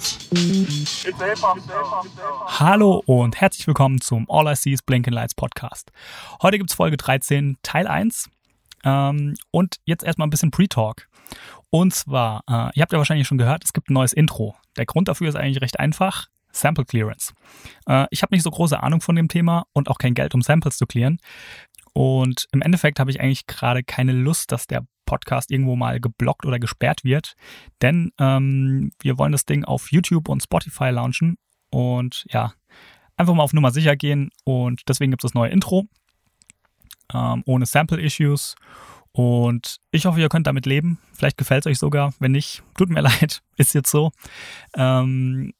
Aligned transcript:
song. 0.00 1.60
Hallo 2.46 3.02
und 3.06 3.40
herzlich 3.40 3.66
willkommen 3.66 4.00
zum 4.00 4.28
All 4.30 4.52
I 4.52 4.56
See 4.56 4.72
is 4.72 4.82
Blinking 4.82 5.12
Lights 5.12 5.34
Podcast. 5.34 5.90
Heute 6.42 6.58
gibt 6.58 6.70
es 6.70 6.76
Folge 6.76 6.96
13, 6.96 7.56
Teil 7.62 7.86
1. 7.86 8.28
Ähm, 8.84 9.34
und 9.50 9.76
jetzt 9.84 10.04
erstmal 10.04 10.26
ein 10.26 10.30
bisschen 10.30 10.50
Pre-Talk. 10.50 11.08
Und 11.70 11.94
zwar, 11.94 12.42
äh, 12.48 12.70
ihr 12.74 12.82
habt 12.82 12.92
ja 12.92 12.98
wahrscheinlich 12.98 13.26
schon 13.26 13.38
gehört, 13.38 13.64
es 13.64 13.72
gibt 13.72 13.90
ein 13.90 13.94
neues 13.94 14.12
Intro. 14.12 14.54
Der 14.76 14.86
Grund 14.86 15.08
dafür 15.08 15.28
ist 15.28 15.36
eigentlich 15.36 15.62
recht 15.62 15.78
einfach. 15.80 16.28
Sample 16.52 16.84
Clearance. 16.84 17.34
Äh, 17.86 18.06
ich 18.10 18.22
habe 18.22 18.34
nicht 18.34 18.42
so 18.42 18.50
große 18.50 18.82
Ahnung 18.82 19.00
von 19.00 19.16
dem 19.16 19.28
Thema 19.28 19.66
und 19.72 19.88
auch 19.88 19.98
kein 19.98 20.14
Geld, 20.14 20.34
um 20.34 20.42
Samples 20.42 20.78
zu 20.78 20.86
clearen. 20.86 21.18
Und 21.92 22.46
im 22.52 22.62
Endeffekt 22.62 23.00
habe 23.00 23.10
ich 23.10 23.20
eigentlich 23.20 23.46
gerade 23.46 23.82
keine 23.82 24.12
Lust, 24.12 24.52
dass 24.52 24.66
der 24.66 24.86
Podcast 25.06 25.50
irgendwo 25.50 25.76
mal 25.76 26.00
geblockt 26.00 26.44
oder 26.44 26.58
gesperrt 26.58 27.04
wird. 27.04 27.34
Denn 27.80 28.12
ähm, 28.18 28.92
wir 29.00 29.16
wollen 29.16 29.32
das 29.32 29.46
Ding 29.46 29.64
auf 29.64 29.90
YouTube 29.90 30.28
und 30.28 30.42
Spotify 30.42 30.90
launchen. 30.90 31.38
Und 31.70 32.26
ja, 32.28 32.52
einfach 33.16 33.34
mal 33.34 33.42
auf 33.42 33.54
Nummer 33.54 33.70
sicher 33.70 33.96
gehen. 33.96 34.30
Und 34.44 34.82
deswegen 34.88 35.10
gibt 35.10 35.24
es 35.24 35.30
das 35.30 35.34
neue 35.34 35.50
Intro. 35.50 35.84
Ähm, 37.14 37.42
ohne 37.46 37.64
Sample-Issues. 37.64 38.56
Und 39.12 39.78
ich 39.92 40.04
hoffe, 40.04 40.20
ihr 40.20 40.28
könnt 40.28 40.46
damit 40.46 40.66
leben. 40.66 40.98
Vielleicht 41.14 41.38
gefällt 41.38 41.64
es 41.64 41.70
euch 41.70 41.78
sogar. 41.78 42.12
Wenn 42.18 42.32
nicht, 42.32 42.62
tut 42.76 42.90
mir 42.90 43.00
leid, 43.02 43.42
ist 43.56 43.74
jetzt 43.74 43.90
so. 43.90 44.12
Ähm, 44.76 45.54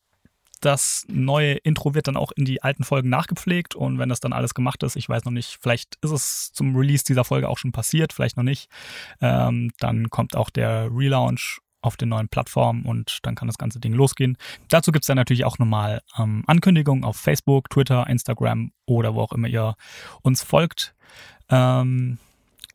das 0.61 1.05
neue 1.09 1.55
Intro 1.55 1.95
wird 1.95 2.09
dann 2.09 2.17
auch 2.17 2.33
in 2.33 2.45
die 2.45 2.62
alten 2.62 2.85
Folgen 2.85 3.09
nachgepflegt 3.09 3.75
und 3.75 3.99
wenn 3.99 4.09
das 4.09 4.21
dann 4.21 4.33
alles 4.33 4.55
gemacht 4.55 4.83
ist, 4.83 4.97
ich 4.97 5.09
weiß 5.09 5.25
noch 5.25 5.33
nicht, 5.33 5.59
vielleicht 5.61 5.97
ist 6.03 6.11
es 6.11 6.53
zum 6.53 6.77
Release 6.77 7.05
dieser 7.05 7.25
Folge 7.25 7.49
auch 7.49 7.59
schon 7.59 7.73
passiert, 7.73 8.12
vielleicht 8.12 8.37
noch 8.37 8.45
nicht, 8.45 8.69
ähm, 9.21 9.73
dann 9.81 10.11
kommt 10.11 10.37
auch 10.37 10.51
der 10.51 10.89
Relaunch 10.91 11.61
auf 11.83 11.97
den 11.97 12.09
neuen 12.09 12.29
Plattformen 12.29 12.84
und 12.84 13.21
dann 13.23 13.34
kann 13.34 13.49
das 13.49 13.59
ganze 13.59 13.79
Ding 13.79 13.93
losgehen. 13.93 14.37
Dazu 14.69 14.93
gibt 14.93 15.05
es 15.05 15.07
dann 15.07 15.17
natürlich 15.17 15.45
auch 15.45 15.59
nochmal 15.59 16.03
ähm, 16.19 16.43
Ankündigungen 16.47 17.05
auf 17.05 17.17
Facebook, 17.17 17.71
Twitter, 17.71 18.07
Instagram 18.09 18.73
oder 18.87 19.15
wo 19.15 19.21
auch 19.21 19.33
immer 19.33 19.49
ihr 19.49 19.77
uns 20.23 20.43
folgt. 20.43 20.95
Ähm, 21.49 22.19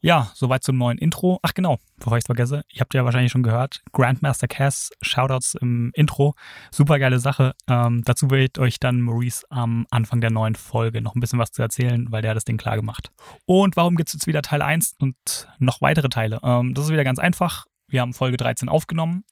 ja, 0.01 0.31
soweit 0.33 0.63
zum 0.63 0.77
neuen 0.77 0.97
Intro. 0.97 1.39
Ach 1.43 1.53
genau, 1.53 1.77
bevor 1.97 2.17
ich 2.17 2.23
es 2.23 2.25
vergesse, 2.25 2.63
ihr 2.71 2.81
habt 2.81 2.93
ja 2.93 3.05
wahrscheinlich 3.05 3.31
schon 3.31 3.43
gehört, 3.43 3.81
Grandmaster 3.91 4.47
Cass, 4.47 4.89
Shoutouts 5.01 5.55
im 5.55 5.91
Intro, 5.93 6.33
super 6.71 6.99
geile 6.99 7.19
Sache. 7.19 7.53
Ähm, 7.67 8.03
dazu 8.03 8.29
wird 8.31 8.57
euch 8.59 8.79
dann 8.79 9.01
Maurice 9.01 9.45
am 9.49 9.85
Anfang 9.91 10.19
der 10.19 10.31
neuen 10.31 10.55
Folge 10.55 11.01
noch 11.01 11.15
ein 11.15 11.19
bisschen 11.19 11.39
was 11.39 11.51
zu 11.51 11.61
erzählen, 11.61 12.11
weil 12.11 12.21
der 12.21 12.31
hat 12.31 12.37
das 12.37 12.45
Ding 12.45 12.57
klar 12.57 12.75
gemacht. 12.75 13.11
Und 13.45 13.75
warum 13.75 13.95
gibt 13.95 14.09
es 14.09 14.13
jetzt 14.13 14.27
wieder 14.27 14.41
Teil 14.41 14.61
1 14.61 14.95
und 14.99 15.15
noch 15.59 15.81
weitere 15.81 16.09
Teile? 16.09 16.39
Ähm, 16.43 16.73
das 16.73 16.85
ist 16.85 16.91
wieder 16.91 17.03
ganz 17.03 17.19
einfach. 17.19 17.65
Wir 17.87 18.01
haben 18.01 18.13
Folge 18.13 18.37
13 18.37 18.69
aufgenommen 18.69 19.23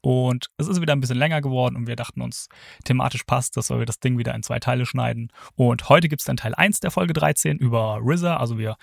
und 0.00 0.50
es 0.56 0.68
ist 0.68 0.80
wieder 0.80 0.92
ein 0.92 1.00
bisschen 1.00 1.18
länger 1.18 1.40
geworden 1.40 1.76
und 1.76 1.86
wir 1.86 1.96
dachten 1.96 2.20
uns, 2.22 2.48
thematisch 2.84 3.24
passt, 3.24 3.56
dass 3.56 3.70
wir 3.70 3.84
das 3.86 4.00
Ding 4.00 4.18
wieder 4.18 4.34
in 4.34 4.42
zwei 4.42 4.58
Teile 4.58 4.86
schneiden. 4.86 5.32
Und 5.54 5.88
heute 5.88 6.08
gibt 6.08 6.20
es 6.20 6.26
dann 6.26 6.36
Teil 6.36 6.54
1 6.54 6.80
der 6.80 6.90
Folge 6.90 7.12
13 7.12 7.58
über 7.58 8.00
RZA. 8.02 8.36
Also 8.36 8.58
wir 8.58 8.76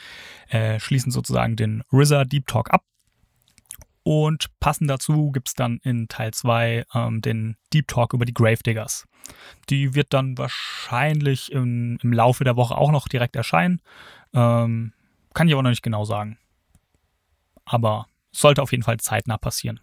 äh, 0.50 0.80
schließen 0.80 1.12
sozusagen 1.12 1.56
den 1.56 1.84
RZA 1.94 2.26
Deep 2.26 2.48
Talk 2.48 2.72
ab. 2.72 2.84
Und 4.04 4.48
passend 4.60 4.90
dazu 4.90 5.32
gibt 5.32 5.48
es 5.48 5.54
dann 5.56 5.80
in 5.82 6.08
Teil 6.08 6.32
2 6.32 6.86
ähm, 6.94 7.22
den 7.22 7.58
Deep 7.74 7.88
Talk 7.88 8.14
über 8.14 8.26
die 8.26 8.34
Gravediggers. 8.34 9.08
Die 9.70 9.96
wird 9.96 10.14
dann 10.14 10.38
wahrscheinlich 10.38 11.52
im, 11.52 11.98
im 12.04 12.14
Laufe 12.14 12.44
der 12.44 12.56
Woche 12.56 12.78
auch 12.78 12.92
noch 12.92 13.08
direkt 13.08 13.36
erscheinen. 13.36 13.82
Ähm, 14.34 14.94
kann 15.34 15.48
ich 15.48 15.54
aber 15.54 15.64
noch 15.64 15.72
nicht 15.72 15.82
genau 15.82 16.06
sagen. 16.06 16.38
Aber 17.66 18.06
sollte 18.32 18.62
auf 18.62 18.72
jeden 18.72 18.84
Fall 18.84 18.98
zeitnah 18.98 19.38
passieren 19.38 19.80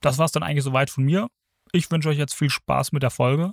das 0.00 0.18
war 0.18 0.26
es 0.26 0.32
dann 0.32 0.42
eigentlich 0.42 0.64
soweit 0.64 0.90
von 0.90 1.04
mir. 1.04 1.28
Ich 1.72 1.90
wünsche 1.90 2.08
euch 2.08 2.18
jetzt 2.18 2.34
viel 2.34 2.50
Spaß 2.50 2.92
mit 2.92 3.02
der 3.02 3.10
Folge. 3.10 3.50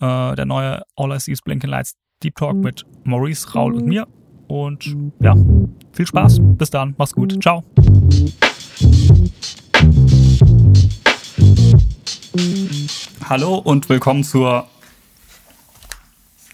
Äh, 0.00 0.34
der 0.34 0.44
neue 0.44 0.82
All 0.96 1.14
I 1.14 1.20
See 1.20 1.32
is 1.32 1.42
Blinking 1.42 1.70
Lights 1.70 1.94
Deep 2.22 2.34
Talk 2.34 2.56
mit 2.56 2.84
Maurice, 3.04 3.52
Raul 3.54 3.74
und 3.74 3.86
mir. 3.86 4.06
Und 4.48 4.96
ja, 5.20 5.36
viel 5.92 6.06
Spaß. 6.06 6.38
Bis 6.40 6.70
dann. 6.70 6.94
Mach's 6.98 7.14
gut. 7.14 7.40
Ciao. 7.42 7.64
Hallo 13.28 13.56
und 13.56 13.88
willkommen 13.88 14.24
zur 14.24 14.66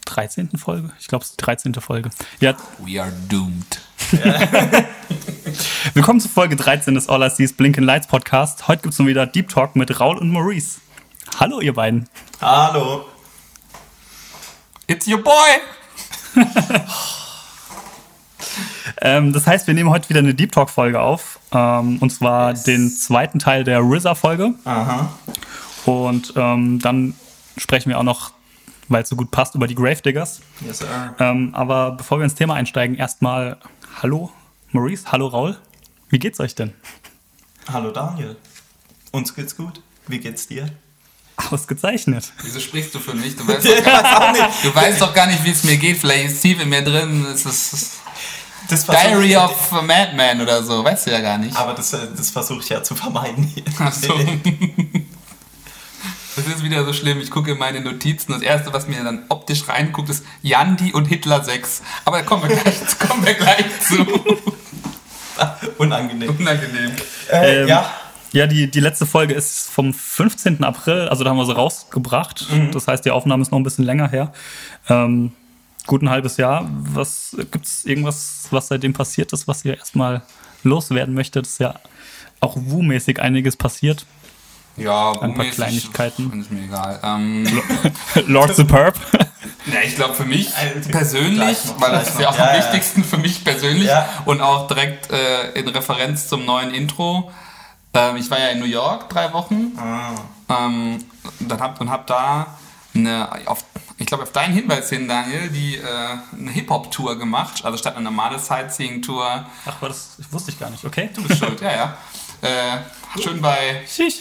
13. 0.07 0.51
Folge. 0.57 0.91
Ich 1.01 1.09
glaube, 1.09 1.25
es 1.25 1.31
ist 1.31 1.41
die 1.41 1.45
13. 1.45 1.75
Folge. 1.75 2.11
Ja. 2.41 2.57
We 2.85 3.01
are 3.01 3.13
doomed. 3.29 3.81
Willkommen 5.95 6.21
zu 6.21 6.29
Folge 6.29 6.57
13 6.57 6.95
des 6.95 7.09
All 7.09 7.23
I 7.23 7.31
See 7.31 7.45
is 7.45 7.53
Blinken 7.53 7.85
Lights 7.85 8.07
Podcast. 8.07 8.69
Heute 8.69 8.83
gibt 8.83 8.93
es 8.93 8.99
nun 8.99 9.09
wieder 9.09 9.27
Deep 9.27 9.49
Talk 9.49 9.77
mit 9.77 9.99
Raul 9.99 10.19
und 10.19 10.31
Maurice. 10.31 10.81
Hallo, 11.41 11.61
ihr 11.61 11.73
beiden. 11.73 12.09
Hallo. 12.41 13.07
It's 14.87 15.09
your 15.09 15.23
boy. 15.23 15.33
ähm, 19.01 19.33
das 19.33 19.47
heißt, 19.47 19.67
wir 19.67 19.75
nehmen 19.75 19.91
heute 19.91 20.09
wieder 20.11 20.21
eine 20.21 20.35
Deep 20.35 20.53
Talk 20.53 20.71
Folge 20.71 21.01
auf. 21.01 21.39
Ähm, 21.53 21.99
und 22.01 22.11
zwar 22.11 22.51
yes. 22.51 22.65
den 22.65 22.91
zweiten 22.91 23.39
Teil 23.39 23.65
der 23.65 23.81
RZA 23.81 24.15
Folge. 24.15 24.55
Aha. 24.65 25.09
Und 25.87 26.35
ähm, 26.37 26.79
dann 26.81 27.15
sprechen 27.57 27.89
wir 27.89 27.99
auch 27.99 28.05
noch, 28.05 28.33
weil 28.89 29.03
es 29.03 29.09
so 29.09 29.17
gut 29.17 29.31
passt, 29.31 29.55
über 29.55 29.67
die 29.67 29.75
Gravediggers. 29.75 30.43
Yes, 30.67 30.79
sir. 30.79 31.15
Ähm, 31.19 31.51
aber 31.55 31.93
bevor 31.93 32.19
wir 32.19 32.25
ins 32.25 32.35
Thema 32.35 32.55
einsteigen, 32.55 32.97
erstmal 32.97 33.57
Hallo 34.03 34.33
Maurice, 34.73 35.05
hallo 35.13 35.29
Raul. 35.29 35.57
Wie 36.09 36.19
geht's 36.19 36.41
euch 36.41 36.55
denn? 36.55 36.73
Hallo 37.73 37.91
Daniel. 37.91 38.37
Uns 39.13 39.35
geht's 39.35 39.57
gut. 39.57 39.81
Wie 40.09 40.19
geht's 40.19 40.49
dir? 40.49 40.69
Ausgezeichnet. 41.37 42.33
Wieso 42.43 42.61
sprichst 42.61 42.95
du 42.95 42.99
für 42.99 43.15
mich? 43.15 43.37
Du 43.37 43.47
weißt 43.47 43.67
doch 43.67 43.85
gar 43.85 44.33
nicht, 44.33 44.45
du 44.65 44.75
weißt 44.75 45.01
doch 45.01 45.15
gar 45.15 45.27
nicht 45.27 45.45
wie 45.45 45.51
es 45.51 45.65
mir 45.65 45.77
geht. 45.77 45.99
Vielleicht 45.99 46.31
ist 46.33 46.43
tief 46.43 46.61
in 46.61 46.69
mir 46.69 46.83
drin. 46.83 47.25
Es 47.27 47.47
ist 47.47 47.93
das 48.69 48.87
Diary 48.87 49.37
of 49.37 49.73
a 49.73 49.83
Madman 49.83 50.41
oder 50.41 50.63
so. 50.63 50.85
Weißt 50.85 51.07
du 51.07 51.11
ja 51.13 51.21
gar 51.21 51.39
nicht. 51.39 51.57
Aber 51.57 51.75
das, 51.75 51.93
äh, 51.93 52.09
das 52.17 52.31
versuche 52.31 52.61
ich 52.61 52.69
ja 52.69 52.83
zu 52.83 52.95
vermeiden 52.95 53.45
hier. 53.45 53.65
Ach 53.79 53.93
so. 53.93 54.15
Das 56.45 56.57
ist 56.57 56.65
wieder 56.65 56.85
so 56.85 56.93
schlimm. 56.93 57.21
Ich 57.21 57.31
gucke 57.31 57.53
in 57.53 57.59
meine 57.59 57.81
Notizen. 57.81 58.33
Das 58.33 58.43
erste, 58.43 58.73
was 58.73 58.87
mir 58.87 59.03
dann 59.03 59.23
optisch 59.31 59.67
reinguckt, 59.69 60.11
ist 60.11 60.25
Jandi 60.43 60.93
und 60.93 61.07
Hitler 61.07 61.43
6. 61.43 61.83
Aber 62.05 62.19
da 62.19 62.23
kommen 62.23 62.49
wir 62.49 62.57
gleich, 62.57 62.99
kommen 62.99 63.25
wir 63.25 63.35
gleich 63.35 63.65
zu. 63.81 64.07
Unangenehm. 65.79 66.37
Unangenehm. 66.39 66.93
Äh, 67.31 67.63
ähm, 67.63 67.69
ja. 67.69 67.91
Ja, 68.33 68.47
die, 68.47 68.71
die 68.71 68.81
letzte 68.81 69.07
Folge 69.07 69.33
ist 69.33 69.71
vom 69.71 69.95
15. 69.95 70.65
April, 70.65 71.09
also 71.09 71.23
da 71.23 71.31
haben 71.31 71.37
wir 71.37 71.47
sie 71.47 71.55
rausgebracht. 71.55 72.47
Mhm. 72.51 72.73
Das 72.73 72.89
heißt, 72.89 73.05
die 73.05 73.13
Aufnahme 73.13 73.43
ist 73.43 73.53
noch 73.53 73.59
ein 73.61 73.63
bisschen 73.63 73.85
länger 73.85 74.09
her. 74.09 74.33
Ähm, 74.89 75.31
gut 75.87 76.03
ein 76.03 76.11
halbes 76.11 76.37
Jahr. 76.37 76.69
Was 76.71 77.37
gibt 77.53 77.65
es 77.65 77.85
irgendwas, 77.85 78.49
was 78.51 78.69
seitdem 78.69 78.93
passiert 78.93 79.33
ist, 79.33 79.47
was 79.47 79.65
ihr 79.65 79.79
erstmal 79.79 80.23
loswerden 80.65 81.15
möchtet? 81.15 81.47
Das 81.47 81.53
ist 81.53 81.61
ja 81.61 81.77
auch 82.41 82.57
Wu-mäßig 82.57 83.21
einiges 83.21 83.57
passiert. 83.57 84.05
Ja, 84.77 85.13
ein 85.21 85.35
paar 85.35 85.45
Kleinigkeiten. 85.47 86.41
Ist 86.41 86.51
mir 86.51 86.65
egal. 86.65 86.99
Ähm, 87.03 87.47
Lord 88.27 88.55
Superb. 88.55 88.97
Ja, 89.67 89.81
ich 89.83 89.97
glaube 89.97 90.13
für 90.13 90.27
mich 90.27 90.51
persönlich, 90.91 91.57
weil 91.79 91.93
das 91.93 92.11
ist 92.11 92.21
ja 92.21 92.29
auch 92.29 92.39
ja, 92.39 92.51
am 92.51 92.55
ja. 92.55 92.63
wichtigsten 92.63 93.03
für 93.03 93.17
mich 93.17 93.45
persönlich 93.45 93.87
ja. 93.87 94.07
und 94.27 94.43
auch 94.43 94.69
direkt 94.69 95.11
äh, 95.11 95.53
in 95.53 95.67
Referenz 95.69 96.29
zum 96.29 96.45
neuen 96.45 96.73
Intro. 96.75 97.33
Ähm, 97.95 98.17
ich 98.17 98.31
war 98.31 98.39
ja 98.39 98.49
in 98.49 98.59
New 98.59 98.67
York 98.67 99.09
drei 99.09 99.33
Wochen 99.33 99.73
ah. 99.79 100.11
ähm, 100.51 101.03
dann 101.41 101.61
hab, 101.61 101.81
und 101.81 101.89
habe 101.89 102.05
da 102.07 102.59
eine, 102.95 103.29
auf, 103.47 103.65
ich 103.99 104.07
glaube 104.07 104.25
auf 104.25 104.33
deinen 104.33 104.53
Hinweis 104.53 104.91
hin, 104.91 105.09
Daniel, 105.09 105.49
die 105.49 105.77
äh, 105.77 105.83
eine 106.39 106.51
Hip-Hop-Tour 106.51 107.19
gemacht, 107.19 107.65
also 107.65 107.79
statt 107.79 107.95
eine 107.97 108.05
normale 108.05 108.39
Sightseeing-Tour. 108.39 109.47
Ach, 109.67 109.83
war 109.83 109.89
das 109.89 110.17
wusste 110.31 110.51
ich 110.51 110.59
gar 110.59 110.71
nicht, 110.71 110.85
okay. 110.85 111.09
Du 111.15 111.23
bist 111.23 111.39
schuld, 111.39 111.61
ja, 111.63 111.73
ja. 111.73 111.97
Äh, 112.43 113.21
schön 113.21 113.41
bei 113.41 113.83
Schisch. 113.89 114.17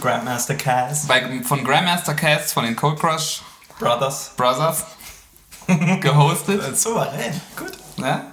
Grandmaster 0.00 0.54
Cass. 0.54 1.06
Bei, 1.06 1.42
von 1.42 1.64
Grandmaster 1.64 2.14
Cass, 2.14 2.52
von 2.52 2.64
den 2.64 2.76
Cold 2.76 2.98
Crush 2.98 3.42
Brothers. 3.78 4.32
Brothers. 4.36 4.84
gehostet. 6.00 6.78
Souverän, 6.78 7.40
gut. 7.56 7.72
Ja? 7.96 8.26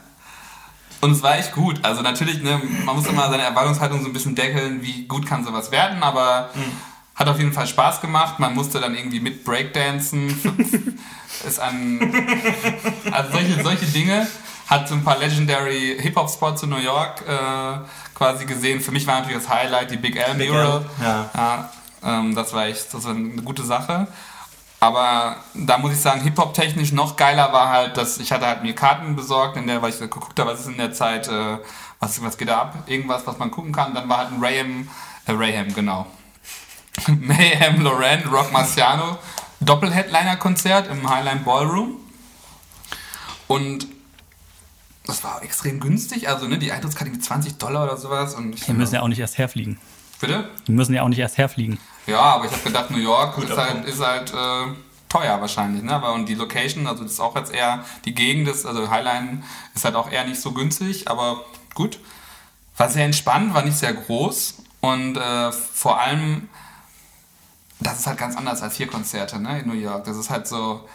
Und 1.02 1.12
es 1.12 1.24
war 1.24 1.38
echt 1.38 1.54
gut. 1.54 1.80
Also 1.84 2.02
natürlich, 2.02 2.42
ne, 2.42 2.62
man 2.86 2.96
muss 2.96 3.08
immer 3.08 3.30
seine 3.30 3.44
Erwartungshaltung 3.44 4.02
so 4.02 4.08
ein 4.08 4.14
bisschen 4.14 4.36
deckeln, 4.36 4.82
wie 4.82 5.06
gut 5.06 5.26
kann 5.26 5.46
sowas 5.46 5.72
werden, 5.72 6.04
aber 6.04 6.50
mhm. 6.54 6.72
hat 7.16 7.28
auf 7.28 7.38
jeden 7.38 7.54
Fall 7.54 7.68
Spaß 7.68 8.02
gemacht. 8.02 8.40
Man 8.40 8.54
musste 8.54 8.80
dann 8.80 8.96
irgendwie 8.96 9.20
mit 9.20 9.44
Breakdancen. 9.46 10.30
ist 11.48 11.60
an. 11.60 12.00
Also 13.12 13.32
solche, 13.32 13.64
solche 13.64 13.86
Dinge 13.86 14.28
hat 14.68 14.88
so 14.88 14.96
ein 14.96 15.04
paar 15.04 15.18
Legendary 15.18 15.98
Hip-Hop-Spots 16.00 16.64
in 16.64 16.70
New 16.70 16.78
York 16.78 17.24
äh, 17.28 17.78
quasi 18.20 18.46
gesehen. 18.46 18.82
Für 18.82 18.92
mich 18.92 19.08
war 19.08 19.22
natürlich 19.22 19.42
das 19.42 19.50
Highlight 19.50 19.92
die 19.92 19.98
Big 19.98 20.18
L 20.18 20.36
Mural. 20.36 20.86
Ja. 21.02 21.30
ja 21.36 21.70
ähm, 22.04 22.36
das 22.36 22.54
war 22.54 22.66
echt 22.66 22.94
das 22.94 23.06
war 23.06 23.16
eine 23.16 23.42
gute 23.42 23.64
Sache. 23.64 24.08
Aber 24.82 25.38
da 25.54 25.78
muss 25.78 25.94
ich 25.94 26.00
sagen, 26.00 26.22
Hip-Hop-technisch 26.22 26.92
noch 26.92 27.16
geiler 27.16 27.52
war 27.52 27.70
halt, 27.70 27.98
dass 27.98 28.18
ich 28.18 28.32
hatte 28.32 28.46
halt 28.46 28.62
mir 28.64 28.76
Karten 28.76 29.16
besorgt, 29.16 29.58
in 29.58 29.68
der, 29.68 29.82
weil 29.82 29.90
ich 29.90 30.00
geguckt 30.00 30.40
habe, 30.40 30.52
was 30.52 30.62
ist 30.62 30.68
in 30.68 30.78
der 30.78 30.94
Zeit, 30.94 31.28
äh, 31.28 31.58
was, 32.00 32.22
was 32.22 32.38
geht 32.38 32.50
da 32.50 32.60
ab, 32.60 32.84
irgendwas, 32.88 33.26
was 33.26 33.38
man 33.38 33.52
gucken 33.52 33.72
kann. 33.72 33.94
Dann 33.94 34.08
war 34.08 34.18
halt 34.20 34.32
ein 34.32 34.44
Rayham, 34.44 34.90
äh, 35.26 35.32
Rayham, 35.32 35.74
genau. 35.74 36.06
Mayhem 37.08 37.82
Loren, 37.82 38.24
Rock 38.30 38.52
Marciano, 38.52 39.18
Doppelheadliner-Konzert 39.62 40.90
im 40.90 41.10
Highline 41.10 41.42
Ballroom. 41.42 41.98
Und 43.48 43.88
das 45.10 45.24
war 45.24 45.44
extrem 45.44 45.80
günstig, 45.80 46.30
also 46.30 46.48
ne, 46.48 46.58
die 46.58 46.72
Eintrittskarte 46.72 47.12
mit 47.12 47.24
20 47.24 47.58
Dollar 47.58 47.84
oder 47.84 47.98
sowas. 47.98 48.36
Und 48.36 48.68
die 48.68 48.74
müssen 48.74 48.96
ja 48.96 49.02
auch 49.02 49.08
nicht 49.08 49.20
erst 49.20 49.38
herfliegen. 49.38 49.80
Bitte? 50.20 50.50
Die 50.68 50.72
müssen 50.72 50.94
ja 50.94 51.04
auch 51.04 51.08
nicht 51.08 51.20
erst 51.20 51.38
herfliegen. 51.38 51.78
Ja, 52.08 52.22
aber 52.22 52.46
ich 52.46 52.52
habe 52.52 52.64
gedacht, 52.64 52.92
New 52.92 52.98
York 52.98 53.38
ist 53.38 53.56
halt, 53.56 53.86
ist 53.86 54.02
halt 54.02 54.34
äh, 54.34 54.74
teuer 55.08 55.40
wahrscheinlich. 55.42 55.84
Ne? 55.84 55.94
Aber 55.94 56.14
und 56.14 56.28
die 56.28 56.36
Location, 56.36 56.88
also 56.88 57.04
das 57.04 57.14
ist 57.14 57.20
auch 57.20 57.36
jetzt 57.36 57.54
eher 57.54 57.84
die 58.06 58.14
Gegend, 58.14 58.48
ist, 58.48 58.66
also 58.66 58.90
Highline 58.90 59.44
ist 59.76 59.86
halt 59.86 59.96
auch 59.96 60.12
eher 60.12 60.26
nicht 60.26 60.40
so 60.40 60.52
günstig, 60.52 61.08
aber 61.10 61.44
gut. 61.74 62.00
War 62.78 62.90
sehr 62.90 63.06
entspannt, 63.06 63.54
war 63.54 63.64
nicht 63.64 63.78
sehr 63.78 63.94
groß 63.94 64.56
und 64.80 65.18
äh, 65.18 65.52
vor 65.52 66.00
allem, 66.00 66.48
das 67.82 68.00
ist 68.00 68.08
halt 68.08 68.18
ganz 68.18 68.38
anders 68.38 68.62
als 68.62 68.76
hier 68.76 68.88
Konzerte 68.88 69.40
ne, 69.40 69.60
in 69.60 69.68
New 69.68 69.74
York. 69.74 70.06
Das 70.06 70.16
ist 70.16 70.30
halt 70.30 70.48
so, 70.48 70.88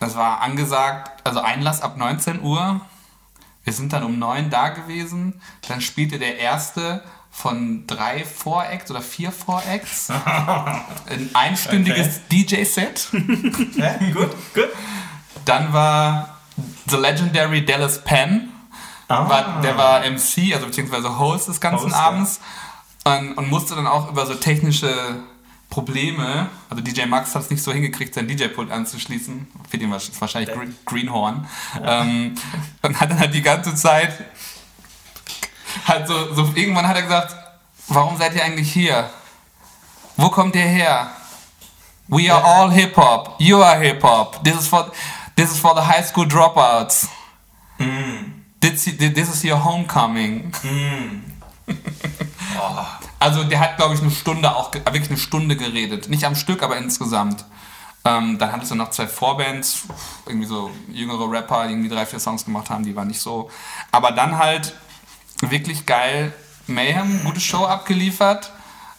das 0.00 0.16
war 0.16 0.40
angesagt, 0.40 1.20
also 1.24 1.40
Einlass 1.40 1.82
ab 1.82 1.96
19 1.98 2.40
Uhr. 2.42 2.80
Wir 3.66 3.72
sind 3.72 3.92
dann 3.92 4.04
um 4.04 4.16
9 4.16 4.48
da 4.48 4.68
gewesen. 4.68 5.42
Dann 5.66 5.80
spielte 5.80 6.20
der 6.20 6.38
erste 6.38 7.02
von 7.32 7.84
drei 7.88 8.24
Four-Acts 8.24 8.92
oder 8.92 9.02
vier 9.02 9.32
Four-Acts. 9.32 10.08
Ein 11.10 11.30
einstündiges 11.34 12.20
okay. 12.30 12.44
DJ-Set. 12.44 13.08
ja, 13.74 13.96
gut, 14.14 14.30
gut. 14.54 14.68
Dann 15.44 15.72
war 15.72 16.38
The 16.86 16.96
Legendary 16.96 17.64
Dallas 17.64 18.04
Penn. 18.04 18.52
Ah. 19.08 19.28
War, 19.28 19.60
der 19.60 19.76
war 19.76 20.00
MC, 20.08 20.54
also 20.54 20.66
beziehungsweise 20.66 21.18
Host 21.18 21.48
des 21.48 21.60
ganzen 21.60 21.86
Host, 21.86 21.96
Abends. 21.96 22.40
Ja. 23.04 23.18
Und, 23.18 23.32
und 23.34 23.50
musste 23.50 23.74
dann 23.74 23.88
auch 23.88 24.08
über 24.08 24.26
so 24.26 24.34
technische 24.34 24.94
Probleme, 25.76 26.48
also 26.70 26.82
DJ 26.82 27.04
Max 27.04 27.34
hat 27.34 27.42
es 27.42 27.50
nicht 27.50 27.62
so 27.62 27.70
hingekriegt, 27.70 28.14
sein 28.14 28.26
DJ-Pult 28.26 28.70
anzuschließen. 28.70 29.46
Für 29.68 29.76
den 29.76 29.90
war 29.90 29.98
es 29.98 30.10
wahrscheinlich 30.18 30.50
Greenhorn. 30.86 31.46
Ja. 31.74 32.00
Ähm, 32.00 32.34
und 32.80 32.98
hat 32.98 33.10
dann 33.10 33.20
halt 33.20 33.34
die 33.34 33.42
ganze 33.42 33.74
Zeit 33.74 34.24
halt 35.86 36.08
so, 36.08 36.32
so, 36.32 36.50
irgendwann 36.54 36.88
hat 36.88 36.96
er 36.96 37.02
gesagt, 37.02 37.36
warum 37.88 38.16
seid 38.16 38.34
ihr 38.34 38.42
eigentlich 38.42 38.72
hier? 38.72 39.10
Wo 40.16 40.30
kommt 40.30 40.56
ihr 40.56 40.62
her? 40.62 41.10
We 42.08 42.32
are 42.32 42.42
all 42.42 42.72
hip 42.72 42.96
hop. 42.96 43.34
You 43.38 43.62
are 43.62 43.78
hip 43.78 44.02
hop. 44.02 44.42
This 44.42 44.58
is 44.58 44.68
for 44.68 44.90
this 45.36 45.52
is 45.52 45.58
for 45.58 45.74
the 45.74 45.82
high 45.82 46.02
school 46.02 46.24
dropouts. 46.24 47.06
Mm. 47.78 48.32
This, 48.60 48.86
this 48.96 49.28
is 49.28 49.44
your 49.44 49.62
homecoming. 49.62 50.50
Mm. 50.52 51.20
oh. 52.58 53.05
Also 53.18 53.44
der 53.44 53.60
hat, 53.60 53.76
glaube 53.76 53.94
ich, 53.94 54.02
eine 54.02 54.10
Stunde 54.10 54.54
auch, 54.54 54.72
wirklich 54.74 55.08
eine 55.08 55.18
Stunde 55.18 55.56
geredet. 55.56 56.08
Nicht 56.08 56.24
am 56.24 56.34
Stück, 56.34 56.62
aber 56.62 56.76
insgesamt. 56.76 57.44
Ähm, 58.04 58.38
dann 58.38 58.52
hattest 58.52 58.70
du 58.70 58.76
noch 58.76 58.90
zwei 58.90 59.08
Vorbands, 59.08 59.84
irgendwie 60.26 60.46
so 60.46 60.70
jüngere 60.88 61.28
Rapper, 61.30 61.66
die 61.66 61.72
irgendwie 61.72 61.88
drei, 61.88 62.06
vier 62.06 62.20
Songs 62.20 62.44
gemacht 62.44 62.70
haben, 62.70 62.84
die 62.84 62.94
waren 62.94 63.08
nicht 63.08 63.20
so. 63.20 63.50
Aber 63.90 64.12
dann 64.12 64.38
halt 64.38 64.74
wirklich 65.40 65.86
geil 65.86 66.32
Mayhem, 66.68 67.24
gute 67.24 67.40
Show 67.40 67.64
abgeliefert. 67.64 68.52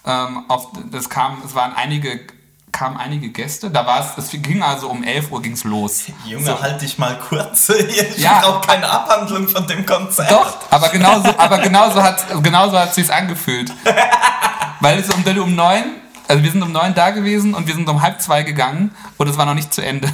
Ähm, 0.05 0.49
auf, 0.49 0.69
das 0.91 1.09
kam, 1.09 1.41
es 1.45 1.55
waren 1.55 1.73
einige 1.73 2.27
kamen 2.77 2.97
einige 2.97 3.29
Gäste. 3.29 3.71
Da 3.71 3.87
war 3.87 4.01
es, 4.01 4.23
es 4.23 4.41
ging 4.41 4.61
also 4.61 4.89
um 4.89 5.03
11 5.03 5.31
Uhr 5.31 5.41
ging's 5.41 5.63
los. 5.63 6.03
Junge, 6.25 6.45
so. 6.45 6.61
halt 6.61 6.79
dich 6.81 6.97
mal 6.97 7.17
kurz. 7.17 7.69
Ich 7.87 8.19
ja. 8.19 8.39
brauche 8.41 8.67
keine 8.67 8.87
Abhandlung 8.89 9.47
von 9.47 9.65
dem 9.65 9.85
Konzert. 9.85 10.29
Doch, 10.29 10.57
aber 10.69 10.89
genauso, 10.89 11.29
aber 11.37 11.59
genauso 11.59 12.01
hat 12.03 12.25
genauso 12.43 12.77
hat 12.77 12.93
sich's 12.93 13.09
angefühlt. 13.09 13.73
Weil 14.79 14.99
es 14.99 15.09
um, 15.09 15.23
um 15.23 15.55
neun, 15.55 15.83
also 16.27 16.43
wir 16.43 16.51
sind 16.51 16.61
um 16.61 16.71
neun 16.71 16.93
da 16.93 17.09
gewesen 17.11 17.53
und 17.53 17.65
wir 17.67 17.73
sind 17.73 17.89
um 17.89 18.01
halb 18.01 18.21
zwei 18.21 18.43
gegangen 18.43 18.93
und 19.17 19.27
es 19.27 19.37
war 19.37 19.45
noch 19.45 19.55
nicht 19.55 19.73
zu 19.73 19.83
Ende. 19.83 20.09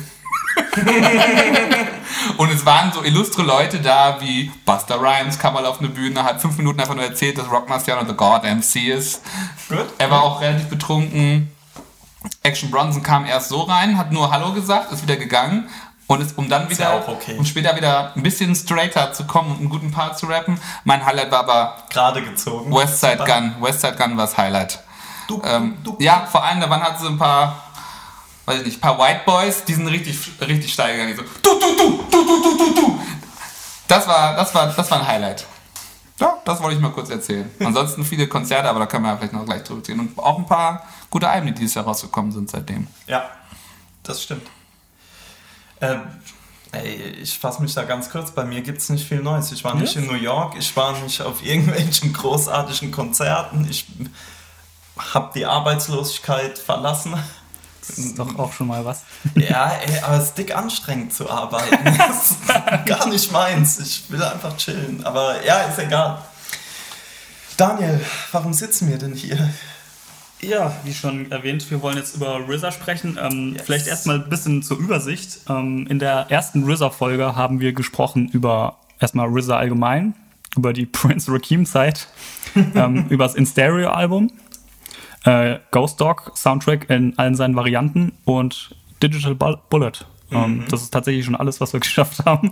und 2.37 2.51
es 2.51 2.65
waren 2.65 2.93
so 2.93 3.03
illustre 3.03 3.41
Leute 3.41 3.79
da 3.79 4.21
wie 4.21 4.51
Buster 4.65 5.01
Rhymes 5.01 5.37
kam 5.37 5.55
mal 5.55 5.65
auf 5.65 5.79
eine 5.79 5.89
Bühne, 5.89 6.23
hat 6.23 6.41
fünf 6.41 6.57
Minuten 6.57 6.79
einfach 6.79 6.95
nur 6.95 7.03
erzählt, 7.03 7.37
dass 7.37 7.49
Rock 7.49 7.67
Marciano 7.67 8.05
The 8.07 8.13
God 8.13 8.43
MC 8.43 8.87
ist. 8.87 9.21
Good. 9.67 9.87
Er 9.97 10.11
war 10.11 10.23
auch 10.23 10.41
relativ 10.41 10.69
betrunken. 10.69 11.52
Action 12.41 12.71
Bronson 12.71 13.03
kam 13.03 13.25
erst 13.25 13.49
so 13.49 13.61
rein, 13.61 13.97
hat 13.97 14.11
nur 14.11 14.31
Hallo 14.31 14.53
gesagt, 14.53 14.91
ist 14.91 15.03
wieder 15.03 15.15
gegangen 15.15 15.69
und 16.07 16.21
ist, 16.21 16.37
um 16.37 16.49
dann 16.49 16.69
wieder 16.69 16.95
ja 16.95 17.07
okay. 17.07 17.35
um 17.37 17.45
später 17.45 17.75
wieder 17.75 18.13
ein 18.15 18.23
bisschen 18.23 18.55
straighter 18.55 19.13
zu 19.13 19.25
kommen 19.25 19.51
und 19.51 19.59
einen 19.59 19.69
guten 19.69 19.91
Part 19.91 20.17
zu 20.17 20.25
rappen. 20.25 20.59
Mein 20.83 21.05
Highlight 21.05 21.31
war 21.31 21.39
aber 21.39 21.75
gerade 21.89 22.21
gezogen. 22.21 22.73
Westside 22.73 23.23
Gun. 23.25 23.55
Westside 23.61 23.95
Gun 23.95 24.17
war 24.17 24.25
das 24.25 24.37
Highlight. 24.37 24.79
Du, 25.27 25.41
ähm, 25.45 25.77
du, 25.83 25.93
du. 25.93 26.03
Ja, 26.03 26.27
vor 26.29 26.43
allem, 26.43 26.59
da 26.59 26.69
waren 26.69 26.83
halt 26.83 26.99
so 26.99 27.07
ein 27.07 27.17
paar 27.17 27.63
weiß 28.45 28.59
ich 28.59 28.65
nicht, 28.65 28.81
paar 28.81 28.97
White 28.99 29.21
Boys, 29.25 29.63
die 29.63 29.73
sind 29.73 29.87
richtig, 29.87 30.17
richtig 30.41 30.73
steil 30.73 30.93
gegangen. 30.93 31.15
Die 31.15 31.17
so, 31.17 31.23
du, 31.23 31.59
du, 31.59 31.75
du, 31.77 32.03
du, 32.11 32.25
du, 32.25 32.41
du, 32.41 32.57
du, 32.57 32.81
du. 32.81 32.99
Das 33.87 34.07
war, 34.07 34.35
das 34.35 34.53
war, 34.53 34.67
das 34.67 34.91
war 34.91 34.99
ein 34.99 35.07
Highlight. 35.07 35.45
Ja, 36.19 36.37
das 36.45 36.61
wollte 36.61 36.75
ich 36.75 36.81
mal 36.81 36.91
kurz 36.91 37.09
erzählen. 37.09 37.49
Ansonsten 37.59 38.05
viele 38.05 38.27
Konzerte, 38.27 38.69
aber 38.69 38.79
da 38.79 38.85
können 38.85 39.03
wir 39.03 39.11
ja 39.11 39.17
vielleicht 39.17 39.33
noch 39.33 39.45
gleich 39.45 39.63
drüber 39.63 39.87
reden. 39.87 39.99
Und 40.01 40.19
auch 40.19 40.37
ein 40.37 40.45
paar 40.45 40.83
gute 41.13 41.29
Alben, 41.29 41.45
die 41.45 41.53
dieses 41.53 41.75
Jahr 41.75 41.85
rausgekommen 41.85 42.31
sind 42.31 42.49
seitdem. 42.49 42.87
Ja, 43.05 43.29
das 44.01 44.23
stimmt. 44.23 44.47
Ähm, 45.79 46.01
ey, 46.71 47.19
ich 47.21 47.37
fasse 47.37 47.61
mich 47.61 47.75
da 47.75 47.83
ganz 47.83 48.09
kurz. 48.09 48.31
Bei 48.31 48.43
mir 48.43 48.61
gibt 48.61 48.79
es 48.79 48.89
nicht 48.89 49.07
viel 49.07 49.21
Neues. 49.21 49.51
Ich 49.51 49.63
war 49.63 49.75
nicht 49.75 49.95
in 49.95 50.07
New 50.07 50.15
York, 50.15 50.55
ich 50.57 50.75
war 50.75 50.99
nicht 51.01 51.21
auf 51.21 51.45
irgendwelchen 51.45 52.13
großartigen 52.13 52.91
Konzerten. 52.91 53.67
Ich 53.69 53.85
habe 55.13 55.31
die 55.35 55.45
Arbeitslosigkeit 55.45 56.57
verlassen. 56.57 57.13
Das 57.87 57.99
ist 57.99 58.17
doch 58.17 58.39
auch 58.39 58.51
schon 58.51 58.65
mal 58.65 58.83
was. 58.83 59.03
Ja, 59.35 59.71
ey, 59.71 59.99
aber 59.99 60.17
es 60.17 60.29
ist 60.29 60.37
dick 60.39 60.55
anstrengend 60.55 61.13
zu 61.13 61.29
arbeiten. 61.29 61.77
Das 62.07 62.31
ist 62.31 62.47
gar 62.87 63.07
nicht 63.07 63.31
meins. 63.31 63.79
Ich 63.79 64.09
will 64.09 64.23
einfach 64.23 64.57
chillen. 64.57 65.05
Aber 65.05 65.45
ja, 65.45 65.59
ist 65.61 65.77
egal. 65.77 66.23
Daniel, 67.55 68.03
warum 68.31 68.51
sitzen 68.51 68.89
wir 68.89 68.97
denn 68.97 69.13
hier? 69.13 69.53
Ja, 70.43 70.75
wie 70.83 70.93
schon 70.93 71.31
erwähnt, 71.31 71.69
wir 71.71 71.81
wollen 71.81 71.97
jetzt 71.97 72.15
über 72.15 72.39
RZA 72.47 72.71
sprechen. 72.71 73.17
Ähm, 73.21 73.53
yes. 73.53 73.63
Vielleicht 73.63 73.87
erstmal 73.87 74.21
ein 74.21 74.29
bisschen 74.29 74.61
zur 74.61 74.77
Übersicht. 74.77 75.39
Ähm, 75.49 75.87
in 75.89 75.99
der 75.99 76.27
ersten 76.29 76.69
RZA-Folge 76.69 77.35
haben 77.35 77.59
wir 77.59 77.73
gesprochen 77.73 78.29
über 78.29 78.77
erstmal 78.99 79.27
RZA 79.27 79.57
allgemein, 79.57 80.13
über 80.55 80.73
die 80.73 80.85
Prince 80.87 81.31
Rakim-Zeit, 81.31 82.07
ähm, 82.75 83.05
über 83.09 83.25
das 83.25 83.35
In-Stereo-Album 83.35 84.31
äh, 85.23 85.59
Ghost 85.71 85.99
Dog 85.99 86.31
Soundtrack 86.35 86.89
in 86.89 87.17
allen 87.17 87.35
seinen 87.35 87.55
Varianten 87.55 88.13
und 88.25 88.75
Digital 89.01 89.35
Bullet. 89.35 89.91
Ähm, 90.33 90.57
mhm. 90.57 90.67
das 90.69 90.81
ist 90.81 90.91
tatsächlich 90.91 91.25
schon 91.25 91.35
alles, 91.35 91.61
was 91.61 91.73
wir 91.73 91.79
geschafft 91.81 92.25
haben. 92.25 92.51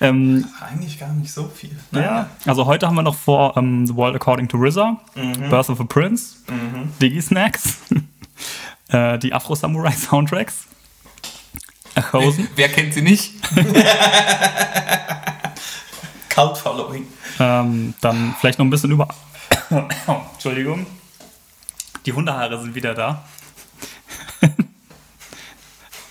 ähm, 0.00 0.46
Eigentlich 0.60 0.98
gar 0.98 1.12
nicht 1.12 1.32
so 1.32 1.48
viel. 1.48 1.76
Naja. 1.90 2.06
Ja, 2.06 2.30
also 2.46 2.66
heute 2.66 2.86
haben 2.86 2.94
wir 2.96 3.02
noch 3.02 3.14
vor 3.14 3.56
um, 3.56 3.86
The 3.86 3.94
World 3.94 4.16
According 4.16 4.48
to 4.48 4.58
RZA, 4.58 4.96
mhm. 5.14 5.50
Birth 5.50 5.70
of 5.70 5.80
a 5.80 5.84
Prince, 5.84 6.36
mhm. 6.48 6.92
Diggy 7.00 7.22
Snacks, 7.22 7.78
äh, 8.88 9.18
die 9.18 9.32
Afro 9.32 9.54
Samurai 9.54 9.92
Soundtracks. 9.92 10.66
Hosen. 12.12 12.48
Wer 12.56 12.68
kennt 12.68 12.94
sie 12.94 13.02
nicht? 13.02 13.34
Cult 16.30 16.56
Following. 16.56 17.06
Ähm, 17.38 17.92
dann 18.00 18.34
vielleicht 18.40 18.58
noch 18.58 18.64
ein 18.64 18.70
bisschen 18.70 18.90
über. 18.90 19.08
Entschuldigung. 20.32 20.86
Die 22.06 22.12
Hundehaare 22.12 22.60
sind 22.60 22.74
wieder 22.74 22.94
da. 22.94 23.22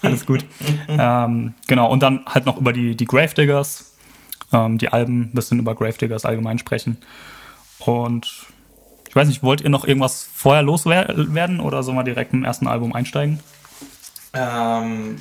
Alles 0.07 0.25
gut. 0.25 0.45
ähm, 0.87 1.53
genau, 1.67 1.91
und 1.91 2.01
dann 2.01 2.25
halt 2.25 2.45
noch 2.45 2.57
über 2.57 2.73
die, 2.73 2.95
die 2.95 3.05
Gravediggers, 3.05 3.95
ähm, 4.51 4.77
die 4.77 4.89
Alben, 4.89 5.21
ein 5.21 5.33
bisschen 5.33 5.59
über 5.59 5.75
Gravediggers 5.75 6.25
allgemein 6.25 6.57
sprechen. 6.57 6.97
Und 7.79 8.47
ich 9.07 9.15
weiß 9.15 9.27
nicht, 9.27 9.43
wollt 9.43 9.61
ihr 9.61 9.69
noch 9.69 9.85
irgendwas 9.85 10.27
vorher 10.33 10.63
loswerden 10.63 11.59
oder 11.59 11.83
sollen 11.83 11.97
wir 11.97 12.03
direkt 12.03 12.33
im 12.33 12.43
ersten 12.43 12.67
Album 12.67 12.93
einsteigen? 12.93 13.39
Ähm, 14.33 15.17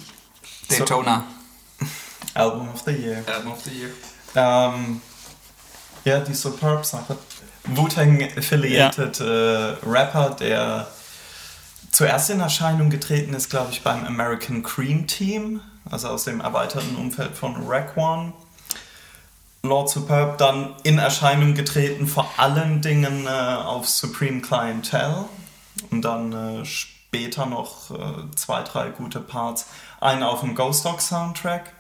Daytona. 0.69 1.25
So, 1.79 1.87
Album 2.35 2.69
of 2.69 2.81
the 2.87 2.93
Year. 2.93 3.25
Album 3.27 3.53
of 3.53 3.61
the 3.63 3.71
Year. 3.71 3.91
Ähm, 4.37 5.01
ja, 6.05 6.21
die 6.21 6.35
Superb-Sache. 6.35 7.19
Wu-Tang-affiliated 7.65 9.19
ja. 9.19 9.27
äh, 9.27 9.77
Rapper, 9.85 10.37
der 10.39 10.87
zuerst 11.91 12.31
in 12.31 12.41
Erscheinung 12.41 12.91
getreten 12.91 13.35
ist, 13.35 13.51
glaube 13.51 13.73
ich, 13.73 13.83
beim 13.83 14.05
American 14.07 14.63
Cream 14.63 15.07
Team, 15.07 15.61
also 15.91 16.09
aus 16.09 16.25
dem 16.25 16.41
erweiterten 16.41 16.97
Umfeld 16.97 17.37
von 17.37 17.57
Raekwon. 17.67 18.33
Lord 19.63 19.91
Superb 19.91 20.39
dann 20.39 20.75
in 20.85 20.99
Erscheinung 20.99 21.55
getreten, 21.55 22.07
vor 22.07 22.31
allen 22.39 22.81
Dingen 22.81 23.27
äh, 23.27 23.29
auf 23.29 23.89
Supreme 23.89 24.41
Clientele 24.41 25.27
und 25.91 26.03
dann 26.03 26.33
äh, 26.33 26.65
später 26.65 27.45
noch 27.45 27.91
äh, 27.91 28.35
zwei, 28.37 28.63
drei 28.63 28.89
gute 28.89 29.21
Parts. 29.21 29.67
Einen 30.01 30.23
auf 30.23 30.41
dem 30.41 30.55
Ghost 30.55 30.87
Dog 30.87 31.03
Soundtrack, 31.03 31.73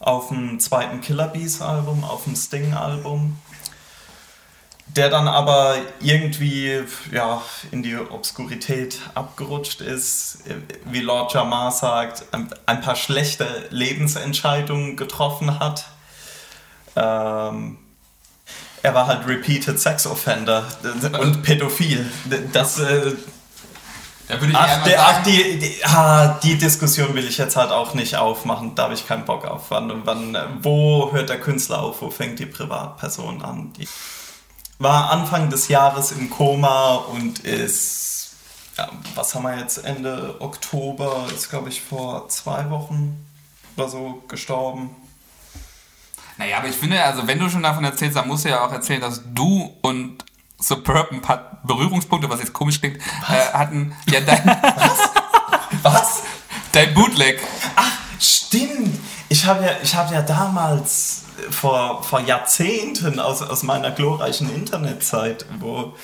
auf 0.00 0.28
dem 0.28 0.60
zweiten 0.60 1.00
Killer 1.00 1.28
Bees 1.28 1.62
Album, 1.62 2.04
auf 2.04 2.24
dem 2.24 2.36
Sting 2.36 2.74
Album 2.74 3.38
der 4.86 5.08
dann 5.08 5.28
aber 5.28 5.76
irgendwie 6.00 6.82
ja, 7.10 7.42
in 7.70 7.82
die 7.82 7.96
Obskurität 7.96 9.00
abgerutscht 9.14 9.80
ist, 9.80 10.38
wie 10.84 11.00
Lord 11.00 11.32
Jamar 11.32 11.72
sagt, 11.72 12.24
ein 12.32 12.80
paar 12.80 12.96
schlechte 12.96 13.46
Lebensentscheidungen 13.70 14.96
getroffen 14.96 15.58
hat. 15.58 15.86
Ähm, 16.96 17.78
er 18.82 18.94
war 18.94 19.06
halt 19.06 19.26
repeated 19.26 19.80
Sex 19.80 20.06
Offender 20.06 20.64
und 21.18 21.42
pädophil. 21.42 22.06
Das, 22.52 22.78
äh, 22.78 23.12
da 24.28 24.40
würde 24.40 24.52
ich 24.52 24.56
ach, 24.56 24.84
der, 24.84 25.00
ach, 25.00 25.22
die, 25.22 25.58
die, 25.58 25.84
ah, 25.84 26.38
die 26.42 26.56
Diskussion 26.56 27.14
will 27.14 27.26
ich 27.26 27.38
jetzt 27.38 27.56
halt 27.56 27.70
auch 27.70 27.94
nicht 27.94 28.16
aufmachen. 28.16 28.74
Da 28.74 28.84
habe 28.84 28.94
ich 28.94 29.06
keinen 29.06 29.24
Bock 29.24 29.46
auf. 29.46 29.70
Wann, 29.70 30.02
wann, 30.04 30.36
wo 30.60 31.10
hört 31.12 31.30
der 31.30 31.40
Künstler 31.40 31.82
auf? 31.82 32.02
Wo 32.02 32.10
fängt 32.10 32.38
die 32.38 32.46
Privatperson 32.46 33.42
an? 33.42 33.72
Die 33.72 33.88
war 34.78 35.10
Anfang 35.10 35.50
des 35.50 35.68
Jahres 35.68 36.12
im 36.12 36.30
Koma 36.30 36.94
und 36.94 37.40
ist, 37.40 38.34
ja, 38.76 38.88
was 39.14 39.34
haben 39.34 39.44
wir 39.44 39.58
jetzt, 39.58 39.78
Ende 39.78 40.36
Oktober, 40.40 41.26
ist 41.34 41.50
glaube 41.50 41.68
ich 41.68 41.80
vor 41.80 42.28
zwei 42.28 42.68
Wochen 42.70 43.24
oder 43.76 43.88
so 43.88 44.22
gestorben. 44.28 44.90
Naja, 46.36 46.58
aber 46.58 46.68
ich 46.68 46.76
finde, 46.76 47.02
also 47.02 47.26
wenn 47.26 47.38
du 47.38 47.48
schon 47.48 47.62
davon 47.62 47.84
erzählst, 47.84 48.16
dann 48.16 48.26
musst 48.26 48.44
du 48.44 48.48
ja 48.48 48.66
auch 48.66 48.72
erzählen, 48.72 49.00
dass 49.00 49.22
du 49.32 49.72
und 49.82 50.24
Superb 50.58 51.12
ein 51.12 51.20
paar 51.20 51.58
Berührungspunkte, 51.64 52.28
was 52.28 52.40
jetzt 52.40 52.52
komisch 52.52 52.80
klingt, 52.80 52.98
äh, 53.28 53.52
hatten. 53.52 53.94
Ja, 54.06 54.20
dein. 54.20 54.44
was? 54.76 55.10
was? 55.82 56.22
Dein 56.72 56.94
Bootleg. 56.94 57.40
Ach, 57.76 57.92
stimmt. 58.18 58.98
Ich 59.28 59.44
habe 59.44 59.64
ja, 59.64 59.98
hab 59.98 60.10
ja 60.12 60.22
damals 60.22 61.23
vor, 61.50 62.02
vor 62.02 62.20
Jahrzehnten 62.20 63.20
aus, 63.20 63.42
aus 63.42 63.62
meiner 63.62 63.90
glorreichen 63.90 64.54
Internetzeit, 64.54 65.46
wo 65.58 65.94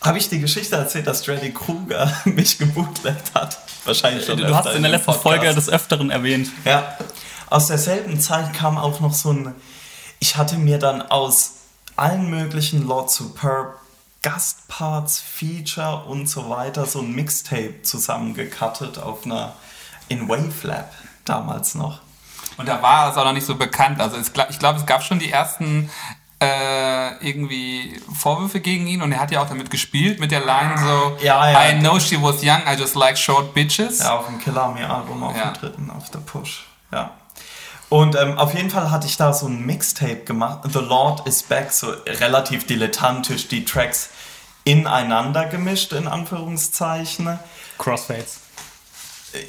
habe 0.00 0.18
ich 0.18 0.28
die 0.28 0.40
Geschichte 0.40 0.76
erzählt, 0.76 1.06
dass 1.06 1.24
Freddy 1.24 1.52
Krueger 1.52 2.10
mich 2.24 2.58
gebootlegt 2.58 3.34
hat. 3.34 3.58
Wahrscheinlich 3.84 4.24
schon. 4.24 4.38
Du 4.38 4.54
hast 4.54 4.74
in 4.74 4.82
der 4.82 4.92
letzten 4.92 5.06
Podcast. 5.06 5.22
Folge 5.22 5.54
des 5.54 5.68
Öfteren 5.68 6.10
erwähnt. 6.10 6.50
Ja. 6.64 6.96
Aus 7.48 7.66
derselben 7.66 8.20
Zeit 8.20 8.54
kam 8.54 8.78
auch 8.78 9.00
noch 9.00 9.12
so 9.12 9.32
ein. 9.32 9.54
Ich 10.18 10.36
hatte 10.36 10.56
mir 10.56 10.78
dann 10.78 11.02
aus 11.02 11.52
allen 11.96 12.30
möglichen 12.30 12.86
Lord 12.86 13.10
Superb 13.10 13.80
Gastparts, 14.22 15.18
Feature 15.20 16.04
und 16.04 16.28
so 16.28 16.50
weiter 16.50 16.84
so 16.84 17.00
ein 17.00 17.12
Mixtape 17.12 17.82
zusammengekattet 17.82 18.98
auf 18.98 19.24
einer 19.24 19.54
in 20.08 20.28
Wavelab 20.28 20.92
damals 21.24 21.74
noch. 21.74 22.00
Und 22.60 22.68
da 22.68 22.82
war 22.82 23.10
es 23.10 23.16
auch 23.16 23.24
noch 23.24 23.32
nicht 23.32 23.46
so 23.46 23.54
bekannt. 23.54 24.00
Also 24.00 24.18
es, 24.18 24.28
ich 24.50 24.58
glaube, 24.58 24.78
es 24.78 24.84
gab 24.84 25.02
schon 25.02 25.18
die 25.18 25.32
ersten 25.32 25.88
äh, 26.40 27.26
irgendwie 27.26 27.98
Vorwürfe 28.18 28.60
gegen 28.60 28.86
ihn 28.86 29.00
und 29.00 29.12
er 29.12 29.20
hat 29.20 29.30
ja 29.30 29.40
auch 29.42 29.48
damit 29.48 29.70
gespielt 29.70 30.20
mit 30.20 30.30
der 30.30 30.40
Line 30.40 30.74
so 30.78 31.16
ja, 31.24 31.50
ja. 31.50 31.70
I 31.70 31.78
know 31.78 31.98
she 31.98 32.20
was 32.20 32.42
young, 32.42 32.60
I 32.66 32.78
just 32.78 32.94
like 32.94 33.16
short 33.16 33.54
bitches. 33.54 34.00
Ja, 34.00 34.16
auf 34.18 34.26
dem 34.26 34.38
Killer 34.38 34.68
Me 34.68 34.88
Album, 34.88 35.22
auf 35.22 35.34
ja. 35.34 35.50
dem 35.50 35.54
dritten, 35.54 35.90
auf 35.90 36.10
der 36.10 36.18
Push. 36.18 36.66
Ja. 36.92 37.12
Und 37.88 38.14
ähm, 38.14 38.36
auf 38.38 38.54
jeden 38.54 38.68
Fall 38.68 38.90
hatte 38.90 39.06
ich 39.06 39.16
da 39.16 39.32
so 39.32 39.46
ein 39.46 39.64
Mixtape 39.64 40.24
gemacht, 40.24 40.60
The 40.70 40.80
Lord 40.80 41.26
is 41.26 41.42
Back, 41.42 41.72
so 41.72 41.94
relativ 42.06 42.66
dilettantisch 42.66 43.48
die 43.48 43.64
Tracks 43.64 44.10
ineinander 44.64 45.46
gemischt, 45.46 45.92
in 45.92 46.06
Anführungszeichen. 46.06 47.38
Crossfades. 47.78 48.40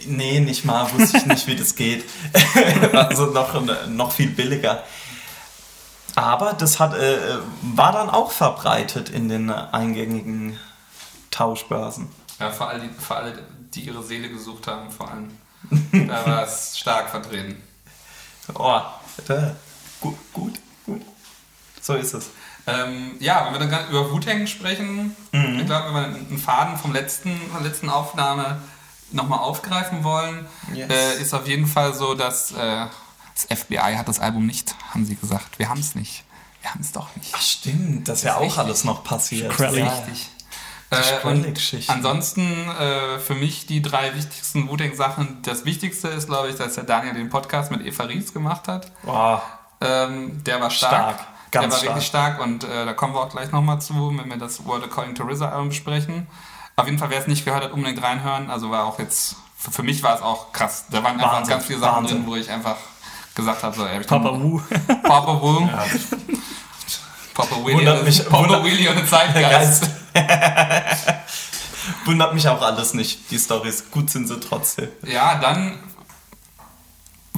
Nee, 0.05 0.39
nicht 0.39 0.63
mal, 0.65 0.91
wusste 0.93 1.17
ich 1.17 1.25
nicht, 1.25 1.47
wie 1.47 1.55
das 1.55 1.75
geht. 1.75 2.05
also 2.93 3.27
noch, 3.27 3.87
noch 3.87 4.11
viel 4.11 4.29
billiger. 4.29 4.83
Aber 6.15 6.53
das 6.53 6.79
hat, 6.79 6.93
äh, 6.93 7.37
war 7.61 7.91
dann 7.91 8.09
auch 8.09 8.31
verbreitet 8.31 9.09
in 9.09 9.29
den 9.29 9.49
eingängigen 9.49 10.59
Tauschbörsen. 11.31 12.09
Ja, 12.39 12.51
für 12.51 12.65
alle, 12.65 12.89
für 12.89 13.15
alle, 13.15 13.39
die 13.73 13.81
ihre 13.81 14.03
Seele 14.03 14.29
gesucht 14.29 14.67
haben, 14.67 14.91
vor 14.91 15.09
allem. 15.09 15.29
da 16.07 16.25
war 16.25 16.43
es 16.43 16.77
stark 16.77 17.09
vertreten. 17.09 17.61
Oh, 18.53 18.81
da, 19.27 19.55
gut, 19.99 20.17
gut, 20.33 20.53
gut. 20.85 21.01
So 21.79 21.95
ist 21.95 22.13
es. 22.13 22.29
Ähm, 22.67 23.15
ja, 23.19 23.45
wenn 23.45 23.59
wir 23.59 23.67
dann 23.67 23.89
über 23.89 24.11
Wu-Tang 24.11 24.45
sprechen, 24.47 25.15
mhm. 25.31 25.59
ich 25.59 25.65
glaube, 25.65 25.87
wenn 25.87 25.93
wir 25.93 26.19
einen 26.19 26.37
Faden 26.37 26.77
vom 26.77 26.93
letzten, 26.93 27.35
von 27.51 27.63
der 27.63 27.71
letzten 27.71 27.89
Aufnahme 27.89 28.61
nochmal 29.13 29.39
aufgreifen 29.39 30.03
wollen, 30.03 30.47
yes. 30.73 30.89
äh, 30.89 31.21
ist 31.21 31.33
auf 31.33 31.47
jeden 31.47 31.67
Fall 31.67 31.93
so, 31.93 32.13
dass 32.13 32.51
äh, 32.51 32.85
das 33.33 33.59
FBI 33.59 33.95
hat 33.95 34.07
das 34.07 34.19
Album 34.19 34.45
nicht, 34.45 34.75
haben 34.93 35.05
sie 35.05 35.15
gesagt. 35.15 35.57
Wir 35.59 35.69
haben 35.69 35.79
es 35.79 35.95
nicht. 35.95 36.23
Wir 36.61 36.71
haben 36.71 36.81
es 36.81 36.91
doch 36.91 37.15
nicht. 37.15 37.31
Ach 37.33 37.41
stimmt, 37.41 38.07
das, 38.07 38.19
ist 38.19 38.25
ja 38.25 38.35
auch 38.35 38.41
richtig. 38.41 38.59
alles 38.59 38.83
noch 38.83 39.03
passiert. 39.03 39.57
Ja. 39.59 39.67
Richtig. 39.67 40.29
Äh, 40.91 41.81
ansonsten 41.87 42.69
äh, 42.69 43.17
für 43.19 43.33
mich 43.33 43.65
die 43.65 43.81
drei 43.81 44.13
wichtigsten 44.13 44.67
Wu-Tang-Sachen. 44.67 45.41
Das 45.43 45.63
Wichtigste 45.63 46.09
ist, 46.09 46.27
glaube 46.27 46.49
ich, 46.49 46.57
dass 46.57 46.75
der 46.75 46.83
Daniel 46.83 47.13
den 47.13 47.29
Podcast 47.29 47.71
mit 47.71 47.85
Eva 47.85 48.03
Ries 48.03 48.33
gemacht 48.33 48.67
hat. 48.67 48.91
Wow. 49.03 49.41
Ähm, 49.79 50.43
der 50.43 50.59
war 50.59 50.69
stark. 50.69 51.15
stark. 51.15 51.27
Ganz 51.51 51.51
der 51.51 51.61
war 51.61 51.77
stark. 51.77 51.83
wirklich 51.83 52.07
stark 52.07 52.41
und 52.41 52.63
äh, 52.65 52.85
da 52.85 52.93
kommen 52.93 53.13
wir 53.13 53.21
auch 53.21 53.29
gleich 53.29 53.51
nochmal 53.51 53.81
zu, 53.81 53.93
wenn 54.17 54.29
wir 54.29 54.37
das 54.37 54.65
World 54.65 54.83
According 54.83 55.15
to 55.15 55.23
RZA 55.23 55.49
Album 55.49 55.69
besprechen. 55.69 56.27
Auf 56.81 56.87
jeden 56.87 56.97
Fall, 56.97 57.11
wer 57.11 57.19
es 57.19 57.27
nicht 57.27 57.45
gehört 57.45 57.63
hat, 57.63 57.71
unbedingt 57.73 58.01
reinhören. 58.01 58.49
Also 58.49 58.71
war 58.71 58.85
auch 58.85 58.97
jetzt, 58.97 59.35
für, 59.55 59.69
für 59.69 59.83
mich 59.83 60.01
war 60.01 60.15
es 60.15 60.21
auch 60.21 60.51
krass. 60.51 60.85
Da 60.89 61.03
waren 61.03 61.19
einfach 61.19 61.33
Wahnsinn, 61.33 61.51
ganz 61.51 61.65
viele 61.65 61.79
Sachen 61.79 61.97
Wahnsinn. 61.97 62.17
drin, 62.17 62.27
wo 62.27 62.35
ich 62.35 62.49
einfach 62.49 62.77
gesagt 63.35 63.61
habe, 63.61 63.75
so, 63.75 63.85
ey, 63.85 63.99
Papa 64.01 64.33
Wu. 64.33 64.59
Papa 65.03 65.41
Wu. 65.41 65.67
Ja. 65.67 65.85
Papa 67.35 67.55
Willy, 67.63 67.77
wundert 67.77 68.03
mich, 68.03 68.25
Papa 68.25 68.39
wundert, 68.39 68.63
Willy 68.63 68.87
und 68.87 69.07
Zeitgeist. 69.07 69.89
wundert 72.05 72.33
mich 72.33 72.47
auch 72.47 72.61
alles 72.61 72.95
nicht, 72.95 73.29
die 73.29 73.37
Stories. 73.37 73.91
Gut 73.91 74.09
sind 74.09 74.27
sie 74.27 74.39
trotzdem. 74.39 74.89
Ja, 75.05 75.35
dann 75.35 75.77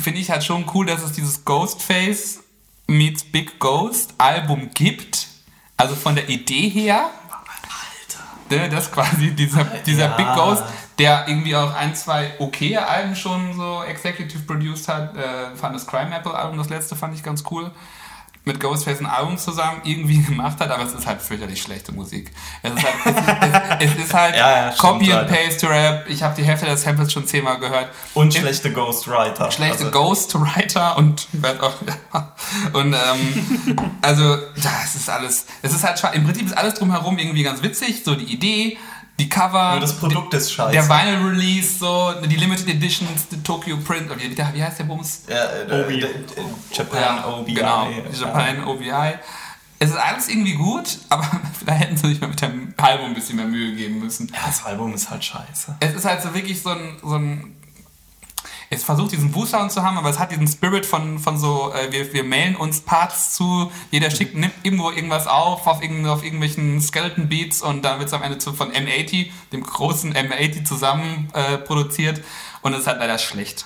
finde 0.01 0.19
ich 0.19 0.31
halt 0.31 0.43
schon 0.43 0.65
cool, 0.73 0.85
dass 0.85 1.03
es 1.03 1.11
dieses 1.11 1.43
Ghostface 1.43 2.39
meets 2.87 3.23
Big 3.23 3.59
Ghost 3.59 4.13
Album 4.17 4.69
gibt. 4.73 5.27
Also 5.75 5.95
von 5.95 6.15
der 6.15 6.29
Idee 6.29 6.69
her 6.69 7.09
ne, 8.49 8.69
das 8.69 8.91
quasi 8.91 9.31
dieser, 9.31 9.63
dieser 9.85 10.09
ja. 10.09 10.15
Big 10.15 10.33
Ghost, 10.35 10.63
der 10.99 11.25
irgendwie 11.27 11.55
auch 11.55 11.73
ein, 11.75 11.95
zwei 11.95 12.31
okay 12.39 12.77
Alben 12.77 13.15
schon 13.15 13.53
so 13.55 13.83
executive 13.83 14.43
produced 14.43 14.87
hat. 14.87 15.15
Äh, 15.15 15.55
fand 15.55 15.75
das 15.75 15.87
Crime 15.87 16.15
Apple 16.15 16.33
Album, 16.33 16.57
das 16.57 16.69
letzte 16.69 16.95
fand 16.95 17.15
ich 17.15 17.23
ganz 17.23 17.43
cool 17.51 17.71
mit 18.45 18.59
Ghostface 18.59 18.99
ein 18.99 19.05
Album 19.05 19.37
zusammen 19.37 19.81
irgendwie 19.83 20.21
gemacht 20.23 20.59
hat, 20.59 20.69
aber 20.69 20.83
es 20.83 20.93
ist 20.93 21.05
halt 21.05 21.21
fürchterlich 21.21 21.61
schlechte 21.61 21.91
Musik. 21.91 22.31
Es 22.61 22.73
ist 22.73 22.83
halt, 22.83 22.95
es 23.79 23.91
ist, 23.91 23.97
es 23.97 24.05
ist 24.05 24.13
halt 24.13 24.35
ja, 24.37 24.67
ja, 24.67 24.73
Copy 24.77 25.11
and 25.13 25.29
Paste 25.29 25.69
Rap. 25.69 26.05
Ich 26.09 26.23
habe 26.23 26.35
die 26.35 26.43
Hälfte 26.43 26.65
der 26.65 26.77
Samples 26.77 27.11
schon 27.11 27.25
zehnmal 27.25 27.59
gehört. 27.59 27.89
Und 28.13 28.33
schlechte 28.33 28.71
Ghostwriter. 28.71 29.51
Schlechte 29.51 29.85
also. 29.85 29.91
Ghostwriter 29.91 30.97
und 30.97 31.27
auch, 31.61 31.73
und 32.73 32.93
ähm, 32.93 33.77
also 34.01 34.37
das 34.55 34.95
ist 34.95 35.09
alles. 35.09 35.45
Es 35.61 35.73
ist 35.73 35.83
halt 35.83 36.01
im 36.13 36.25
Prinzip 36.25 36.45
ist 36.45 36.57
alles 36.57 36.75
drumherum 36.75 37.17
irgendwie 37.17 37.43
ganz 37.43 37.61
witzig. 37.63 38.03
So 38.03 38.15
die 38.15 38.31
Idee 38.31 38.77
die 39.19 39.29
Cover. 39.29 39.71
Nur 39.71 39.79
das 39.79 39.97
Produkt 39.97 40.33
ist 40.33 40.51
scheiße. 40.51 40.71
Der 40.71 40.87
Vinyl 40.87 41.29
Release, 41.29 41.77
so, 41.77 42.13
die 42.25 42.35
Limited 42.35 42.67
Editions, 42.67 43.27
die 43.29 43.41
Tokyo 43.43 43.77
Print, 43.77 44.09
wie, 44.17 44.35
wie 44.35 44.63
heißt 44.63 44.79
der 44.79 44.85
Bums? 44.85 45.23
Ja, 45.27 45.75
äh, 45.75 45.83
OBI. 45.83 46.05
Japan 46.71 47.01
ja, 47.01 47.27
OBI. 47.27 47.53
Genau, 47.53 47.89
Japan 48.11 48.63
OBI. 48.65 49.13
Es 49.79 49.89
ist 49.89 49.97
alles 49.97 50.29
irgendwie 50.29 50.53
gut, 50.53 50.97
aber 51.09 51.29
da 51.65 51.73
hätten 51.73 51.97
sie 51.97 52.07
sich 52.07 52.21
mal 52.21 52.27
mit 52.27 52.41
dem 52.41 52.73
Album 52.77 53.07
ein 53.07 53.13
bisschen 53.13 53.35
mehr 53.35 53.45
Mühe 53.45 53.75
geben 53.75 53.99
müssen. 53.99 54.31
Ja, 54.33 54.47
das 54.47 54.63
Album 54.63 54.93
ist 54.93 55.09
halt 55.09 55.23
scheiße. 55.23 55.75
Es 55.79 55.93
ist 55.93 56.05
halt 56.05 56.21
so 56.21 56.33
wirklich 56.33 56.61
so 56.61 56.69
ein, 56.69 56.97
so 57.01 57.15
ein 57.15 57.55
es 58.75 58.83
versucht 58.83 59.11
diesen 59.11 59.31
Booster 59.31 59.67
zu 59.69 59.83
haben, 59.83 59.97
aber 59.97 60.09
es 60.09 60.19
hat 60.19 60.31
diesen 60.31 60.47
Spirit 60.47 60.85
von, 60.85 61.19
von 61.19 61.37
so, 61.37 61.71
äh, 61.73 61.91
wir, 61.91 62.13
wir 62.13 62.23
mailen 62.23 62.55
uns 62.55 62.81
Parts 62.81 63.35
zu, 63.35 63.71
jeder 63.91 64.09
schickt, 64.09 64.35
nimmt 64.35 64.53
irgendwo 64.63 64.91
irgendwas 64.91 65.27
auf, 65.27 65.65
auf, 65.67 65.81
irgend, 65.81 66.07
auf 66.07 66.23
irgendwelchen 66.23 66.81
Skeleton 66.81 67.29
Beats 67.29 67.61
und 67.61 67.83
dann 67.83 67.99
wird 67.99 68.07
es 68.07 68.13
am 68.13 68.23
Ende 68.23 68.37
zu, 68.37 68.53
von 68.53 68.71
M80, 68.71 69.31
dem 69.51 69.63
großen 69.63 70.13
M80 70.13 70.65
zusammen 70.65 71.29
äh, 71.33 71.57
produziert 71.57 72.21
und 72.61 72.73
es 72.73 72.81
ist 72.81 72.87
halt 72.87 72.99
leider 72.99 73.17
schlecht. 73.17 73.65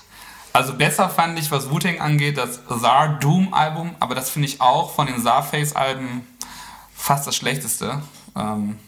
Also 0.54 0.74
besser 0.74 1.10
fand 1.10 1.38
ich, 1.38 1.52
was 1.52 1.70
Wu-Tang 1.70 2.02
angeht, 2.02 2.38
das 2.38 2.62
Zar 2.82 3.20
Doom 3.20 3.54
Album, 3.54 3.96
aber 4.00 4.16
das 4.16 4.30
finde 4.30 4.48
ich 4.48 4.60
auch 4.60 4.94
von 4.94 5.08
den 5.08 5.22
Zarface 5.22 5.76
Alben 5.76 6.26
fast 6.96 7.28
das 7.28 7.36
schlechteste. 7.36 8.02
Ähm, 8.36 8.80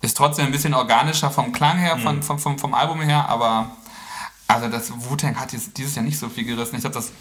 ist 0.00 0.16
trotzdem 0.16 0.46
ein 0.46 0.52
bisschen 0.52 0.72
organischer 0.72 1.30
vom 1.30 1.52
Klang 1.52 1.78
her, 1.78 1.98
von, 1.98 2.16
mhm. 2.16 2.22
vom, 2.22 2.38
vom, 2.38 2.58
vom 2.58 2.74
Album 2.74 3.02
her, 3.02 3.28
aber 3.28 3.70
also 4.54 4.68
das 4.68 4.92
Wu-Tang 5.08 5.38
hat 5.38 5.52
jetzt 5.52 5.76
dieses 5.78 5.94
Jahr 5.94 6.04
nicht 6.04 6.18
so 6.18 6.28
viel 6.28 6.44
gerissen. 6.44 6.74
Ich 6.74 6.80
glaube, 6.80 6.94
das 6.94 7.12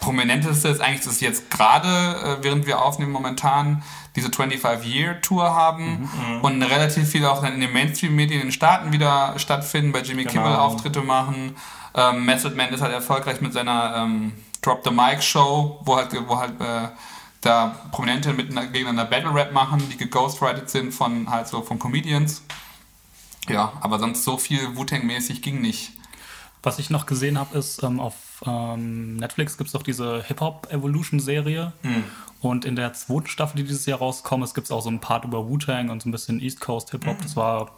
prominenteste 0.00 0.68
ist 0.68 0.80
eigentlich, 0.80 1.04
dass 1.04 1.20
jetzt 1.20 1.50
gerade, 1.50 1.88
äh, 1.88 2.42
während 2.42 2.66
wir 2.66 2.82
aufnehmen, 2.82 3.12
momentan 3.12 3.82
diese 4.16 4.28
25-Year-Tour 4.28 5.54
haben 5.54 6.02
mhm. 6.02 6.40
und 6.42 6.62
relativ 6.62 7.08
viel 7.08 7.24
auch 7.26 7.42
dann 7.42 7.54
in 7.54 7.60
den 7.60 7.72
Mainstream-Medien 7.72 8.40
in 8.40 8.48
den 8.48 8.52
Staaten 8.52 8.92
wieder 8.92 9.34
stattfinden, 9.38 9.92
bei 9.92 10.00
Jimmy 10.00 10.24
genau. 10.24 10.44
Kimmel 10.44 10.56
Auftritte 10.56 11.00
machen. 11.00 11.56
Ähm, 11.94 12.24
Method 12.24 12.54
Man 12.54 12.68
ist 12.70 12.80
halt 12.80 12.92
erfolgreich 12.92 13.40
mit 13.40 13.52
seiner 13.52 13.96
ähm, 13.96 14.32
Drop 14.62 14.82
the 14.84 14.90
Mic 14.90 15.22
Show, 15.22 15.80
wo 15.84 15.96
halt, 15.96 16.10
wo 16.28 16.38
halt 16.38 16.60
äh, 16.60 16.88
da 17.40 17.74
Prominente 17.90 18.32
miteinander 18.32 18.70
gegeneinander 18.70 19.04
Battle 19.04 19.34
Rap 19.34 19.52
machen, 19.52 19.82
die 19.90 19.96
geghostwritet 19.96 20.70
sind 20.70 20.92
von 20.92 21.30
halt 21.30 21.48
so 21.48 21.62
von 21.62 21.78
Comedians. 21.78 22.42
Ja, 23.48 23.72
aber 23.80 23.98
sonst 23.98 24.24
so 24.24 24.38
viel 24.38 24.76
Wu-Tang-mäßig 24.76 25.42
ging 25.42 25.60
nicht. 25.60 25.92
Was 26.64 26.78
ich 26.78 26.88
noch 26.88 27.04
gesehen 27.04 27.38
habe, 27.38 27.58
ist 27.58 27.82
ähm, 27.82 28.00
auf 28.00 28.14
ähm, 28.46 29.16
Netflix 29.16 29.58
gibt 29.58 29.68
es 29.68 29.72
doch 29.72 29.82
diese 29.82 30.22
Hip-Hop-Evolution-Serie. 30.22 31.72
Mhm. 31.82 32.04
Und 32.40 32.64
in 32.64 32.74
der 32.74 32.94
zweiten 32.94 33.26
Staffel, 33.26 33.58
die 33.58 33.64
dieses 33.64 33.84
Jahr 33.84 33.98
rauskommt, 33.98 34.54
gibt 34.54 34.66
es 34.66 34.70
auch 34.70 34.80
so 34.80 34.88
ein 34.88 35.00
Part 35.00 35.24
über 35.24 35.46
Wu-Tang 35.46 35.90
und 35.90 36.02
so 36.02 36.08
ein 36.08 36.12
bisschen 36.12 36.40
East 36.40 36.60
Coast 36.60 36.90
Hip-Hop. 36.90 37.18
Mhm. 37.18 37.22
Das 37.22 37.36
war, 37.36 37.72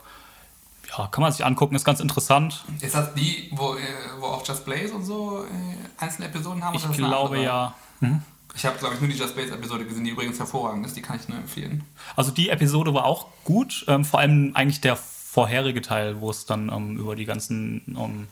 ja, 0.96 1.08
kann 1.08 1.22
man 1.22 1.32
sich 1.32 1.44
angucken, 1.44 1.74
ist 1.74 1.84
ganz 1.84 1.98
interessant. 1.98 2.64
Ist 2.80 2.94
das 2.94 3.12
die, 3.14 3.50
wo, 3.52 3.74
äh, 3.74 3.78
wo 4.20 4.26
auch 4.26 4.46
Just 4.46 4.64
Blaze 4.64 4.94
und 4.94 5.04
so 5.04 5.44
äh, 5.44 6.02
einzelne 6.02 6.28
Episoden 6.28 6.64
haben? 6.64 6.76
Ich 6.76 6.88
glaube 6.92 7.42
ja. 7.42 7.74
Mhm. 8.00 8.22
Ich 8.54 8.64
habe, 8.64 8.78
glaube 8.78 8.94
ich, 8.94 9.00
nur 9.00 9.10
die 9.10 9.16
Just 9.16 9.34
Blaze-Episode 9.34 9.84
gesehen, 9.84 10.04
die 10.04 10.10
übrigens 10.10 10.38
hervorragend 10.38 10.86
ist. 10.86 10.96
Die 10.96 11.02
kann 11.02 11.18
ich 11.20 11.28
nur 11.28 11.38
empfehlen. 11.38 11.84
Also 12.14 12.30
die 12.30 12.48
Episode 12.48 12.94
war 12.94 13.04
auch 13.04 13.26
gut. 13.44 13.84
Ähm, 13.88 14.04
vor 14.04 14.20
allem 14.20 14.52
eigentlich 14.54 14.80
der 14.80 14.96
vorherige 14.96 15.82
Teil, 15.82 16.20
wo 16.20 16.30
es 16.30 16.46
dann 16.46 16.70
ähm, 16.72 16.96
über 16.96 17.14
die 17.14 17.26
ganzen 17.26 17.82
um, 17.96 18.26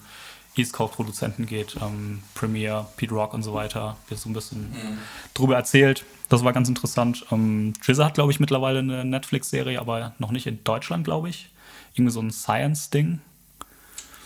East 0.56 0.72
Coast-Produzenten 0.72 1.46
geht. 1.46 1.76
Ähm, 1.80 2.22
Premiere, 2.34 2.86
Pete 2.96 3.14
Rock 3.14 3.34
und 3.34 3.42
so 3.42 3.54
weiter. 3.54 3.96
Der 4.10 4.16
so 4.16 4.28
ein 4.28 4.32
bisschen 4.32 4.70
mhm. 4.70 4.98
drüber 5.34 5.56
erzählt. 5.56 6.04
Das 6.28 6.44
war 6.44 6.52
ganz 6.52 6.68
interessant. 6.68 7.26
Ähm, 7.30 7.74
Jizza 7.82 8.04
hat, 8.04 8.14
glaube 8.14 8.32
ich, 8.32 8.40
mittlerweile 8.40 8.78
eine 8.78 9.04
Netflix-Serie, 9.04 9.80
aber 9.80 10.14
noch 10.18 10.30
nicht 10.30 10.46
in 10.46 10.62
Deutschland, 10.64 11.04
glaube 11.04 11.28
ich. 11.28 11.50
Irgendwie 11.94 12.12
so 12.12 12.20
ein 12.20 12.30
Science-Ding. 12.30 13.20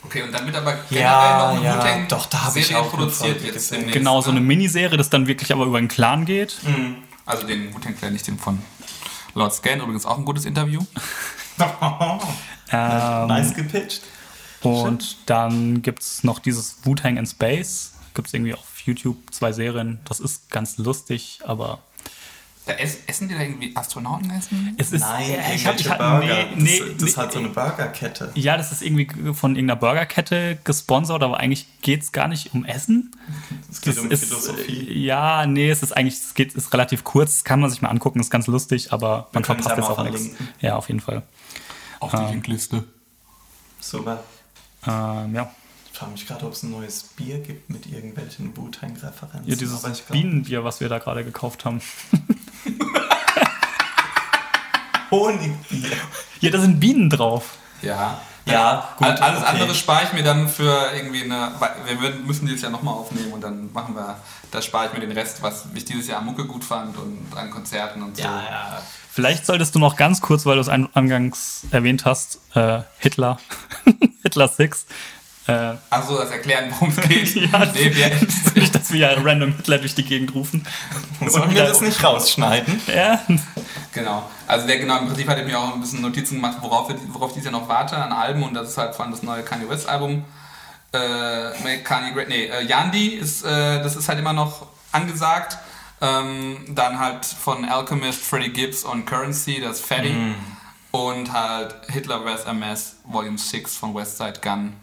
Okay, 0.05 0.23
und 0.23 0.33
dann 0.33 0.47
wird 0.47 0.57
aber 0.57 0.75
generell 0.89 1.03
ja, 1.03 1.55
noch 1.55 1.65
ja, 1.65 2.07
doch, 2.09 2.27
da 2.27 2.45
habe 2.45 2.59
ich 2.61 2.75
auch 2.75 2.89
produziert 2.89 3.43
jetzt 3.43 3.73
demnächst. 3.73 3.95
Genau, 3.95 4.21
so 4.21 4.31
eine 4.31 4.41
ne? 4.41 4.47
Miniserie, 4.47 4.97
das 4.97 5.11
dann 5.11 5.27
wirklich 5.27 5.53
aber 5.53 5.67
über 5.67 5.79
einen 5.79 5.89
Clan 5.89 6.25
geht. 6.25 6.57
Mhm. 6.63 6.97
Also 7.27 7.47
den 7.47 7.75
Wu-Tang 7.75 7.97
Clan, 7.97 8.13
nicht 8.13 8.27
den 8.27 8.39
von 8.39 8.63
Lord 9.35 9.53
Scan, 9.53 9.81
übrigens 9.81 10.07
auch 10.07 10.17
ein 10.17 10.25
gutes 10.25 10.45
Interview. 10.45 10.81
ähm, 12.71 13.27
nice 13.27 13.55
gepitcht. 13.55 14.03
Und 14.63 15.03
Schön. 15.03 15.17
dann 15.27 15.83
gibt 15.83 16.03
es 16.03 16.25
noch 16.25 16.39
dieses 16.39 16.79
Wu-Tang 16.85 17.17
in 17.17 17.27
Space. 17.27 17.93
Gibt 18.15 18.29
es 18.29 18.35
irgendwie 18.35 18.55
auf 18.55 18.81
YouTube 18.85 19.17
zwei 19.31 19.53
Serien. 19.53 20.01
Das 20.05 20.21
ist 20.21 20.51
ganz 20.51 20.79
lustig, 20.79 21.41
aber 21.45 21.81
da 22.69 22.75
essen 22.75 23.29
die 23.29 23.35
da 23.35 23.41
irgendwie 23.41 23.75
Astronauten 23.75 24.31
essen? 24.31 24.75
Es 24.77 24.93
ist, 24.93 25.01
Nein, 25.01 25.39
ich 25.55 25.67
habe 25.67 25.79
hab, 25.79 25.99
Burger. 25.99 26.49
Nee, 26.55 26.63
nee, 26.63 26.79
das, 26.81 26.97
das 26.99 27.09
ist 27.09 27.17
halt 27.17 27.33
so 27.33 27.39
eine 27.39 27.49
Burgerkette. 27.49 28.31
Ja, 28.35 28.59
das 28.59 28.73
ist 28.73 28.83
irgendwie 28.83 29.09
von 29.33 29.57
irgendeiner 29.57 29.81
Burgerkette 29.81 30.59
gesponsert, 30.65 31.23
aber 31.23 31.41
eigentlich 31.41 31.67
geht 31.81 32.03
es 32.03 32.13
gar 32.13 32.29
nicht 32.29 32.53
um 32.53 32.67
Essen. 32.67 33.17
Es 33.71 33.81
geht 33.81 33.97
das 33.97 34.03
um 34.03 34.11
ist, 34.11 34.27
Philosophie. 34.27 35.03
Ja, 35.03 35.47
nee, 35.47 35.71
es 35.71 35.83
ist 35.83 35.97
eigentlich, 35.97 36.17
es 36.17 36.35
geht, 36.35 36.55
ist 36.55 36.71
relativ 36.75 37.05
kurz, 37.05 37.43
kann 37.43 37.59
man 37.59 37.71
sich 37.71 37.81
mal 37.81 37.89
angucken, 37.89 38.21
ist 38.21 38.31
ganz 38.31 38.47
lustig, 38.49 38.93
aber 38.93 39.29
man 39.33 39.45
verpasst 39.45 39.75
jetzt 39.75 39.89
auch 39.89 40.05
nichts. 40.05 40.29
Ja, 40.61 40.77
auf 40.77 40.89
jeden 40.89 41.01
Fall. 41.01 41.23
Auf 42.01 42.11
die 42.11 42.19
ähm, 42.19 42.33
Linkliste. 42.33 42.85
Super. 43.81 44.23
Ähm, 44.89 45.35
ja. 45.35 45.51
Ich 45.93 45.99
frage 45.99 46.13
mich 46.13 46.27
gerade, 46.27 46.47
ob 46.47 46.53
es 46.53 46.63
ein 46.63 46.71
neues 46.71 47.03
Bier 47.03 47.41
gibt 47.41 47.71
mit 47.71 47.87
irgendwelchen 47.87 48.57
Wu-Tang-Referenzen. 48.57 49.49
Ja, 49.49 49.57
dieses 49.57 49.83
Bienenbier, 50.11 50.63
was 50.65 50.81
wir 50.81 50.89
da 50.89 50.99
gerade 50.99 51.25
gekauft 51.25 51.65
haben. 51.65 51.81
Honigbier. 55.11 55.97
Ja, 56.41 56.51
da 56.51 56.61
sind 56.61 56.79
Bienen 56.79 57.11
drauf. 57.11 57.57
Ja. 57.83 58.21
Ja, 58.51 58.95
gut, 58.97 59.07
alles 59.07 59.43
okay. 59.43 59.51
andere 59.51 59.75
spare 59.75 60.05
ich 60.05 60.13
mir 60.13 60.23
dann 60.23 60.49
für 60.49 60.91
irgendwie 60.95 61.23
eine. 61.25 61.53
Wir 61.85 62.11
müssen 62.25 62.47
dieses 62.47 62.63
Jahr 62.63 62.71
nochmal 62.71 62.95
aufnehmen 62.95 63.33
und 63.33 63.43
dann 63.43 63.71
machen 63.73 63.95
wir. 63.95 64.17
Da 64.51 64.63
spare 64.63 64.87
ich 64.87 64.93
mir 64.95 65.01
den 65.01 65.13
Rest, 65.13 65.43
was 65.43 65.67
ich 65.75 65.85
dieses 65.85 66.07
Jahr 66.07 66.23
Mucke 66.23 66.47
gut 66.47 66.65
fand 66.65 66.97
und 66.97 67.27
an 67.37 67.51
Konzerten 67.51 68.03
und 68.03 68.17
so. 68.17 68.23
Ja, 68.23 68.43
ja. 68.43 68.83
Vielleicht 69.19 69.47
solltest 69.47 69.75
du 69.75 69.81
noch 69.81 69.97
ganz 69.97 70.21
kurz, 70.21 70.47
weil 70.47 70.55
du 70.55 70.61
es 70.61 70.69
angangs 70.69 71.67
erwähnt 71.73 72.05
hast, 72.05 72.39
äh, 72.55 72.83
Hitler, 73.01 73.41
Hitler 74.23 74.47
Six, 74.47 74.87
äh, 75.49 75.75
Achso, 75.91 76.19
das 76.19 76.31
erklären, 76.31 76.71
worum 76.71 76.91
es 76.91 77.09
geht. 77.09 77.35
ja, 77.53 77.65
nee, 77.75 77.93
wir, 77.97 78.11
nicht, 78.55 78.73
dass 78.73 78.93
wir 78.93 79.01
ja 79.01 79.21
random 79.21 79.57
Hitler 79.57 79.79
durch 79.79 79.97
die 79.97 80.05
Gegend 80.05 80.37
rufen. 80.37 80.65
Sollen 81.27 81.53
wir 81.53 81.65
das 81.65 81.81
nicht 81.81 82.05
rausschneiden? 82.05 82.81
Ja. 82.87 83.21
Genau. 83.93 84.23
Also 84.47 84.69
der 84.69 84.79
genau, 84.79 85.01
im 85.01 85.09
Prinzip 85.09 85.27
hat 85.27 85.39
er 85.39 85.45
mir 85.45 85.59
auch 85.59 85.75
ein 85.75 85.81
bisschen 85.81 86.01
Notizen 86.01 86.37
gemacht, 86.37 86.59
worauf, 86.61 86.89
worauf 87.09 87.37
ich 87.37 87.43
ja 87.43 87.51
noch 87.51 87.69
warte 87.69 87.97
an 87.97 88.13
Alben 88.13 88.45
und 88.45 88.55
das 88.55 88.69
ist 88.69 88.79
halt 88.79 88.95
vor 88.95 89.05
allem 89.05 89.11
das 89.11 89.25
neue 89.25 89.43
Kanye 89.43 89.69
West 89.69 89.89
Album. 89.89 90.25
Äh, 90.93 91.79
Kanye 91.83 92.13
Great, 92.13 92.29
nee, 92.29 92.45
äh, 92.45 92.63
Yandi 92.63 93.09
ist, 93.09 93.45
äh, 93.45 93.83
das 93.83 93.97
ist 93.97 94.09
halt 94.09 94.21
immer 94.21 94.33
noch 94.33 94.67
angesagt. 94.93 95.59
Ähm, 96.01 96.59
dann 96.69 96.99
halt 96.99 97.25
von 97.25 97.65
Alchemist, 97.65 98.23
Freddie 98.23 98.51
Gibbs 98.53 98.85
und 98.85 99.05
Currency, 99.07 99.61
das 99.61 99.81
Fatty. 99.81 100.13
Mm. 100.13 100.35
Und 100.91 101.33
halt 101.33 101.75
Hitler 101.89 102.23
vs. 102.23 102.45
MS 102.45 102.97
Volume 103.05 103.37
6 103.37 103.77
von 103.77 103.95
Westside 103.95 104.41
Gun 104.41 104.75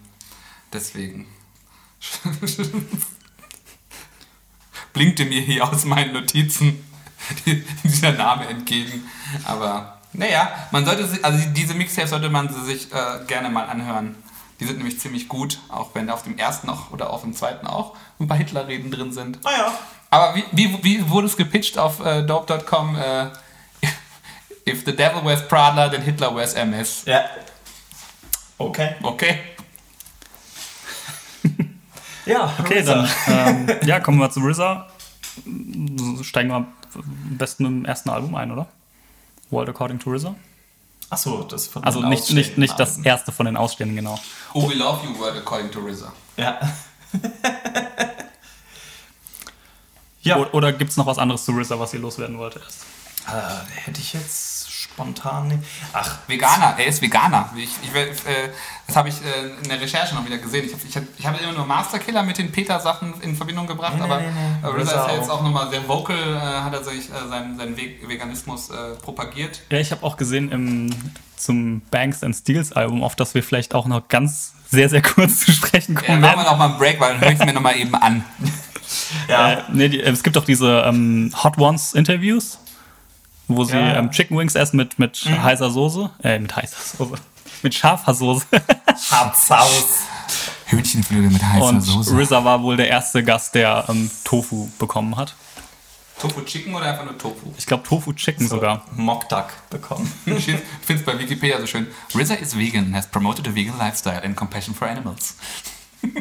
Deswegen 0.76 1.26
blinkte 4.94 5.24
mir 5.24 5.40
hier 5.42 5.68
aus 5.68 5.86
meinen 5.86 6.12
Notizen 6.12 6.84
dieser 7.84 8.12
Name 8.12 8.48
entgegen. 8.48 9.10
Aber 9.46 10.02
naja, 10.12 10.68
man 10.72 10.86
sollte 10.86 11.08
sich, 11.08 11.24
also 11.24 11.48
diese 11.54 11.74
Mixtapes 11.76 12.10
sollte 12.10 12.30
man 12.30 12.54
sich 12.66 12.92
äh, 12.94 13.20
gerne 13.26 13.50
mal 13.50 13.70
anhören. 13.70 14.16
Die 14.60 14.66
sind 14.66 14.78
nämlich 14.78 15.00
ziemlich 15.00 15.30
gut, 15.30 15.60
auch 15.70 15.96
wenn 15.96 16.10
auf 16.10 16.24
dem 16.24 16.38
ersten 16.38 16.68
noch 16.68 16.92
oder 16.92 17.10
auf 17.10 17.22
dem 17.22 17.34
zweiten 17.34 17.68
auch 17.68 17.96
ein 18.20 18.28
paar 18.28 18.38
Hitler-Reden 18.38 18.92
drin 18.92 19.14
sind. 19.14 19.42
Naja. 19.46 19.74
Aber 20.16 20.34
wie, 20.34 20.46
wie, 20.54 20.82
wie 20.82 21.10
wurde 21.10 21.28
es 21.28 21.36
gepitcht 21.36 21.78
auf 21.78 22.00
äh, 22.00 22.24
dope.com? 22.24 22.96
Äh, 22.96 23.26
if 24.70 24.86
the 24.86 24.96
devil 24.96 25.26
wears 25.26 25.46
Prada, 25.46 25.90
then 25.90 26.02
Hitler 26.02 26.34
wears 26.34 26.54
MS. 26.54 27.04
Ja. 27.06 27.26
Okay. 28.58 28.96
Okay. 29.04 29.40
Ja, 32.28 32.52
okay, 32.58 32.82
dann 32.82 33.08
ähm, 33.28 33.70
ja, 33.86 34.00
kommen 34.00 34.18
wir 34.18 34.32
zu 34.32 34.40
RZA. 34.40 34.88
Steigen 36.24 36.50
wir 36.50 36.56
am 36.56 36.74
besten 37.38 37.62
mit 37.62 37.72
dem 37.72 37.86
ersten 37.86 38.10
Album 38.10 38.34
ein, 38.34 38.52
oder? 38.52 38.66
World 39.52 39.70
According 39.70 40.00
to 40.00 40.12
RZA. 40.12 40.34
Achso, 41.12 41.44
das 41.44 41.68
von 41.68 41.84
Also 41.84 42.02
nicht, 42.02 42.32
nicht, 42.32 42.58
nicht 42.58 42.80
das 42.80 42.98
erste 42.98 43.32
von 43.32 43.46
den 43.46 43.56
Ausstehenden, 43.56 43.96
genau. 43.96 44.20
Oh, 44.56 44.68
we 44.68 44.74
love 44.74 45.06
you, 45.06 45.16
World 45.20 45.38
According 45.38 45.70
to 45.70 45.82
RZA. 45.82 46.12
Ja. 46.38 46.60
Ja. 50.26 50.38
Oder 50.38 50.74
gibt 50.74 50.92
es 50.92 50.98
noch 50.98 51.06
was 51.06 51.18
anderes 51.18 51.46
zu 51.46 51.52
RZA, 51.52 51.80
was 51.80 51.94
ihr 51.94 52.00
loswerden 52.00 52.38
wollt 52.38 52.58
erst? 52.58 52.86
Äh, 53.28 53.82
hätte 53.86 54.02
ich 54.02 54.14
jetzt 54.14 54.72
spontan 54.72 55.48
nicht. 55.48 55.60
Ach, 55.94 56.20
Veganer, 56.28 56.76
er 56.78 56.86
ist 56.86 57.02
Veganer. 57.02 57.50
Ich, 57.58 57.70
ich, 57.84 57.94
äh, 57.94 58.50
das 58.88 58.96
habe 58.96 59.10
ich 59.10 59.16
äh, 59.16 59.62
in 59.62 59.70
der 59.70 59.82
Recherche 59.82 60.16
noch 60.16 60.26
wieder 60.26 60.38
gesehen. 60.38 60.66
Ich 60.66 60.74
habe 60.74 60.84
ich 60.88 60.96
hab, 60.96 61.04
ich 61.18 61.28
hab 61.28 61.42
immer 61.42 61.52
nur 61.52 61.66
Masterkiller 61.66 62.24
mit 62.24 62.38
den 62.38 62.52
Peter-Sachen 62.52 63.22
in 63.22 63.36
Verbindung 63.36 63.68
gebracht, 63.68 63.96
nee, 63.98 64.04
aber 64.04 64.22
nee, 64.22 64.28
nee. 64.62 64.68
RZA 64.68 64.82
ist 64.82 64.92
ja 64.92 65.16
jetzt 65.16 65.30
auch 65.30 65.42
nochmal 65.42 65.70
sehr 65.70 65.88
vocal, 65.88 66.16
äh, 66.16 66.40
hat 66.40 66.74
er 66.74 66.84
sich 66.84 67.10
äh, 67.10 67.28
seinen, 67.28 67.58
seinen 67.58 67.76
Veganismus 67.76 68.70
äh, 68.70 68.96
propagiert. 69.02 69.62
Ja, 69.70 69.80
ich 69.80 69.92
habe 69.92 70.04
auch 70.04 70.18
gesehen 70.18 70.52
im, 70.52 70.92
zum 71.36 71.82
Banks 71.92 72.24
and 72.24 72.36
Steels 72.36 72.72
Album, 72.72 73.04
auf 73.04 73.16
das 73.16 73.34
wir 73.34 73.44
vielleicht 73.44 73.76
auch 73.76 73.88
noch 73.88 74.08
ganz 74.08 74.54
sehr, 74.70 74.88
sehr 74.88 75.02
kurz 75.02 75.40
zu 75.40 75.52
sprechen 75.52 75.96
kommen. 75.96 76.24
Ja, 76.24 76.36
machen 76.36 76.46
wir 76.46 76.52
noch 76.52 76.58
mal 76.58 76.70
einen 76.70 76.78
Break, 76.78 77.00
weil 77.00 77.14
dann 77.14 77.22
höre 77.22 77.32
ich 77.32 77.40
es 77.40 77.46
mir 77.46 77.54
nochmal 77.54 77.76
eben 77.78 77.96
an. 77.96 78.24
ja. 79.28 79.52
Äh, 79.54 79.64
nee, 79.72 79.90
die, 79.90 80.02
es 80.02 80.24
gibt 80.24 80.38
auch 80.38 80.46
diese 80.46 80.84
ähm, 80.86 81.32
Hot 81.44 81.58
Ones 81.58 81.94
Interviews 81.94 82.60
wo 83.48 83.64
sie 83.64 83.74
ja. 83.74 83.96
ähm, 83.96 84.12
Chicken 84.12 84.38
Wings 84.38 84.56
essen 84.56 84.78
mit, 84.78 85.00
mit 85.00 85.24
mhm. 85.26 85.44
heißer 85.44 85.70
Soße. 85.70 86.10
Äh, 86.24 86.40
mit 86.40 86.56
heißer 86.56 86.98
Soße. 86.98 87.16
Mit 87.62 87.74
scharfer 87.74 88.14
Soße. 88.14 88.46
Scharfsaus. 89.08 90.02
Hühnchenflügel 90.66 91.32
mit 91.32 91.42
heißer 91.42 91.66
und 91.66 91.82
Soße. 91.82 92.16
RZA 92.16 92.44
war 92.44 92.62
wohl 92.62 92.78
der 92.78 92.90
erste 92.90 93.24
Gast, 93.24 93.56
der 93.56 93.86
ähm, 93.88 94.12
Tofu 94.24 94.70
bekommen 94.78 95.16
hat. 95.16 95.34
Tofu 96.20 96.42
Chicken 96.42 96.76
oder 96.76 96.86
einfach 96.86 97.06
nur 97.06 97.18
Tofu? 97.18 97.54
Ich 97.58 97.66
glaube 97.66 97.82
Tofu 97.82 98.14
Chicken 98.14 98.48
so, 98.48 98.58
sogar. 98.58 98.86
Mock 98.96 99.28
Duck 99.30 99.48
bekommen. 99.72 100.12
ich 100.26 100.46
finde 100.46 100.64
es 100.90 101.04
bei 101.04 101.18
Wikipedia 101.18 101.60
so 101.60 101.66
schön. 101.66 101.88
RZA 102.14 102.36
is 102.36 102.56
vegan, 102.56 102.94
has 102.94 103.08
promoted 103.08 103.48
a 103.48 103.56
vegan 103.56 103.80
lifestyle 103.80 104.22
and 104.24 104.36
compassion 104.36 104.76
for 104.76 104.88
animals. 104.88 105.36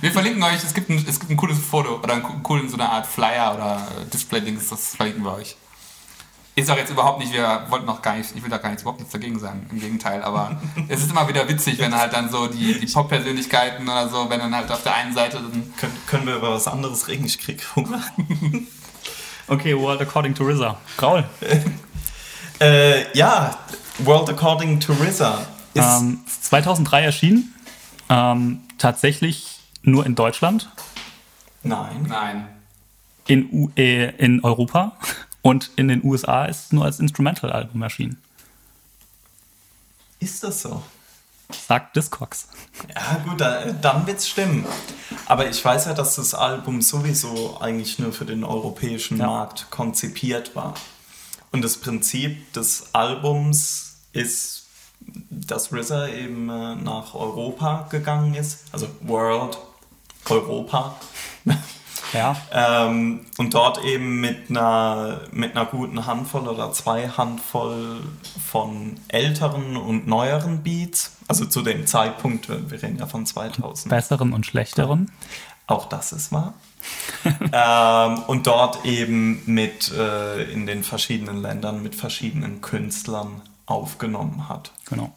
Wir 0.00 0.12
verlinken 0.12 0.42
euch, 0.42 0.62
es 0.64 0.74
gibt 0.74 0.90
ein, 0.90 1.04
es 1.08 1.18
gibt 1.18 1.30
ein 1.30 1.36
cooles 1.36 1.58
Foto 1.58 1.96
oder 1.96 2.14
einen 2.14 2.42
coolen 2.42 2.68
so 2.68 2.74
eine 2.74 2.88
Art 2.88 3.06
Flyer 3.06 3.54
oder 3.54 3.86
Display-Dings, 4.12 4.68
das 4.68 4.94
verlinken 4.94 5.24
wir 5.24 5.34
euch. 5.34 5.56
ist 6.54 6.70
auch 6.70 6.76
jetzt 6.76 6.90
überhaupt 6.90 7.20
nicht, 7.20 7.32
wir 7.32 7.66
wollten 7.68 7.86
noch 7.86 8.02
gar 8.02 8.16
nicht, 8.16 8.30
ich 8.34 8.42
will 8.42 8.50
da 8.50 8.58
gar 8.58 8.68
nichts, 8.68 8.82
überhaupt 8.82 9.00
nichts 9.00 9.12
dagegen 9.12 9.38
sagen, 9.38 9.66
im 9.70 9.80
Gegenteil, 9.80 10.22
aber 10.22 10.60
es 10.88 11.00
ist 11.00 11.10
immer 11.10 11.28
wieder 11.28 11.48
witzig, 11.48 11.78
wenn 11.78 11.94
halt 11.94 12.12
dann 12.12 12.30
so 12.30 12.46
die, 12.46 12.78
die 12.78 12.86
Pop-Persönlichkeiten 12.86 13.88
oder 13.88 14.08
so, 14.08 14.28
wenn 14.28 14.40
dann 14.40 14.54
halt 14.54 14.70
auf 14.70 14.82
der 14.82 14.94
einen 14.94 15.14
Seite 15.14 15.38
dann... 15.38 15.72
Können, 15.76 15.96
können 16.06 16.26
wir 16.26 16.36
über 16.36 16.52
was 16.52 16.66
anderes 16.66 17.08
reden? 17.08 17.24
Ich 17.24 17.38
krieg 17.38 17.62
Hunger. 17.74 18.02
okay, 19.48 19.76
World 19.76 20.00
According 20.00 20.34
to 20.34 20.44
RZA. 20.44 20.76
Raul. 21.00 21.24
äh, 22.60 23.16
ja, 23.16 23.56
World 23.98 24.28
According 24.28 24.80
to 24.80 24.92
RZA 24.92 25.46
ist... 25.74 26.00
Ähm, 26.00 26.20
2003 26.42 27.02
erschienen, 27.02 27.54
ähm, 28.10 28.60
tatsächlich 28.78 29.57
nur 29.90 30.06
in 30.06 30.14
Deutschland. 30.14 30.70
Nein. 31.62 32.06
Nein. 32.08 32.48
In, 33.26 33.48
U 33.52 33.70
äh, 33.76 34.10
in 34.16 34.42
Europa. 34.42 34.96
Und 35.42 35.70
in 35.76 35.88
den 35.88 36.04
USA 36.04 36.46
ist 36.46 36.66
es 36.66 36.72
nur 36.72 36.84
als 36.84 37.00
Instrumental-Album 37.00 37.82
erschienen. 37.82 38.20
Ist 40.20 40.42
das 40.42 40.62
so? 40.62 40.82
Sagt 41.50 41.96
Discogs. 41.96 42.48
Ja, 42.94 43.22
gut, 43.24 43.40
dann 43.40 44.06
wird 44.06 44.18
es 44.18 44.28
stimmen. 44.28 44.66
Aber 45.26 45.48
ich 45.48 45.64
weiß 45.64 45.86
ja, 45.86 45.94
dass 45.94 46.16
das 46.16 46.34
Album 46.34 46.82
sowieso 46.82 47.58
eigentlich 47.60 47.98
nur 47.98 48.12
für 48.12 48.26
den 48.26 48.44
europäischen 48.44 49.18
ja. 49.18 49.26
Markt 49.26 49.70
konzipiert 49.70 50.54
war. 50.54 50.74
Und 51.50 51.62
das 51.62 51.78
Prinzip 51.78 52.52
des 52.52 52.94
Albums 52.94 53.96
ist, 54.12 54.66
dass 55.30 55.72
RZA 55.72 56.08
eben 56.08 56.50
äh, 56.50 56.74
nach 56.74 57.14
Europa 57.14 57.86
gegangen 57.90 58.34
ist, 58.34 58.64
also 58.72 58.88
World, 59.00 59.56
Europa. 60.30 60.96
Ja. 62.12 62.36
Ähm, 62.52 63.26
und 63.36 63.54
dort 63.54 63.84
eben 63.84 64.20
mit 64.20 64.50
einer, 64.50 65.20
mit 65.30 65.54
einer 65.54 65.66
guten 65.66 66.06
Handvoll 66.06 66.48
oder 66.48 66.72
zwei 66.72 67.08
Handvoll 67.08 68.00
von 68.46 68.98
älteren 69.08 69.76
und 69.76 70.06
neueren 70.06 70.62
Beats, 70.62 71.16
also 71.26 71.44
zu 71.44 71.62
dem 71.62 71.86
Zeitpunkt, 71.86 72.48
wir 72.48 72.82
reden 72.82 72.98
ja 72.98 73.06
von 73.06 73.26
2000. 73.26 73.90
Besseren 73.90 74.32
und 74.32 74.46
schlechteren. 74.46 75.10
Auch 75.66 75.86
das 75.86 76.12
ist 76.12 76.32
wahr. 76.32 76.54
ähm, 77.52 78.22
und 78.26 78.46
dort 78.46 78.84
eben 78.86 79.42
mit 79.44 79.92
äh, 79.92 80.44
in 80.44 80.66
den 80.66 80.84
verschiedenen 80.84 81.42
Ländern 81.42 81.82
mit 81.82 81.94
verschiedenen 81.94 82.62
Künstlern 82.62 83.42
aufgenommen 83.66 84.48
hat. 84.48 84.70
Genau. 84.88 85.12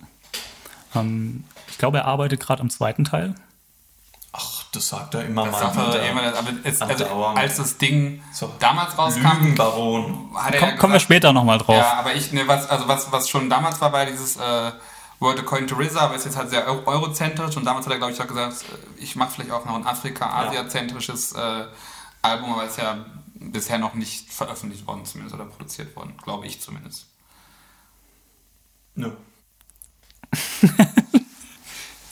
Ähm, 0.93 1.45
ich 1.69 1.77
glaube, 1.77 1.99
er 1.99 2.05
arbeitet 2.05 2.41
gerade 2.41 2.61
am 2.61 2.69
zweiten 2.69 3.05
Teil. 3.05 3.35
Das 4.71 4.87
sagt 4.87 5.13
er 5.15 5.25
immer 5.25 5.45
das 5.45 5.51
mal. 5.51 5.73
Sagt 5.73 5.95
er 5.95 6.09
immer, 6.09 6.23
aber 6.23 6.49
es, 6.63 6.81
also, 6.81 7.05
als 7.05 7.57
das 7.57 7.77
Ding 7.77 8.23
so. 8.31 8.53
damals 8.59 8.97
rauskam, 8.97 9.41
Lügenbaron. 9.41 10.29
Hat 10.33 10.53
er 10.53 10.59
Komm, 10.59 10.69
ja 10.69 10.75
kommen 10.77 10.93
wir 10.93 10.99
später 11.01 11.33
nochmal 11.33 11.57
drauf. 11.57 11.75
Ja, 11.75 11.95
aber 11.95 12.15
ich, 12.15 12.31
ne, 12.31 12.47
was, 12.47 12.69
also 12.69 12.87
was, 12.87 13.11
was 13.11 13.27
schon 13.29 13.49
damals 13.49 13.81
war 13.81 13.91
bei 13.91 14.05
dieses 14.05 14.37
äh, 14.37 14.71
World 15.19 15.39
According 15.39 15.67
to 15.67 15.75
RZA, 15.75 15.99
aber 15.99 16.15
ist 16.15 16.23
jetzt 16.23 16.37
halt 16.37 16.49
sehr 16.49 16.65
eurozentrisch 16.87 17.57
und 17.57 17.65
damals 17.65 17.85
hat 17.85 17.91
er, 17.91 17.97
glaube 17.97 18.13
ich, 18.13 18.21
auch 18.21 18.27
gesagt, 18.27 18.63
äh, 18.63 19.03
ich 19.03 19.17
mache 19.17 19.31
vielleicht 19.31 19.51
auch 19.51 19.65
noch 19.65 19.75
ein 19.75 19.85
Afrika-Asia-zentrisches 19.85 21.33
äh, 21.33 21.65
Album, 22.21 22.53
aber 22.53 22.63
ist 22.63 22.77
ja 22.77 23.05
bisher 23.33 23.77
noch 23.77 23.93
nicht 23.93 24.31
veröffentlicht 24.31 24.87
worden, 24.87 25.05
zumindest, 25.05 25.35
oder 25.35 25.45
produziert 25.45 25.93
worden, 25.97 26.15
glaube 26.23 26.47
ich 26.47 26.61
zumindest. 26.61 27.07
Nö. 28.95 29.09
No. 29.09 29.17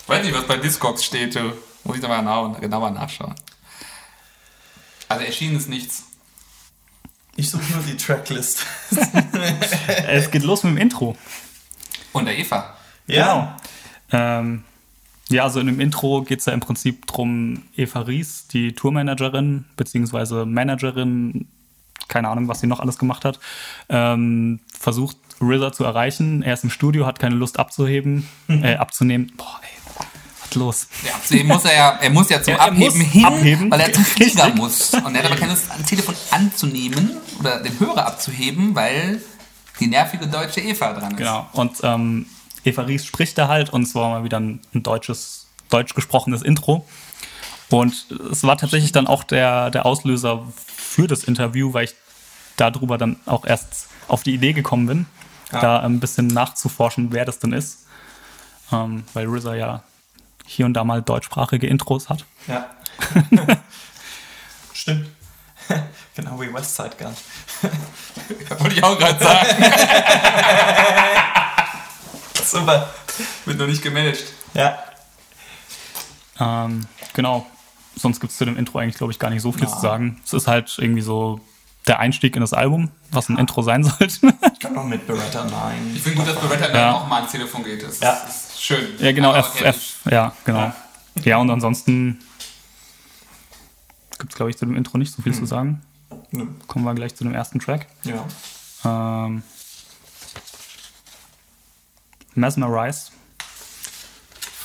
Weiß 0.08 0.26
nicht, 0.26 0.36
was 0.36 0.46
bei 0.46 0.58
Discogs 0.58 1.06
steht, 1.06 1.36
du. 1.36 1.54
Muss 1.90 1.98
ich 1.98 2.04
da 2.04 2.08
mal 2.08 2.20
genau, 2.20 2.52
genauer 2.52 2.92
nachschauen. 2.92 3.34
Also 5.08 5.26
erschienen 5.26 5.56
ist 5.56 5.70
nichts. 5.70 6.04
Ich 7.36 7.50
suche 7.50 7.64
nur 7.74 7.82
die 7.82 7.98
Tracklist. 7.98 8.64
es 10.08 10.30
geht 10.30 10.44
los 10.44 10.64
mit 10.64 10.74
dem 10.74 10.78
Intro. 10.78 11.18
Und 12.14 12.26
der 12.26 12.38
Eva. 12.38 12.76
Ja. 13.08 13.58
Genau. 14.12 14.30
Ähm, 14.40 14.64
ja, 15.30 15.42
also 15.46 15.60
in 15.60 15.66
dem 15.66 15.80
Intro 15.80 16.22
geht 16.22 16.42
es 16.42 16.46
ja 16.46 16.54
im 16.54 16.60
Prinzip 16.60 17.08
darum, 17.08 17.64
Eva 17.76 18.02
Ries, 18.02 18.46
die 18.46 18.74
Tourmanagerin, 18.74 19.66
beziehungsweise 19.76 20.46
Managerin, 20.46 21.48
keine 22.08 22.30
Ahnung, 22.30 22.48
was 22.48 22.60
sie 22.60 22.68
noch 22.68 22.82
alles 22.82 23.00
gemacht 23.00 23.26
hat, 23.26 23.40
ähm, 23.90 24.60
versucht 24.72 25.18
RZA 25.42 25.72
zu 25.72 25.86
erreichen. 25.86 26.44
Er 26.44 26.54
ist 26.54 26.64
im 26.64 26.70
Studio, 26.70 27.08
hat 27.08 27.18
keine 27.18 27.34
Lust 27.34 27.58
abzuheben, 27.58 28.30
äh, 28.48 28.76
abzunehmen. 28.76 29.34
Boah, 29.38 29.60
ey, 29.64 29.79
los. 30.56 30.88
Ja, 31.06 31.44
muss 31.44 31.66
er 31.66 31.76
ja, 31.76 32.00
er 32.02 32.10
muss 32.10 32.30
ja 32.30 32.42
zum 32.42 32.54
ja, 32.54 32.60
Abheben 32.60 33.02
hin, 33.02 33.26
abheben. 33.26 33.72
weil 33.72 33.82
er 33.82 33.94
zum 33.94 34.06
Flieger 34.06 34.50
muss. 34.56 34.94
Und 34.94 35.16
er 35.16 35.24
hat 35.24 35.32
aber 35.32 35.40
keine 35.40 35.52
Lust, 35.52 35.72
ein 35.72 35.86
Telefon 35.86 36.16
anzunehmen 36.32 37.18
oder 37.40 37.62
den 37.62 37.80
Hörer 37.80 38.06
abzuheben, 38.06 38.76
weil 38.76 39.22
die 39.80 39.88
nervige 39.88 40.28
deutsche 40.28 40.62
Eva 40.62 40.94
dran 40.94 41.12
ist. 41.12 41.18
Genau. 41.18 41.48
Und 41.54 41.78
ähm, 41.84 42.26
Eva 42.64 42.84
Ries 42.84 43.06
spricht 43.06 43.38
da 43.38 43.48
halt 43.48 43.72
und 43.72 43.84
es 43.84 43.96
war 43.96 44.10
mal 44.10 44.24
wieder 44.24 44.40
ein, 44.40 44.60
ein 44.74 44.84
deutsches, 44.84 45.48
deutsch 45.70 45.94
gesprochenes 45.96 46.42
Intro. 46.42 46.86
Und 47.70 48.08
es 48.32 48.44
war 48.44 48.58
tatsächlich 48.58 48.92
dann 48.92 49.08
auch 49.08 49.24
der, 49.24 49.70
der 49.70 49.86
Auslöser 49.86 50.46
für 50.66 51.08
das 51.08 51.24
Interview, 51.24 51.74
weil 51.74 51.86
ich 51.86 51.96
darüber 52.58 52.98
dann 52.98 53.18
auch 53.26 53.46
erst 53.46 53.88
auf 54.08 54.24
die 54.24 54.34
Idee 54.34 54.54
gekommen 54.54 54.88
bin, 54.88 55.06
ja. 55.52 55.62
da 55.62 55.80
ein 55.80 56.00
bisschen 56.00 56.28
nachzuforschen, 56.28 57.12
wer 57.12 57.26
das 57.26 57.40
denn 57.40 57.54
ist. 57.54 57.86
Ähm, 58.72 59.04
weil 59.14 59.28
RZA 59.28 59.56
ja 59.56 59.84
hier 60.50 60.66
und 60.66 60.74
da 60.74 60.84
mal 60.84 61.04
deutschsprachige 61.04 61.68
Intros 61.68 62.10
hat. 62.10 62.26
Ja. 62.48 62.66
Stimmt. 64.74 65.08
genau 66.16 66.42
wie 66.42 66.52
Westside 66.52 66.96
Gun. 66.98 67.16
Wollte 68.60 68.76
ich 68.76 68.84
auch 68.84 68.98
gerade 68.98 69.24
sagen. 69.24 69.64
Super. 72.44 72.90
Wird 73.46 73.60
noch 73.60 73.68
nicht 73.68 73.84
gemanagt. 73.84 74.24
Ja. 74.56 74.80
Ähm, 76.40 76.88
genau. 77.14 77.46
Sonst 77.96 78.20
gibt 78.20 78.32
es 78.32 78.38
zu 78.40 78.46
dem 78.46 78.58
Intro 78.58 78.80
eigentlich, 78.80 78.98
glaube 78.98 79.14
ich, 79.14 79.20
gar 79.20 79.30
nicht 79.30 79.44
so 79.44 79.52
viel 79.52 79.66
ja. 79.66 79.70
zu 79.70 79.80
sagen. 79.80 80.20
Es 80.26 80.34
ist 80.34 80.48
halt 80.48 80.76
irgendwie 80.80 81.02
so 81.02 81.42
der 81.86 82.00
Einstieg 82.00 82.36
in 82.36 82.42
das 82.42 82.54
Album, 82.54 82.90
was 83.12 83.30
ein 83.30 83.36
ja. 83.36 83.42
Intro 83.42 83.62
sein 83.62 83.84
sollte. 83.84 84.34
ich 84.54 84.60
kann 84.60 84.76
auch 84.76 84.86
mit 84.86 85.06
Beretta 85.06 85.44
9. 85.44 85.96
Ich 85.96 86.02
finde 86.02 86.18
gut, 86.18 86.28
dass 86.28 86.40
Beretta 86.40 86.68
9 86.70 86.76
ja. 86.76 86.94
auch 86.94 87.08
mal 87.08 87.18
ans 87.18 87.32
Telefon 87.32 87.64
geht. 87.64 87.84
Das 87.84 88.00
ja. 88.00 88.14
ist 88.14 88.49
Schön. 88.60 88.88
Ja, 89.00 89.12
genau, 89.14 89.34
F, 89.34 89.62
F, 89.62 90.00
ja, 90.12 90.34
genau. 90.44 90.60
Ja, 90.60 90.76
ja 91.24 91.38
und 91.38 91.50
ansonsten 91.50 92.20
gibt 94.18 94.34
es, 94.34 94.36
glaube 94.36 94.52
ich, 94.52 94.58
zu 94.58 94.66
dem 94.66 94.76
Intro 94.76 94.98
nicht 94.98 95.14
so 95.14 95.22
viel 95.22 95.32
hm. 95.32 95.40
zu 95.40 95.46
sagen. 95.46 95.82
Nö. 96.32 96.46
Kommen 96.68 96.86
wir 96.86 96.94
gleich 96.94 97.16
zu 97.16 97.24
dem 97.24 97.34
ersten 97.34 97.60
Track. 97.60 97.88
Ja. 98.04 99.26
Ähm, 99.26 99.44
Mesmerize. 102.36 103.12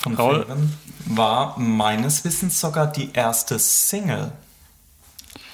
Von 0.00 0.14
Raul 0.16 0.46
war 1.06 1.58
meines 1.58 2.24
Wissens 2.24 2.60
sogar 2.60 2.88
die 2.88 3.12
erste 3.12 3.58
Single 3.58 4.32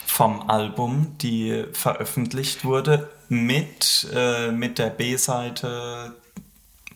vom 0.06 0.50
Album, 0.50 1.16
die 1.18 1.66
veröffentlicht 1.72 2.64
wurde 2.64 3.10
mit, 3.28 4.08
äh, 4.12 4.50
mit 4.50 4.78
der 4.78 4.90
B-Seite 4.90 6.16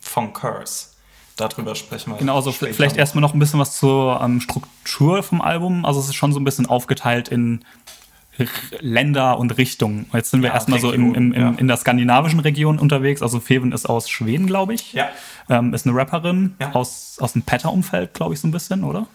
von 0.01 0.33
Curse. 0.33 0.94
Darüber 1.37 1.75
sprechen 1.75 2.13
wir. 2.13 2.19
Genau, 2.19 2.37
also 2.37 2.53
vielleicht 2.53 2.97
erstmal 2.97 3.23
noch 3.23 3.35
ein 3.35 3.41
bisschen 3.41 3.59
was 3.59 3.77
zur 3.77 4.21
ähm, 4.23 4.41
Struktur 4.41 5.23
vom 5.23 5.41
Album. 5.41 5.85
Also 5.85 5.99
es 5.99 6.07
ist 6.07 6.15
schon 6.15 6.33
so 6.33 6.39
ein 6.39 6.45
bisschen 6.45 6.67
aufgeteilt 6.67 7.29
in 7.29 7.65
Länder 8.81 9.39
und 9.39 9.57
Richtungen. 9.59 10.07
Jetzt 10.13 10.31
sind 10.31 10.43
wir 10.43 10.49
ja, 10.49 10.55
erstmal 10.55 10.81
so 10.81 10.93
im, 10.93 11.15
im, 11.15 11.33
im, 11.33 11.41
ja. 11.41 11.55
in 11.57 11.69
der 11.69 11.77
skandinavischen 11.77 12.41
Region 12.41 12.79
unterwegs. 12.79 13.23
Also 13.23 13.41
Feven 13.41 13.73
ist 13.73 13.87
aus 13.87 14.09
Schweden, 14.09 14.47
glaube 14.47 14.75
ich. 14.75 14.93
Ja. 14.93 15.09
Ähm, 15.49 15.75
ist 15.75 15.87
eine 15.87 15.97
Rapperin 15.97 16.55
ja. 16.61 16.73
aus, 16.73 17.17
aus 17.21 17.33
dem 17.33 17.43
Petter-Umfeld, 17.43 18.15
glaube 18.15 18.35
ich, 18.35 18.41
so 18.41 18.49
ein 18.49 18.51
bisschen, 18.51 18.85
oder? 18.85 19.07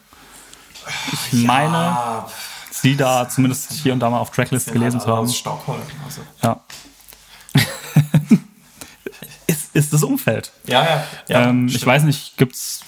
Ich 1.32 1.43
meine, 1.43 2.25
sie 2.71 2.95
da 2.95 3.27
zumindest 3.27 3.73
hier 3.73 3.93
und 3.93 3.99
da 3.99 4.10
mal 4.10 4.19
auf 4.19 4.32
Tracklist 4.32 4.71
gelesen 4.71 4.99
zu 4.99 5.08
haben. 5.08 5.25
Aus 5.25 5.38
Stockholm. 5.38 5.82
Also. 6.05 6.21
Ja. 6.41 6.62
Ist 9.80 9.94
das 9.94 10.04
Umfeld. 10.04 10.52
Ja, 10.65 10.84
ja. 10.84 11.04
ja 11.28 11.50
ähm, 11.50 11.68
ich 11.68 11.86
weiß 11.86 12.04
nicht, 12.04 12.38
gibt's. 12.38 12.82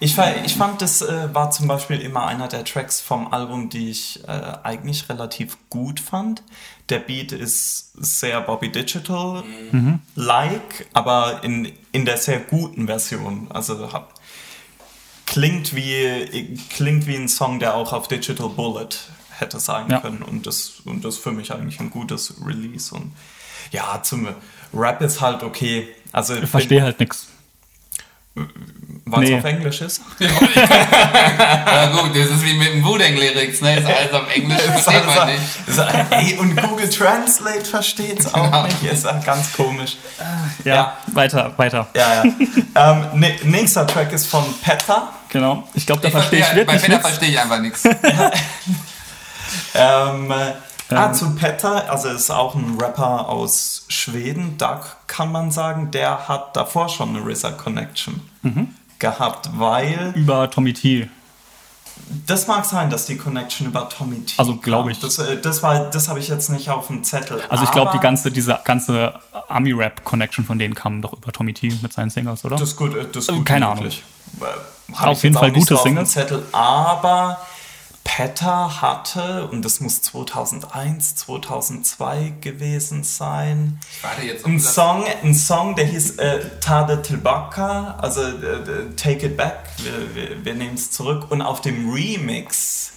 Ich, 0.00 0.16
ich 0.44 0.54
fand, 0.54 0.80
das 0.80 1.02
äh, 1.02 1.34
war 1.34 1.50
zum 1.50 1.66
Beispiel 1.68 2.00
immer 2.00 2.26
einer 2.26 2.48
der 2.48 2.64
Tracks 2.64 3.00
vom 3.00 3.32
Album, 3.32 3.68
die 3.68 3.90
ich 3.90 4.26
äh, 4.26 4.54
eigentlich 4.62 5.08
relativ 5.08 5.58
gut 5.70 6.00
fand. 6.00 6.42
Der 6.88 7.00
Beat 7.00 7.32
ist 7.32 7.92
sehr 7.94 8.40
Bobby 8.40 8.70
Digital-like, 8.70 9.42
mhm. 9.72 10.00
aber 10.94 11.42
in, 11.42 11.72
in 11.92 12.04
der 12.04 12.16
sehr 12.16 12.40
guten 12.40 12.86
Version. 12.86 13.48
Also 13.50 13.92
hab, 13.92 14.14
klingt, 15.26 15.74
wie, 15.74 16.56
klingt 16.70 17.06
wie 17.06 17.16
ein 17.16 17.28
Song, 17.28 17.58
der 17.58 17.74
auch 17.74 17.92
auf 17.92 18.08
Digital 18.08 18.48
Bullet 18.48 18.88
hätte 19.38 19.60
sein 19.60 19.90
ja. 19.90 20.00
können. 20.00 20.22
Und 20.22 20.46
das, 20.46 20.80
und 20.84 21.04
das 21.04 21.18
für 21.18 21.32
mich 21.32 21.52
eigentlich 21.52 21.80
ein 21.80 21.90
gutes 21.90 22.34
Release. 22.44 22.94
Und 22.94 23.12
ja, 23.72 24.00
zum 24.02 24.28
Rap 24.72 25.00
ist 25.02 25.20
halt 25.20 25.42
okay. 25.42 25.88
Also 26.12 26.34
ich 26.34 26.48
verstehe 26.48 26.82
halt 26.82 26.98
nichts. 27.00 27.28
Weil 29.08 29.22
es 29.22 29.30
nee. 29.30 29.38
auf 29.38 29.44
Englisch 29.44 29.80
ist? 29.80 30.02
ja 30.18 31.86
gut, 31.86 32.10
das 32.10 32.26
ist 32.26 32.44
wie 32.44 32.54
mit 32.54 32.74
dem 32.74 32.84
Wudeng-Lyrics, 32.84 33.60
ne? 33.60 33.78
Ist 33.78 33.86
alles 33.86 34.12
auf 34.12 34.34
Englisch, 34.34 34.60
versteht 34.62 35.06
man 35.06 35.28
nicht. 35.28 35.40
Ey, 36.10 36.36
und 36.38 36.56
Google 36.60 36.90
Translate 36.90 37.64
versteht 37.64 38.20
es 38.20 38.34
auch 38.34 38.42
genau. 38.42 38.64
nicht. 38.64 38.82
Ist 38.82 39.06
ganz 39.24 39.52
komisch. 39.52 39.96
Ja, 40.64 40.74
ja, 40.74 40.96
weiter, 41.12 41.52
weiter. 41.56 41.86
Ja, 41.94 42.24
ja. 42.24 42.92
ähm, 43.14 43.34
nächster 43.44 43.86
Track 43.86 44.12
ist 44.12 44.26
von 44.26 44.44
Petter. 44.60 45.12
Genau. 45.28 45.66
Ich 45.74 45.86
glaube, 45.86 46.02
da 46.02 46.10
verstehe 46.10 46.40
ich 46.40 46.54
wirklich 46.54 46.82
Bei 46.82 46.88
Petter 46.88 47.00
verstehe 47.00 47.28
ich 47.28 47.40
einfach 47.40 47.60
nichts. 47.60 47.84
ähm, 49.74 50.34
Ah, 50.88 51.12
zu 51.12 51.34
Petter, 51.34 51.90
also 51.90 52.08
ist 52.08 52.30
auch 52.30 52.54
ein 52.54 52.78
Rapper 52.80 53.28
aus 53.28 53.86
Schweden, 53.88 54.56
da 54.56 54.80
kann 55.06 55.32
man 55.32 55.50
sagen, 55.50 55.90
der 55.90 56.28
hat 56.28 56.56
davor 56.56 56.88
schon 56.88 57.16
eine 57.16 57.28
RZA 57.28 57.52
Connection 57.52 58.20
mhm. 58.42 58.74
gehabt, 58.98 59.50
weil. 59.56 60.12
Über 60.14 60.48
Tommy 60.50 60.72
T. 60.72 61.08
Das 62.26 62.46
mag 62.46 62.64
sein, 62.64 62.88
dass 62.90 63.06
die 63.06 63.16
Connection 63.16 63.66
über 63.66 63.88
Tommy 63.88 64.20
T. 64.20 64.34
Also 64.36 64.56
glaube 64.56 64.92
ich. 64.92 65.00
Das, 65.00 65.18
äh, 65.18 65.40
das, 65.40 65.60
das 65.60 66.08
habe 66.08 66.20
ich 66.20 66.28
jetzt 66.28 66.50
nicht 66.50 66.70
auf 66.70 66.86
dem 66.86 67.02
Zettel. 67.02 67.42
Also 67.48 67.64
ich 67.64 67.70
glaube, 67.72 67.90
die 67.92 67.98
ganze, 67.98 68.30
diese 68.30 68.60
ganze 68.64 69.14
Army-Rap-Connection 69.48 70.44
von 70.44 70.58
denen 70.58 70.74
kam 70.74 71.02
doch 71.02 71.14
über 71.14 71.32
Tommy 71.32 71.52
T 71.52 71.72
mit 71.82 71.92
seinen 71.92 72.10
Singles, 72.10 72.44
oder? 72.44 72.56
Das 72.56 72.68
ist 72.68 72.76
gut, 72.76 72.94
äh, 72.94 73.06
das 73.10 73.24
ist 73.24 73.34
gut 73.34 73.44
Keine 73.44 73.66
möglich. 73.66 74.04
Ahnung. 74.40 74.54
Äh, 74.92 75.06
auf 75.06 75.22
jeden 75.24 75.34
Fall 75.34 75.50
gute 75.50 75.76
Singles. 75.76 76.12
Zettel, 76.12 76.44
aber 76.52 77.38
Petter 78.06 78.80
hatte, 78.80 79.48
und 79.48 79.64
das 79.64 79.80
muss 79.80 80.00
2001, 80.00 81.16
2002 81.16 82.34
gewesen 82.40 83.02
sein, 83.02 83.80
ein 84.44 84.60
Song, 84.60 85.04
ein 85.24 85.34
Song, 85.34 85.74
der 85.74 85.86
hieß 85.86 86.16
äh, 86.18 86.48
Tade 86.60 87.02
Tilbaka, 87.02 87.96
also 88.00 88.22
äh, 88.22 88.94
Take 88.96 89.26
It 89.26 89.36
Back, 89.36 89.58
wir, 89.78 90.14
wir, 90.14 90.44
wir 90.44 90.54
nehmen 90.54 90.76
es 90.76 90.92
zurück. 90.92 91.30
Und 91.30 91.42
auf 91.42 91.60
dem 91.60 91.90
Remix 91.90 92.92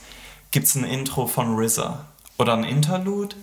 gibt 0.52 0.68
es 0.68 0.76
ein 0.76 0.84
Intro 0.84 1.26
von 1.26 1.60
RZA. 1.60 2.06
Oder 2.38 2.54
ein 2.54 2.64
Interlude? 2.64 3.36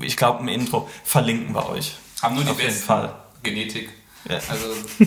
Ich 0.00 0.16
glaube, 0.16 0.40
ein 0.40 0.48
Intro. 0.48 0.90
Verlinken 1.04 1.54
wir 1.54 1.68
euch. 1.70 1.96
Haben 2.20 2.34
nur 2.34 2.44
die 2.44 2.50
auf 2.50 2.60
jeden 2.60 2.74
Fall. 2.74 3.14
Genetik. 3.42 3.88
Ja. 4.28 4.40
Also. 4.48 4.66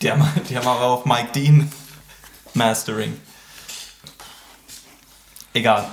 die, 0.00 0.10
haben, 0.10 0.26
die 0.48 0.56
haben 0.56 0.66
aber 0.66 0.86
auch 0.86 1.04
Mike 1.04 1.32
Dean 1.34 1.70
Mastering. 2.54 3.20
Egal. 5.56 5.86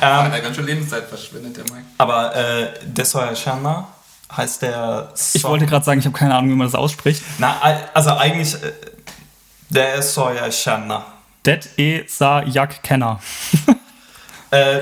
Ja, 0.00 0.24
ähm, 0.24 0.42
ganz 0.42 0.56
schön 0.56 0.64
Lebenszeit 0.64 1.06
verschwindet, 1.06 1.58
der 1.58 1.64
Mike. 1.64 1.84
Aber 1.98 2.34
äh, 2.34 2.68
Desoya 2.84 3.36
Sharma 3.36 3.86
heißt 4.34 4.62
der 4.62 5.12
Song. 5.14 5.30
Ich 5.34 5.44
wollte 5.44 5.66
gerade 5.66 5.84
sagen, 5.84 6.00
ich 6.00 6.06
habe 6.06 6.16
keine 6.16 6.34
Ahnung, 6.34 6.50
wie 6.52 6.54
man 6.54 6.66
das 6.66 6.74
ausspricht. 6.74 7.22
Na, 7.36 7.60
also 7.92 8.12
eigentlich 8.12 8.54
äh, 8.54 8.72
der 9.68 10.02
Soya 10.02 10.50
Sharma. 10.50 11.04
Det 11.42 11.68
e 11.78 12.04
sa 12.08 12.42
jak 12.42 12.82
kenner. 12.82 13.20
äh, 14.50 14.80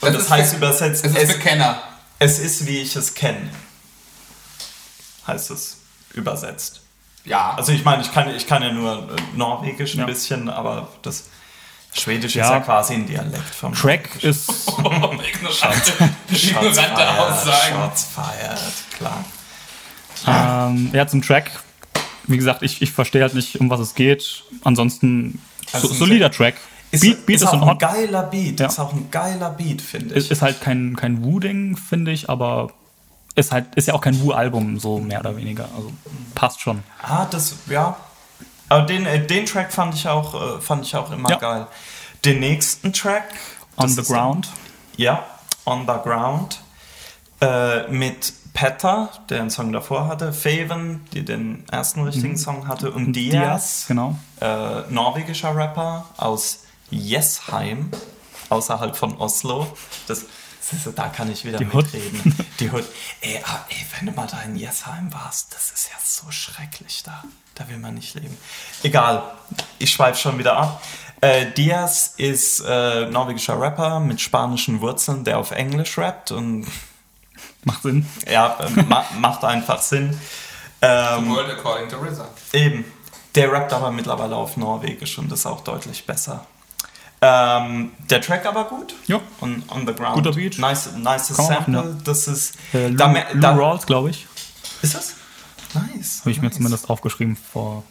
und 0.00 0.14
das, 0.14 0.28
das 0.28 0.30
heißt 0.30 0.56
übersetzt. 0.56 1.04
Es 1.04 1.16
ist 1.16 1.32
für 1.32 1.38
Kenner. 1.40 1.82
Es 2.20 2.38
ist, 2.38 2.66
wie 2.66 2.78
ich 2.78 2.94
es 2.94 3.12
kenne. 3.14 3.50
Heißt 5.26 5.50
es 5.50 5.78
übersetzt. 6.12 6.80
Ja. 7.24 7.54
Also 7.56 7.72
ich 7.72 7.84
meine, 7.84 8.02
ich 8.02 8.12
kann, 8.12 8.34
ich 8.36 8.46
kann 8.46 8.62
ja 8.62 8.72
nur 8.72 9.10
äh, 9.10 9.36
Norwegisch 9.36 9.94
ein 9.94 10.00
ja. 10.00 10.06
bisschen, 10.06 10.48
aber 10.48 10.88
das 11.02 11.24
Schwedisch 11.94 12.34
ja. 12.34 12.44
ist 12.44 12.50
ja 12.50 12.60
quasi 12.60 12.94
ein 12.94 13.06
Dialekt 13.06 13.54
vom 13.54 13.72
Track 13.72 14.22
ist. 14.22 14.50
Oh, 14.68 15.12
ignorante 15.22 16.10
Aussagen. 17.18 17.74
Shots 17.74 18.04
feiert, 18.04 18.60
klar. 18.98 19.24
Ähm, 20.26 20.90
ja, 20.92 21.06
zum 21.06 21.22
Track. 21.22 21.50
Wie 22.26 22.36
gesagt, 22.36 22.62
ich, 22.62 22.82
ich 22.82 22.90
verstehe 22.90 23.22
halt 23.22 23.34
nicht, 23.34 23.60
um 23.60 23.70
was 23.70 23.80
es 23.80 23.94
geht. 23.94 24.42
Ansonsten 24.64 25.40
also 25.72 25.88
so, 25.88 25.94
solider 25.94 26.30
Track. 26.30 26.56
Ist, 26.90 27.02
Beat, 27.02 27.26
Beat 27.26 27.36
ist, 27.36 27.42
ist 27.42 27.48
auch 27.48 27.66
ein 27.66 27.78
geiler 27.78 28.22
Beat. 28.24 28.60
Ja. 28.60 28.66
Ist 28.66 28.78
auch 28.78 28.92
ein 28.92 29.08
geiler 29.10 29.50
Beat, 29.50 29.82
finde 29.82 30.14
ich. 30.14 30.16
Ist, 30.16 30.30
ist 30.30 30.42
halt 30.42 30.60
kein, 30.60 30.96
kein 30.96 31.24
Wu-Ding, 31.24 31.76
finde 31.76 32.12
ich, 32.12 32.28
aber 32.30 32.70
ist 33.34 33.52
halt 33.52 33.74
ist 33.74 33.88
ja 33.88 33.94
auch 33.94 34.00
kein 34.00 34.20
Wu-Album, 34.20 34.78
so 34.78 34.98
mehr 34.98 35.20
oder 35.20 35.36
weniger. 35.36 35.68
Also 35.76 35.92
passt 36.34 36.60
schon. 36.60 36.82
Ah, 37.02 37.26
das, 37.30 37.56
ja, 37.68 37.96
aber 38.68 38.86
den, 38.86 39.06
äh, 39.06 39.24
den 39.24 39.46
Track 39.46 39.72
fand 39.72 39.94
ich 39.94 40.08
auch, 40.08 40.58
äh, 40.58 40.60
fand 40.60 40.84
ich 40.84 40.96
auch 40.96 41.10
immer 41.10 41.30
ja. 41.30 41.36
geil. 41.36 41.66
Den 42.24 42.40
nächsten 42.40 42.92
Track. 42.92 43.34
On 43.76 43.88
the 43.88 44.02
Ground. 44.02 44.48
ja, 44.96 45.24
On 45.64 45.80
the 45.80 45.94
Ground. 46.02 46.60
Äh, 47.40 47.88
mit 47.88 48.32
Petter, 48.54 49.10
der 49.28 49.40
einen 49.40 49.50
Song 49.50 49.72
davor 49.72 50.06
hatte, 50.06 50.32
Faven, 50.32 51.04
die 51.12 51.24
den 51.24 51.64
ersten 51.70 52.04
richtigen 52.04 52.34
mhm. 52.34 52.38
Song 52.38 52.68
hatte, 52.68 52.92
und 52.92 53.12
Diaz, 53.12 53.32
Diaz 53.32 53.84
genau. 53.88 54.16
äh, 54.40 54.82
norwegischer 54.90 55.54
Rapper 55.54 56.06
aus 56.16 56.60
Jesheim, 56.88 57.90
außerhalb 58.48 58.96
von 58.96 59.16
Oslo. 59.18 59.66
Das, 60.06 60.26
das, 60.70 60.94
da 60.94 61.08
kann 61.08 61.30
ich 61.30 61.44
wieder 61.44 61.58
die 61.58 61.64
mitreden. 61.64 62.20
Hood. 62.24 62.46
Die 62.60 62.70
Hood. 62.70 62.84
Ey, 63.20 63.40
ah, 63.44 63.64
ey, 63.68 63.86
wenn 63.98 64.06
du 64.06 64.12
mal 64.12 64.28
da 64.28 64.40
in 64.42 64.54
Jesheim 64.54 65.12
warst, 65.12 65.52
das 65.52 65.72
ist 65.72 65.88
ja 65.88 65.96
so 66.02 66.30
schrecklich 66.30 67.02
da. 67.02 67.24
Da 67.54 67.68
will 67.68 67.78
man 67.78 67.94
nicht 67.94 68.14
leben. 68.14 68.36
Egal, 68.82 69.22
ich 69.78 69.90
schweife 69.90 70.18
schon 70.18 70.38
wieder 70.38 70.56
ab. 70.56 70.82
Äh, 71.20 71.52
Diaz 71.52 72.14
ist 72.16 72.60
äh, 72.66 73.06
norwegischer 73.06 73.58
Rapper 73.60 74.00
mit 74.00 74.20
spanischen 74.20 74.80
Wurzeln, 74.80 75.24
der 75.24 75.38
auf 75.38 75.52
Englisch 75.52 75.96
rappt 75.96 76.32
und 76.32 76.66
macht 77.64 77.82
Sinn. 77.82 78.06
Ja, 78.30 78.58
äh, 78.60 78.82
ma 78.82 79.04
macht 79.18 79.44
einfach 79.44 79.80
Sinn. 79.80 80.18
Ähm, 80.82 81.24
The 81.24 81.30
World 81.30 81.50
According 81.50 81.88
to 81.88 81.96
RZA. 81.96 82.28
Eben. 82.52 82.84
Der 83.34 83.50
rappt 83.50 83.72
aber 83.72 83.90
mittlerweile 83.90 84.36
auf 84.36 84.56
Norwegisch 84.56 85.18
und 85.18 85.32
ist 85.32 85.46
auch 85.46 85.62
deutlich 85.62 86.04
besser. 86.04 86.46
Ähm, 87.22 87.92
der 88.10 88.20
Track 88.20 88.44
aber 88.44 88.64
gut. 88.64 88.94
Ja. 89.06 89.18
On, 89.40 89.62
on 89.68 89.86
the 89.86 89.94
ground. 89.94 90.14
Guter 90.16 90.32
Beat. 90.32 90.58
Nice, 90.58 90.90
nice 90.96 91.28
Sample. 91.28 91.74
Machen, 91.74 91.74
ja. 91.74 92.02
Das 92.04 92.28
ist. 92.28 92.56
Äh, 92.74 92.88
Lou, 92.88 92.96
da, 92.96 93.14
da, 93.34 93.52
Lou 93.52 93.62
Rawls, 93.62 93.86
glaube 93.86 94.10
ich. 94.10 94.26
Ist 94.82 94.94
das? 94.94 95.14
Nice. 95.74 96.20
Habe 96.20 96.30
ich 96.30 96.36
nice. 96.36 96.42
mir 96.42 96.50
zumindest 96.50 96.90
aufgeschrieben 96.90 97.36
vor 97.36 97.84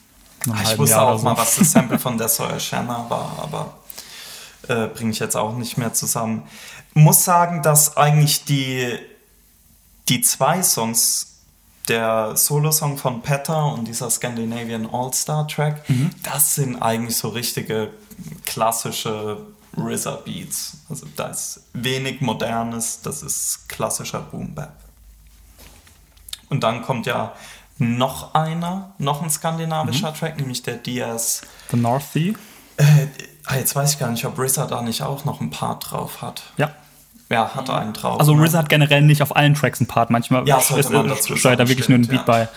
einem 0.45 0.55
ich 0.55 0.65
halben 0.65 0.79
wusste 0.79 0.95
Jahr 0.95 1.07
auch 1.07 1.17
so. 1.17 1.23
mal, 1.23 1.37
was 1.37 1.55
das 1.55 1.71
Sample 1.71 1.99
von 1.99 2.17
der 2.17 2.27
Sawyer 2.27 2.59
Shanna 2.59 3.09
war, 3.09 3.39
aber 3.41 3.77
äh, 4.67 4.87
bringe 4.87 5.11
ich 5.11 5.19
jetzt 5.19 5.35
auch 5.35 5.55
nicht 5.55 5.77
mehr 5.77 5.93
zusammen. 5.93 6.43
Muss 6.93 7.23
sagen, 7.23 7.61
dass 7.61 7.97
eigentlich 7.97 8.45
die, 8.45 8.97
die 10.09 10.21
zwei 10.21 10.61
Songs, 10.63 11.27
der 11.87 12.37
Solo-Song 12.37 12.97
von 12.97 13.21
Petter 13.21 13.65
und 13.73 13.87
dieser 13.87 14.09
Scandinavian 14.09 14.89
All-Star-Track, 14.89 15.89
mhm. 15.89 16.11
das 16.23 16.55
sind 16.55 16.81
eigentlich 16.81 17.17
so 17.17 17.29
richtige 17.29 17.89
klassische 18.45 19.41
RZA-Beats. 19.77 20.77
Also 20.89 21.07
da 21.15 21.27
ist 21.27 21.61
wenig 21.73 22.21
Modernes, 22.21 23.01
das 23.01 23.21
ist 23.21 23.67
klassischer 23.67 24.21
Boom-Bap. 24.21 24.77
Und 26.49 26.63
dann 26.63 26.83
kommt 26.83 27.05
ja 27.05 27.33
noch 27.83 28.33
einer, 28.33 28.93
noch 28.97 29.21
ein 29.21 29.29
skandinavischer 29.29 30.11
mhm. 30.11 30.15
Track, 30.15 30.37
nämlich 30.37 30.63
der 30.63 30.75
Diaz. 30.75 31.41
The 31.71 31.77
North 31.77 32.03
Sea. 32.11 32.33
Äh, 32.77 32.83
ah, 33.45 33.55
jetzt 33.55 33.75
weiß 33.75 33.93
ich 33.93 33.99
gar 33.99 34.09
nicht, 34.11 34.25
ob 34.25 34.37
RZA 34.39 34.65
da 34.65 34.81
nicht 34.81 35.01
auch 35.03 35.25
noch 35.25 35.41
ein 35.41 35.49
Part 35.49 35.91
drauf 35.91 36.21
hat. 36.21 36.43
Ja. 36.57 36.71
Ja, 37.29 37.55
hat 37.55 37.69
er 37.69 37.79
einen 37.79 37.93
drauf. 37.93 38.19
Also 38.19 38.35
ne? 38.35 38.45
RZA 38.45 38.59
hat 38.59 38.69
generell 38.69 39.01
nicht 39.01 39.21
auf 39.21 39.35
allen 39.35 39.55
Tracks 39.55 39.79
ein 39.79 39.87
Part. 39.87 40.09
Manchmal 40.09 40.47
ja, 40.47 40.57
ist, 40.57 40.91
man 40.91 41.07
dazu 41.07 41.35
steuert 41.35 41.59
da 41.59 41.67
wirklich 41.67 41.89
nur 41.89 41.97
ein 41.97 42.07
Beat 42.07 42.19
ja. 42.19 42.23
bei. 42.25 42.49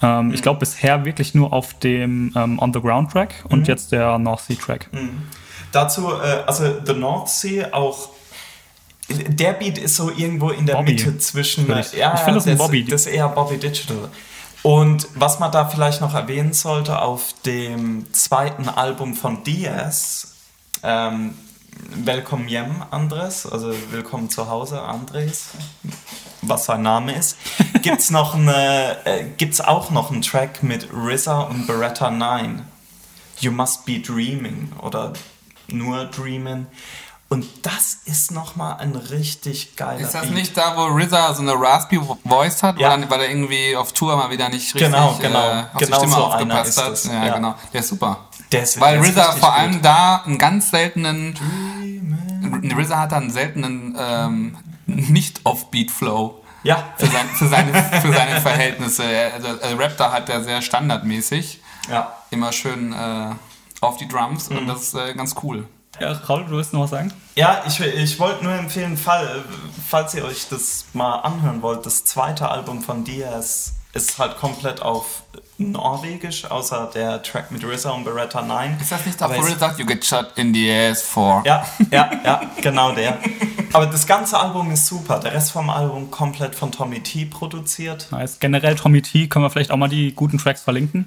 Ähm, 0.00 0.28
mhm. 0.28 0.34
Ich 0.34 0.42
glaube 0.42 0.60
bisher 0.60 1.04
wirklich 1.04 1.34
nur 1.34 1.52
auf 1.52 1.74
dem 1.74 2.32
ähm, 2.36 2.58
On 2.58 2.72
the 2.72 2.80
Ground 2.80 3.10
Track 3.10 3.44
und 3.48 3.60
mhm. 3.60 3.64
jetzt 3.66 3.92
der 3.92 4.18
North 4.18 4.40
Sea 4.40 4.56
Track. 4.56 4.88
Mhm. 4.92 5.22
Dazu, 5.72 6.12
äh, 6.12 6.44
also 6.46 6.76
The 6.84 6.94
North 6.94 7.28
Sea 7.28 7.68
auch 7.72 8.10
der 9.08 9.54
Beat 9.54 9.78
ist 9.78 9.96
so 9.96 10.10
irgendwo 10.10 10.50
in 10.50 10.66
der 10.66 10.74
Bobby, 10.74 10.92
Mitte 10.92 11.16
zwischen. 11.18 11.64
Ich, 11.78 11.94
ja, 11.94 12.14
ich 12.14 12.20
finde 12.20 12.34
das 12.34 12.46
ein 12.46 12.58
Bobby. 12.58 12.84
Das 12.84 13.06
ist 13.06 13.12
eher 13.12 13.28
Bobby 13.28 13.56
Digital. 13.56 14.08
Und 14.62 15.08
was 15.14 15.38
man 15.38 15.52
da 15.52 15.66
vielleicht 15.66 16.00
noch 16.00 16.14
erwähnen 16.14 16.52
sollte, 16.52 17.00
auf 17.00 17.32
dem 17.46 18.12
zweiten 18.12 18.68
Album 18.68 19.14
von 19.14 19.44
Diaz, 19.44 20.34
ähm, 20.82 21.36
Welcome 21.94 22.50
Yem 22.50 22.82
Andres, 22.90 23.46
also 23.46 23.72
Willkommen 23.90 24.30
zu 24.30 24.48
Hause 24.48 24.82
Andres, 24.82 25.50
was 26.42 26.64
sein 26.64 26.82
Name 26.82 27.14
ist, 27.14 27.36
gibt's 27.82 28.10
noch 28.10 28.34
eine, 28.34 28.96
äh, 29.04 29.24
gibt's 29.36 29.60
auch 29.60 29.90
noch 29.90 30.10
einen 30.10 30.22
Track 30.22 30.62
mit 30.62 30.88
RZA 30.92 31.42
und 31.42 31.66
Beretta 31.66 32.10
9. 32.10 32.64
You 33.40 33.52
Must 33.52 33.84
Be 33.84 34.00
Dreaming 34.00 34.72
oder 34.82 35.12
nur 35.68 36.06
Dreaming. 36.06 36.66
Und 37.30 37.46
das 37.62 37.98
ist 38.06 38.30
nochmal 38.30 38.78
ein 38.78 38.96
richtig 38.96 39.76
geiler 39.76 40.00
Ist 40.00 40.14
das 40.14 40.22
Beat. 40.22 40.34
nicht 40.34 40.56
da, 40.56 40.74
wo 40.76 40.86
RZA 40.86 41.34
so 41.34 41.42
eine 41.42 41.52
raspy 41.52 42.00
Voice 42.24 42.62
hat, 42.62 42.78
ja. 42.78 42.98
weil, 43.10 43.20
er 43.20 43.28
irgendwie 43.28 43.76
auf 43.76 43.92
Tour 43.92 44.16
mal 44.16 44.30
wieder 44.30 44.48
nicht 44.48 44.74
richtig 44.74 44.90
genau, 44.90 45.14
genau. 45.20 45.38
Äh, 45.38 45.64
auf 45.74 45.78
genau 45.78 45.86
die 45.86 45.94
Stimme 45.94 46.12
so 46.12 46.24
aufgepasst 46.24 46.82
hat? 46.82 47.04
Ja, 47.04 47.26
ja, 47.26 47.34
genau. 47.34 47.54
Der 47.72 47.80
ist 47.80 47.88
super. 47.88 48.28
Der 48.50 48.62
ist, 48.62 48.80
weil 48.80 48.98
der 48.98 49.10
RZA 49.10 49.32
vor 49.32 49.52
allem 49.52 49.72
gut. 49.72 49.84
da 49.84 50.22
einen 50.24 50.38
ganz 50.38 50.70
seltenen... 50.70 51.34
RZA 52.74 52.98
hat 52.98 53.12
da 53.12 53.18
einen 53.18 53.30
seltenen 53.30 53.94
ähm, 54.00 54.56
Nicht-Offbeat-Flow. 54.86 56.42
Ja. 56.62 56.82
Für, 56.96 57.06
sein, 57.06 57.28
für, 57.34 57.48
seine, 57.48 57.72
für 58.00 58.12
seine 58.12 58.40
Verhältnisse. 58.40 59.04
Also, 59.34 59.48
also 59.48 59.76
rappt 59.76 60.00
da 60.00 60.12
halt 60.12 60.28
der 60.28 60.42
sehr 60.42 60.62
standardmäßig. 60.62 61.60
Ja. 61.90 62.14
Immer 62.30 62.52
schön 62.52 62.94
äh, 62.94 63.34
auf 63.82 63.98
die 63.98 64.08
Drums 64.08 64.48
mhm. 64.48 64.58
und 64.58 64.66
das 64.68 64.82
ist 64.82 64.94
äh, 64.94 65.12
ganz 65.12 65.34
cool. 65.42 65.66
Ja, 66.00 66.12
Raul, 66.12 66.44
du 66.44 66.52
willst 66.52 66.72
noch 66.72 66.82
was 66.82 66.90
sagen? 66.90 67.12
Ja, 67.34 67.62
ich, 67.66 67.80
ich 67.80 68.18
wollte 68.20 68.44
nur 68.44 68.52
empfehlen, 68.52 68.96
fall, 68.96 69.44
falls 69.88 70.14
ihr 70.14 70.24
euch 70.24 70.48
das 70.48 70.86
mal 70.92 71.16
anhören 71.16 71.62
wollt, 71.62 71.86
das 71.86 72.04
zweite 72.04 72.48
Album 72.48 72.82
von 72.82 73.04
Diaz 73.04 73.74
ist 73.94 74.18
halt 74.18 74.36
komplett 74.36 74.82
auf 74.82 75.22
Norwegisch, 75.56 76.44
außer 76.44 76.90
der 76.94 77.22
Track 77.22 77.50
mit 77.50 77.64
RZA 77.64 77.90
und 77.90 78.04
Beretta 78.04 78.42
9. 78.42 78.78
Ist 78.80 78.92
das 78.92 79.04
nicht 79.06 79.20
da, 79.20 79.28
wo 79.28 79.40
RZA 79.40 79.58
sagt, 79.58 79.78
you 79.80 79.86
get 79.86 80.04
shot 80.04 80.32
in 80.36 80.54
the 80.54 80.70
ass 80.70 81.02
for? 81.02 81.42
Ja, 81.44 81.66
ja, 81.90 82.10
ja, 82.24 82.42
genau 82.60 82.92
der. 82.92 83.18
Aber 83.72 83.86
das 83.86 84.06
ganze 84.06 84.38
Album 84.38 84.70
ist 84.70 84.86
super. 84.86 85.18
Der 85.18 85.32
Rest 85.32 85.50
vom 85.50 85.68
Album 85.68 86.10
komplett 86.10 86.54
von 86.54 86.70
Tommy 86.70 87.02
T 87.02 87.24
produziert. 87.24 88.08
Nice. 88.12 88.38
Generell 88.38 88.76
Tommy 88.76 89.02
T, 89.02 89.26
können 89.26 89.44
wir 89.44 89.50
vielleicht 89.50 89.70
auch 89.70 89.76
mal 89.76 89.88
die 89.88 90.12
guten 90.14 90.38
Tracks 90.38 90.62
verlinken? 90.62 91.06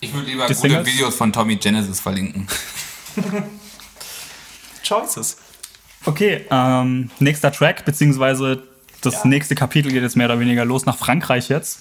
Ich 0.00 0.14
würde 0.14 0.26
lieber 0.26 0.46
die 0.46 0.54
gute 0.54 0.68
Singles? 0.68 0.86
Videos 0.86 1.14
von 1.14 1.32
Tommy 1.32 1.56
Genesis 1.56 2.00
verlinken. 2.00 2.48
Choices. 4.82 5.36
Okay, 6.04 6.46
ähm, 6.50 7.10
nächster 7.18 7.52
Track, 7.52 7.84
beziehungsweise 7.84 8.62
das 9.02 9.14
ja. 9.14 9.26
nächste 9.26 9.54
Kapitel 9.54 9.92
geht 9.92 10.02
jetzt 10.02 10.16
mehr 10.16 10.26
oder 10.26 10.40
weniger 10.40 10.64
los 10.64 10.86
nach 10.86 10.96
Frankreich 10.96 11.48
jetzt. 11.48 11.80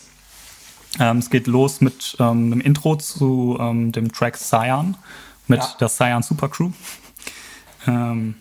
Ähm, 0.99 1.19
es 1.19 1.29
geht 1.29 1.47
los 1.47 1.81
mit 1.81 2.15
ähm, 2.19 2.51
einem 2.51 2.61
Intro 2.61 2.95
zu 2.95 3.57
ähm, 3.59 3.91
dem 3.91 4.11
Track 4.11 4.37
Cyan 4.37 4.97
mit 5.47 5.59
ja. 5.59 5.75
der 5.79 5.87
Cyan 5.89 6.23
Super 6.23 6.49
Crew. 6.49 6.71
Ähm, 7.87 8.35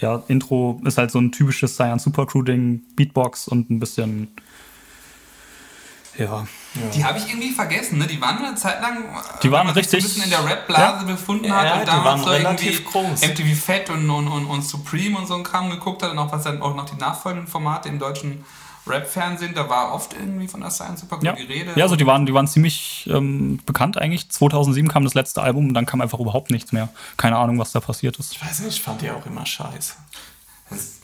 ja, 0.00 0.22
Intro 0.28 0.80
ist 0.84 0.96
halt 0.96 1.10
so 1.10 1.18
ein 1.18 1.32
typisches 1.32 1.76
Cyan 1.76 1.98
Super 1.98 2.26
Crew 2.26 2.42
Ding, 2.42 2.82
Beatbox 2.94 3.48
und 3.48 3.70
ein 3.70 3.80
bisschen 3.80 4.28
ja. 6.16 6.46
Die 6.94 7.04
habe 7.04 7.18
ich 7.18 7.28
irgendwie 7.28 7.50
vergessen, 7.50 7.98
ne? 7.98 8.06
Die 8.06 8.20
waren 8.20 8.44
eine 8.44 8.54
Zeit 8.56 8.80
lang, 8.80 9.04
die 9.42 9.50
waren 9.50 9.68
richtig, 9.70 10.00
ein 10.00 10.08
bisschen 10.08 10.24
in 10.24 10.30
der 10.30 10.44
Rap-Blase 10.44 11.06
ja. 11.06 11.12
befunden 11.12 11.52
hat 11.52 11.64
ja, 11.64 11.80
und 11.80 11.88
damals 11.88 12.22
so 12.22 12.32
irgendwie 12.32 12.82
groß. 12.84 13.20
MTV 13.22 13.54
Fett 13.54 13.90
und, 13.90 14.08
und, 14.08 14.28
und, 14.28 14.46
und, 14.46 14.62
Supreme 14.62 15.18
und 15.18 15.26
so 15.26 15.34
ein 15.34 15.42
Kram 15.42 15.70
geguckt 15.70 16.02
hat 16.02 16.12
und 16.12 16.18
auch 16.18 16.32
was 16.32 16.44
dann 16.44 16.62
auch 16.62 16.74
noch 16.74 16.84
die 16.84 16.96
nachfolgenden 16.96 17.48
Formate 17.48 17.88
im 17.88 17.98
deutschen 17.98 18.44
Rap-Fernsehen, 18.88 19.54
da 19.54 19.68
war 19.68 19.92
oft 19.92 20.14
irgendwie 20.14 20.48
von 20.48 20.60
der 20.60 20.70
Science 20.70 21.00
Super 21.00 21.18
ja. 21.22 21.32
die 21.32 21.42
Rede. 21.42 21.72
Ja, 21.76 21.84
also 21.84 21.96
die 21.96 22.06
waren, 22.06 22.26
die 22.26 22.34
waren 22.34 22.48
ziemlich 22.48 23.08
ähm, 23.12 23.60
bekannt 23.66 23.98
eigentlich. 23.98 24.30
2007 24.30 24.88
kam 24.88 25.04
das 25.04 25.14
letzte 25.14 25.42
Album 25.42 25.68
und 25.68 25.74
dann 25.74 25.86
kam 25.86 26.00
einfach 26.00 26.18
überhaupt 26.18 26.50
nichts 26.50 26.72
mehr. 26.72 26.88
Keine 27.16 27.36
Ahnung, 27.36 27.58
was 27.58 27.72
da 27.72 27.80
passiert 27.80 28.16
ist. 28.18 28.32
Ich 28.32 28.44
weiß 28.44 28.60
nicht, 28.60 28.76
ich 28.76 28.82
fand 28.82 29.02
die 29.02 29.10
auch 29.10 29.24
immer 29.26 29.44
scheiße. 29.44 29.94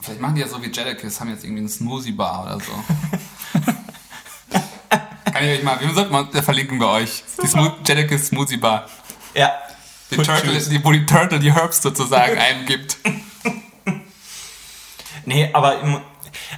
vielleicht 0.01 0.21
machen 0.21 0.35
die 0.35 0.41
ja 0.41 0.49
so 0.49 0.63
wie 0.63 0.71
Jellicus, 0.71 1.21
haben 1.21 1.31
jetzt 1.31 1.45
irgendwie 1.45 1.61
einen 1.61 1.69
Smoothie-Bar 1.69 2.45
oder 2.45 2.61
so. 2.61 2.73
Kann 5.35 5.45
ich 5.47 5.59
euch 5.59 5.65
mal, 5.65 5.81
wir 5.81 5.93
sollten 5.93 6.13
mal 6.13 6.31
verlinken 6.31 6.79
bei 6.79 6.87
euch. 6.87 7.25
Die 7.43 7.49
Smooth, 7.49 7.73
Jellicus 7.85 8.29
Smoothie 8.29 8.57
Bar. 8.57 8.89
Ja. 9.35 9.53
Die 10.13 10.17
Turtle, 10.17 10.57
die, 10.61 10.85
wo 10.85 10.93
die 10.93 11.05
Turtle 11.07 11.41
die 11.41 11.53
Herbs 11.53 11.83
sozusagen 11.83 12.39
eingibt. 12.39 12.99
Nee, 15.25 15.51
aber 15.53 15.81
im, 15.81 16.01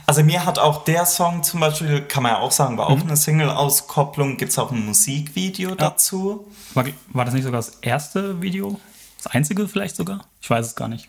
also 0.05 0.23
mir 0.23 0.45
hat 0.45 0.59
auch 0.59 0.85
der 0.85 1.07
Song 1.07 1.43
zum 1.43 1.61
Beispiel, 1.61 2.03
kann 2.03 2.23
man 2.23 2.33
ja 2.33 2.39
auch 2.41 2.53
sagen, 2.53 2.77
war 2.77 2.91
auch 2.91 2.97
mhm. 2.97 3.05
eine 3.05 3.17
Single-Auskopplung. 3.17 4.37
Gibt 4.37 4.53
es 4.53 4.59
auch 4.59 4.71
ein 4.71 4.85
Musikvideo 4.85 5.71
ja. 5.71 5.77
dazu? 5.77 6.47
War, 6.75 6.85
war 7.09 7.25
das 7.25 7.33
nicht 7.33 7.45
sogar 7.45 7.61
das 7.61 7.79
erste 7.81 8.43
Video? 8.43 8.79
Das 9.23 9.33
einzige 9.33 9.69
vielleicht 9.69 9.97
sogar? 9.97 10.27
Ich 10.43 10.51
weiß 10.51 10.67
es 10.67 10.77
gar 10.77 10.89
nicht. 10.89 11.09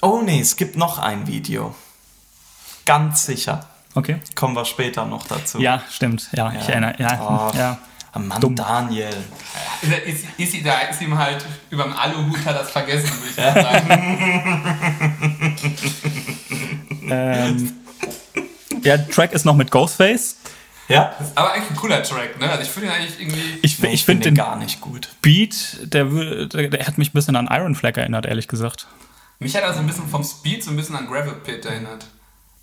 Oh 0.00 0.22
nee, 0.24 0.40
es 0.40 0.56
gibt 0.56 0.78
noch 0.78 0.98
ein 0.98 1.26
Video. 1.26 1.74
Ganz 2.86 3.26
sicher. 3.26 3.68
Okay. 3.94 4.16
Kommen 4.34 4.54
wir 4.54 4.64
später 4.64 5.04
noch 5.04 5.26
dazu. 5.26 5.60
Ja, 5.60 5.82
stimmt. 5.90 6.28
Ja, 6.32 6.52
ja. 6.52 6.60
ich 6.60 6.68
erinnere. 6.68 6.94
Ja, 6.98 7.52
oh, 7.52 7.56
ja. 7.56 7.78
Mann, 8.18 8.40
Dumm. 8.40 8.54
Daniel. 8.54 9.08
Ist, 9.80 10.24
ist, 10.36 10.54
ist, 10.54 10.66
da, 10.66 10.80
ist 10.80 11.00
ihm 11.00 11.16
halt 11.16 11.44
über 11.70 11.84
dem 11.84 11.96
Aluhut 11.96 12.44
hat 12.44 12.56
das 12.56 12.70
vergessen, 12.70 13.10
würde 13.20 13.30
ich 13.30 13.36
mal 13.36 13.62
sagen. 13.62 13.88
ähm, 17.08 17.72
ja, 18.82 18.98
Track 18.98 19.32
ist 19.32 19.46
noch 19.46 19.56
mit 19.56 19.70
Ghostface. 19.70 20.36
Ja. 20.88 21.14
Das 21.18 21.28
ist 21.28 21.38
aber 21.38 21.52
eigentlich 21.52 21.70
ein 21.70 21.76
cooler 21.76 22.02
Track, 22.02 22.38
ne? 22.38 22.50
Also 22.50 22.62
ich 22.62 22.68
finde 22.68 22.88
ihn 22.88 22.94
eigentlich 22.94 23.18
irgendwie. 23.18 23.58
Ich, 23.62 23.78
nee, 23.78 23.88
ich, 23.88 23.94
ich 23.94 24.04
finde 24.04 24.24
find 24.24 24.26
den 24.26 24.34
gar 24.34 24.56
nicht 24.56 24.82
gut. 24.82 25.08
Beat, 25.22 25.78
der, 25.82 26.04
der, 26.04 26.68
der, 26.68 26.86
hat 26.86 26.98
mich 26.98 27.10
ein 27.10 27.14
bisschen 27.14 27.36
an 27.36 27.48
Iron 27.50 27.74
Flag 27.74 27.96
erinnert, 27.96 28.26
ehrlich 28.26 28.48
gesagt. 28.48 28.88
Mich 29.38 29.56
hat 29.56 29.62
er 29.62 29.72
so 29.72 29.80
ein 29.80 29.86
bisschen 29.86 30.08
vom 30.08 30.22
Speed 30.22 30.62
so 30.62 30.70
ein 30.70 30.76
bisschen 30.76 30.96
an 30.96 31.06
Gravel 31.06 31.34
Pit 31.34 31.64
erinnert. 31.64 32.06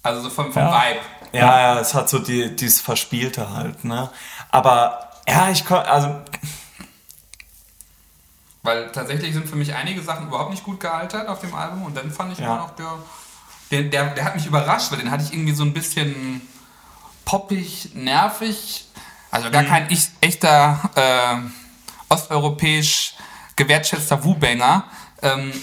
Also 0.02 0.22
so 0.22 0.30
vom, 0.30 0.52
vom 0.52 0.64
ja. 0.64 0.72
Vibe. 0.72 1.00
Ja, 1.32 1.60
ja, 1.60 1.80
es 1.80 1.94
hat 1.94 2.10
so 2.10 2.20
die, 2.20 2.56
dieses 2.56 2.82
Verspielte 2.82 3.52
halt, 3.52 3.84
ne? 3.84 4.10
Aber 4.50 5.12
ja, 5.28 5.50
ich 5.50 5.66
komme, 5.66 5.88
also. 5.88 6.22
Weil 8.64 8.92
tatsächlich 8.92 9.34
sind 9.34 9.48
für 9.48 9.56
mich 9.56 9.74
einige 9.74 10.02
Sachen 10.02 10.28
überhaupt 10.28 10.52
nicht 10.52 10.64
gut 10.64 10.80
gealtert 10.80 11.28
auf 11.28 11.40
dem 11.40 11.54
Album 11.54 11.84
und 11.84 11.96
dann 11.96 12.12
fand 12.12 12.34
ich 12.34 12.40
ja. 12.40 12.46
immer 12.46 12.58
noch 12.58 12.76
der, 12.76 12.98
der, 13.72 13.84
der, 13.84 14.06
der 14.16 14.26
hat 14.26 14.36
mich 14.36 14.46
überrascht, 14.46 14.92
weil 14.92 15.00
den 15.00 15.12
hatte 15.12 15.24
ich 15.24 15.34
irgendwie 15.34 15.54
so 15.54 15.64
ein 15.64 15.74
bisschen 15.74 16.42
poppig, 17.26 17.92
nervig, 17.94 18.88
also 19.32 19.52
gar 19.52 19.62
mhm. 19.62 19.68
kein 19.68 19.92
ich, 19.92 20.10
echter 20.22 20.80
äh, 20.96 21.36
osteuropäisch 22.10 23.14
gewertschätzter 23.56 24.24
Wu-Banger. 24.24 24.86
Ähm, 25.22 25.54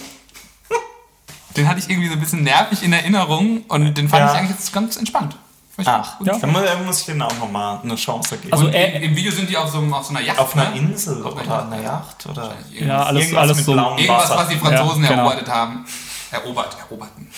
den 1.56 1.68
hatte 1.68 1.80
ich 1.80 1.88
irgendwie 1.88 2.08
so 2.08 2.14
ein 2.14 2.20
bisschen 2.20 2.42
nervig 2.42 2.82
in 2.82 2.92
Erinnerung 2.92 3.62
und 3.68 3.96
den 3.96 4.08
fand 4.08 4.20
ja. 4.20 4.32
ich 4.32 4.38
eigentlich 4.38 4.56
jetzt 4.56 4.72
ganz 4.72 4.96
entspannt. 4.96 5.36
Ach, 5.84 6.20
ja. 6.20 6.38
dann 6.38 6.86
muss 6.86 7.00
ich 7.00 7.06
denen 7.06 7.20
auch 7.20 7.38
nochmal 7.38 7.80
eine 7.82 7.96
Chance 7.96 8.38
geben. 8.38 8.52
Also 8.52 8.68
äh, 8.68 9.04
im 9.04 9.14
Video 9.14 9.30
sind 9.30 9.50
die 9.50 9.56
auf 9.58 9.70
so, 9.70 9.78
auf 9.78 10.06
so 10.06 10.10
einer 10.10 10.22
Yacht. 10.22 10.38
Auf 10.38 10.56
einer 10.56 10.70
ne? 10.70 10.78
Insel 10.78 11.22
auf 11.22 11.34
oder 11.34 11.66
einer 11.66 11.82
Yacht. 11.82 12.24
Oder 12.26 12.54
ja, 12.72 13.02
alles, 13.04 13.24
irgendwas 13.24 13.42
alles 13.42 13.64
so. 13.64 13.74
Irgendwas, 13.74 14.30
was 14.30 14.48
die 14.48 14.56
Franzosen 14.56 15.02
ja, 15.02 15.10
genau. 15.10 15.28
erobert 15.28 15.48
haben. 15.48 15.84
Erobert, 16.30 16.76
eroberten. 16.78 17.30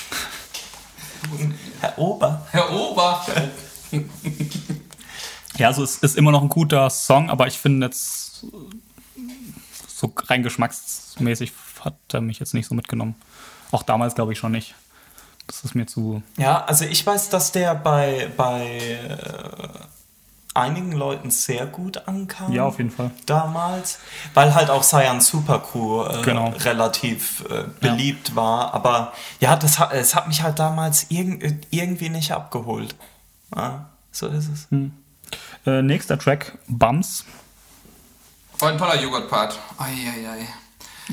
Herr 1.81 1.99
Ober. 1.99 2.47
Herr 2.53 2.71
Ober. 2.71 3.25
ja, 5.57 5.67
also 5.67 5.83
es 5.83 5.97
ist 5.97 6.17
immer 6.17 6.31
noch 6.31 6.43
ein 6.43 6.49
guter 6.49 6.89
Song, 6.91 7.31
aber 7.31 7.49
ich 7.49 7.59
finde 7.59 7.87
jetzt 7.87 8.47
so 9.89 10.13
rein 10.29 10.45
geschmacksmäßig 10.45 11.53
hat 11.85 11.97
er 12.13 12.21
mich 12.21 12.39
jetzt 12.39 12.55
nicht 12.55 12.67
so 12.67 12.75
mitgenommen. 12.75 13.17
Auch 13.71 13.83
damals 13.83 14.15
glaube 14.15 14.33
ich 14.33 14.39
schon 14.39 14.53
nicht. 14.53 14.75
Das 15.47 15.65
ist 15.65 15.75
mir 15.75 15.87
zu. 15.87 16.23
Ja, 16.37 16.65
also 16.65 16.85
ich 16.85 17.05
weiß, 17.05 17.31
dass 17.31 17.53
der 17.53 17.75
bei, 17.75 18.31
bei 18.37 18.99
äh, 19.01 19.69
einigen 20.59 20.93
Leuten 20.93 21.31
sehr 21.31 21.67
gut 21.67 22.07
ankam. 22.07 22.53
Ja, 22.53 22.67
auf 22.67 22.79
jeden 22.79 22.91
Fall. 22.91 23.11
Damals. 23.25 23.99
Weil 24.35 24.55
halt 24.55 24.69
auch 24.69 24.83
Cyan 24.83 25.21
Super 25.21 25.61
Crew 25.61 26.05
äh, 26.05 26.23
genau. 26.23 26.51
relativ 26.51 27.45
äh, 27.49 27.65
beliebt 27.81 28.31
ja. 28.31 28.37
war. 28.37 28.75
Aber 28.75 29.13
ja, 29.41 29.57
das 29.57 29.79
hat, 29.79 29.93
es 29.93 30.15
hat 30.15 30.29
mich 30.29 30.43
halt 30.43 30.59
damals 30.59 31.11
irg 31.11 31.67
irgendwie 31.71 32.11
nicht 32.11 32.33
abgeholt. 32.33 32.95
Ja, 33.57 33.89
so 34.13 34.27
ist 34.27 34.49
es. 34.53 34.67
Hm. 34.71 34.93
Äh, 35.65 35.83
nächster 35.83 36.19
Track, 36.19 36.59
Bums. 36.67 37.25
Oh, 38.61 38.67
ein 38.67 38.77
toller 38.77 39.01
Joghurt-Part. 39.01 39.59
Eieiei. 39.79 40.29
Ei, 40.29 40.41
ei. 40.41 40.49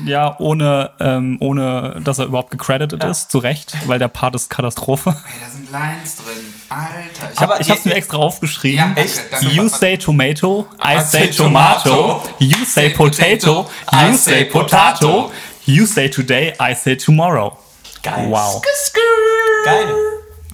Ja, 0.04 0.36
ohne, 0.38 0.90
ähm, 1.00 1.38
ohne 1.40 2.00
dass 2.04 2.18
er 2.18 2.26
überhaupt 2.26 2.50
gecredited 2.50 3.02
ja. 3.02 3.10
ist, 3.10 3.30
zu 3.30 3.38
Recht, 3.38 3.74
weil 3.86 3.98
der 3.98 4.08
Part 4.08 4.34
ist 4.34 4.50
Katastrophe. 4.50 5.10
Ey, 5.10 5.40
da 5.42 5.50
sind 5.50 5.72
Lines 5.72 6.16
drin. 6.16 6.54
Alter. 6.68 7.32
Ich 7.32 7.40
Aber 7.40 7.60
ich 7.60 7.70
hab's 7.70 7.84
mir 7.84 7.94
extra 7.94 8.18
aufgeschrieben. 8.18 8.94
Ja, 8.96 9.02
echt? 9.02 9.20
You 9.40 9.68
say 9.68 9.96
tomato, 9.96 10.66
I 10.84 11.00
say 11.00 11.30
tomato. 11.30 12.22
You 12.38 12.64
say 12.64 12.90
potato, 12.90 13.70
you 13.92 14.16
say 14.16 14.44
potato. 14.44 15.30
You 15.64 15.86
say 15.86 16.08
today, 16.08 16.54
I 16.60 16.74
say 16.74 16.96
tomorrow. 16.96 17.56
Geil. 18.02 18.30
Wow. 18.30 18.62
Geil. 19.64 19.94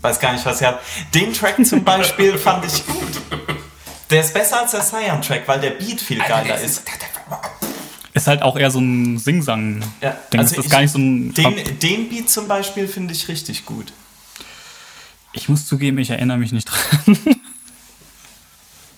Weiß 0.01 0.19
gar 0.19 0.33
nicht, 0.33 0.45
was 0.47 0.61
ihr 0.61 0.69
habt. 0.69 0.83
Den 1.15 1.33
Track 1.33 1.65
zum 1.67 1.85
Beispiel 1.85 2.37
fand 2.39 2.65
ich 2.65 2.87
gut. 2.87 3.21
Der 4.11 4.21
ist 4.21 4.35
besser 4.35 4.61
als 4.61 4.73
der 4.73 4.81
Cyan-Track, 4.81 5.43
weil 5.47 5.61
der 5.61 5.71
Beat 5.71 6.01
viel 6.01 6.19
geiler 6.19 6.37
Alter, 6.37 6.57
ist. 6.57 6.79
ist 6.79 6.85
ist 8.15 8.27
halt 8.27 8.43
auch 8.43 8.57
eher 8.57 8.71
so 8.71 8.79
ein 8.79 9.19
Sing-Sang. 9.19 9.83
Ja, 10.01 10.17
also 10.37 10.57
das 10.57 10.65
ist 10.65 10.71
gar 10.71 10.81
nicht 10.81 10.93
so 10.93 10.99
ein. 10.99 11.33
Den, 11.35 11.79
den 11.79 12.09
Beat 12.09 12.29
zum 12.29 12.47
Beispiel 12.47 12.87
finde 12.87 13.15
ich 13.15 13.29
richtig 13.29 13.65
gut. 13.65 13.93
Ich 15.33 15.49
muss 15.49 15.67
zugeben, 15.67 15.99
ich 15.99 16.11
erinnere 16.11 16.37
mich 16.37 16.53
nicht 16.53 16.69
dran. 16.71 17.19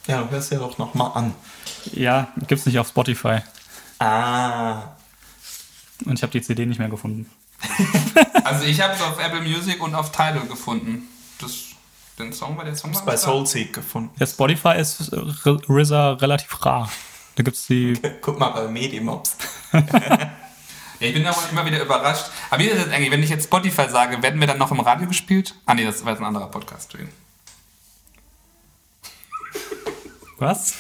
ja, 0.09 0.23
du 0.23 0.31
hörst 0.31 0.51
ja 0.51 0.59
doch 0.59 0.79
nochmal 0.79 1.13
an. 1.15 1.35
Ja, 1.93 2.33
gibt's 2.49 2.67
nicht 2.67 2.79
auf 2.79 2.89
Spotify. 2.89 3.39
Ah. 4.01 4.83
Und 6.05 6.15
ich 6.19 6.23
habe 6.23 6.33
die 6.33 6.43
CD 6.43 6.67
nicht 6.67 6.79
mehr 6.79 6.89
gefunden. 6.89 7.31
also 8.45 8.65
ich 8.65 8.81
habe 8.81 8.95
es 8.95 9.01
auf 9.01 9.19
Apple 9.19 9.43
Music 9.43 9.81
und 9.81 9.95
auf 9.95 10.11
Tidal 10.11 10.47
gefunden. 10.49 11.05
Das, 11.41 11.53
den 12.19 12.33
Song 12.33 12.57
bei 12.57 12.65
der 12.65 12.75
Song 12.75 12.95
war 12.95 13.05
bei 13.05 13.17
Soulseek 13.17 13.73
gefunden. 13.73 14.11
Der 14.19 14.27
Spotify 14.27 14.77
ist 14.77 15.13
RZA 15.13 16.15
relativ 16.15 16.65
rar. 16.65 16.91
Da 17.37 17.43
gibt 17.43 17.57
es 17.57 17.67
die. 17.67 17.95
Guck 18.21 18.39
mal 18.39 18.51
bei 18.51 18.69
Medimobs. 18.69 19.37
ja, 19.73 19.81
ich 21.01 21.15
bin 21.15 21.27
auch 21.27 21.51
immer 21.51 21.67
wieder 21.67 21.83
überrascht. 21.83 22.27
Aber 22.51 22.63
wie 22.63 22.67
ist 22.67 22.87
das 22.87 22.93
eigentlich, 22.93 23.11
wenn 23.11 23.23
ich 23.23 23.31
jetzt 23.31 23.45
Spotify 23.45 23.89
sage, 23.89 24.23
werden 24.23 24.39
wir 24.41 24.47
dann 24.47 24.59
noch 24.59 24.71
im 24.71 24.81
Radio 24.81 25.09
gespielt? 25.09 25.55
Ah, 25.67 25.75
nee, 25.75 25.85
das 25.85 26.05
war 26.05 26.13
jetzt 26.13 26.21
ein 26.21 26.27
anderer 26.27 26.51
Podcast. 26.51 26.97
Was? 30.39 30.75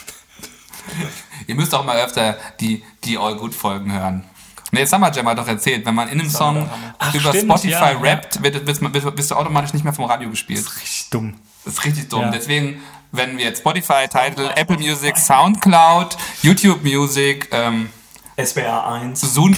Ihr 1.46 1.54
müsst 1.54 1.74
auch 1.74 1.84
mal 1.84 1.98
öfter 1.98 2.36
die, 2.60 2.84
die 3.04 3.18
All 3.18 3.36
Good 3.36 3.54
Folgen 3.54 3.92
hören. 3.92 4.24
Ne, 4.70 4.80
jetzt 4.80 4.92
haben 4.92 5.02
wir 5.02 5.10
Gemma 5.10 5.34
doch 5.34 5.46
erzählt, 5.46 5.86
wenn 5.86 5.94
man 5.94 6.08
in 6.08 6.20
einem 6.20 6.28
Song 6.28 6.68
Ach, 6.98 7.14
über 7.14 7.28
stimmt, 7.28 7.44
Spotify 7.44 7.70
ja, 7.70 7.90
rappt, 7.90 8.42
wird, 8.42 8.66
wird, 8.66 8.80
wird, 8.94 9.18
wirst 9.18 9.30
du 9.30 9.36
automatisch 9.36 9.72
nicht 9.72 9.84
mehr 9.84 9.92
vom 9.92 10.04
Radio 10.06 10.28
gespielt. 10.30 10.58
Das 10.60 10.72
ist 10.72 10.82
richtig 10.82 11.10
dumm. 11.10 11.36
Das 11.64 11.74
ist 11.74 11.84
richtig 11.84 12.08
dumm. 12.08 12.22
Ja. 12.22 12.30
Deswegen, 12.30 12.82
wenn 13.14 13.38
wir 13.38 13.44
jetzt 13.44 13.60
Spotify, 13.60 14.08
Title, 14.08 14.50
Apple 14.56 14.76
Music, 14.76 15.16
Soundcloud, 15.16 16.16
YouTube 16.42 16.82
Music, 16.82 17.48
ähm, 17.52 17.90
SBR 18.36 18.86
1, 18.88 19.20
Zoom, 19.20 19.56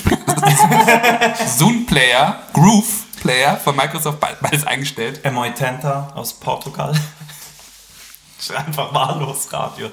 Zoom 1.46 1.86
Player, 1.86 2.42
Groove 2.52 3.04
Player 3.20 3.56
von 3.56 3.74
Microsoft, 3.74 4.20
beides 4.20 4.66
eingestellt. 4.66 5.24
M.I. 5.24 5.52
Tenta 5.52 6.12
aus 6.14 6.34
Portugal. 6.34 6.92
einfach 8.54 8.92
wahllos 8.92 9.50
Radio. 9.52 9.90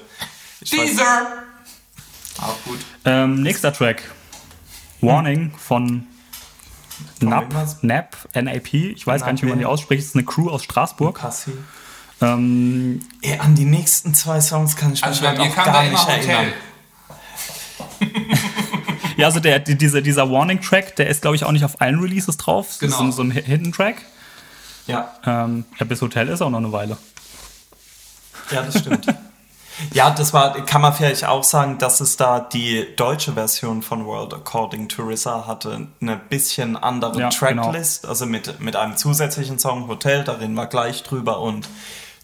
Teaser! 0.64 1.28
Auch 2.42 2.58
gut. 2.66 2.80
Ähm, 3.06 3.42
nächster 3.42 3.72
Track. 3.72 4.12
Warning 5.00 5.54
von 5.58 6.08
NAP, 7.22 7.54
NAP, 7.82 8.18
NAP, 8.34 8.74
ich 8.74 9.08
weiß 9.08 9.22
NAP. 9.22 9.26
gar 9.26 9.34
nicht, 9.34 9.44
wie 9.44 9.50
man 9.50 9.60
die 9.60 9.66
ausspricht, 9.66 10.02
das 10.02 10.10
ist 10.10 10.16
eine 10.16 10.26
Crew 10.26 10.50
aus 10.50 10.64
Straßburg. 10.64 11.20
Ähm, 12.24 13.02
Ey, 13.22 13.40
an 13.40 13.56
die 13.56 13.66
nächsten 13.66 14.14
zwei 14.14 14.40
Songs 14.42 14.76
kann 14.76 14.94
ich 14.94 15.02
mich 15.02 15.06
also 15.06 15.28
halt 15.28 15.40
auch 15.40 15.56
gar 15.56 15.84
nicht 15.84 16.08
erinnern. 16.08 16.54
ja, 19.18 19.26
also 19.28 19.40
der, 19.40 19.60
dieser, 19.60 20.02
dieser 20.02 20.30
Warning-Track, 20.30 20.96
der 20.96 21.08
ist, 21.08 21.22
glaube 21.22 21.36
ich, 21.36 21.44
auch 21.44 21.52
nicht 21.52 21.66
auf 21.66 21.82
allen 21.82 22.00
Releases 22.00 22.38
drauf. 22.38 22.78
Das 22.80 22.98
genau. 22.98 23.10
ist 23.10 23.16
so 23.16 23.24
ein 23.24 23.32
Hidden-Track. 23.32 23.98
Ja. 24.88 25.14
Ähm, 25.26 25.66
ja. 25.80 25.86
Bis 25.86 26.02
Hotel 26.02 26.30
ist 26.30 26.42
auch 26.42 26.50
noch 26.50 26.60
eine 26.60 26.72
Weile. 26.72 26.98
Ja, 28.52 28.62
das 28.64 28.80
stimmt. 28.80 29.06
Ja, 29.92 30.12
das 30.12 30.34
war, 30.34 30.54
kann 30.66 30.82
man 30.82 30.94
vielleicht 30.94 31.26
auch 31.26 31.44
sagen, 31.44 31.78
dass 31.78 32.00
es 32.00 32.16
da 32.16 32.40
die 32.40 32.88
deutsche 32.96 33.34
Version 33.34 33.82
von 33.82 34.06
World 34.06 34.34
According 34.34 34.88
to 34.88 35.04
RZA 35.04 35.48
hatte 35.48 35.88
eine 36.00 36.18
bisschen 36.18 36.78
andere 36.78 37.20
ja, 37.20 37.30
Tracklist, 37.30 38.04
genau. 38.04 38.12
also 38.12 38.26
mit, 38.26 38.60
mit 38.60 38.76
einem 38.76 38.98
zusätzlichen 38.98 39.58
Song 39.60 39.88
Hotel, 39.88 40.24
da 40.24 40.34
reden 40.34 40.54
wir 40.54 40.68
gleich 40.68 41.04
drüber 41.04 41.40
und 41.40 41.68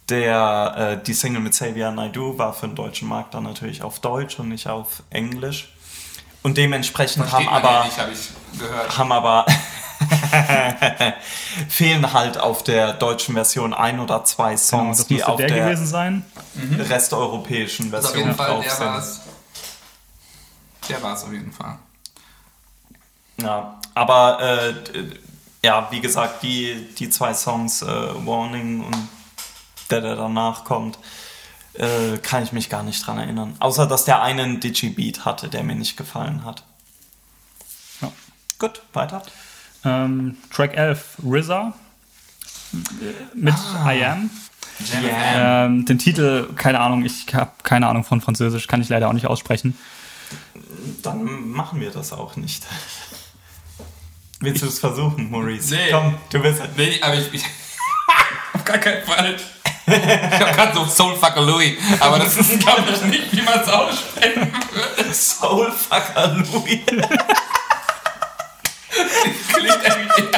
der, 0.10 1.00
äh, 1.00 1.04
die 1.04 1.14
Single 1.14 1.42
mit 1.42 1.54
Xavier 1.54 1.92
Naidoo 1.92 2.38
war 2.38 2.54
für 2.54 2.68
den 2.68 2.76
deutschen 2.76 3.08
Markt 3.08 3.34
dann 3.34 3.44
natürlich 3.44 3.82
auf 3.84 4.00
Deutsch 4.00 4.40
und 4.40 4.50
nicht 4.50 4.68
auf 4.68 5.04
Englisch. 5.10 5.74
Und 6.42 6.58
dementsprechend 6.58 7.28
Versteht 7.28 7.48
haben 7.48 7.66
aber, 7.66 7.86
nicht, 7.86 7.98
hab 7.98 8.98
haben 8.98 9.12
aber 9.12 9.46
fehlen 11.70 12.14
halt 12.14 12.38
auf 12.38 12.64
der 12.64 12.94
deutschen 12.94 13.36
Version 13.36 13.74
ein 13.74 14.00
oder 14.00 14.24
zwei 14.24 14.52
genau, 14.52 14.62
Songs, 14.62 15.08
genau, 15.08 15.08
die 15.10 15.24
auf 15.24 15.38
der, 15.38 15.48
der 15.48 15.66
gewesen 15.66 15.86
sein. 15.86 16.26
Mhm. 16.54 16.80
resteuropäischen 16.82 17.90
Version 17.90 18.12
auf 18.12 18.18
jeden 18.18 18.36
Fall, 18.36 18.48
drauf 18.48 18.64
der 18.64 18.72
sind. 18.72 18.86
War's. 18.88 19.22
Der 20.88 21.04
war 21.04 21.14
es 21.14 21.24
auf 21.24 21.32
jeden 21.32 21.52
Fall. 21.52 21.78
Ja, 23.42 23.80
aber 23.94 24.40
äh, 24.42 24.74
ja, 25.64 25.88
wie 25.92 26.00
gesagt, 26.00 26.42
die, 26.44 26.88
die 26.98 27.10
zwei 27.10 27.34
Songs, 27.34 27.82
äh, 27.82 27.86
Warning 27.86 28.86
und 28.86 29.10
der, 29.90 30.02
der 30.02 30.16
danach 30.16 30.64
kommt, 30.64 31.00
äh, 31.74 32.18
kann 32.18 32.44
ich 32.44 32.52
mich 32.52 32.70
gar 32.70 32.84
nicht 32.84 33.06
dran 33.06 33.18
erinnern. 33.18 33.56
Außer, 33.60 33.88
dass 33.88 34.06
der 34.06 34.22
einen 34.22 34.60
Digibeat 34.60 35.26
hatte, 35.26 35.50
der 35.50 35.64
mir 35.64 35.76
nicht 35.76 35.98
gefallen 35.98 36.44
hat. 36.46 36.64
Ja. 38.02 38.12
Gut, 38.58 38.82
weiter. 38.94 39.22
Ähm, 39.86 40.38
Track 40.52 40.76
11, 40.76 41.18
RZA 41.24 41.74
mit 43.34 43.54
ah. 43.54 43.94
I 43.94 44.06
Am. 44.06 44.30
Ähm, 45.04 45.86
den 45.86 46.00
Titel, 46.00 46.54
keine 46.56 46.80
Ahnung, 46.80 47.04
ich 47.04 47.34
habe 47.34 47.52
keine 47.64 47.88
Ahnung 47.88 48.06
von 48.06 48.22
Französisch, 48.22 48.68
kann 48.68 48.82
ich 48.82 48.88
leider 48.88 49.10
auch 49.10 49.14
nicht 49.14 49.28
aussprechen. 49.28 49.78
Dann 51.04 51.50
machen 51.50 51.82
wir 51.82 51.92
das 51.92 52.14
auch 52.14 52.38
nicht. 52.38 52.66
Willst 54.40 54.62
du 54.62 54.68
es 54.68 54.80
versuchen, 54.80 55.30
Maurice? 55.32 55.76
Nee. 55.76 55.92
Komm, 55.92 56.16
du 56.32 56.42
willst 56.42 56.62
es. 56.62 56.70
Nee, 56.78 57.02
aber 57.02 57.16
ich. 57.16 57.34
ich 57.34 57.44
auf 58.54 58.64
gar 58.64 58.78
keinen 58.78 59.04
Fall. 59.04 59.36
Ich 59.92 60.40
habe 60.40 60.52
gerade 60.52 60.74
so 60.76 60.86
Soulfucker 60.86 61.42
Louis, 61.42 61.78
aber 62.00 62.20
das 62.20 62.38
ist, 62.38 62.60
glaube 62.60 62.84
ich, 62.94 63.02
nicht, 63.04 63.32
wie 63.32 63.42
man 63.42 63.60
es 63.60 63.68
aussprechen 63.68 64.52
würde. 64.72 65.14
Soulfucker 65.14 66.28
Louis. 66.52 66.80
Klingt 69.54 69.80
irgendwie 69.84 70.30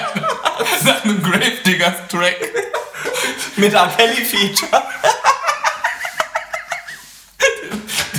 nach 0.83 1.03
einem 1.03 1.23
Gravediggers 1.23 2.07
Track. 2.09 2.37
Mit 3.57 3.73
R. 3.73 3.91
Kelly 3.97 4.23
Feature. 4.23 4.83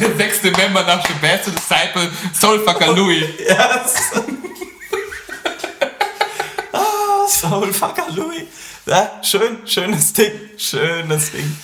Der 0.01 0.17
sechste 0.17 0.51
Member 0.51 0.83
nach 0.83 1.07
The 1.07 1.13
Best 1.15 1.47
Disciple, 1.47 2.11
Soulfucker 2.39 2.93
Louis. 2.93 3.25
Yes. 3.39 4.13
ah, 6.73 7.27
Soulfucker 7.29 8.07
Louis. 8.11 8.47
Ja, 8.85 9.23
schön, 9.23 9.65
schönes 9.65 10.13
Ding, 10.13 10.33
schönes 10.59 11.31
Ding. 11.31 11.57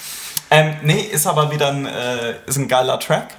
Ähm, 0.51 0.77
nee, 0.83 1.01
ist 1.01 1.27
aber 1.27 1.51
wieder 1.51 1.69
ein, 1.69 1.85
äh, 1.85 2.37
ist 2.47 2.57
ein 2.57 2.69
geiler 2.69 3.01
Track, 3.01 3.35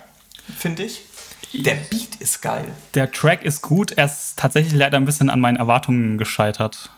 finde 0.58 0.84
ich. 0.84 1.06
Der 1.54 1.76
Beat 1.76 2.18
ist 2.20 2.42
geil. 2.42 2.72
Der 2.94 3.10
Track 3.10 3.44
ist 3.44 3.62
gut, 3.62 3.94
er 3.94 4.06
ist 4.06 4.38
tatsächlich 4.38 4.74
leider 4.74 4.98
ein 4.98 5.06
bisschen 5.06 5.30
an 5.30 5.40
meinen 5.40 5.56
Erwartungen 5.56 6.18
gescheitert. 6.18 6.90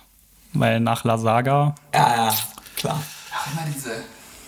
Weil 0.54 0.80
nach 0.80 1.04
La 1.04 1.18
Saga. 1.18 1.76
Ja, 1.94 2.26
ja, 2.26 2.36
klar. 2.76 3.02
Ach, 3.34 3.48
immer 3.54 3.66
diese. 3.74 4.04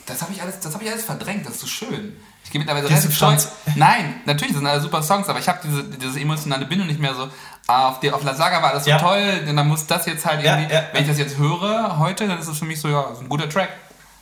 Das 0.06 0.22
habe 0.22 0.34
ich, 0.34 0.42
alles, 0.42 0.56
hab 0.62 0.82
ich 0.82 0.92
alles 0.92 1.06
verdrängt, 1.06 1.46
das 1.46 1.54
ist 1.54 1.62
so 1.62 1.68
schön. 1.68 2.18
Gehe 2.54 2.60
mittlerweile 2.60 2.88
relativ 2.88 3.16
stolz. 3.16 3.52
Nein, 3.76 4.22
natürlich 4.28 4.56
sind 4.56 4.66
alle 4.68 4.80
super 4.80 5.02
Songs, 5.02 5.28
aber 5.28 5.40
ich 5.40 5.50
habe 5.50 5.60
diese, 5.64 5.84
diese 5.84 6.20
emotionale 6.20 6.68
Bindung 6.68 6.88
nicht 6.88 7.00
mehr 7.00 7.16
so. 7.16 7.28
Ah, 7.66 7.90
auf, 7.90 8.00
der, 8.00 8.14
auf 8.14 8.24
La 8.24 8.36
Saga 8.36 8.62
war 8.62 8.74
das 8.74 8.84
so 8.84 8.92
ja. 8.92 9.00
toll, 9.00 9.42
und 9.48 9.56
dann 9.56 9.68
muss 9.68 9.88
das 9.88 10.06
jetzt 10.06 10.24
halt 10.24 10.44
irgendwie. 10.44 10.72
Ja, 10.72 10.82
ja, 10.82 10.88
wenn 10.92 11.02
ich 11.02 11.10
das 11.10 11.18
jetzt 11.18 11.38
höre 11.40 11.98
heute, 11.98 12.28
dann 12.28 12.38
ist 12.38 12.48
es 12.48 12.60
für 12.60 12.66
mich 12.66 12.80
so, 12.80 12.90
ja, 12.90 13.08
so 13.16 13.22
ein 13.22 13.30
guter 13.30 13.50
Track. 13.50 13.70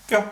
Ja, 0.09 0.23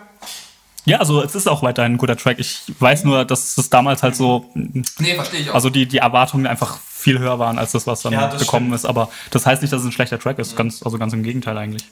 ja, 0.86 0.98
also 0.98 1.22
es 1.22 1.36
ist 1.36 1.48
auch 1.48 1.62
weiterhin 1.62 1.94
ein 1.94 1.98
guter 1.98 2.16
Track. 2.16 2.40
Ich 2.40 2.62
weiß 2.80 3.04
nur, 3.04 3.26
dass 3.26 3.58
es 3.58 3.70
damals 3.70 4.02
halt 4.02 4.16
so. 4.16 4.50
Nee, 4.54 5.16
verstehe 5.16 5.42
ich 5.42 5.50
auch. 5.50 5.56
Also 5.56 5.70
die, 5.70 5.86
die 5.86 5.98
Erwartungen 5.98 6.48
einfach 6.48 6.80
viel 6.80 7.20
höher 7.20 7.38
waren 7.38 7.60
als 7.60 7.74
das, 7.74 7.86
was 7.86 8.02
dann 8.02 8.14
ja, 8.14 8.28
das 8.30 8.42
gekommen 8.42 8.68
stimmt. 8.68 8.76
ist. 8.76 8.86
Aber 8.86 9.10
das 9.30 9.46
heißt 9.46 9.62
nicht, 9.62 9.74
dass 9.74 9.82
es 9.82 9.86
ein 9.86 9.92
schlechter 9.92 10.18
Track 10.18 10.40
ist. 10.40 10.54
Mhm. 10.54 10.58
Ganz, 10.58 10.82
also 10.82 10.98
ganz 10.98 11.12
im 11.12 11.24
Gegenteil 11.24 11.58
eigentlich. 11.58 11.84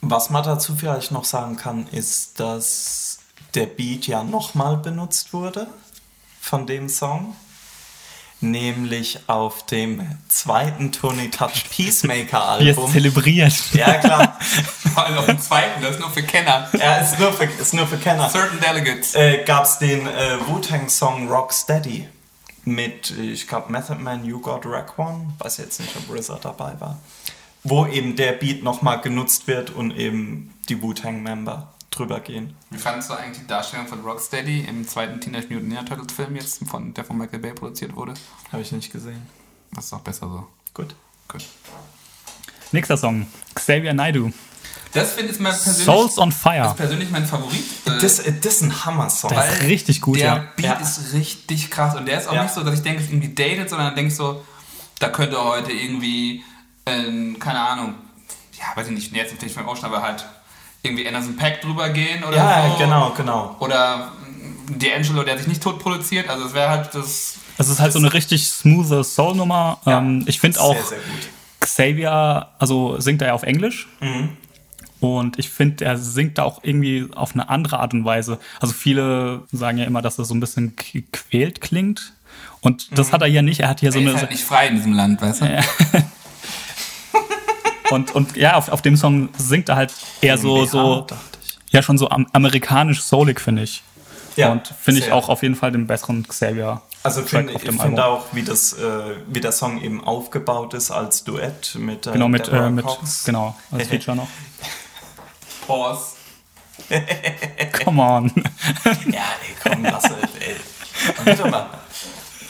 Was 0.00 0.28
man 0.28 0.44
dazu 0.44 0.74
vielleicht 0.76 1.12
noch 1.12 1.24
sagen 1.24 1.56
kann, 1.56 1.86
ist, 1.90 2.38
dass 2.40 3.07
der 3.54 3.66
Beat 3.66 4.06
ja 4.06 4.24
nochmal 4.24 4.76
benutzt 4.76 5.32
wurde 5.32 5.66
von 6.40 6.66
dem 6.66 6.88
Song 6.88 7.34
nämlich 8.40 9.20
auf 9.26 9.66
dem 9.66 10.06
zweiten 10.28 10.92
Tony 10.92 11.30
Touch 11.30 11.64
Peacemaker 11.70 12.48
Album. 12.48 12.84
Es 12.86 12.92
zelebriert. 12.92 13.54
Ja, 13.72 13.94
klar. 13.94 14.38
Vor 14.94 15.04
allem 15.04 15.18
auf 15.18 15.26
dem 15.26 15.40
zweiten, 15.40 15.82
das 15.82 15.96
ist 15.96 16.00
nur 16.00 16.10
für 16.10 16.22
Kenner. 16.22 16.68
Ja, 16.78 16.96
ist 16.96 17.18
nur 17.18 17.32
für, 17.32 17.44
ist 17.44 17.74
nur 17.74 17.86
für 17.86 17.98
Kenner. 17.98 18.28
Certain 18.30 18.60
Delegates. 18.60 19.14
Äh, 19.14 19.44
Gab 19.44 19.64
es 19.64 19.78
den 19.78 20.06
äh, 20.06 20.38
Wu-Tang-Song 20.46 21.28
Rocksteady 21.28 22.08
mit, 22.64 23.10
ich 23.10 23.48
glaube, 23.48 23.72
Method 23.72 23.98
Man, 23.98 24.24
You 24.24 24.40
Got 24.40 24.66
Rack 24.66 24.98
One. 24.98 25.32
Weiß 25.38 25.56
jetzt 25.58 25.80
nicht, 25.80 25.92
ob 25.96 26.14
RZA 26.14 26.38
dabei 26.40 26.74
war. 26.78 26.98
Wo 27.64 27.86
eben 27.86 28.14
der 28.14 28.32
Beat 28.32 28.62
nochmal 28.62 29.00
genutzt 29.00 29.46
wird 29.46 29.70
und 29.70 29.96
eben 29.96 30.54
die 30.68 30.80
Wu-Tang-Member 30.80 31.72
drüber 31.98 32.20
gehen. 32.20 32.54
Wie 32.70 32.78
fandest 32.78 33.10
du 33.10 33.14
eigentlich 33.14 33.38
die 33.38 33.46
Darstellung 33.46 33.86
von 33.86 34.00
Rocksteady 34.00 34.60
im 34.68 34.86
zweiten 34.86 35.20
Teenage 35.20 35.48
Mutant 35.48 35.68
Ninja 35.68 35.82
Turtles 35.82 36.12
Film 36.12 36.36
jetzt, 36.36 36.66
von, 36.66 36.94
der 36.94 37.04
von 37.04 37.18
Michael 37.18 37.40
Bay 37.40 37.52
produziert 37.52 37.94
wurde? 37.96 38.14
Habe 38.52 38.62
ich 38.62 38.72
nicht 38.72 38.92
gesehen. 38.92 39.26
Das 39.74 39.86
ist 39.86 39.92
auch 39.92 40.00
besser 40.00 40.28
so. 40.28 40.46
Gut. 40.74 40.94
Gut. 41.28 41.44
Nächster 42.72 42.96
Song, 42.96 43.26
Xavier 43.54 43.94
Naidoo. 43.94 44.30
Das 44.92 45.12
finde 45.12 45.32
ich 45.32 45.38
mein 45.38 45.52
persönlich. 45.52 45.84
Souls 45.84 46.18
on 46.18 46.32
Fire. 46.32 46.60
Das 46.60 46.70
ist 46.72 46.76
persönlich 46.78 47.10
mein 47.10 47.26
Favorit. 47.26 47.64
Das, 47.84 48.00
das 48.16 48.24
ist 48.24 48.62
ein 48.62 48.84
Hammer-Song. 48.84 49.30
Der 49.30 49.52
ist 49.52 49.62
richtig 49.64 50.00
gut, 50.00 50.18
der 50.18 50.24
ja. 50.24 50.34
Der 50.34 50.52
Beat 50.56 50.64
ja. 50.64 50.76
ist 50.76 51.12
richtig 51.12 51.70
krass. 51.70 51.94
Und 51.94 52.06
der 52.06 52.18
ist 52.18 52.28
auch 52.28 52.34
ja. 52.34 52.44
nicht 52.44 52.54
so, 52.54 52.62
dass 52.62 52.74
ich 52.74 52.82
denke, 52.82 53.00
es 53.00 53.06
ist 53.06 53.12
irgendwie 53.12 53.34
dated, 53.34 53.68
sondern 53.68 53.94
denke 53.94 54.10
ich 54.10 54.16
so, 54.16 54.44
da 54.98 55.10
könnte 55.10 55.42
heute 55.42 55.72
irgendwie, 55.72 56.42
äh, 56.86 57.34
keine 57.38 57.60
Ahnung, 57.60 57.94
ja, 58.58 58.64
weiß 58.74 58.88
ich 58.88 58.94
nicht, 58.94 59.12
jetzt 59.14 59.32
natürlich 59.32 59.54
vom 59.54 59.68
Ocean, 59.68 59.84
aber 59.84 60.02
halt 60.02 60.24
irgendwie 60.82 61.06
Anderson 61.06 61.36
Pack 61.36 61.60
drüber 61.60 61.88
gehen 61.90 62.24
oder 62.24 62.36
ja, 62.36 62.70
so. 62.70 62.78
genau, 62.78 63.12
genau. 63.16 63.56
Oder 63.60 64.12
D'Angelo, 64.78 65.24
der 65.24 65.38
sich 65.38 65.46
nicht 65.46 65.62
tot 65.62 65.78
produziert. 65.78 66.28
Also 66.28 66.46
es 66.46 66.54
wäre 66.54 66.68
halt 66.68 66.94
das. 66.94 67.38
Es 67.58 67.68
ist 67.68 67.80
halt 67.80 67.92
so 67.92 67.98
eine 67.98 68.12
richtig 68.12 68.46
smooth 68.46 69.04
Soul-Nummer. 69.04 69.78
Ja, 69.84 69.98
ähm, 69.98 70.24
ich 70.26 70.38
finde 70.38 70.60
auch 70.60 70.74
sehr, 70.74 70.98
sehr 70.98 70.98
Xavier, 71.60 72.48
also 72.58 73.00
singt 73.00 73.20
er 73.22 73.28
ja 73.28 73.34
auf 73.34 73.42
Englisch. 73.42 73.88
Mhm. 74.00 74.30
Und 75.00 75.38
ich 75.38 75.48
finde, 75.48 75.84
er 75.84 75.96
singt 75.96 76.38
da 76.38 76.42
auch 76.42 76.60
irgendwie 76.62 77.08
auf 77.14 77.34
eine 77.34 77.48
andere 77.48 77.78
Art 77.78 77.94
und 77.94 78.04
Weise. 78.04 78.38
Also 78.60 78.74
viele 78.74 79.42
sagen 79.52 79.78
ja 79.78 79.84
immer, 79.84 80.02
dass 80.02 80.18
er 80.18 80.24
so 80.24 80.34
ein 80.34 80.40
bisschen 80.40 80.74
quält 80.76 81.60
klingt. 81.60 82.14
Und 82.60 82.98
das 82.98 83.08
mhm. 83.08 83.12
hat 83.12 83.22
er 83.22 83.28
hier 83.28 83.42
nicht. 83.42 83.60
Er 83.60 83.68
hat 83.68 83.80
hier 83.80 83.90
er 83.90 83.92
so 83.92 83.98
eine. 83.98 84.10
Er 84.10 84.14
ist 84.14 84.20
halt 84.22 84.30
nicht 84.32 84.44
frei 84.44 84.68
in 84.68 84.76
diesem 84.76 84.92
Land, 84.92 85.20
weißt 85.20 85.42
du? 85.42 85.46
Und, 87.90 88.14
und 88.14 88.36
ja, 88.36 88.54
auf, 88.54 88.68
auf 88.68 88.82
dem 88.82 88.96
Song 88.96 89.30
singt 89.36 89.68
er 89.68 89.76
halt 89.76 89.92
eher 90.20 90.38
so, 90.38 90.64
so 90.64 91.06
ja, 91.70 91.82
schon 91.82 91.98
so 91.98 92.08
amerikanisch 92.08 93.02
soulig, 93.02 93.40
finde 93.40 93.62
ich. 93.62 93.82
Ja, 94.36 94.52
und 94.52 94.66
finde 94.80 95.00
ich 95.00 95.12
auch 95.12 95.28
auf 95.28 95.42
jeden 95.42 95.56
Fall 95.56 95.72
den 95.72 95.86
besseren 95.86 96.26
Xavier. 96.26 96.80
Also 97.02 97.22
find, 97.22 97.50
ich 97.50 97.62
finde 97.62 98.04
auch, 98.04 98.26
wie, 98.32 98.42
das, 98.42 98.72
äh, 98.72 99.16
wie 99.26 99.40
der 99.40 99.52
Song 99.52 99.80
eben 99.80 100.04
aufgebaut 100.04 100.74
ist 100.74 100.90
als 100.90 101.24
Duett 101.24 101.76
mit 101.78 102.06
äh, 102.06 102.12
Genau, 102.12 102.28
mit, 102.28 102.48
äh, 102.48 102.70
mit 102.70 102.86
genau, 103.24 103.56
als 103.70 103.88
Feature 103.88 104.16
noch. 104.16 104.28
Pause. 105.66 106.16
Come 107.84 108.02
on. 108.02 108.32
ja, 108.84 109.20
ey, 109.42 109.56
komm, 109.62 109.82
lass 109.82 110.04
es, 110.04 110.10
ey. 110.46 110.56
Bitte 111.24 111.48
mal. 111.48 111.66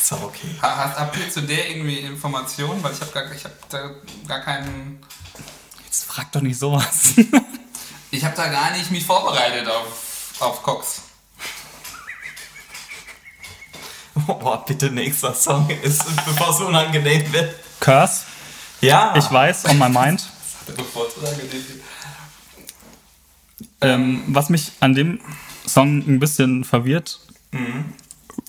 Ist 0.09 0.15
auch 0.15 0.23
okay. 0.23 0.49
Hast, 0.63 0.99
habt 0.99 1.19
ihr 1.19 1.31
zu 1.31 1.43
der 1.43 1.69
irgendwie 1.69 1.99
Informationen? 1.99 2.83
Weil 2.83 2.95
ich 2.95 3.01
habe 3.03 3.13
gar, 3.13 3.25
hab 3.25 3.69
da 3.69 3.91
gar 4.27 4.41
keinen. 4.41 5.03
Jetzt 5.85 6.07
frag 6.07 6.33
doch 6.33 6.41
nicht 6.41 6.59
sowas. 6.59 7.13
ich 8.11 8.25
habe 8.25 8.35
da 8.35 8.49
gar 8.49 8.71
nicht 8.71 8.91
mich 8.91 9.05
vorbereitet 9.05 9.69
auf, 9.69 10.35
auf 10.41 10.63
Cox. 10.63 11.03
Oh, 14.27 14.57
bitte 14.67 14.91
nächster 14.91 15.35
Song 15.35 15.69
ist, 15.83 16.05
bevor 16.25 16.51
es 16.51 16.61
unangenehm 16.61 17.31
wird. 17.31 17.55
Curse. 17.81 18.23
Ja. 18.81 19.15
Ich 19.15 19.31
weiß, 19.31 19.67
on 19.67 19.79
my 19.79 19.91
mind. 19.91 20.27
Bevor 20.75 21.07
es 21.07 21.15
unangenehm 21.15 21.51
wird. 21.51 21.83
Ähm, 23.83 24.25
was 24.29 24.49
mich 24.49 24.73
an 24.81 24.95
dem 24.95 25.21
Song 25.67 25.99
ein 25.99 26.19
bisschen 26.19 26.65
verwirrt, 26.65 27.21
mhm. 27.53 27.93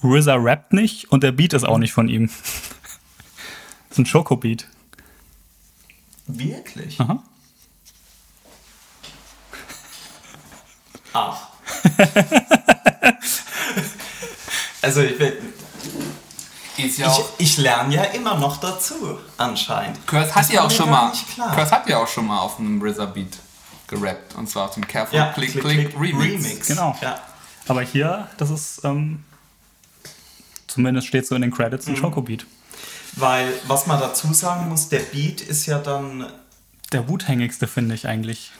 RZA 0.04 0.36
rappt 0.36 0.74
nicht 0.74 1.12
und 1.12 1.24
der 1.24 1.32
Beat 1.32 1.54
ist 1.54 1.64
auch 1.64 1.78
nicht 1.78 1.94
von 1.94 2.08
ihm. 2.08 2.28
das 2.28 3.92
ist 3.92 3.98
ein 4.00 4.06
Schoko-Beat. 4.06 4.68
Wirklich? 6.28 7.00
Aha. 7.00 7.24
Ach. 11.14 11.48
also 14.82 15.02
ich 15.02 15.20
will. 15.20 15.42
Ja 16.78 17.12
ich, 17.12 17.26
ich 17.40 17.58
lerne 17.58 17.94
ja 17.94 18.04
immer 18.04 18.38
noch 18.38 18.58
dazu, 18.58 19.20
anscheinend. 19.38 20.08
Kurt 20.08 20.34
hat 20.34 20.50
ja 20.50 20.64
auch 20.64 20.72
schon 20.72 20.90
mal. 20.90 21.12
Kurt 21.54 21.72
hat 21.72 21.90
ja 21.90 21.98
auch 21.98 22.08
schon 22.08 22.28
mal 22.28 22.40
auf 22.40 22.58
einem 22.58 22.82
RZA 22.82 23.06
Beat 23.06 23.38
gerappt 23.88 24.36
und 24.36 24.50
zwar 24.50 24.66
auf 24.66 24.76
dem 24.76 24.88
Careful 24.88 25.18
ja, 25.18 25.34
Click, 25.34 25.52
Click, 25.52 25.64
Click, 25.64 25.90
Click 25.90 26.00
Remix. 26.00 26.46
Remix. 26.46 26.68
Genau. 26.68 26.96
Ja. 27.02 27.20
Aber 27.68 27.82
hier, 27.82 28.30
das 28.38 28.50
ist 28.50 28.82
ähm, 28.86 29.24
zumindest 30.70 31.08
steht 31.08 31.28
so 31.28 31.36
in 31.36 31.42
den 31.42 31.52
Credits 31.52 31.88
ein 31.88 31.94
mhm. 31.94 31.98
Schokobeat. 31.98 32.46
Weil, 33.16 33.52
was 33.68 33.88
man 33.88 34.00
dazu 34.00 34.34
sagen 34.34 34.70
muss, 34.70 34.90
der 34.90 35.00
Beat 35.00 35.42
ist 35.42 35.66
ja 35.66 35.80
dann. 35.80 36.28
Der 36.92 37.08
wuthängigste, 37.10 37.68
finde 37.68 37.96
ich 37.96 38.08
eigentlich. 38.08 38.52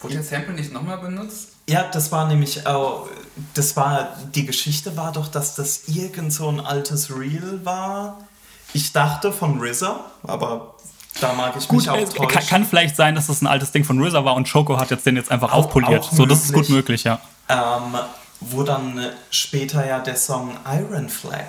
Wurde 0.00 0.14
der 0.14 0.22
Sample 0.22 0.54
nicht 0.54 0.72
nochmal 0.72 0.98
benutzt? 0.98 1.50
Ja, 1.68 1.84
das 1.84 2.10
war 2.10 2.26
nämlich 2.26 2.66
auch, 2.66 3.08
das 3.54 3.76
war, 3.76 4.16
die 4.34 4.46
Geschichte 4.46 4.96
war 4.96 5.12
doch, 5.12 5.28
dass 5.28 5.54
das 5.54 5.88
irgend 5.88 6.32
so 6.32 6.48
ein 6.48 6.58
altes 6.58 7.10
Reel 7.10 7.60
war. 7.64 8.26
Ich 8.72 8.92
dachte 8.92 9.32
von 9.32 9.60
RZA, 9.60 10.04
aber 10.22 10.74
da 11.20 11.32
mag 11.34 11.54
ich 11.56 11.68
gut, 11.68 11.80
mich 11.80 11.90
auch 11.90 11.96
äh, 11.96 12.04
täuschen. 12.06 12.48
Kann, 12.48 12.64
vielleicht 12.64 12.96
sein, 12.96 13.14
dass 13.14 13.26
das 13.26 13.42
ein 13.42 13.46
altes 13.46 13.72
Ding 13.72 13.84
von 13.84 14.02
RZA 14.02 14.24
war 14.24 14.34
und 14.36 14.50
Choco 14.50 14.78
hat 14.78 14.90
jetzt 14.90 15.04
den 15.06 15.16
jetzt 15.16 15.30
einfach 15.30 15.52
auch, 15.52 15.66
aufpoliert. 15.66 16.04
Auch 16.04 16.12
so, 16.12 16.26
das 16.26 16.44
ist 16.44 16.52
gut 16.52 16.68
möglich, 16.70 17.04
ja. 17.04 17.20
Ähm, 17.48 17.98
wo 18.40 18.62
dann 18.62 19.12
später 19.30 19.86
ja 19.86 19.98
der 19.98 20.16
Song 20.16 20.56
Iron 20.66 21.08
Flag 21.08 21.46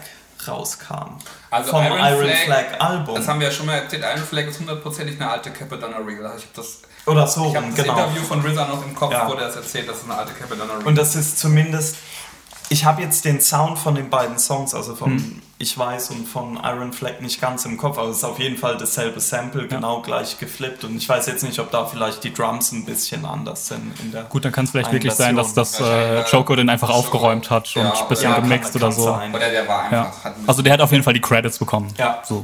rauskam. 0.48 1.18
Also 1.50 1.72
vom 1.72 1.84
Iron, 1.86 2.00
Iron 2.00 2.30
Flag, 2.30 2.46
Flag, 2.46 2.82
Album. 2.82 3.16
Das 3.16 3.28
haben 3.28 3.40
wir 3.40 3.48
ja 3.48 3.54
schon 3.54 3.66
mal 3.66 3.76
erzählt. 3.76 4.04
Iron 4.04 4.26
Flag 4.26 4.46
ist 4.46 4.60
hundertprozentig 4.60 5.20
eine 5.20 5.30
alte 5.30 5.52
Capadonna 5.52 5.98
Regal. 5.98 6.34
Ich 6.38 6.44
habe 6.44 6.54
das 6.56 6.82
oder 7.06 7.26
so, 7.28 7.50
ich 7.50 7.56
habe 7.56 7.68
das 7.68 7.76
genau. 7.76 7.98
Interview 7.98 8.24
von 8.24 8.46
RZA 8.46 8.68
noch 8.68 8.86
im 8.86 8.94
Kopf, 8.94 9.12
ja. 9.12 9.28
wo 9.28 9.34
der 9.34 9.48
es 9.48 9.56
erzählt, 9.56 9.90
dass 9.90 9.98
es 9.98 10.04
eine 10.04 10.16
alte 10.16 10.34
Capadonna 10.34 10.74
Regal 10.74 10.88
Und 10.88 10.98
das 10.98 11.16
ist 11.16 11.40
zumindest 11.40 11.96
ich 12.72 12.86
habe 12.86 13.02
jetzt 13.02 13.26
den 13.26 13.42
Sound 13.42 13.78
von 13.78 13.96
den 13.96 14.10
beiden 14.10 14.40
Songs, 14.40 14.74
also 14.74 14.96
von 14.96 15.18
hm. 15.18 15.42
Ich 15.62 15.78
weiß 15.78 16.10
und 16.10 16.26
von 16.28 16.60
Iron 16.64 16.92
Flag 16.92 17.20
nicht 17.20 17.40
ganz 17.40 17.66
im 17.66 17.78
Kopf, 17.78 18.00
aber 18.00 18.10
es 18.10 18.18
ist 18.18 18.24
auf 18.24 18.40
jeden 18.40 18.58
Fall 18.58 18.78
dasselbe 18.78 19.20
Sample, 19.20 19.68
genau 19.68 19.98
ja. 19.98 20.02
gleich 20.02 20.40
geflippt 20.40 20.84
und 20.84 20.98
ich 20.98 21.08
weiß 21.08 21.28
jetzt 21.28 21.44
nicht, 21.44 21.60
ob 21.60 21.70
da 21.70 21.86
vielleicht 21.86 22.24
die 22.24 22.34
Drums 22.34 22.72
ein 22.72 22.84
bisschen 22.84 23.26
anders 23.26 23.68
sind. 23.68 23.94
In 24.00 24.12
der 24.12 24.24
Gut, 24.24 24.44
dann 24.44 24.52
kann 24.52 24.66
es 24.66 24.72
vielleicht 24.72 24.92
wirklich 24.92 25.14
sein, 25.14 25.36
dass 25.36 25.54
das 25.54 25.80
äh, 25.80 26.24
Choco 26.24 26.56
den 26.56 26.68
einfach 26.68 26.90
aufgeräumt 26.90 27.52
hat 27.52 27.76
und 27.76 27.86
ein 27.86 28.08
bisschen 28.10 28.32
ja, 28.32 28.40
gemixt 28.40 28.74
kann, 28.74 28.82
oder 28.82 28.92
so. 28.92 29.04
Sein. 29.04 29.36
Oder 29.36 29.52
der 29.52 29.68
war 29.68 29.84
einfach. 29.84 30.26
Ja. 30.26 30.36
Also 30.48 30.64
der 30.64 30.74
hat 30.74 30.82
auf 30.82 30.92
jeden 30.92 31.04
Fall 31.04 31.14
die 31.14 31.22
Credits 31.22 31.60
bekommen. 31.60 31.94
Ja. 31.96 32.24
So. 32.28 32.44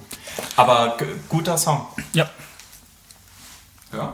Aber 0.55 0.95
guter 1.27 1.57
Song. 1.57 1.87
Ja. 2.13 2.29
Ja. 3.93 4.13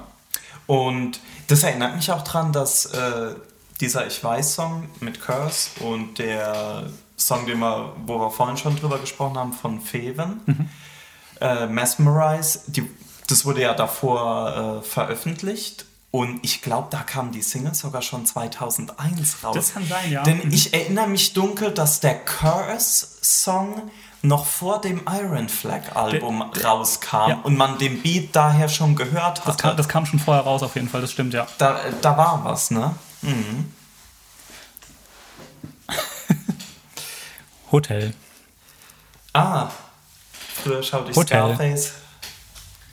Und 0.65 1.19
das 1.49 1.63
erinnert 1.63 1.97
mich 1.97 2.09
auch 2.09 2.21
daran, 2.21 2.53
dass 2.53 2.85
äh, 2.85 3.35
dieser 3.81 4.07
Ich 4.07 4.23
weiß-Song 4.23 4.87
mit 5.01 5.19
Curse 5.19 5.71
und 5.81 6.19
der 6.19 6.85
Song, 7.17 7.45
den 7.45 7.59
wir, 7.59 7.93
wo 8.05 8.19
wir 8.19 8.31
vorhin 8.31 8.57
schon 8.57 8.75
drüber 8.75 8.99
gesprochen 8.99 9.37
haben, 9.37 9.53
von 9.53 9.81
Feven, 9.81 10.41
mhm. 10.45 10.69
äh, 11.41 11.67
Mesmerize, 11.67 12.59
die, 12.67 12.89
das 13.27 13.45
wurde 13.45 13.61
ja 13.61 13.73
davor 13.73 14.81
äh, 14.81 14.85
veröffentlicht 14.85 15.85
und 16.15 16.41
ich 16.43 16.61
glaube, 16.61 16.89
da 16.91 16.99
kam 16.99 17.31
die 17.31 17.41
Single 17.41 17.73
sogar 17.73 18.03
schon 18.03 18.23
2001 18.27 19.43
raus. 19.43 19.55
Das 19.55 19.73
kann 19.73 19.83
sein, 19.87 20.11
ja. 20.11 20.21
Denn 20.21 20.45
mhm. 20.45 20.51
ich 20.53 20.71
erinnere 20.71 21.07
mich 21.07 21.33
dunkel, 21.33 21.71
dass 21.71 22.01
der 22.01 22.19
Curse-Song 22.23 23.89
noch 24.21 24.45
vor 24.45 24.79
dem 24.79 25.01
Iron 25.11 25.49
Flag 25.49 25.95
Album 25.95 26.43
der, 26.55 26.65
rauskam 26.65 27.29
ja. 27.29 27.39
und 27.41 27.57
man 27.57 27.79
den 27.79 28.03
Beat 28.03 28.29
daher 28.35 28.69
schon 28.69 28.95
gehört 28.95 29.39
hat. 29.39 29.47
Das 29.47 29.57
kam, 29.57 29.75
das 29.75 29.89
kam 29.89 30.05
schon 30.05 30.19
vorher 30.19 30.43
raus 30.43 30.61
auf 30.61 30.75
jeden 30.75 30.87
Fall, 30.87 31.01
das 31.01 31.11
stimmt, 31.11 31.33
ja. 31.33 31.47
Da, 31.57 31.79
da 31.99 32.15
war 32.15 32.41
was, 32.43 32.69
ne? 32.69 32.93
Mhm. 33.23 33.73
Hotel. 37.73 38.13
Ah, 39.33 39.69
früher 40.63 40.83
schaute 40.83 41.09
ich 41.11 41.17
Hotel. 41.17 41.55
Scarface. 41.55 41.93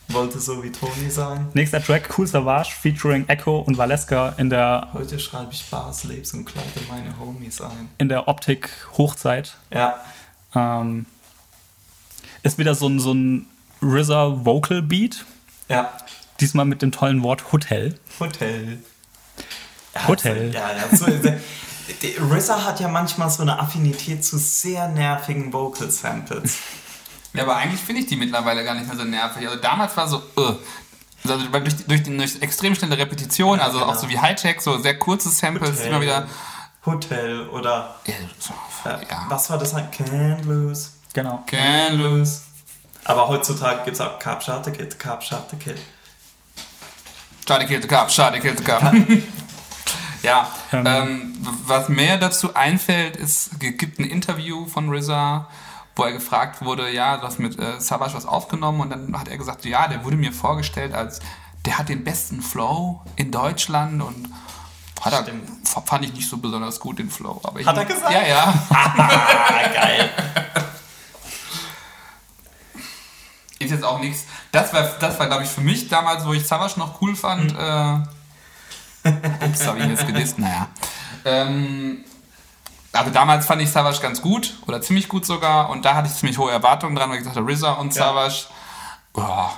Wollte 0.09 0.41
so 0.41 0.65
wie 0.65 0.73
Tony 0.73 1.09
sein. 1.09 1.49
Nächster 1.55 1.85
Track, 1.85 2.19
Cool 2.19 2.27
Savage, 2.27 2.71
featuring 2.73 3.29
Echo 3.29 3.61
und 3.61 3.79
Valeska 3.79 4.31
in 4.39 4.51
der... 4.51 4.89
Heute 4.93 5.21
schreibe 5.21 5.53
ich 5.53 5.65
Bars, 5.67 6.03
Lebs 6.05 6.33
und 6.33 6.47
kleide 6.47 6.81
meine 6.89 7.17
Homies 7.21 7.61
ein. 7.61 7.91
In 7.99 8.09
der 8.09 8.27
Optik 8.27 8.71
Hochzeit. 8.99 9.55
Ja. 9.73 10.01
Ähm, 10.55 11.07
ist 12.43 12.59
wieder 12.59 12.75
so 12.75 12.89
ein, 12.89 12.99
so 12.99 13.13
ein 13.13 13.47
RZA 13.83 14.45
Vocal 14.45 14.83
Beat. 14.83 15.25
Ja. 15.69 15.93
Diesmal 16.41 16.65
mit 16.65 16.83
dem 16.83 16.91
tollen 16.91 17.23
Wort 17.23 17.53
Hotel. 17.53 17.95
Hotel. 18.19 18.79
Hotel. 20.09 20.53
Ja, 20.53 20.71
so, 20.97 21.07
RZA 22.21 22.65
hat 22.65 22.81
ja 22.81 22.89
manchmal 22.89 23.31
so 23.31 23.43
eine 23.43 23.59
Affinität 23.59 24.25
zu 24.25 24.39
sehr 24.39 24.89
nervigen 24.89 25.53
Vocal 25.53 25.91
Samples. 25.91 26.59
Ja, 27.33 27.45
aber 27.45 27.55
eigentlich 27.55 27.81
finde 27.81 28.01
ich 28.01 28.09
die 28.09 28.17
mittlerweile 28.17 28.65
gar 28.65 28.75
nicht 28.75 28.89
mehr 28.89 28.97
so 28.97 29.05
nervig. 29.05 29.47
Also 29.47 29.61
damals 29.61 29.97
war 29.97 30.09
so, 30.09 30.17
uh. 30.37 30.55
also 31.23 31.47
durch, 31.47 31.87
durch, 31.87 32.03
die, 32.03 32.17
durch 32.17 32.43
extrem 32.43 32.75
schnelle 32.75 32.99
Repetition, 32.99 33.59
ja, 33.59 33.67
also 33.67 33.79
genau. 33.79 33.93
auch 33.93 33.95
so 33.95 34.09
wie 34.09 34.19
Hightech, 34.19 34.61
so 34.61 34.79
sehr 34.79 34.99
kurze 34.99 35.29
Samples, 35.29 35.79
Hotel. 35.79 35.87
immer 35.87 36.01
wieder. 36.01 36.27
Hotel 36.85 37.49
oder. 37.51 37.95
Ja, 38.07 38.15
so, 38.41 38.53
äh, 38.89 39.07
ja. 39.09 39.27
Was 39.29 39.49
war 39.49 39.59
das? 39.59 39.75
Can't 39.75 40.45
lose. 40.45 40.91
Genau. 41.13 41.45
Can't 41.49 41.95
lose. 41.95 42.41
Aber 43.05 43.29
heutzutage 43.29 43.85
gibt 43.85 43.97
es 43.97 44.01
auch 44.01 44.19
Carb 44.19 44.43
Shot 44.43 44.65
the 44.65 44.73
Kid, 44.73 44.99
Carb 44.99 45.23
Shot 45.23 45.51
the 45.51 45.57
Kid. 45.57 45.79
Shot 47.47 47.61
the 47.61 47.67
Kid, 47.67 47.83
the 47.83 47.89
Carb, 47.89 48.11
Shot 48.11 48.33
the 48.35 48.41
Kid, 48.41 48.59
the 48.59 48.65
Carb. 48.65 48.93
Ja, 50.23 50.51
ähm, 50.73 50.87
ähm, 50.87 51.47
was 51.67 51.89
mir 51.89 52.19
dazu 52.19 52.55
einfällt, 52.55 53.17
ist, 53.17 53.53
es 53.53 53.59
gibt 53.59 53.99
ein 53.99 54.05
Interview 54.05 54.67
von 54.67 54.93
RZA, 54.93 55.49
wo 55.97 56.05
er 56.05 56.13
gefragt 56.13 56.63
wurde, 56.65 56.93
ja, 56.93 57.17
du 57.17 57.23
hast 57.23 57.39
mit 57.39 57.59
äh, 57.59 57.81
Savage 57.81 58.15
was 58.15 58.27
aufgenommen 58.27 58.81
und 58.81 58.91
dann 58.91 59.19
hat 59.19 59.29
er 59.29 59.39
gesagt, 59.39 59.65
ja, 59.65 59.89
der 59.89 60.05
wurde 60.05 60.17
mir 60.17 60.33
vorgestellt 60.33 60.95
als, 60.95 61.21
der 61.65 61.79
hat 61.79 61.89
den 61.89 62.05
besten 62.05 62.43
Flow 62.43 63.03
in 63.17 63.31
Deutschland 63.31 64.03
und 64.03 64.31
hat 65.01 65.15
er, 65.15 65.25
fand 65.85 66.05
ich 66.05 66.13
nicht 66.13 66.29
so 66.29 66.37
besonders 66.37 66.79
gut 66.79 66.99
den 66.99 67.11
Flow. 67.11 67.41
Aber 67.43 67.59
ich, 67.59 67.67
hat 67.67 67.79
er 67.79 67.87
gesagt? 67.87 68.13
Ja, 68.13 68.23
ja. 68.23 68.53
Geil. 69.75 70.11
Ist 73.59 73.71
jetzt 73.71 73.85
auch 73.85 74.01
nichts. 74.01 74.27
Das 74.53 74.73
war, 74.73 74.83
das 75.01 75.19
war 75.19 75.27
glaube 75.27 75.45
ich, 75.45 75.51
für 75.51 75.61
mich 75.63 75.89
damals, 75.89 76.27
wo 76.27 76.33
ich 76.33 76.47
Savage 76.47 76.79
noch 76.79 77.01
cool 77.01 77.17
fand. 77.17 77.53
Mhm. 77.53 77.59
Äh, 77.59 78.20
Ups, 79.05 79.67
habe 79.67 79.79
ich 79.79 79.85
ihn 79.85 79.91
jetzt 79.91 80.07
gedisst. 80.07 80.39
Naja. 80.39 80.69
Ähm, 81.25 82.05
also 82.93 83.11
damals 83.11 83.47
fand 83.47 83.63
ich 83.63 83.71
Savage 83.71 84.01
ganz 84.01 84.21
gut 84.21 84.55
oder 84.67 84.83
ziemlich 84.83 85.09
gut 85.09 85.25
sogar 85.25 85.71
und 85.71 85.85
da 85.85 85.95
hatte 85.95 86.09
ich 86.09 86.15
ziemlich 86.15 86.39
hohe 86.39 86.51
Erwartungen 86.51 86.97
dran, 86.97 87.11
weil 87.11 87.19
ich 87.19 87.25
dachte, 87.25 87.41
RZA 87.41 87.73
und 87.75 87.95
ja. 87.95 88.03
Savage, 88.03 88.47
boah. 89.13 89.53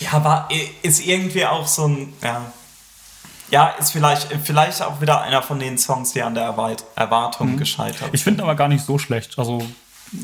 Ja, 0.00 0.24
war, 0.24 0.48
ist 0.82 1.06
irgendwie 1.06 1.46
auch 1.46 1.66
so 1.68 1.86
ein, 1.86 2.12
ja, 2.22 2.52
ja, 3.52 3.68
ist 3.78 3.92
vielleicht, 3.92 4.28
vielleicht 4.42 4.82
auch 4.82 5.00
wieder 5.02 5.20
einer 5.20 5.42
von 5.42 5.60
den 5.60 5.76
Songs, 5.76 6.12
die 6.12 6.22
an 6.22 6.34
der 6.34 6.44
Erwartung 6.96 7.52
mhm. 7.52 7.58
gescheitert 7.58 8.08
Ich 8.12 8.24
finde 8.24 8.42
aber 8.42 8.54
gar 8.54 8.68
nicht 8.68 8.84
so 8.84 8.98
schlecht. 8.98 9.38
Also 9.38 9.62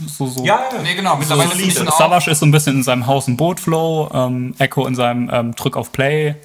so, 0.07 0.27
so. 0.27 0.45
Ja, 0.45 0.61
ja. 0.73 0.83
Nee, 0.83 0.95
genau. 0.95 1.17
Mittlerweile 1.17 1.51
so 1.71 1.91
Savage 1.91 2.31
ist 2.31 2.41
so 2.41 2.47
ein 2.47 2.51
bisschen 2.51 2.77
in 2.77 2.83
seinem 2.83 3.07
Haus- 3.07 3.29
und 3.29 3.37
Boot-Flow, 3.37 4.11
ähm, 4.13 4.55
Echo 4.59 4.87
in 4.87 4.95
seinem 4.95 5.31
ähm, 5.31 5.55
Drück 5.55 5.77
auf 5.77 5.93
Play. 5.93 6.37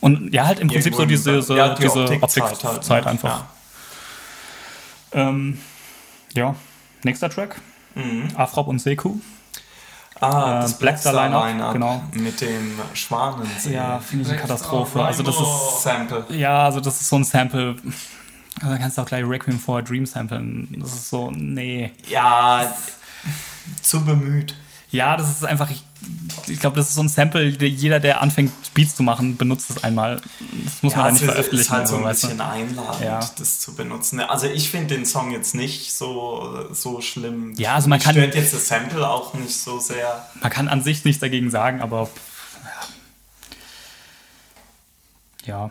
Und 0.00 0.32
ja, 0.32 0.46
halt 0.46 0.60
im 0.60 0.68
Prinzip 0.68 0.94
so 0.94 1.04
diese, 1.04 1.42
so, 1.42 1.56
ja, 1.56 1.74
die 1.74 1.82
diese 1.82 2.04
Optikzeit 2.04 2.64
Optik 2.64 2.90
halt, 2.90 3.04
ne? 3.04 3.10
einfach. 3.10 3.44
Ja. 5.12 5.28
Ähm, 5.28 5.58
ja, 6.34 6.54
nächster 7.02 7.28
Track. 7.28 7.60
Mhm. 7.94 8.28
Afrop 8.34 8.68
und 8.68 8.78
Seku. 8.78 9.16
Ah, 10.20 10.58
äh, 10.58 10.62
das 10.62 10.78
Black 10.78 10.98
Star 10.98 11.28
Line 11.28 11.72
genau. 11.72 12.02
Mit 12.12 12.40
dem 12.40 12.78
Schwanen. 12.94 13.48
Ja, 13.70 13.98
finde 13.98 14.24
ich 14.24 14.30
eine 14.30 14.40
Katastrophe. 14.40 15.02
Also 15.02 15.22
das 15.22 15.36
ist 15.36 15.82
Sample. 15.82 16.24
Ja, 16.28 16.64
also 16.64 16.80
das 16.80 17.00
ist 17.00 17.08
so 17.08 17.16
ein 17.16 17.24
Sample. 17.24 17.76
Also 18.62 18.76
kannst 18.76 18.98
du 18.98 19.02
auch 19.02 19.06
gleich 19.06 19.24
Requiem 19.24 19.58
for 19.58 19.78
a 19.78 19.82
Dream 19.82 20.04
samplen. 20.04 20.68
Das 20.78 20.92
ist 20.92 21.08
so, 21.08 21.30
nee. 21.30 21.92
Ja, 22.08 22.74
zu 23.80 24.04
bemüht. 24.04 24.54
Ja, 24.90 25.16
das 25.16 25.30
ist 25.30 25.44
einfach, 25.44 25.70
ich, 26.46 26.60
glaube, 26.60 26.76
das 26.76 26.88
ist 26.88 26.94
so 26.94 27.02
ein 27.02 27.08
Sample, 27.08 27.52
der, 27.52 27.68
jeder, 27.68 28.00
der 28.00 28.20
anfängt, 28.20 28.52
Beats 28.74 28.96
zu 28.96 29.02
machen, 29.02 29.36
benutzt 29.36 29.70
es 29.70 29.82
einmal. 29.84 30.20
Das 30.64 30.82
muss 30.82 30.92
ja, 30.92 30.98
man 30.98 31.04
halt 31.04 31.14
nicht 31.14 31.24
veröffentlichen. 31.24 31.60
ist 31.60 31.70
halt 31.70 31.88
so 31.88 31.96
ein 31.96 32.04
bisschen 32.04 32.40
einladend, 32.40 33.04
ja. 33.04 33.20
das 33.38 33.60
zu 33.60 33.74
benutzen. 33.74 34.20
Also 34.20 34.46
ich 34.46 34.70
finde 34.70 34.94
den 34.94 35.06
Song 35.06 35.30
jetzt 35.30 35.54
nicht 35.54 35.92
so, 35.92 36.68
so 36.72 37.00
schlimm. 37.00 37.54
Ja, 37.56 37.74
also 37.74 37.88
man 37.88 38.00
kann... 38.00 38.14
Stört 38.14 38.34
jetzt 38.34 38.54
das 38.54 38.68
Sample 38.68 39.08
auch 39.08 39.34
nicht 39.34 39.56
so 39.56 39.78
sehr. 39.78 40.26
Man 40.40 40.50
kann 40.50 40.68
an 40.68 40.82
sich 40.82 41.04
nichts 41.04 41.20
dagegen 41.20 41.50
sagen, 41.50 41.80
aber... 41.80 42.08
Ja. 45.44 45.70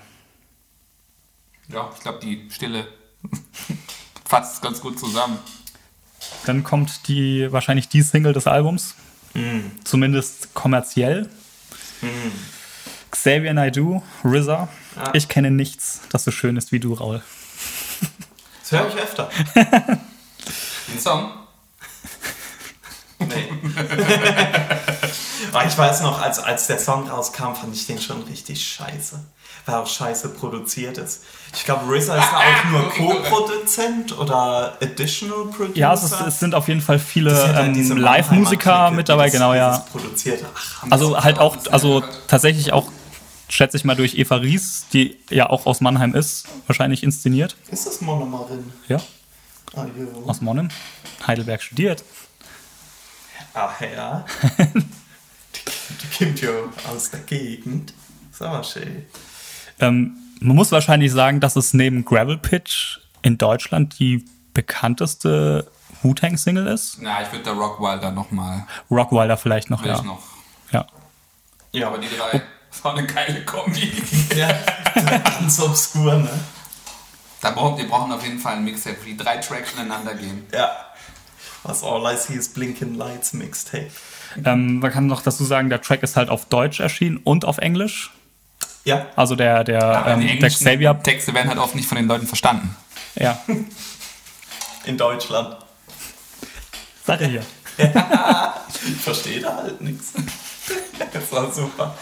Ja, 1.67 1.89
ich 1.95 2.01
glaube, 2.01 2.19
die 2.19 2.49
Stille 2.51 2.87
fasst 4.25 4.61
ganz 4.61 4.81
gut 4.81 4.99
zusammen. 4.99 5.37
Dann 6.45 6.63
kommt 6.63 7.07
die 7.07 7.51
wahrscheinlich 7.51 7.87
die 7.89 8.01
Single 8.01 8.33
des 8.33 8.47
Albums. 8.47 8.95
Mm. 9.33 9.71
Zumindest 9.83 10.53
kommerziell. 10.53 11.29
Mm. 12.01 12.07
Xavier 13.11 13.53
Naidoo, 13.53 14.01
RZA. 14.23 14.69
Ja. 14.95 15.13
Ich 15.13 15.27
kenne 15.27 15.51
nichts, 15.51 16.01
das 16.11 16.23
so 16.23 16.31
schön 16.31 16.57
ist 16.57 16.71
wie 16.71 16.79
du, 16.79 16.93
Raul. 16.93 17.21
Das 18.61 18.71
höre 18.79 18.89
ich 18.89 18.95
öfter. 19.01 19.29
Den 19.55 20.99
Song? 20.99 21.31
Nee. 23.17 23.25
ich 25.67 25.77
weiß 25.77 26.01
noch, 26.01 26.21
als, 26.21 26.37
als 26.37 26.67
der 26.67 26.77
Song 26.77 27.09
rauskam, 27.09 27.55
fand 27.55 27.75
ich 27.75 27.87
den 27.87 27.99
schon 27.99 28.21
richtig 28.23 28.63
scheiße 28.63 29.19
scheiße 29.87 30.29
produziert 30.29 30.97
ist. 30.97 31.23
Ich 31.53 31.65
glaube, 31.65 31.85
RZA 31.91 32.17
ist 32.17 32.33
auch 32.33 32.71
nur 32.71 32.89
Co-Produzent 32.95 34.17
oder 34.17 34.77
Additional 34.81 35.45
Producer. 35.45 35.77
Ja, 35.77 35.93
es, 35.93 36.03
ist, 36.03 36.21
es, 36.21 36.39
sind 36.39 36.53
auf 36.55 36.67
jeden 36.67 36.81
Fall 36.81 36.99
viele 36.99 37.31
ähm, 37.57 37.97
Live-Musiker 37.97 38.91
mit 38.91 39.09
dabei, 39.09 39.29
genau, 39.29 39.53
ja. 39.53 39.85
Ach, 39.93 40.91
also 40.91 41.21
halt 41.21 41.39
auch, 41.39 41.57
also 41.71 42.03
tatsächlich 42.27 42.71
auch, 42.71 42.91
schätze 43.47 43.77
ich 43.77 43.85
mal, 43.85 43.95
durch 43.95 44.15
Eva 44.15 44.35
Ries, 44.35 44.85
die 44.93 45.17
ja 45.29 45.49
auch 45.49 45.65
aus 45.65 45.81
Mannheim 45.81 46.13
ist, 46.13 46.47
wahrscheinlich 46.67 47.03
inszeniert. 47.03 47.55
Ist 47.71 47.87
das 47.87 48.01
Monomarin? 48.01 48.71
Ja. 48.87 48.97
Ah, 49.75 49.85
aus 50.25 50.41
Monnem. 50.41 50.69
Heidelberg 51.25 51.61
studiert. 51.61 52.03
Ach 53.53 53.81
ja. 53.81 54.25
die 54.67 56.17
kommt 56.17 56.41
ja 56.41 56.49
aus 56.91 57.11
der 57.11 57.21
Gegend. 57.21 57.93
Ist 58.31 58.41
aber 58.41 58.63
schön. 58.63 59.05
Ähm, 59.79 60.17
man 60.41 60.55
muss 60.55 60.71
wahrscheinlich 60.71 61.11
sagen, 61.11 61.39
dass 61.39 61.55
es 61.55 61.73
neben 61.73 62.05
Gravel 62.05 62.37
Pitch 62.37 62.99
in 63.21 63.37
Deutschland 63.37 63.99
die 63.99 64.25
bekannteste 64.53 65.69
Wu-Tang-Single 66.01 66.67
ist. 66.67 66.97
Na, 67.01 67.21
ich 67.21 67.31
würde 67.31 67.45
da 67.45 67.51
Rockwilder 67.51 68.11
nochmal. 68.11 68.65
Rockwilder 68.89 69.37
vielleicht 69.37 69.69
noch, 69.69 69.85
ja. 69.85 70.01
Noch. 70.01 70.21
Ja. 70.71 70.85
Ja, 71.71 71.87
aber 71.87 71.97
die 71.97 72.07
drei, 72.07 72.37
oh. 72.37 72.41
das 72.71 72.83
war 72.83 72.97
eine 72.97 73.05
geile 73.05 73.43
Kombi. 73.45 73.91
ja, 74.35 74.49
ganz 75.39 75.59
obskur, 75.59 76.15
ne? 76.15 76.29
Da 77.41 77.51
brauchen, 77.51 77.77
wir 77.77 77.87
brauchen 77.87 78.11
auf 78.11 78.23
jeden 78.23 78.39
Fall 78.39 78.55
ein 78.55 78.65
Mixtape, 78.65 78.97
wo 79.01 79.05
die 79.05 79.17
drei 79.17 79.37
Tracks 79.37 79.73
ineinander 79.73 80.13
gehen. 80.13 80.45
Ja. 80.53 80.71
Was 81.63 81.83
All 81.83 82.13
I 82.13 82.17
See 82.17 82.33
is 82.33 82.49
Blinking 82.49 82.95
Lights 82.95 83.33
Mixtape. 83.33 83.91
Ähm, 84.45 84.79
man 84.79 84.91
kann 84.91 85.07
noch 85.07 85.21
dazu 85.21 85.43
sagen, 85.43 85.69
der 85.69 85.81
Track 85.81 86.03
ist 86.03 86.15
halt 86.15 86.29
auf 86.29 86.45
Deutsch 86.45 86.79
erschienen 86.79 87.17
und 87.17 87.45
auf 87.45 87.57
Englisch. 87.57 88.11
Ja. 88.89 89.05
Also 89.15 89.35
der, 89.35 89.63
der, 89.63 89.79
ja, 89.79 90.07
ähm, 90.13 90.39
der 90.39 90.49
Xavier. 90.49 90.99
Texte 91.03 91.31
werden 91.33 91.47
halt 91.47 91.59
oft 91.59 91.75
nicht 91.75 91.87
von 91.87 91.95
den 91.95 92.07
Leuten 92.07 92.25
verstanden. 92.25 92.75
Ja. 93.15 93.39
In 94.85 94.97
Deutschland. 94.97 95.57
Sag 97.05 97.21
er 97.21 97.27
hier. 97.27 97.45
ich 97.77 99.01
verstehe 99.01 99.41
da 99.41 99.55
halt 99.55 99.79
nichts. 99.81 100.13
Das 101.13 101.31
war 101.31 101.51
super. 101.51 101.95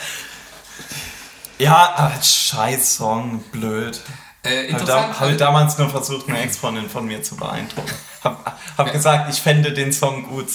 Ja, 1.59 2.11
scheiß 2.21 2.95
Song, 2.95 3.41
blöd. 3.51 4.01
Äh, 4.43 4.73
habe 4.73 4.83
da, 4.83 5.19
hab 5.19 5.37
damals 5.37 5.77
nur 5.77 5.89
versucht, 5.89 6.27
eine 6.27 6.41
Ex-Freundin 6.41 6.89
von 6.89 7.05
mir 7.05 7.23
zu 7.23 7.37
beeindrucken. 7.37 7.93
Hab, 8.27 8.57
hab 8.77 8.91
gesagt, 8.91 9.29
ich 9.31 9.41
fände 9.41 9.71
den 9.71 9.91
Song 9.91 10.27
gut. 10.27 10.47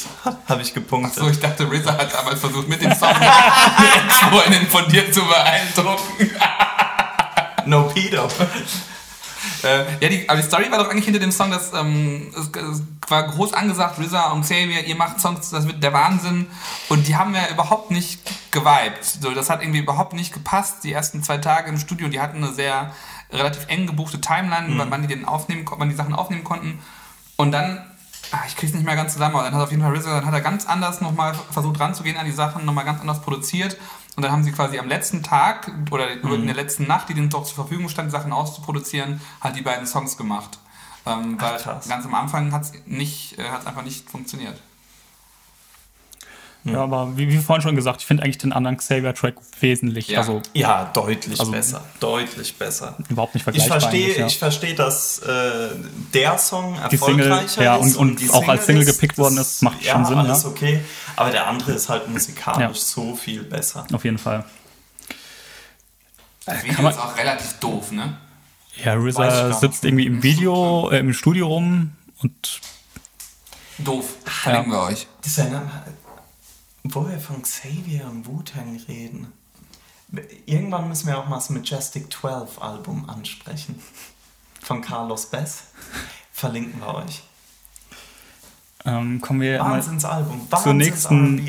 Habe 0.49 0.63
ich 0.63 0.75
gepunktet. 0.75 1.19
Achso, 1.19 1.31
ich 1.31 1.41
dachte, 1.41 1.65
RZA 1.65 1.99
hat 1.99 2.13
damals 2.13 2.41
versucht, 2.41 2.69
mit 2.69 2.83
dem 2.83 2.93
Song 2.95 3.09
eine 3.09 3.27
Ex-Freundin 4.07 4.67
von 4.67 4.89
dir 4.89 5.11
zu 5.11 5.25
beeindrucken. 5.25 6.31
no 7.67 7.85
pedo. 7.85 8.29
Äh, 9.63 9.85
ja, 10.01 10.09
die, 10.09 10.29
aber 10.29 10.41
die 10.41 10.47
Story 10.47 10.71
war 10.71 10.79
doch 10.79 10.91
eigentlich 10.91 11.05
hinter 11.05 11.21
dem 11.21 11.33
Song, 11.33 11.51
dass 11.51 11.73
ähm, 11.73 12.33
es, 12.37 12.49
es, 12.49 12.83
war 13.09 13.25
groß 13.25 13.53
angesagt, 13.53 13.99
RZA 13.99 14.31
und 14.33 14.43
Xavier, 14.43 14.85
ihr 14.87 14.97
macht 14.97 15.21
Songs, 15.21 15.51
das 15.51 15.67
wird 15.67 15.83
der 15.83 15.93
Wahnsinn. 15.93 16.47
Und 16.89 17.09
die 17.09 17.17
haben 17.17 17.35
ja 17.35 17.49
überhaupt 17.51 17.91
nicht 17.91 18.21
geweibt. 18.53 19.05
So, 19.05 19.33
das 19.33 19.51
hat 19.51 19.63
irgendwie 19.63 19.81
überhaupt 19.81 20.13
nicht 20.13 20.33
gepasst. 20.33 20.85
Die 20.85 20.93
ersten 20.93 21.23
zwei 21.23 21.39
Tage 21.39 21.69
im 21.69 21.79
Studio, 21.79 22.09
die 22.09 22.21
hatten 22.21 22.43
eine 22.43 22.53
sehr 22.53 22.93
relativ 23.33 23.67
eng 23.69 23.87
gebuchte 23.87 24.21
Timeline, 24.21 24.69
mhm. 24.69 24.85
wann 24.89 25.03
die 25.03 25.09
den 25.09 25.25
aufnehmen, 25.25 25.65
wann 25.77 25.89
die 25.89 25.95
Sachen 25.95 26.15
aufnehmen 26.15 26.45
konnten. 26.45 26.79
Und 27.43 27.51
dann, 27.51 27.85
ach, 28.31 28.47
ich 28.47 28.55
krieg's 28.55 28.73
nicht 28.73 28.85
mehr 28.85 28.95
ganz 28.95 29.15
zusammen, 29.15 29.35
aber 29.35 29.43
dann 29.43 29.57
hat 29.57 29.63
auf 29.65 29.73
jeden 29.73 29.83
Fall 29.83 29.93
RZA, 29.97 30.21
dann 30.21 30.27
hat 30.27 30.33
er 30.33 30.43
ganz 30.43 30.65
anders 30.65 31.01
nochmal 31.01 31.35
versucht 31.35 31.81
ranzugehen 31.81 32.17
an 32.17 32.25
die 32.25 32.31
Sachen, 32.31 32.65
nochmal 32.65 32.85
ganz 32.85 33.01
anders 33.01 33.21
produziert. 33.21 33.77
Und 34.15 34.23
dann 34.23 34.31
haben 34.31 34.45
sie 34.45 34.53
quasi 34.53 34.79
am 34.79 34.87
letzten 34.87 35.25
Tag 35.25 35.69
oder 35.91 36.07
mhm. 36.23 36.35
in 36.35 36.47
der 36.47 36.55
letzten 36.55 36.87
Nacht, 36.87 37.09
die 37.09 37.15
denen 37.15 37.31
doch 37.31 37.43
zur 37.43 37.57
Verfügung 37.57 37.89
stand, 37.89 38.13
Sachen 38.13 38.33
auszuproduzieren, 38.33 39.21
halt 39.41 39.57
die 39.57 39.63
beiden 39.63 39.89
Songs 39.89 40.17
gemacht. 40.17 40.61
Ähm, 41.05 41.37
weil 41.41 41.59
Ach, 41.59 41.89
ganz 41.89 42.05
am 42.05 42.15
Anfang 42.15 42.53
hat 42.53 42.63
es 42.63 42.73
nicht, 42.87 43.37
äh, 43.41 43.51
hat's 43.51 43.67
einfach 43.67 43.83
nicht 43.83 44.09
funktioniert. 44.09 44.63
Ja, 46.65 46.85
aber 46.85 47.17
wie, 47.17 47.29
wie 47.29 47.39
vorhin 47.39 47.63
schon 47.63 47.75
gesagt, 47.75 48.03
ich 48.03 48.07
finde 48.07 48.23
eigentlich 48.23 48.39
den 48.39 48.53
anderen 48.53 48.77
Xavier-Track 48.77 49.35
wesentlich. 49.61 50.09
Ja, 50.09 50.21
also, 50.21 50.41
ja 50.53 50.91
deutlich 50.95 51.41
also 51.41 51.51
besser. 51.51 51.85
Deutlich 51.99 52.57
besser. 52.57 52.97
Überhaupt 53.09 53.35
nicht 53.35 53.43
vergleichbar. 53.43 53.79
Ich 53.79 53.83
verstehe, 53.83 54.19
ja. 54.19 54.27
ich 54.27 54.39
verstehe 54.39 54.75
dass 54.75 55.19
äh, 55.19 55.71
der 56.15 56.39
Song 56.39 56.77
erfolgreicher 56.77 57.49
Single, 57.49 57.65
ja, 57.65 57.75
und, 57.77 57.97
und, 57.97 58.23
und 58.23 58.31
auch 58.35 58.47
als 58.47 58.67
Single 58.67 58.85
gepickt 58.85 59.19
worden 59.19 59.39
ist, 59.39 59.63
macht 59.63 59.83
ja, 59.83 59.95
schon 59.95 60.05
Sinn. 60.05 60.19
Alles 60.19 60.45
ja, 60.45 60.49
okay. 60.51 60.81
Aber 61.17 61.31
der 61.31 61.49
andere 61.49 61.73
ist 61.73 61.89
halt 61.89 62.09
musikalisch 62.09 62.79
so 62.79 63.17
viel 63.17 63.43
besser. 63.43 63.85
Auf 63.93 64.05
jeden 64.05 64.19
Fall. 64.19 64.45
Das 66.47 66.65
Video 66.65 66.89
ist 66.89 66.99
auch 66.99 67.17
relativ 67.17 67.55
doof, 67.55 67.91
ne? 67.91 68.17
Ja, 68.85 68.95
RZA 68.95 69.53
sitzt 69.53 69.85
irgendwie 69.85 70.07
im 70.07 70.23
Video, 70.23 70.91
äh, 70.91 70.99
im 70.99 71.13
Studio 71.13 71.49
rum 71.49 71.93
und. 72.23 72.61
Doof. 73.79 74.17
Verlinken 74.25 74.73
wir 74.73 74.83
euch. 74.83 75.07
Das 75.23 75.33
ist 75.33 75.39
ja 75.39 75.63
wo 76.85 77.09
wir 77.09 77.19
von 77.19 77.43
Xavier 77.43 78.07
und 78.07 78.27
Wu-Tang 78.27 78.81
reden. 78.89 79.33
Irgendwann 80.47 80.89
müssen 80.89 81.07
wir 81.07 81.19
auch 81.19 81.29
mal 81.29 81.37
das 81.37 81.51
Majestic 81.51 82.13
12 82.13 82.61
Album 82.61 83.09
ansprechen. 83.09 83.81
Von 84.61 84.83
Carlos 84.83 85.27
Bess. 85.27 85.65
Verlinken 86.33 86.81
wir 86.81 86.95
euch. 86.95 87.23
Ähm, 88.85 89.21
kommen 89.21 89.41
wir 89.41 89.61
Wahnsinnsalbum. 89.61 90.47
Wahnsinns 90.51 90.63
zur 90.63 90.75
nächsten 90.75 91.49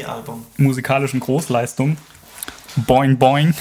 musikalischen 0.57 1.19
Großleistung. 1.19 1.97
Boing 2.75 3.17
Boing. 3.17 3.53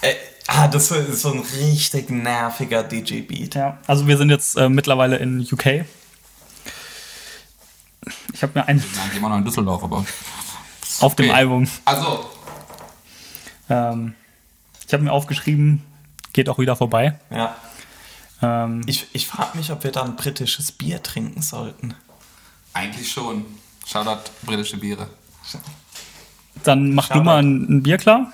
Äh, 0.00 0.14
ah, 0.46 0.68
das 0.68 0.90
ist 0.90 1.22
so 1.22 1.32
ein 1.32 1.40
richtig 1.40 2.10
nerviger 2.10 2.82
DJ-Beat. 2.82 3.54
Ja, 3.56 3.78
also 3.86 4.06
wir 4.06 4.16
sind 4.16 4.30
jetzt 4.30 4.56
äh, 4.56 4.68
mittlerweile 4.68 5.16
in 5.16 5.40
UK 5.40 5.84
ich 8.32 8.42
habe 8.42 8.58
mir 8.58 8.66
ein. 8.66 8.76
Nein, 8.76 9.16
immer 9.16 9.28
noch 9.28 9.38
in 9.38 9.44
Düsseldorf, 9.44 9.82
aber. 9.82 9.98
Auf 9.98 11.12
okay. 11.12 11.24
dem 11.24 11.34
Album. 11.34 11.68
Also. 11.84 12.30
Ähm, 13.68 14.14
ich 14.86 14.92
habe 14.92 15.02
mir 15.02 15.12
aufgeschrieben, 15.12 15.82
geht 16.32 16.48
auch 16.48 16.58
wieder 16.58 16.76
vorbei. 16.76 17.18
Ja. 17.30 17.56
Ähm, 18.42 18.82
ich 18.86 19.06
ich 19.12 19.26
frage 19.26 19.56
mich, 19.56 19.70
ob 19.72 19.84
wir 19.84 19.92
da 19.92 20.02
ein 20.02 20.16
britisches 20.16 20.72
Bier 20.72 21.02
trinken 21.02 21.42
sollten. 21.42 21.94
Eigentlich 22.72 23.10
schon. 23.10 23.44
Shoutout 23.86 24.30
britische 24.42 24.76
Biere. 24.78 25.08
Dann 26.62 26.94
mach 26.94 27.08
Shoutout. 27.08 27.18
du 27.20 27.24
mal 27.24 27.38
ein, 27.38 27.66
ein, 27.68 27.82
Bier 27.82 27.98
klar. 27.98 28.32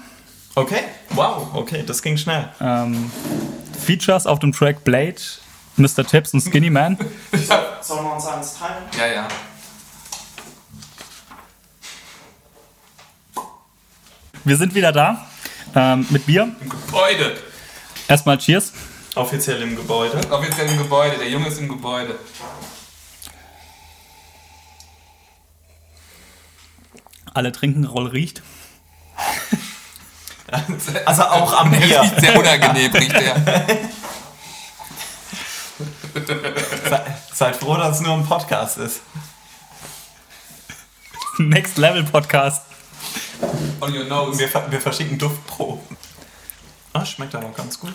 Okay, 0.55 0.83
wow, 1.11 1.49
okay, 1.55 1.85
das 1.87 2.03
ging 2.03 2.17
schnell. 2.17 2.49
Ähm, 2.61 3.11
Features 3.85 4.27
auf 4.27 4.39
dem 4.41 4.53
Track 4.53 4.85
Blade, 4.85 5.21
Mr. 5.77 6.05
Tips 6.05 6.35
und 6.35 6.41
Skinny 6.41 6.71
Man. 6.71 6.97
Sollen 7.81 8.05
wir 8.05 8.15
uns 8.15 8.27
eins 8.27 8.59
teilen? 8.59 8.85
Ja, 8.99 9.07
ja. 9.07 9.29
Wir 14.45 14.57
sind 14.57 14.75
wieder 14.75 14.93
da 14.93 15.27
ähm, 15.75 16.07
mit 16.11 16.27
Bier. 16.27 16.51
Im 16.61 16.69
Gebäude. 16.69 17.37
Erstmal 18.09 18.39
Cheers. 18.39 18.73
Offiziell 19.15 19.61
im 19.63 19.77
Gebäude. 19.77 20.19
Offiziell 20.31 20.69
im 20.69 20.79
Gebäude, 20.79 21.19
der 21.19 21.29
Junge 21.29 21.49
ist 21.49 21.59
im 21.59 21.69
Gebäude. 21.69 22.19
Alle 27.35 27.53
trinken, 27.53 27.85
Roll 27.85 28.09
riecht. 28.09 28.43
Also 31.05 31.23
auch 31.23 31.61
am 31.61 31.71
Bier. 31.71 32.01
Riecht 32.03 32.19
sehr 32.21 32.37
unangenehm, 32.37 32.93
riecht 32.93 33.13
der. 33.13 33.37
Seid 37.33 37.55
froh, 37.55 37.77
dass 37.77 37.99
es 37.99 38.03
nur 38.03 38.15
ein 38.15 38.27
Podcast 38.27 38.77
ist. 38.79 39.01
Next 41.39 41.79
Level 41.79 42.03
Podcast. 42.03 42.70
On 43.81 43.95
your 43.95 44.05
nose. 44.05 44.39
Wir, 44.39 44.49
wir 44.71 44.81
verschicken 44.81 45.19
Duftproben. 45.19 45.97
Ah, 46.93 47.05
schmeckt 47.05 47.35
aber 47.35 47.49
ganz 47.51 47.79
gut. 47.79 47.95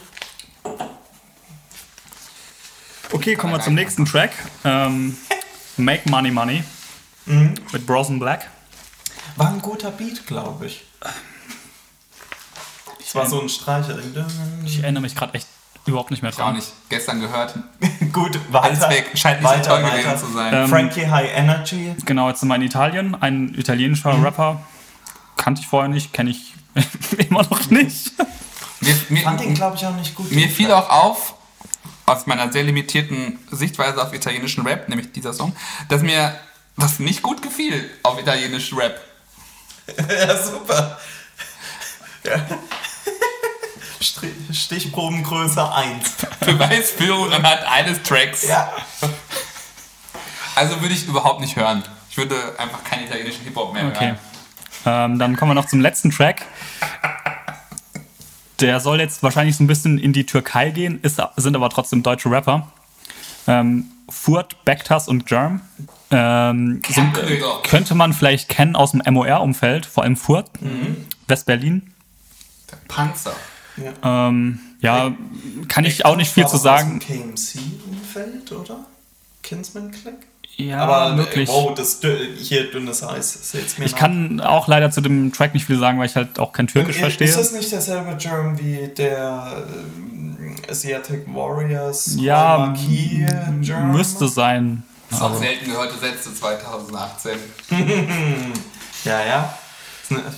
Okay, 3.11 3.35
kommen 3.35 3.53
wir 3.53 3.61
zum 3.61 3.75
nächsten 3.75 4.05
Track. 4.05 4.31
Ähm, 4.63 5.17
Make 5.77 6.09
Money 6.09 6.31
Money 6.31 6.63
mhm. 7.25 7.55
mit 7.71 7.85
Brosen 7.85 8.19
Black. 8.19 8.49
War 9.35 9.49
ein 9.49 9.61
guter 9.61 9.91
Beat, 9.91 10.25
glaube 10.25 10.67
ich. 10.67 10.83
Es 12.99 13.13
war 13.13 13.25
so 13.25 13.41
ein 13.41 13.49
Streicher. 13.49 13.97
Ich 14.65 14.81
erinnere 14.81 15.01
mich 15.01 15.15
gerade 15.15 15.33
echt 15.33 15.47
überhaupt 15.85 16.11
nicht 16.11 16.23
mehr 16.23 16.31
dran. 16.31 16.55
Ich 16.55 16.63
auch 16.63 16.67
nicht. 16.67 16.89
Gestern 16.89 17.21
gehört. 17.21 17.53
Gut, 18.11 18.39
weiter. 18.51 18.89
Scheint 19.13 19.41
nicht 19.41 19.49
weiter, 19.49 19.63
so 19.63 19.69
toll 19.69 19.83
weiter. 19.83 19.97
gewesen 19.97 20.17
zu 20.17 20.33
sein. 20.33 20.53
Ähm, 20.53 20.69
Frankie 20.69 21.07
High 21.07 21.29
Energy. 21.35 21.95
Genau, 22.05 22.29
jetzt 22.29 22.39
sind 22.39 22.49
wir 22.49 22.55
in 22.55 22.61
Italien. 22.63 23.15
Ein 23.15 23.53
italienischer 23.55 24.13
mhm. 24.13 24.23
Rapper. 24.23 24.61
Kannte 25.45 25.61
ich 25.61 25.67
vorher 25.67 25.89
nicht, 25.89 26.11
kenne 26.11 26.31
ich 26.31 26.53
immer 27.29 27.43
noch 27.43 27.69
nicht. 27.69 28.13
Mir, 28.79 28.95
mir, 29.09 29.21
fand 29.21 29.41
ihn, 29.41 29.53
glaube 29.53 29.77
ich, 29.77 29.85
auch 29.85 29.95
nicht 29.95 30.15
gut. 30.15 30.31
Mir 30.31 30.49
fiel 30.49 30.71
auch 30.71 30.89
auf, 30.89 31.35
aus 32.07 32.25
meiner 32.25 32.51
sehr 32.51 32.63
limitierten 32.63 33.37
Sichtweise 33.51 34.01
auf 34.01 34.11
italienischen 34.11 34.65
Rap, 34.65 34.89
nämlich 34.89 35.11
dieser 35.11 35.33
Song, 35.33 35.55
dass 35.87 36.01
mir 36.01 36.35
was 36.77 36.97
nicht 36.97 37.21
gut 37.21 37.43
gefiel 37.43 37.91
auf 38.01 38.19
italienischen 38.19 38.75
Rap. 38.79 38.99
ja, 40.09 40.43
super. 40.43 40.97
Ja. 42.23 42.43
Stichprobengröße 44.51 45.71
1. 45.75 46.15
Beweisführung 46.39 47.31
anhand 47.31 47.61
eines 47.67 48.01
Tracks. 48.01 48.47
Ja. 48.47 48.73
Also 50.55 50.81
würde 50.81 50.95
ich 50.95 51.05
überhaupt 51.05 51.39
nicht 51.39 51.55
hören. 51.55 51.83
Ich 52.09 52.17
würde 52.17 52.35
einfach 52.57 52.83
keinen 52.83 53.05
italienischen 53.05 53.43
Hip-Hop 53.43 53.73
mehr 53.73 53.85
okay. 53.85 54.05
hören. 54.07 54.19
Ähm, 54.85 55.19
dann 55.19 55.35
kommen 55.35 55.51
wir 55.51 55.55
noch 55.55 55.67
zum 55.67 55.81
letzten 55.81 56.11
Track. 56.11 56.45
Der 58.61 58.79
soll 58.79 58.99
jetzt 58.99 59.23
wahrscheinlich 59.23 59.57
so 59.57 59.63
ein 59.63 59.67
bisschen 59.67 59.97
in 59.97 60.13
die 60.13 60.25
Türkei 60.25 60.69
gehen, 60.69 60.99
ist, 61.01 61.21
sind 61.35 61.55
aber 61.55 61.69
trotzdem 61.69 62.03
deutsche 62.03 62.29
Rapper. 62.31 62.71
Ähm, 63.47 63.85
Furt, 64.09 64.63
Bektas 64.65 65.07
und 65.07 65.25
Germ. 65.25 65.61
Ähm, 66.11 66.81
sind, 66.87 67.13
könnte 67.63 67.95
man 67.95 68.13
vielleicht 68.13 68.49
kennen 68.49 68.75
aus 68.75 68.91
dem 68.91 69.01
MOR-Umfeld, 69.11 69.85
vor 69.85 70.03
allem 70.03 70.15
Furt, 70.15 70.61
mhm. 70.61 71.07
West-Berlin. 71.27 71.93
Der 72.71 72.77
Panzer. 72.87 73.35
Ja, 73.77 74.27
ähm, 74.27 74.59
ja 74.79 75.13
kann 75.67 75.85
ich 75.85 76.05
auch 76.05 76.15
nicht 76.15 76.31
viel 76.31 76.47
zu 76.47 76.57
sagen. 76.57 76.99
KMC-Umfeld, 76.99 78.51
oder? 78.51 78.85
Kinsman 79.41 79.91
Click? 79.91 80.27
Ja, 80.57 80.79
aber 80.79 81.17
wirklich. 81.17 81.49
Wow, 81.49 81.73
das 81.73 81.99
hier 82.37 82.71
dünnes 82.71 83.03
Eis. 83.03 83.53
ich 83.53 83.91
nach. 83.91 83.99
kann 83.99 84.39
auch 84.39 84.67
leider 84.67 84.89
zu 84.89 85.01
dem 85.01 85.33
Track 85.33 85.53
nicht 85.53 85.65
viel 85.65 85.77
sagen, 85.77 85.99
weil 85.99 86.05
ich 86.05 86.15
halt 86.15 86.39
auch 86.39 86.53
kein 86.53 86.67
Türkisch 86.67 86.95
ist, 86.95 87.01
verstehe. 87.01 87.27
Ist 87.27 87.37
das 87.37 87.51
nicht 87.51 87.71
derselbe 87.71 88.15
Germ 88.15 88.57
wie 88.57 88.87
der 88.87 89.65
äh, 90.67 90.71
Asiatic 90.71 91.25
Warriors? 91.33 92.15
Ja, 92.17 92.73
müsste 93.91 94.27
sein. 94.29 94.83
Das 95.09 95.19
ist 95.19 95.25
auch 95.25 95.37
selten 95.37 95.65
gehörte 95.65 95.97
Sätze 95.97 96.33
2018. 96.33 97.31
ja, 99.03 99.25
ja. 99.25 99.57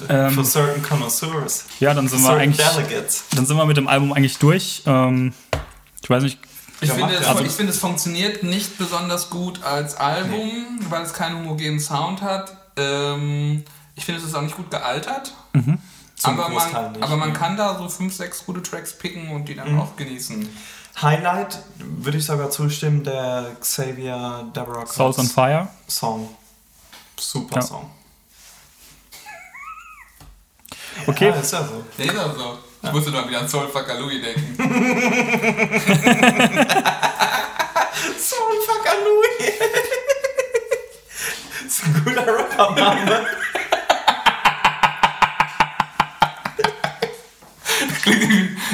Ähm, 0.09 0.31
For 0.31 0.45
certain 0.45 0.81
connoisseurs. 0.81 1.65
Ja, 1.79 1.93
dann 1.93 2.07
sind 2.07 2.21
wir 2.23 2.31
eigentlich. 2.31 2.65
Delegates. 2.65 3.25
Dann 3.35 3.45
sind 3.45 3.57
wir 3.57 3.65
mit 3.65 3.77
dem 3.77 3.87
Album 3.87 4.13
eigentlich 4.13 4.37
durch. 4.37 4.83
Ähm, 4.85 5.33
ich 6.01 6.09
weiß 6.09 6.23
nicht, 6.23 6.39
ich 6.81 6.91
finde, 6.91 7.15
es, 7.15 7.27
also, 7.27 7.43
ich 7.43 7.51
finde, 7.51 7.71
es 7.71 7.79
funktioniert 7.79 8.43
nicht 8.43 8.77
besonders 8.77 9.29
gut 9.29 9.63
als 9.63 9.95
Album, 9.95 10.77
nee. 10.79 10.85
weil 10.89 11.03
es 11.03 11.13
keinen 11.13 11.37
homogenen 11.39 11.79
Sound 11.79 12.21
hat. 12.21 12.55
Ähm, 12.75 13.63
ich 13.95 14.05
finde, 14.05 14.21
es 14.21 14.27
ist 14.27 14.35
auch 14.35 14.41
nicht 14.41 14.55
gut 14.55 14.69
gealtert. 14.69 15.33
Mhm. 15.53 15.79
Aber, 16.23 16.49
man, 16.49 16.91
nicht, 16.91 17.03
aber 17.03 17.17
man 17.17 17.33
kann 17.33 17.57
da 17.57 17.77
so 17.77 17.89
fünf, 17.89 18.15
sechs 18.15 18.45
gute 18.45 18.61
Tracks 18.61 18.97
picken 18.97 19.29
und 19.31 19.45
die 19.45 19.55
dann 19.55 19.73
mhm. 19.73 19.81
auch 19.81 19.95
genießen. 19.95 20.47
Highlight 21.01 21.59
würde 21.77 22.17
ich 22.17 22.25
sogar 22.25 22.49
zustimmen, 22.49 23.03
der 23.03 23.55
Xavier 23.59 24.49
Deborah 24.55 24.85
Souls 24.87 25.19
on 25.19 25.27
Fire 25.27 25.67
Song. 25.87 26.29
Super 27.19 27.55
ja. 27.57 27.61
Song. 27.61 27.89
Okay. 31.05 31.29
Ja, 31.29 31.35
ist 31.35 31.53
ja 31.53 31.63
so. 31.63 31.85
ist 31.97 32.13
ja 32.13 32.33
so. 32.33 32.57
Ich 32.83 32.91
musste 32.91 33.11
doch 33.11 33.27
wieder 33.27 33.39
an 33.39 33.49
Soul 33.49 33.67
Fucker 33.67 33.99
Louis 33.99 34.21
denken. 34.21 34.55
Soul 38.17 38.55
Fucker 38.65 38.95
Louis. 39.03 39.53
das 41.63 41.73
ist 41.73 41.83
ein 41.85 42.03
guter 42.05 42.25
Rapper-Name. 42.27 43.25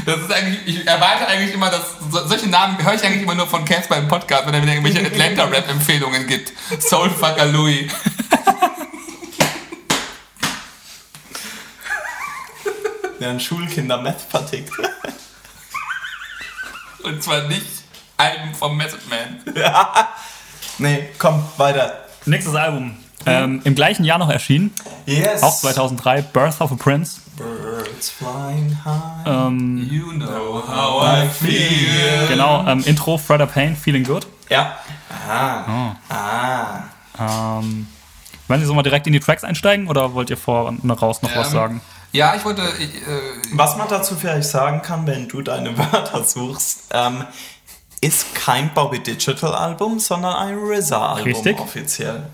Das 0.06 0.20
ist 0.20 0.32
eigentlich, 0.32 0.60
ich 0.66 0.88
erwarte 0.88 1.28
eigentlich 1.28 1.54
immer, 1.54 1.70
dass 1.70 1.96
solche 2.28 2.48
Namen 2.50 2.84
höre 2.84 2.94
ich 2.94 3.04
eigentlich 3.04 3.24
immer 3.24 3.36
nur 3.36 3.48
von 3.48 3.64
Casper 3.66 3.98
im 3.98 4.08
Podcast, 4.08 4.46
wenn 4.46 4.54
er 4.54 4.62
mir 4.62 4.74
irgendwelche 4.74 5.06
Atlanta-Rap-Empfehlungen 5.06 6.28
gibt. 6.28 6.52
Soulfucker 6.82 7.46
Louis. 7.46 7.92
Während 13.24 13.42
Schulkinder 13.42 14.02
Meth 14.02 14.20
vertickt. 14.20 14.74
Und 17.04 17.24
zwar 17.24 17.48
nicht 17.48 17.66
Alben 18.18 18.54
vom 18.54 18.76
Method 18.76 19.00
Man. 19.10 19.56
Ja. 19.56 20.10
Nee, 20.78 21.10
komm, 21.18 21.44
weiter. 21.58 22.06
Nächstes 22.26 22.54
Album. 22.56 22.98
Ähm, 23.26 23.62
Im 23.64 23.76
gleichen 23.76 24.04
Jahr 24.04 24.18
noch 24.18 24.30
erschienen. 24.30 24.74
Yes. 25.06 25.42
Auch 25.42 25.58
2003, 25.58 26.22
Birth 26.22 26.60
of 26.60 26.74
a 26.74 26.76
Prince. 26.76 27.22
Birds 27.38 28.10
flying 28.10 28.78
high. 28.84 29.26
Ähm, 29.26 29.88
you 29.90 30.12
know 30.12 30.62
how 30.68 31.04
I 31.04 31.28
feel. 31.28 32.28
Genau, 32.28 32.68
ähm, 32.68 32.84
Intro, 32.86 33.18
Fredder 33.18 33.48
Payne, 33.48 33.76
Feeling 33.78 34.04
Good. 34.04 34.28
Ja. 34.50 34.78
Ah. 35.30 35.64
Oh. 35.68 36.14
Ah. 36.14 37.60
Ähm, 37.60 37.88
wollen 38.50 38.60
Sie 38.60 38.66
so 38.66 38.74
mal 38.74 38.84
direkt 38.84 39.08
in 39.08 39.14
die 39.14 39.22
Tracks 39.22 39.46
einsteigen 39.46 39.88
oder 39.88 40.14
wollt 40.14 40.30
ihr 40.30 40.38
vor 40.38 40.66
und 40.66 40.92
raus 40.92 41.22
noch 41.22 41.34
was 41.36 41.48
ähm, 41.48 41.54
sagen? 41.54 41.82
Ja, 42.14 42.36
ich 42.36 42.46
wollte. 42.46 42.62
Äh, 42.62 42.92
Was 43.54 43.76
man 43.76 43.90
dazu 43.90 44.16
vielleicht 44.16 44.48
sagen 44.48 44.82
kann, 44.84 45.06
wenn 45.08 45.28
du 45.28 45.42
deine 45.42 45.78
Wörter 45.78 46.24
suchst, 46.24 46.86
ähm, 46.92 47.26
ist 48.02 48.36
kein 48.36 48.74
Bobby 48.74 49.00
Digital 49.00 49.54
Album, 49.54 50.00
sondern 50.00 50.36
ein 50.36 50.58
RZA 50.58 51.16
Album 51.16 51.60
offiziell. 51.60 52.28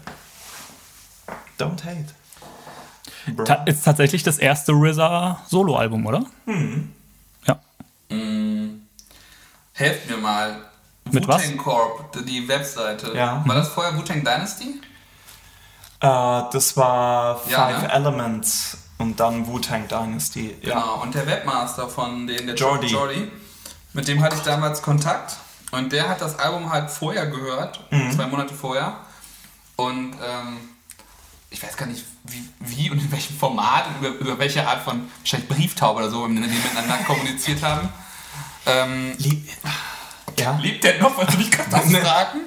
Don't 1.57 1.83
hate. 1.83 2.13
Ta 3.45 3.63
ist 3.65 3.83
tatsächlich 3.83 4.23
das 4.23 4.37
erste 4.37 4.73
RZA 4.73 5.43
Solo-Album, 5.47 6.05
oder? 6.05 6.25
Hm. 6.45 6.93
Ja. 7.45 7.59
Hm. 8.09 8.81
Helft 9.73 10.09
mir 10.09 10.17
mal. 10.17 10.57
Mit 11.11 11.27
was? 11.27 11.41
Corp, 11.57 12.17
die 12.25 12.47
Webseite. 12.47 13.13
Ja. 13.15 13.43
War 13.45 13.55
das 13.55 13.69
vorher 13.69 13.95
Wu-Tang 13.95 14.23
Dynasty? 14.23 14.81
Uh, 16.03 16.49
das 16.51 16.75
war 16.75 17.37
Five 17.37 17.51
ja, 17.51 17.81
ne? 17.81 17.91
Elements 17.91 18.77
und 18.99 19.19
dann 19.19 19.47
Wu-Tang 19.47 19.87
Dynasty. 19.87 20.55
Ja. 20.61 20.75
Genau, 20.75 21.01
und 21.01 21.15
der 21.15 21.25
Webmaster 21.25 21.89
von 21.89 22.27
denen, 22.27 22.47
der 22.47 22.55
Jordi. 22.55 22.87
Jordi, 22.87 23.31
mit 23.93 24.07
dem 24.07 24.21
hatte 24.21 24.35
ich 24.35 24.43
damals 24.43 24.81
Kontakt. 24.81 25.37
Und 25.71 25.91
der 25.91 26.09
hat 26.09 26.21
das 26.21 26.37
Album 26.37 26.71
halt 26.71 26.89
vorher 26.89 27.27
gehört, 27.27 27.79
mhm. 27.91 28.11
zwei 28.11 28.27
Monate 28.27 28.53
vorher. 28.53 28.97
Und 29.75 30.13
ähm, 30.13 30.57
ich 31.49 31.61
weiß 31.63 31.77
gar 31.77 31.85
nicht, 31.85 32.03
wie, 32.23 32.49
wie, 32.59 32.89
und 32.91 32.99
in 32.99 33.11
welchem 33.11 33.37
Format, 33.37 33.85
über, 33.99 34.09
über 34.09 34.39
welche 34.39 34.67
Art 34.67 34.81
von, 34.81 35.09
wahrscheinlich 35.19 35.49
Brieftaube 35.49 35.99
oder 35.99 36.09
so, 36.09 36.25
in 36.25 36.35
die 36.35 36.41
miteinander 36.41 36.97
kommuniziert 37.07 37.63
haben. 37.63 37.89
Ähm, 38.65 39.13
Lieb, 39.17 39.47
ja. 40.37 40.57
Liebt 40.61 40.83
der 40.83 40.99
noch, 40.99 41.15
wollte 41.17 41.37
ich 41.39 41.51
gerade 41.51 41.69
das 41.69 41.91
fragen? 42.03 42.39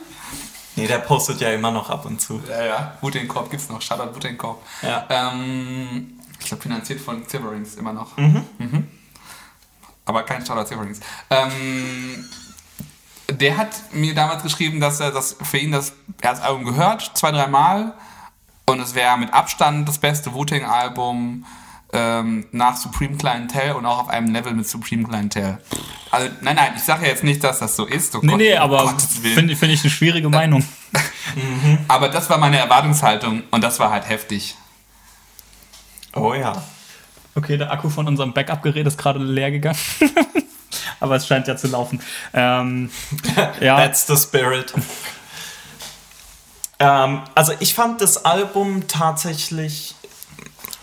Nee, 0.76 0.86
der 0.86 0.98
postet 0.98 1.40
ja 1.40 1.50
immer 1.50 1.70
noch 1.70 1.90
ab 1.90 2.06
und 2.06 2.20
zu. 2.20 2.42
Ja, 2.48 2.64
ja. 2.64 2.98
Wutenkorb 3.00 3.50
gibt's 3.50 3.68
noch. 3.68 3.82
Shoutout 3.82 4.14
Wutenkorb. 4.14 4.62
Ja. 4.82 5.06
Ähm, 5.10 6.18
ich 6.42 6.48
glaube, 6.48 6.62
finanziert 6.62 7.00
von 7.00 7.22
Silverings 7.26 7.76
immer 7.76 7.92
noch. 7.92 8.16
Mhm. 8.16 8.44
Mhm. 8.58 8.86
Aber 10.04 10.24
kein 10.24 10.44
Shoutout 10.44 10.66
Silverings. 10.66 11.00
Ähm, 11.30 12.24
der 13.30 13.56
hat 13.56 13.94
mir 13.94 14.14
damals 14.14 14.42
geschrieben, 14.42 14.80
dass 14.80 15.00
er 15.00 15.12
das 15.12 15.36
für 15.42 15.58
ihn 15.58 15.70
das, 15.70 15.90
er 16.20 16.32
das 16.32 16.40
Album 16.40 16.64
gehört, 16.64 17.12
zwei, 17.14 17.30
drei 17.30 17.46
Mal. 17.46 17.94
Und 18.66 18.80
es 18.80 18.94
wäre 18.94 19.16
mit 19.18 19.32
Abstand 19.32 19.88
das 19.88 19.98
beste 19.98 20.34
Wu-Tang-Album. 20.34 21.44
ähm, 21.94 22.46
nach 22.52 22.76
Supreme 22.76 23.18
Clientel 23.18 23.72
und 23.72 23.84
auch 23.84 23.98
auf 23.98 24.08
einem 24.08 24.32
Level 24.32 24.54
mit 24.54 24.66
Supreme 24.66 25.04
Clientel. 25.04 25.58
Also, 26.10 26.30
nein, 26.40 26.56
nein, 26.56 26.72
ich 26.74 26.82
sage 26.82 27.02
ja 27.02 27.08
jetzt 27.08 27.22
nicht, 27.22 27.44
dass 27.44 27.58
das 27.58 27.76
so 27.76 27.84
ist. 27.84 28.16
Oh 28.16 28.20
nee, 28.22 28.28
Gott, 28.28 28.38
nee, 28.38 28.56
aber 28.56 28.96
finde 29.34 29.54
find 29.56 29.72
ich 29.72 29.82
eine 29.82 29.90
schwierige 29.90 30.30
Meinung. 30.30 30.64
mhm. 31.36 31.80
Aber 31.88 32.08
das 32.08 32.30
war 32.30 32.38
meine 32.38 32.56
Erwartungshaltung 32.56 33.42
und 33.50 33.62
das 33.62 33.78
war 33.78 33.90
halt 33.90 34.08
heftig. 34.08 34.56
Oh 36.14 36.34
ja. 36.34 36.62
Okay, 37.34 37.56
der 37.56 37.72
Akku 37.72 37.88
von 37.88 38.06
unserem 38.06 38.32
Backup-Gerät 38.32 38.86
ist 38.86 38.98
gerade 38.98 39.18
leer 39.18 39.50
gegangen. 39.50 39.78
aber 41.00 41.16
es 41.16 41.26
scheint 41.26 41.48
ja 41.48 41.56
zu 41.56 41.68
laufen. 41.68 42.00
Ähm, 42.34 42.90
ja. 43.60 43.76
That's 43.76 44.06
the 44.06 44.16
spirit. 44.16 44.72
ähm, 46.78 47.22
also 47.34 47.52
ich 47.60 47.74
fand 47.74 48.00
das 48.00 48.24
Album 48.24 48.86
tatsächlich 48.86 49.94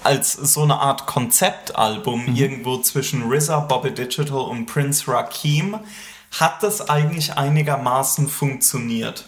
als 0.03 0.33
so 0.33 0.63
eine 0.63 0.79
Art 0.79 1.05
Konzeptalbum 1.05 2.27
mhm. 2.27 2.35
irgendwo 2.35 2.77
zwischen 2.77 3.31
RZA, 3.31 3.59
Bobby 3.61 3.93
Digital 3.93 4.39
und 4.41 4.65
Prince 4.65 5.11
Rakim 5.11 5.79
hat 6.39 6.63
das 6.63 6.89
eigentlich 6.89 7.37
einigermaßen 7.37 8.27
funktioniert. 8.27 9.27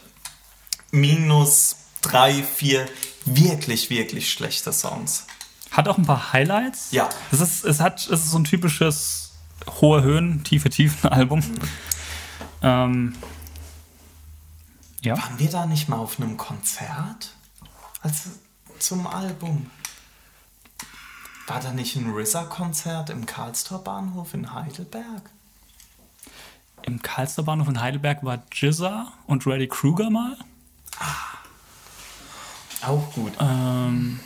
Minus 0.91 1.77
drei, 2.01 2.43
vier 2.43 2.85
wirklich, 3.25 3.89
wirklich 3.89 4.31
schlechte 4.31 4.71
Songs. 4.73 5.25
Hat 5.72 5.88
auch 5.88 5.97
ein 5.97 6.05
paar 6.05 6.34
Highlights. 6.34 6.91
Ja. 6.91 7.09
Es 7.32 7.39
ist, 7.39 7.63
es 7.63 7.80
hat, 7.80 7.99
es 8.01 8.07
ist 8.24 8.32
so 8.32 8.38
ein 8.38 8.43
typisches 8.43 9.34
hohe 9.80 10.03
Höhen, 10.03 10.43
tiefe 10.43 10.69
Tiefen 10.69 11.09
Album. 11.09 11.39
Mhm. 11.39 11.59
Ähm, 12.61 13.15
ja. 15.01 15.17
Waren 15.17 15.39
wir 15.39 15.49
da 15.49 15.65
nicht 15.65 15.89
mal 15.89 15.97
auf 15.97 16.19
einem 16.19 16.38
Konzert? 16.38 17.34
Also 18.01 18.30
zum 18.80 19.07
Album. 19.07 19.69
War 21.47 21.59
da 21.59 21.72
nicht 21.72 21.95
ein 21.95 22.11
RZA-Konzert 22.11 23.09
im 23.09 23.26
Karlstor 23.26 23.84
Bahnhof 23.84 24.34
in 24.34 24.53
Heidelberg? 24.53 25.30
Im 26.84 27.01
Karlstor 27.01 27.45
Bahnhof 27.45 27.67
in 27.67 27.82
Heidelberg 27.82 28.24
war 28.24 28.43
Jizza 28.51 29.11
und 29.26 29.45
Reddy 29.47 29.67
Kruger 29.67 30.09
mal. 30.09 30.38
Ah. 30.99 32.88
Auch 32.88 33.13
gut. 33.13 33.34
Ähm, 33.39 34.19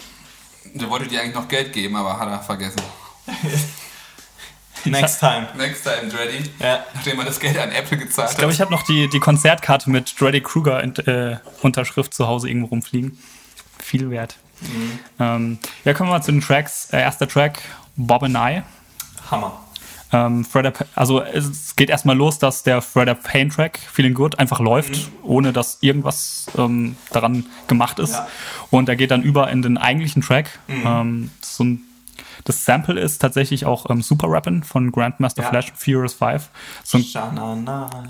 der 0.82 0.90
wollte 0.90 1.08
dir 1.08 1.22
eigentlich 1.22 1.36
noch 1.36 1.48
Geld 1.48 1.74
geben, 1.74 1.96
aber 1.96 2.20
hat 2.20 2.28
er 2.30 2.40
vergessen. 2.40 2.82
Next 4.86 5.20
time. 5.20 5.48
Next 5.58 5.84
time, 5.84 6.10
Dreddy. 6.10 6.50
Ja. 6.60 6.86
Nachdem 6.94 7.20
er 7.20 7.26
das 7.26 7.40
Geld 7.40 7.58
an 7.58 7.72
Apple 7.72 7.98
gezahlt 7.98 8.28
hat. 8.28 8.34
Ich 8.34 8.38
glaube, 8.38 8.54
ich 8.54 8.62
habe 8.62 8.72
noch 8.72 8.84
die, 8.84 9.10
die 9.10 9.20
Konzertkarte 9.20 9.90
mit 9.90 10.20
Dreddy 10.20 10.42
Kruger 10.42 10.84
äh, 10.84 11.38
Unterschrift 11.62 12.14
zu 12.14 12.28
Hause 12.28 12.50
irgendwo 12.50 12.68
rumfliegen. 12.68 13.18
Viel 13.80 14.12
wert. 14.12 14.38
Mhm. 14.62 15.00
Ähm, 15.20 15.60
ja, 15.84 15.94
kommen 15.94 16.10
wir 16.10 16.18
mal 16.18 16.22
zu 16.22 16.32
den 16.32 16.42
Tracks. 16.42 16.90
Äh, 16.92 17.00
erster 17.00 17.28
Track, 17.28 17.62
Bob 17.96 18.24
and 18.24 18.38
I. 18.38 18.62
Hammer. 19.32 19.65
Ähm, 20.16 20.46
also 20.96 21.22
es 21.22 21.76
geht 21.76 21.90
erstmal 21.90 22.16
los, 22.16 22.40
dass 22.40 22.64
der 22.64 22.82
Fredder 22.82 23.16
Pain 23.16 23.50
Track 23.50 23.80
Feeling 23.92 24.14
Good 24.14 24.40
einfach 24.40 24.60
läuft, 24.60 24.96
mhm. 24.96 25.12
ohne 25.24 25.54
dass 25.54 25.80
irgendwas 25.82 26.48
ähm, 26.58 26.96
daran 27.12 27.46
gemacht 27.68 28.00
ist. 28.00 28.14
Ja. 28.14 28.28
Und 28.72 28.88
er 28.88 28.96
geht 28.96 29.12
dann 29.12 29.24
über 29.24 29.50
in 29.52 29.62
den 29.62 29.78
eigentlichen 29.78 30.22
Track. 30.22 30.60
Mhm. 30.68 30.84
Ähm, 30.86 31.32
so 31.42 31.64
ein, 31.66 31.82
das 32.46 32.64
Sample 32.64 33.00
ist 33.00 33.20
tatsächlich 33.20 33.66
auch 33.66 33.90
ähm, 33.90 34.02
Super 34.02 34.28
Rappin 34.30 34.64
von 34.64 34.92
Grandmaster 34.92 35.44
ja. 35.44 35.50
Flash 35.50 35.74
Furious 35.76 36.14
5. 36.14 36.50
So 36.84 36.98
ein, 36.98 37.68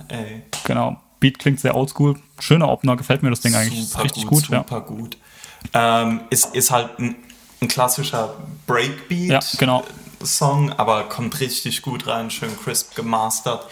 ey. 0.10 0.44
Genau. 0.66 1.02
Beat 1.20 1.40
klingt 1.40 1.60
sehr 1.60 1.76
oldschool. 1.76 2.20
Schöner 2.40 2.70
Opener, 2.70 2.98
gefällt 2.98 3.24
mir 3.24 3.32
das 3.32 3.42
Ding 3.42 3.56
eigentlich 3.56 3.88
super 3.88 4.04
richtig 4.04 4.24
gut. 4.28 4.48
gut 4.48 4.58
super 4.58 4.66
ja. 4.70 4.80
gut. 4.80 5.18
Ähm, 5.74 6.20
ist, 6.30 6.54
ist 6.54 6.70
halt 6.70 7.00
ein, 7.00 7.16
ein 7.62 7.68
klassischer 7.68 8.36
Breakbeat. 8.68 9.32
Ja, 9.32 9.40
genau. 9.58 9.84
Song, 10.24 10.72
aber 10.72 11.04
kommt 11.10 11.40
richtig 11.40 11.82
gut 11.82 12.08
rein, 12.08 12.32
schön 12.32 12.58
crisp 12.58 12.96
gemastert. 12.96 13.68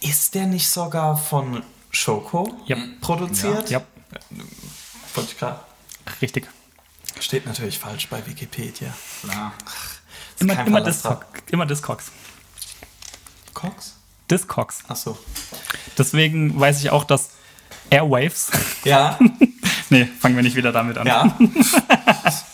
Ist 0.00 0.34
der 0.34 0.46
nicht 0.46 0.68
sogar 0.68 1.16
von 1.16 1.62
Shoko 1.90 2.56
yep. 2.68 3.00
produziert? 3.00 3.70
Ja. 3.70 3.78
Yep. 3.78 3.86
Wollte 5.14 5.30
ich 5.30 5.38
klar. 5.38 5.64
Richtig. 6.20 6.48
Steht 7.20 7.46
natürlich 7.46 7.78
falsch 7.78 8.08
bei 8.08 8.26
Wikipedia. 8.26 8.92
Klar. 9.20 9.52
Immer, 10.40 10.66
immer, 10.66 10.80
Discog, 10.80 11.24
immer 11.50 11.66
Discogs. 11.66 12.10
Cox? 13.54 13.94
Discogs. 14.30 14.82
Ach 14.88 14.96
so. 14.96 15.16
Deswegen 15.96 16.58
weiß 16.58 16.80
ich 16.80 16.90
auch, 16.90 17.04
dass 17.04 17.30
Airwaves. 17.90 18.50
Ja. 18.84 19.18
nee, 19.90 20.06
fangen 20.06 20.34
wir 20.34 20.42
nicht 20.42 20.56
wieder 20.56 20.72
damit 20.72 20.98
an. 20.98 21.06
Ja. 21.06 21.36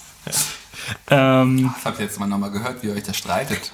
ähm, 1.10 1.72
das 1.74 1.84
habt 1.84 1.98
ihr 1.98 2.04
jetzt 2.06 2.18
mal 2.18 2.26
nochmal 2.26 2.50
gehört, 2.50 2.82
wie 2.82 2.88
ihr 2.88 2.94
euch 2.94 3.04
das 3.04 3.16
streitet. 3.16 3.72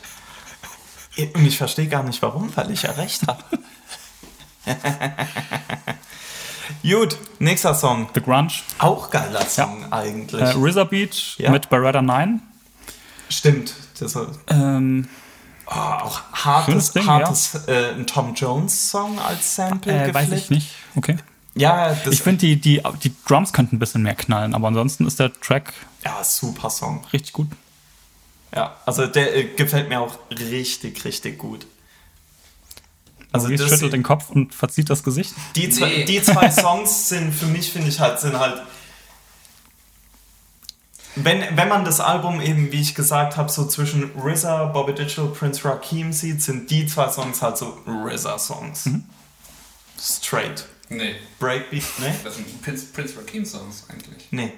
Und 1.17 1.47
ich 1.47 1.57
verstehe 1.57 1.87
gar 1.87 2.03
nicht 2.03 2.21
warum, 2.23 2.55
weil 2.57 2.71
ich 2.71 2.83
ja 2.83 2.91
recht 2.93 3.23
habe. 3.27 3.43
Gut, 6.83 7.17
nächster 7.39 7.75
Song. 7.75 8.09
The 8.15 8.21
Grunge. 8.21 8.53
Auch 8.79 9.11
geiler 9.11 9.45
Song 9.47 9.83
ja. 9.83 9.93
eigentlich. 9.93 10.41
Äh, 10.41 10.55
RZA 10.57 10.85
Beach 10.85 11.37
ja. 11.39 11.51
mit 11.51 11.71
Beretta 11.71 12.03
9. 12.03 12.43
Stimmt. 13.29 13.75
Das 13.99 14.19
ähm, 14.49 15.09
oh, 15.67 15.71
auch 15.71 16.21
hartes, 16.33 16.93
Ding, 16.93 17.07
hartes 17.07 17.61
ja. 17.67 17.73
äh, 17.73 17.95
ein 17.95 18.07
Tom 18.07 18.35
Jones 18.35 18.91
Song 18.91 19.19
als 19.19 19.55
Sample 19.55 20.09
äh, 20.09 20.13
Weiß 20.15 20.31
ich 20.33 20.51
nicht. 20.51 20.73
Okay. 20.97 21.17
Ja, 21.57 21.97
ich 22.11 22.21
finde, 22.21 22.41
die, 22.41 22.61
die, 22.61 22.83
die 23.03 23.15
Drums 23.27 23.53
könnten 23.53 23.77
ein 23.77 23.79
bisschen 23.79 24.03
mehr 24.03 24.17
knallen, 24.17 24.55
aber 24.55 24.69
ansonsten 24.69 25.07
ist 25.07 25.21
der 25.21 25.33
Track. 25.33 25.73
Ja, 26.05 26.23
super 26.25 26.69
Song. 26.69 27.05
Richtig 27.13 27.33
gut. 27.33 27.49
Ja, 28.55 28.77
also 28.87 29.07
der 29.07 29.37
äh, 29.37 29.45
gefällt 29.45 29.89
mir 29.89 30.01
auch 30.01 30.19
richtig, 30.31 31.05
richtig 31.05 31.39
gut. 31.39 31.67
Also 33.33 33.49
Maurice 33.49 33.69
schüttelt 33.69 33.93
den 33.93 34.05
Kopf 34.05 34.31
und 34.31 34.55
verzieht 34.55 34.89
das 34.91 35.03
Gesicht. 35.03 35.35
Die 35.57 35.69
zwei, 35.69 35.89
nee. 35.89 36.05
die 36.05 36.23
zwei 36.23 36.51
Songs 36.51 37.09
sind 37.09 37.33
für 37.33 37.47
mich, 37.47 37.71
finde 37.73 37.89
ich 37.89 37.99
halt, 37.99 38.21
sind 38.21 38.39
halt. 38.39 38.63
Wenn, 41.17 41.45
wenn 41.57 41.69
man 41.69 41.85
das 41.85 42.01
Album 42.01 42.41
eben, 42.41 42.73
wie 42.73 42.81
ich 42.81 42.95
gesagt 42.95 43.37
habe, 43.37 43.51
so 43.51 43.67
zwischen 43.67 44.11
RZA, 44.19 44.67
Bobby 44.67 44.95
Digital, 44.95 45.27
Prince 45.27 45.65
Rakim 45.65 46.13
sieht, 46.13 46.43
sind 46.43 46.71
die 46.71 46.87
zwei 46.87 47.09
Songs 47.09 47.43
halt 47.43 47.57
so 47.57 47.79
RZA-Songs. 47.87 48.87
Mhm. 48.87 49.05
Straight. 50.01 50.67
Nee. 50.89 51.15
Breakbeat, 51.39 51.83
ne? 51.99 52.15
Das 52.23 52.37
sind 52.37 52.63
Prince, 52.63 52.87
Prince 52.93 53.17
Rakim 53.19 53.45
Songs 53.45 53.85
eigentlich. 53.89 54.29
Nee. 54.31 54.53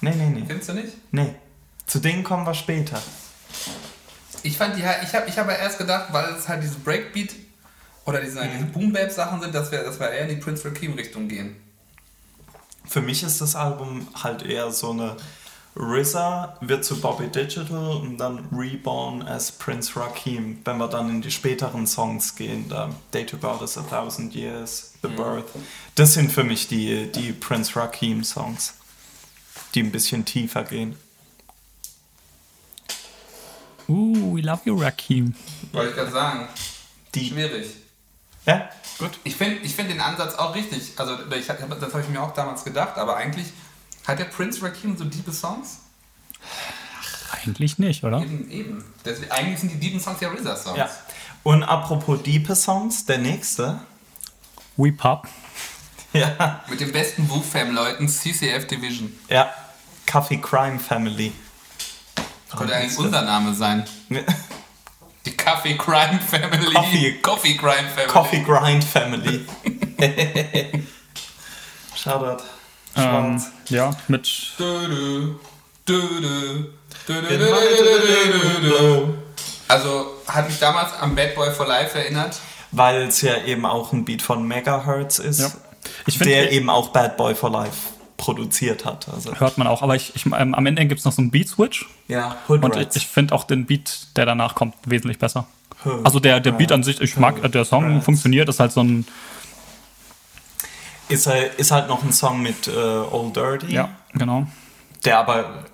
Nee, 0.00 0.14
nee, 0.14 0.30
nee. 0.30 0.44
Findest 0.46 0.68
du 0.68 0.74
nicht? 0.74 0.92
Nee. 1.10 1.34
Zu 1.86 1.98
denen 1.98 2.22
kommen 2.24 2.46
wir 2.46 2.54
später. 2.54 3.02
Ich 4.42 4.56
fand 4.56 4.76
die 4.76 4.84
halt, 4.84 5.02
ich 5.02 5.14
habe 5.14 5.28
ich 5.28 5.38
hab 5.38 5.48
ja 5.48 5.56
erst 5.56 5.78
gedacht, 5.78 6.12
weil 6.12 6.32
es 6.34 6.48
halt 6.48 6.62
diese 6.62 6.78
Breakbeat 6.78 7.34
oder 8.06 8.20
diese, 8.20 8.42
mhm. 8.42 8.48
diese 8.52 8.64
Boom 8.66 8.92
Bap 8.92 9.10
Sachen 9.10 9.40
sind, 9.40 9.54
dass 9.54 9.70
wir, 9.70 9.82
dass 9.82 10.00
wir 10.00 10.10
eher 10.10 10.28
in 10.28 10.36
die 10.36 10.36
Prince 10.36 10.66
Rakim 10.66 10.94
Richtung 10.94 11.28
gehen. 11.28 11.56
Für 12.86 13.00
mich 13.00 13.22
ist 13.22 13.40
das 13.40 13.54
Album 13.54 14.08
halt 14.14 14.42
eher 14.42 14.70
so 14.70 14.92
eine 14.92 15.16
RZA 15.76 16.56
wird 16.60 16.84
zu 16.84 17.00
Bobby 17.00 17.28
Digital 17.28 17.96
und 17.96 18.18
dann 18.18 18.48
Reborn 18.52 19.22
as 19.22 19.52
Prince 19.52 19.94
Rakim. 19.98 20.60
Wenn 20.64 20.78
wir 20.78 20.88
dann 20.88 21.08
in 21.10 21.22
die 21.22 21.30
späteren 21.30 21.86
Songs 21.86 22.34
gehen, 22.34 22.68
da 22.68 22.90
Day 23.14 23.24
to 23.24 23.36
God 23.36 23.62
is 23.62 23.78
a 23.78 23.82
Thousand 23.82 24.34
Years, 24.34 24.89
The 25.02 25.08
mhm. 25.08 25.16
Birth. 25.16 25.50
Das 25.94 26.14
sind 26.14 26.30
für 26.30 26.44
mich 26.44 26.68
die, 26.68 27.10
die 27.12 27.32
Prince 27.32 27.76
Rakim 27.76 28.24
Songs, 28.24 28.74
die 29.74 29.82
ein 29.82 29.92
bisschen 29.92 30.24
tiefer 30.24 30.64
gehen. 30.64 30.96
Uh, 33.88 34.36
we 34.36 34.40
love 34.40 34.60
you, 34.64 34.80
Rakim. 34.80 35.34
Wollte 35.72 35.90
ich 35.90 35.96
gerade 35.96 36.12
sagen. 36.12 36.48
Die. 37.14 37.28
Schwierig. 37.28 37.66
Ja, 38.46 38.70
gut. 38.98 39.10
Ich 39.24 39.34
finde 39.34 39.56
ich 39.62 39.74
find 39.74 39.90
den 39.90 40.00
Ansatz 40.00 40.34
auch 40.34 40.54
richtig. 40.54 40.92
Also, 40.96 41.18
ich, 41.30 41.46
das 41.46 41.58
habe 41.58 42.02
ich 42.02 42.08
mir 42.08 42.22
auch 42.22 42.32
damals 42.32 42.64
gedacht, 42.64 42.96
aber 42.96 43.16
eigentlich 43.16 43.46
hat 44.06 44.18
der 44.18 44.24
Prince 44.26 44.62
Rakim 44.62 44.96
so 44.96 45.04
diebe 45.04 45.32
Songs? 45.32 45.78
Eigentlich 47.32 47.78
nicht, 47.78 48.04
oder? 48.04 48.20
Eben, 48.22 48.50
eben. 48.50 48.84
Deswegen, 49.04 49.30
eigentlich 49.30 49.58
sind 49.60 49.72
die 49.72 49.78
dieben 49.78 50.00
Songs 50.00 50.20
ja 50.20 50.30
RZA-Songs. 50.30 50.78
Ja. 50.78 50.90
Und 51.42 51.62
apropos 51.62 52.22
diepe 52.22 52.54
Songs, 52.54 53.06
der 53.06 53.18
nächste. 53.18 53.80
We 54.80 54.92
Pop. 54.92 55.28
Ja. 56.12 56.64
Mit 56.68 56.80
den 56.80 56.90
besten 56.90 57.30
Wu-Fam-Leuten, 57.30 58.08
CCF 58.08 58.66
Division. 58.66 59.16
Ja. 59.28 59.48
Coffee 60.10 60.38
Crime 60.38 60.80
Family. 60.80 61.32
Könnte 62.50 62.74
eigentlich 62.74 62.98
unser 62.98 63.22
Name 63.22 63.54
sein. 63.54 63.84
Die 65.24 65.36
Coffee 65.36 65.76
Crime 65.76 66.18
Family. 66.18 66.74
Coffee, 66.74 67.12
Coffee 67.22 67.56
Crime 67.56 67.88
Family. 67.94 68.08
Coffee 68.08 68.40
Grind 68.40 68.82
Family. 68.82 69.46
Shoutout. 71.94 72.42
Ähm, 72.96 73.40
ja, 73.68 73.90
mit. 74.08 74.28
Also 79.68 80.16
hat 80.26 80.48
mich 80.48 80.58
damals 80.58 80.92
am 80.94 81.14
Bad 81.14 81.36
Boy 81.36 81.52
for 81.52 81.68
Life 81.68 81.96
erinnert. 81.96 82.40
Weil 82.72 83.02
es 83.02 83.22
ja 83.22 83.42
eben 83.44 83.66
auch 83.66 83.92
ein 83.92 84.04
Beat 84.04 84.22
von 84.22 84.46
Megahertz 84.46 85.18
ist. 85.18 85.40
Ja. 85.40 85.50
Ich 86.06 86.18
der 86.18 86.52
eben 86.52 86.70
auch 86.70 86.90
Bad 86.90 87.16
Boy 87.16 87.34
for 87.34 87.50
Life 87.50 87.90
produziert 88.16 88.84
hat. 88.84 89.08
Also. 89.08 89.34
Hört 89.34 89.56
man 89.56 89.66
auch, 89.66 89.82
aber 89.82 89.96
ich, 89.96 90.14
ich 90.14 90.26
ähm, 90.26 90.54
am 90.54 90.66
Ende 90.66 90.84
gibt 90.86 90.98
es 90.98 91.04
noch 91.04 91.12
so 91.12 91.22
einen 91.22 91.30
Beat-Switch. 91.30 91.88
Ja, 92.06 92.36
Hood 92.48 92.62
Und 92.62 92.76
ich, 92.76 92.88
ich 92.94 93.06
finde 93.06 93.34
auch 93.34 93.44
den 93.44 93.64
Beat, 93.66 94.08
der 94.16 94.26
danach 94.26 94.54
kommt, 94.54 94.74
wesentlich 94.84 95.18
besser. 95.18 95.46
Hood 95.84 96.04
also 96.04 96.20
der, 96.20 96.40
der 96.40 96.52
Beat 96.52 96.70
an 96.70 96.82
sich, 96.82 97.00
ich 97.00 97.16
mag, 97.16 97.40
der 97.50 97.64
Song 97.64 97.94
Rats. 97.94 98.04
funktioniert, 98.04 98.48
ist 98.48 98.60
halt 98.60 98.72
so 98.72 98.82
ein. 98.82 99.06
Ist 101.08 101.26
halt, 101.26 101.54
ist 101.54 101.70
halt 101.70 101.88
noch 101.88 102.04
ein 102.04 102.12
Song 102.12 102.42
mit 102.42 102.68
äh, 102.68 102.70
Old 102.70 103.34
Dirty. 103.34 103.72
Ja, 103.72 103.88
genau. 104.12 104.46
Der 105.04 105.18
aber 105.18 105.64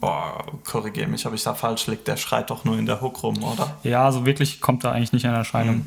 Boah, 0.00 0.44
korrigiere 0.64 1.06
mich, 1.06 1.24
ob 1.26 1.34
ich 1.34 1.42
da 1.42 1.54
falsch 1.54 1.86
liege. 1.86 2.02
Der 2.02 2.16
schreit 2.16 2.50
doch 2.50 2.64
nur 2.64 2.76
in 2.78 2.86
der 2.86 3.00
Hook 3.00 3.22
rum, 3.22 3.42
oder? 3.42 3.76
Ja, 3.84 4.10
so 4.10 4.26
wirklich 4.26 4.60
kommt 4.60 4.84
er 4.84 4.92
eigentlich 4.92 5.12
nicht 5.12 5.24
in 5.24 5.32
Erscheinung. 5.32 5.76
Mhm. 5.76 5.86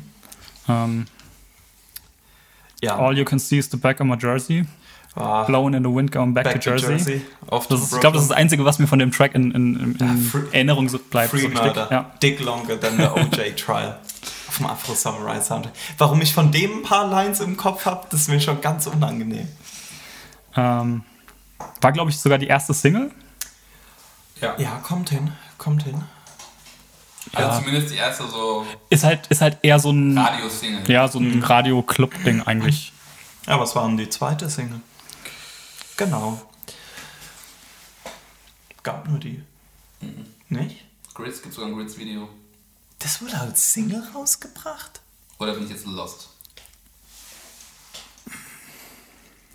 Ähm, 0.68 1.06
ja. 2.82 2.96
All 2.96 3.16
you 3.16 3.24
can 3.24 3.38
see 3.38 3.58
is 3.58 3.70
the 3.70 3.76
back 3.76 4.00
of 4.00 4.06
my 4.06 4.16
jersey. 4.16 4.66
Ah, 5.14 5.44
Blowing 5.44 5.74
in 5.74 5.82
the 5.82 5.90
wind, 5.90 6.12
going 6.12 6.32
back, 6.32 6.44
back 6.44 6.60
to 6.60 6.70
Jersey. 6.70 6.92
Jersey. 6.92 7.14
Ist, 7.14 7.92
ich 7.92 8.00
glaube, 8.00 8.14
das 8.14 8.22
ist 8.22 8.30
das 8.30 8.36
Einzige, 8.36 8.64
was 8.64 8.78
mir 8.78 8.86
von 8.86 9.00
dem 9.00 9.10
Track 9.10 9.34
in, 9.34 9.50
in, 9.50 9.96
in 9.98 10.30
ja, 10.32 10.40
Erinnerung 10.52 10.88
so 10.88 10.98
bleibt. 10.98 11.30
Free 11.30 11.40
so 11.40 11.48
Murder. 11.48 11.88
Ja. 11.90 12.10
Dig 12.22 12.38
longer 12.40 12.78
than 12.78 12.96
the 12.98 13.04
OJ 13.04 13.56
Trial. 13.56 13.98
Auf 14.48 14.56
dem 14.58 14.66
Afro 14.66 14.94
Samurai 14.94 15.40
Sound. 15.40 15.70
Warum 15.96 16.20
ich 16.22 16.32
von 16.32 16.52
dem 16.52 16.78
ein 16.78 16.82
paar 16.82 17.08
Lines 17.08 17.40
im 17.40 17.56
Kopf 17.56 17.84
habe, 17.84 18.06
das 18.10 18.22
ist 18.22 18.28
mir 18.28 18.40
schon 18.40 18.60
ganz 18.60 18.86
unangenehm. 18.86 19.48
Ähm, 20.54 21.02
war, 21.80 21.92
glaube 21.92 22.10
ich, 22.10 22.18
sogar 22.18 22.38
die 22.38 22.46
erste 22.46 22.72
Single. 22.72 23.10
Ja. 24.40 24.54
Ja, 24.58 24.80
kommt 24.84 25.10
hin. 25.10 25.32
Kommt 25.56 25.82
hin. 25.82 26.02
Also 27.32 27.48
ja. 27.48 27.58
zumindest 27.58 27.92
die 27.92 27.96
erste 27.96 28.26
so. 28.26 28.66
Ist 28.90 29.04
halt, 29.04 29.26
ist 29.28 29.40
halt 29.40 29.58
eher 29.62 29.78
so 29.78 29.90
ein. 29.90 30.16
Radio-Single. 30.16 30.90
Ja, 30.90 31.08
so 31.08 31.18
ein 31.18 31.36
mhm. 31.36 31.42
Radio-Club-Ding 31.42 32.42
eigentlich. 32.42 32.92
Ja, 33.46 33.58
was 33.58 33.74
war 33.74 33.86
denn 33.86 33.96
die 33.96 34.08
zweite 34.08 34.48
Single? 34.48 34.80
Genau. 35.96 36.40
Gab 38.82 39.08
nur 39.08 39.18
die. 39.18 39.42
Mhm. 40.00 40.26
Nicht? 40.48 40.84
Grids 41.14 41.42
gibt 41.42 41.54
sogar 41.54 41.70
ein 41.70 41.76
Grids-Video. 41.76 42.28
Das 42.98 43.20
wurde 43.20 43.38
als 43.38 43.72
Single 43.72 44.02
rausgebracht? 44.14 45.00
Oder 45.38 45.54
bin 45.54 45.64
ich 45.64 45.70
jetzt 45.70 45.86
lost? 45.86 46.30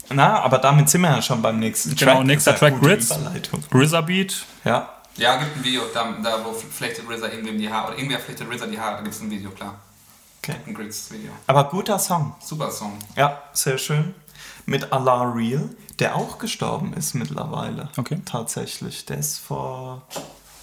Na, 0.10 0.42
aber 0.42 0.58
damit 0.60 0.90
sind 0.90 1.02
wir 1.02 1.10
ja 1.10 1.22
schon 1.22 1.42
beim 1.42 1.60
nächsten 1.60 1.96
genau, 1.96 2.00
Track. 2.00 2.14
Genau, 2.14 2.24
nächster 2.28 2.56
Track 2.56 2.80
Grids. 2.80 3.14
RZA 3.74 4.02
Beat. 4.02 4.46
Ja. 4.64 5.02
Ja, 5.16 5.36
gibt 5.38 5.58
ein 5.58 5.64
Video, 5.64 5.84
da, 5.94 6.12
da 6.24 6.44
wo 6.44 6.54
flechtet 6.54 7.08
RZA 7.08 7.28
irgendwem 7.28 7.58
die 7.60 7.72
Haare, 7.72 7.90
oder 7.90 7.98
irgendwer 7.98 8.20
flechtet 8.20 8.50
RZA 8.50 8.66
die 8.66 8.80
Haare, 8.80 8.98
da 8.98 9.02
gibt 9.04 9.14
es 9.14 9.22
ein 9.22 9.30
Video, 9.30 9.52
klar. 9.52 9.80
Okay. 10.40 10.56
Ein 10.66 10.74
Grids 10.74 11.10
Video. 11.12 11.32
Aber 11.48 11.66
guter 11.66 11.98
Song. 11.98 12.36
Super 12.42 12.70
Song. 12.70 12.98
Ja, 13.16 13.44
sehr 13.54 13.78
schön. 13.78 14.14
Mit 14.66 14.92
Allah 14.92 15.22
Real, 15.34 15.70
der 16.00 16.16
auch 16.16 16.38
gestorben 16.38 16.94
ist 16.94 17.14
mittlerweile. 17.14 17.88
Okay. 17.96 18.20
Tatsächlich. 18.26 19.06
Der 19.06 19.20
ist 19.20 19.38
vor, 19.40 20.02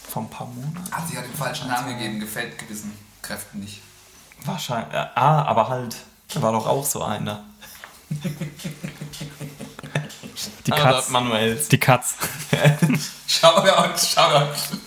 vor 0.07 0.23
ein 0.23 0.29
paar 0.29 0.49
Monaten. 0.49 0.93
Hat 0.93 1.07
sich 1.07 1.17
ja 1.17 1.23
den 1.23 1.33
falschen 1.33 1.69
Namen 1.69 1.97
gegeben, 1.97 2.21
gefällt 2.21 2.59
gewissen 2.59 2.93
Kräften 3.23 3.61
nicht. 3.61 3.81
Wahrscheinlich. 4.45 4.93
Ah, 4.93 5.45
aber 5.45 5.71
halt, 5.71 5.97
er 6.35 6.43
war 6.43 6.53
doch 6.53 6.67
auch 6.67 6.85
so 6.85 7.03
einer. 7.03 7.45
Die 10.71 10.83
Katz. 10.83 11.09
Manuels. 11.11 11.69
Die 11.69 11.79
Katz. 11.79 12.15
Shoutout, 13.27 13.99
Shoutout. 13.99 14.79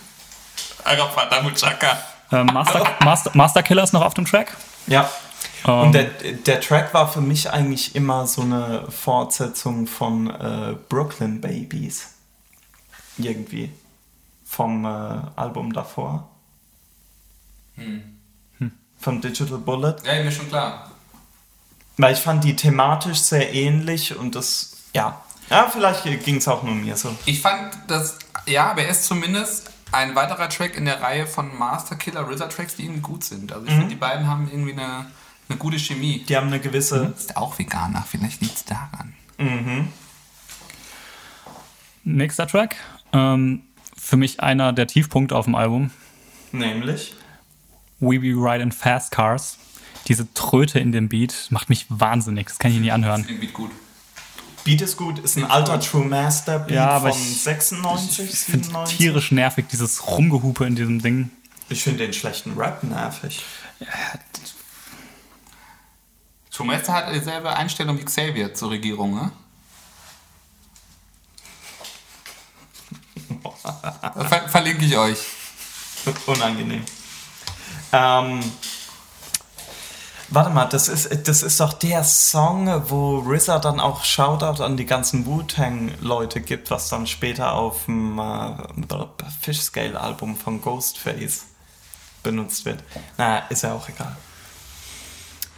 Arafat 0.84 1.32
Amuchaka. 1.32 1.98
Äh, 2.30 2.44
Master, 2.44 2.96
Master, 3.02 3.30
Master 3.34 3.62
Killer 3.62 3.84
ist 3.84 3.92
noch 3.92 4.02
auf 4.02 4.14
dem 4.14 4.24
Track. 4.24 4.56
Ja. 4.86 5.08
Um, 5.64 5.80
Und 5.80 5.92
der, 5.92 6.04
der 6.04 6.60
Track 6.60 6.92
war 6.92 7.10
für 7.10 7.22
mich 7.22 7.50
eigentlich 7.50 7.94
immer 7.94 8.26
so 8.26 8.42
eine 8.42 8.84
Fortsetzung 8.90 9.86
von 9.86 10.28
äh, 10.30 10.76
Brooklyn 10.88 11.40
Babies. 11.40 12.10
Irgendwie. 13.16 13.72
Vom 14.44 14.84
äh, 14.84 14.88
Album 15.36 15.72
davor. 15.72 16.28
Hm. 17.76 18.18
Hm. 18.58 18.72
Von 18.98 19.20
Digital 19.20 19.58
Bullet. 19.58 19.96
Ja, 20.04 20.22
mir 20.22 20.30
schon 20.30 20.48
klar. 20.48 20.90
Weil 21.96 22.14
ich 22.14 22.20
fand 22.20 22.44
die 22.44 22.56
thematisch 22.56 23.18
sehr 23.18 23.54
ähnlich 23.54 24.16
und 24.16 24.34
das, 24.34 24.76
ja. 24.94 25.22
Ja, 25.50 25.68
vielleicht 25.68 26.04
ging 26.24 26.36
es 26.36 26.48
auch 26.48 26.62
nur 26.62 26.74
mir 26.74 26.96
so. 26.96 27.14
Ich 27.26 27.40
fand 27.40 27.76
das, 27.86 28.18
ja, 28.46 28.70
aber 28.70 28.82
er 28.82 28.90
ist 28.90 29.04
zumindest 29.04 29.70
ein 29.92 30.14
weiterer 30.14 30.48
Track 30.48 30.76
in 30.76 30.84
der 30.84 31.00
Reihe 31.00 31.26
von 31.26 31.56
Master 31.56 31.96
Killer 31.96 32.28
RZA 32.28 32.46
Tracks, 32.46 32.76
die 32.76 32.84
irgendwie 32.84 33.02
gut 33.02 33.24
sind. 33.24 33.52
Also 33.52 33.66
ich 33.66 33.72
mhm. 33.72 33.76
finde, 33.76 33.90
die 33.94 34.00
beiden 34.00 34.26
haben 34.26 34.48
irgendwie 34.50 34.72
eine, 34.72 35.06
eine 35.48 35.58
gute 35.58 35.78
Chemie. 35.78 36.24
Die 36.28 36.36
haben 36.36 36.48
eine 36.48 36.60
gewisse. 36.60 37.04
Mhm. 37.04 37.14
Ist 37.14 37.36
auch 37.36 37.58
Veganer, 37.58 38.04
vielleicht 38.08 38.40
liegt 38.40 38.56
es 38.56 38.64
daran. 38.64 39.14
Mhm. 39.38 39.88
Nächster 42.04 42.46
Track. 42.46 42.76
Ähm, 43.12 43.62
für 43.96 44.16
mich 44.16 44.40
einer 44.40 44.72
der 44.72 44.86
Tiefpunkte 44.86 45.36
auf 45.36 45.44
dem 45.44 45.54
Album. 45.54 45.90
Nämlich? 46.52 47.14
We 48.00 48.18
Be 48.18 48.34
Ride 48.34 48.62
in 48.62 48.72
Fast 48.72 49.12
Cars 49.12 49.58
diese 50.08 50.32
Tröte 50.34 50.78
in 50.78 50.92
dem 50.92 51.08
Beat 51.08 51.46
macht 51.50 51.68
mich 51.68 51.86
wahnsinnig. 51.88 52.48
Das 52.48 52.58
kann 52.58 52.70
ich 52.70 52.78
nie 52.78 52.90
anhören. 52.90 53.26
Den 53.26 53.40
Beat 53.40 53.54
gut. 53.54 53.70
Beat 54.64 54.80
ist 54.80 54.96
gut, 54.96 55.18
ist 55.18 55.36
ein 55.36 55.44
alter 55.44 55.78
True 55.78 56.06
Master 56.06 56.58
Beat 56.58 56.74
ja, 56.74 56.98
von 56.98 57.10
ich, 57.10 57.42
96, 57.42 58.18
ich, 58.18 58.32
ich 58.32 58.38
finde 58.38 58.84
tierisch 58.84 59.30
nervig, 59.30 59.66
dieses 59.70 60.06
Rumgehupe 60.06 60.64
in 60.64 60.74
diesem 60.74 61.02
Ding. 61.02 61.30
Ich 61.68 61.82
finde 61.82 61.98
den 62.04 62.12
schlechten 62.12 62.58
Rap 62.58 62.82
nervig. 62.82 63.44
Ja. 63.80 63.86
True 66.50 66.66
Master 66.66 66.92
hat 66.94 67.14
dieselbe 67.14 67.54
Einstellung 67.54 67.98
wie 67.98 68.04
Xavier 68.04 68.54
zur 68.54 68.70
Regierung, 68.70 69.14
ne? 69.14 69.32
Ver 74.28 74.48
verlinke 74.48 74.84
ich 74.84 74.96
euch. 74.96 75.18
Unangenehm. 76.26 76.84
Ähm, 77.92 78.40
Warte 80.30 80.50
mal, 80.50 80.64
das 80.64 80.88
ist, 80.88 81.28
das 81.28 81.42
ist 81.42 81.60
doch 81.60 81.74
der 81.74 82.02
Song, 82.02 82.66
wo 82.88 83.18
RZA 83.18 83.58
dann 83.58 83.78
auch 83.78 84.04
Shoutout 84.04 84.62
an 84.62 84.76
die 84.76 84.86
ganzen 84.86 85.26
Wu-Tang-Leute 85.26 86.40
gibt, 86.40 86.70
was 86.70 86.88
dann 86.88 87.06
später 87.06 87.52
auf 87.52 87.84
dem 87.84 88.18
äh, 88.18 88.52
Fishscale-Album 89.42 90.36
von 90.36 90.60
Ghostface 90.62 91.44
benutzt 92.22 92.64
wird. 92.64 92.82
Naja, 93.18 93.44
ist 93.50 93.62
ja 93.62 93.74
auch 93.74 93.88
egal. 93.88 94.16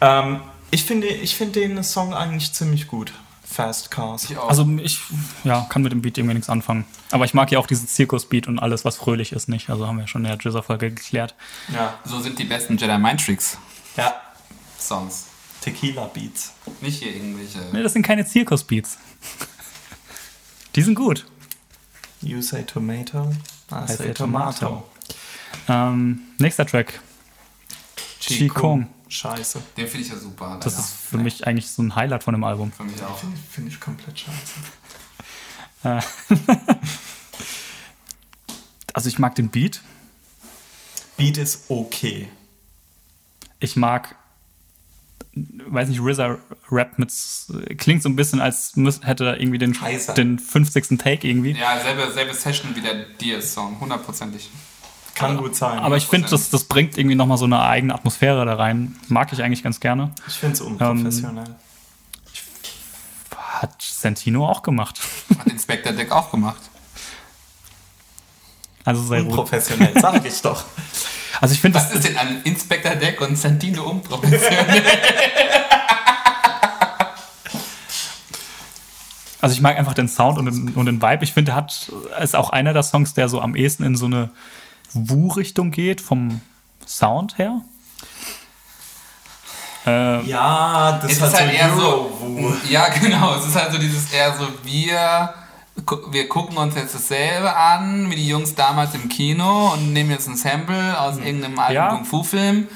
Ähm, 0.00 0.40
ich 0.70 0.84
finde 0.84 1.06
ich 1.06 1.36
find 1.36 1.54
den 1.56 1.82
Song 1.84 2.12
eigentlich 2.12 2.52
ziemlich 2.52 2.88
gut. 2.88 3.12
Fast 3.44 3.92
Cars. 3.92 4.28
Ich 4.28 4.36
also 4.36 4.68
ich 4.82 5.00
ja, 5.44 5.64
kann 5.68 5.82
mit 5.82 5.92
dem 5.92 6.02
Beat 6.02 6.18
irgendwie 6.18 6.34
nichts 6.34 6.50
anfangen. 6.50 6.84
Aber 7.12 7.24
ich 7.24 7.32
mag 7.32 7.52
ja 7.52 7.60
auch 7.60 7.68
diesen 7.68 7.86
Zirkus-Beat 7.86 8.48
und 8.48 8.58
alles, 8.58 8.84
was 8.84 8.96
fröhlich 8.96 9.32
ist, 9.32 9.48
nicht. 9.48 9.70
Also 9.70 9.86
haben 9.86 9.98
wir 9.98 10.08
schon 10.08 10.24
in 10.24 10.30
der 10.30 10.38
Jizzer-Folge 10.38 10.90
geklärt. 10.90 11.36
Ja. 11.72 11.94
So 12.04 12.18
sind 12.18 12.38
die 12.38 12.44
besten 12.44 12.76
Jedi 12.76 12.98
Mind 12.98 13.24
Tricks. 13.24 13.56
Ja. 13.96 14.14
Songs. 14.86 15.26
Tequila 15.60 16.06
Beats. 16.06 16.52
Nicht 16.80 17.02
hier 17.02 17.14
irgendwelche. 17.14 17.58
Nee, 17.72 17.82
das 17.82 17.92
sind 17.92 18.02
keine 18.02 18.24
Zirkus-Beats. 18.24 18.98
Die 20.74 20.82
sind 20.82 20.94
gut. 20.94 21.26
You 22.20 22.40
say 22.40 22.62
tomato, 22.62 23.30
I, 23.70 23.86
say, 23.86 23.96
say 23.96 24.14
tomato. 24.14 24.58
tomato. 24.58 24.88
Ähm, 25.68 26.20
nächster 26.38 26.66
Track. 26.66 27.00
Chi 28.20 28.48
Kung. 28.48 28.88
Scheiße. 29.08 29.62
Den 29.76 29.86
finde 29.86 30.06
ich 30.06 30.12
ja 30.12 30.18
super. 30.18 30.58
Das 30.62 30.78
ist 30.78 30.90
für 30.90 31.16
nee. 31.16 31.24
mich 31.24 31.46
eigentlich 31.46 31.70
so 31.70 31.82
ein 31.82 31.94
Highlight 31.94 32.24
von 32.24 32.34
dem 32.34 32.44
Album. 32.44 32.72
Für 32.72 32.84
mich 32.84 33.02
auch. 33.02 33.16
Finde 33.16 33.36
find 33.50 33.68
ich 33.68 33.80
komplett 33.80 34.18
scheiße. 34.18 34.54
Äh. 35.84 36.00
also 38.92 39.08
ich 39.08 39.18
mag 39.18 39.34
den 39.36 39.48
Beat. 39.48 39.80
Beat 41.16 41.38
ist 41.38 41.64
okay. 41.70 42.28
Ich 43.60 43.76
mag 43.76 44.16
weiß 45.36 45.88
nicht, 45.88 46.00
RZA 46.00 46.38
Rap 46.70 46.98
mit, 46.98 47.12
klingt 47.76 48.02
so 48.02 48.08
ein 48.08 48.16
bisschen, 48.16 48.40
als 48.40 48.72
hätte 49.02 49.26
er 49.26 49.40
irgendwie 49.40 49.58
den, 49.58 49.76
den 50.16 50.38
50. 50.38 50.98
Take 50.98 51.28
irgendwie. 51.28 51.52
Ja, 51.52 51.78
selbe, 51.78 52.10
selbe 52.12 52.32
Session 52.32 52.74
wie 52.74 52.80
der 52.80 53.04
Dear-Song, 53.20 53.78
hundertprozentig. 53.80 54.50
Kann 55.14 55.32
aber, 55.32 55.42
gut 55.42 55.56
sein. 55.56 55.78
Aber 55.78 55.96
ich 55.96 56.06
finde, 56.06 56.28
das, 56.28 56.50
das 56.50 56.64
bringt 56.64 56.96
irgendwie 56.98 57.16
nochmal 57.16 57.38
so 57.38 57.44
eine 57.44 57.60
eigene 57.60 57.94
Atmosphäre 57.94 58.44
da 58.44 58.54
rein. 58.54 58.96
Mag 59.08 59.32
ich 59.32 59.42
eigentlich 59.42 59.62
ganz 59.62 59.80
gerne. 59.80 60.12
Ich 60.26 60.34
finde 60.34 60.54
es 60.54 60.60
unprofessionell. 60.60 61.44
Ähm, 61.46 61.54
hat 63.60 63.80
Santino 63.80 64.46
auch 64.46 64.62
gemacht. 64.62 65.00
Hat 65.38 65.46
Inspector 65.46 65.92
Deck 65.92 66.12
auch 66.12 66.30
gemacht. 66.30 66.60
Also 68.84 69.02
sehr 69.02 69.20
Unprofessionell, 69.20 69.98
sag 70.00 70.24
ich 70.24 70.40
doch. 70.42 70.64
Also 71.40 71.54
ich 71.54 71.60
finde 71.60 71.78
Was 71.78 71.92
ist 71.92 72.04
denn 72.04 72.16
an 72.16 72.42
Inspector 72.44 72.94
Deck 72.96 73.20
und 73.20 73.36
Santino 73.36 73.82
unprofessionell? 73.84 74.82
also 79.40 79.54
ich 79.54 79.60
mag 79.60 79.78
einfach 79.78 79.94
den 79.94 80.08
Sound 80.08 80.38
und 80.38 80.46
den, 80.46 80.68
und 80.74 80.86
den 80.86 81.00
Vibe. 81.02 81.24
Ich 81.24 81.32
finde, 81.32 81.52
er 81.52 81.56
hat 81.56 81.92
ist 82.20 82.34
auch 82.36 82.50
einer 82.50 82.72
der 82.72 82.82
Songs, 82.82 83.14
der 83.14 83.28
so 83.28 83.40
am 83.40 83.54
ehesten 83.54 83.84
in 83.84 83.96
so 83.96 84.06
eine 84.06 84.30
Wu-Richtung 84.92 85.70
geht 85.70 86.00
vom 86.00 86.40
Sound 86.86 87.38
her. 87.38 87.60
Äh, 89.86 90.22
ja, 90.24 90.98
das 91.00 91.12
ist 91.12 91.22
halt, 91.22 91.34
halt 91.34 91.50
so 91.50 91.56
eher 91.56 91.76
so. 91.76 92.54
Ja, 92.68 92.88
genau. 92.88 93.36
Es 93.36 93.46
ist 93.46 93.54
halt 93.54 93.72
so 93.72 93.78
dieses 93.78 94.12
eher 94.12 94.36
so 94.36 94.48
wir 94.64 95.32
wir 96.10 96.28
gucken 96.28 96.56
uns 96.56 96.74
jetzt 96.74 96.94
dasselbe 96.94 97.54
an 97.54 98.10
wie 98.10 98.16
die 98.16 98.28
Jungs 98.28 98.54
damals 98.54 98.94
im 98.94 99.08
Kino 99.08 99.72
und 99.72 99.92
nehmen 99.92 100.10
jetzt 100.10 100.28
ein 100.28 100.36
Sample 100.36 100.98
aus 101.00 101.16
mhm. 101.16 101.26
irgendeinem 101.26 101.58
alten 101.58 101.74
ja. 101.74 101.88
Kung-Fu-Film. 101.90 102.68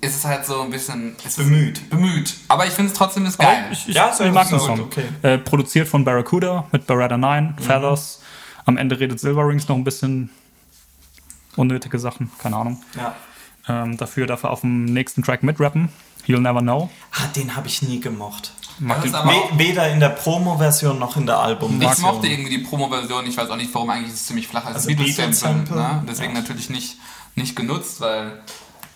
Ist 0.00 0.16
es 0.16 0.24
halt 0.24 0.46
so 0.46 0.62
ein 0.62 0.70
bisschen 0.70 1.16
bemüht. 1.36 1.90
bemüht. 1.90 2.34
Aber 2.48 2.64
ich 2.66 2.72
finde 2.72 2.92
es 2.92 2.96
trotzdem 2.96 3.26
ist 3.26 3.38
geil. 3.38 3.66
ich, 3.72 3.88
ich, 3.88 3.94
ja, 3.94 4.12
ich 4.18 4.32
mag 4.32 4.48
den 4.48 4.60
Song. 4.60 4.80
Okay. 4.80 5.04
Äh, 5.22 5.38
produziert 5.38 5.88
von 5.88 6.04
Barracuda 6.04 6.66
mit 6.72 6.86
Beretta 6.86 7.18
9, 7.18 7.44
mhm. 7.44 7.62
Feathers. 7.62 8.22
Am 8.64 8.76
Ende 8.76 8.98
redet 8.98 9.20
Silver 9.20 9.46
Rings 9.46 9.68
noch 9.68 9.76
ein 9.76 9.84
bisschen 9.84 10.30
unnötige 11.56 11.98
Sachen, 11.98 12.30
keine 12.38 12.56
Ahnung. 12.56 12.82
Ja. 12.96 13.14
Ähm, 13.68 13.96
dafür 13.96 14.26
darf 14.26 14.44
er 14.44 14.50
auf 14.50 14.62
dem 14.62 14.84
nächsten 14.84 15.22
Track 15.22 15.42
mitrappen. 15.42 15.90
You'll 16.26 16.40
Never 16.40 16.60
Know. 16.60 16.90
Ah, 17.12 17.26
den 17.34 17.56
habe 17.56 17.66
ich 17.66 17.82
nie 17.82 18.00
gemocht. 18.00 18.52
Weder 18.80 19.90
in 19.90 20.00
der 20.00 20.08
Promo-Version 20.10 20.98
noch 20.98 21.16
in 21.16 21.26
der 21.26 21.38
Album-Version. 21.38 21.92
Ich 21.92 21.98
mochte 21.98 22.28
irgendwie 22.28 22.50
die 22.50 22.64
Promo-Version. 22.64 23.26
Ich 23.26 23.36
weiß 23.36 23.50
auch 23.50 23.56
nicht, 23.56 23.72
warum 23.74 23.90
eigentlich 23.90 24.08
ist 24.08 24.20
es 24.20 24.26
ziemlich 24.26 24.48
flach 24.48 24.64
als 24.64 24.76
also 24.76 24.88
Beatles-Sample. 24.88 25.76
Ne? 25.76 26.04
Deswegen 26.08 26.34
ja. 26.34 26.40
natürlich 26.40 26.70
nicht, 26.70 26.96
nicht 27.34 27.54
genutzt, 27.56 28.00
weil 28.00 28.40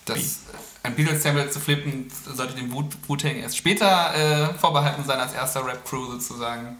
das, 0.05 0.39
ein 0.83 0.95
Beatles-Sample 0.95 1.49
zu 1.51 1.59
flippen 1.59 2.11
sollte 2.33 2.55
dem 2.55 2.71
Wu-Tang 2.71 3.35
erst 3.35 3.57
später 3.57 4.15
äh, 4.15 4.53
vorbehalten 4.55 5.03
sein 5.05 5.19
als 5.19 5.33
erster 5.33 5.65
Rap-Crew 5.65 6.11
sozusagen. 6.11 6.77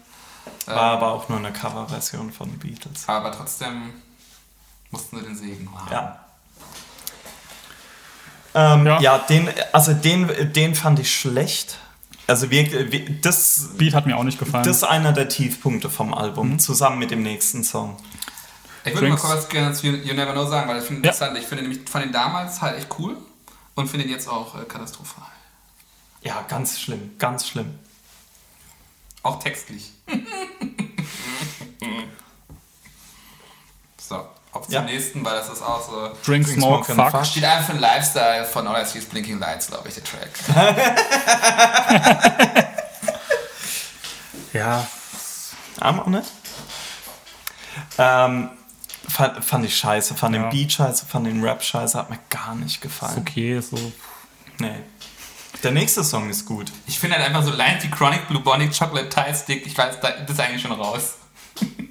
War 0.66 0.74
ähm, 0.74 0.78
aber 0.78 1.12
auch 1.12 1.28
nur 1.28 1.38
eine 1.38 1.52
Cover-Version 1.52 2.32
von 2.32 2.50
Beatles. 2.58 3.08
Aber 3.08 3.30
trotzdem 3.32 3.92
mussten 4.90 5.18
sie 5.18 5.24
den 5.24 5.36
Segen 5.36 5.68
haben. 5.74 5.92
Ja. 5.92 6.20
Ähm, 8.54 8.86
ja. 8.86 9.00
ja, 9.00 9.18
den, 9.18 9.50
also 9.72 9.92
den, 9.92 10.52
den 10.52 10.74
fand 10.74 10.98
ich 10.98 11.14
schlecht. 11.14 11.78
Also 12.26 12.50
wir, 12.50 12.92
wir, 12.92 13.10
das 13.20 13.70
Beat 13.76 13.94
hat 13.94 14.06
mir 14.06 14.16
auch 14.16 14.24
nicht 14.24 14.38
gefallen. 14.38 14.64
Das 14.64 14.78
ist 14.78 14.84
einer 14.84 15.12
der 15.12 15.28
Tiefpunkte 15.28 15.88
vom 15.90 16.12
Album, 16.12 16.52
mhm. 16.52 16.58
zusammen 16.58 16.98
mit 16.98 17.10
dem 17.10 17.22
nächsten 17.22 17.62
Song. 17.62 17.96
Ich 18.84 18.94
würde 18.94 19.08
mal 19.08 19.16
kurz 19.16 19.48
gerne 19.48 19.74
zu 19.74 19.86
You 19.88 20.14
Never 20.14 20.32
Know 20.32 20.46
sagen, 20.46 20.68
weil 20.68 20.78
ich 20.78 20.84
finde 20.84 21.02
ja. 21.02 21.12
interessant. 21.12 21.38
Ich 21.38 21.46
finde 21.46 21.64
nämlich 21.64 21.88
von 21.88 22.00
den 22.00 22.12
damals 22.12 22.60
halt 22.62 22.78
echt 22.78 22.88
cool 22.98 23.16
und 23.74 23.88
finde 23.88 24.06
ihn 24.06 24.12
jetzt 24.12 24.28
auch 24.28 24.60
äh, 24.60 24.64
katastrophal. 24.64 25.26
Ja, 26.22 26.44
ganz 26.48 26.80
schlimm, 26.80 27.12
ganz 27.18 27.46
schlimm. 27.46 27.78
Auch 29.22 29.40
textlich. 29.40 29.92
so. 33.98 34.26
Auf 34.56 34.66
zum 34.66 34.74
ja. 34.74 34.82
nächsten, 34.82 35.24
weil 35.24 35.34
das 35.34 35.48
ist 35.48 35.62
auch 35.62 35.86
so. 35.86 36.10
Drink, 36.24 36.46
Drink 36.46 36.58
Smoke, 36.58 36.92
Smoke 36.92 37.10
Fuck. 37.10 37.26
Steht 37.26 37.44
einfach 37.44 37.66
für 37.66 37.72
den 37.72 37.80
Lifestyle 37.80 38.44
von 38.44 38.66
All 38.66 38.82
I 38.82 38.86
See 38.86 38.98
is 38.98 39.06
Blinking 39.06 39.38
Lights, 39.38 39.68
glaube 39.68 39.88
ich, 39.88 39.94
der 39.94 40.04
Track. 40.04 40.30
ja. 44.52 44.86
Arm 45.80 46.00
auch 46.00 46.06
nicht. 46.06 46.30
Ähm, 47.98 48.50
fand, 49.08 49.44
fand 49.44 49.64
ich 49.64 49.76
scheiße, 49.76 50.14
fand 50.14 50.34
ja. 50.34 50.42
den 50.42 50.50
Beat 50.50 50.72
scheiße, 50.72 51.06
fand 51.06 51.26
den 51.26 51.44
Rap 51.44 51.62
scheiße, 51.62 51.98
hat 51.98 52.10
mir 52.10 52.18
gar 52.30 52.54
nicht 52.54 52.80
gefallen. 52.80 53.12
Ist 53.12 53.18
okay, 53.18 53.60
so. 53.60 53.92
Nee. 54.58 54.76
Der 55.62 55.72
nächste 55.72 56.04
Song 56.04 56.30
ist 56.30 56.46
gut. 56.46 56.70
Ich 56.86 56.98
finde 56.98 57.16
halt 57.16 57.26
einfach 57.26 57.42
so 57.42 57.50
Lines 57.50 57.84
wie 57.84 57.90
Chronic 57.90 58.28
Blue 58.28 58.40
Bonnet 58.40 58.76
Chocolate 58.76 59.08
Tie 59.08 59.34
Stick, 59.34 59.66
ich 59.66 59.76
weiß, 59.76 60.00
das 60.00 60.30
ist 60.30 60.40
eigentlich 60.40 60.62
schon 60.62 60.72
raus. 60.72 61.16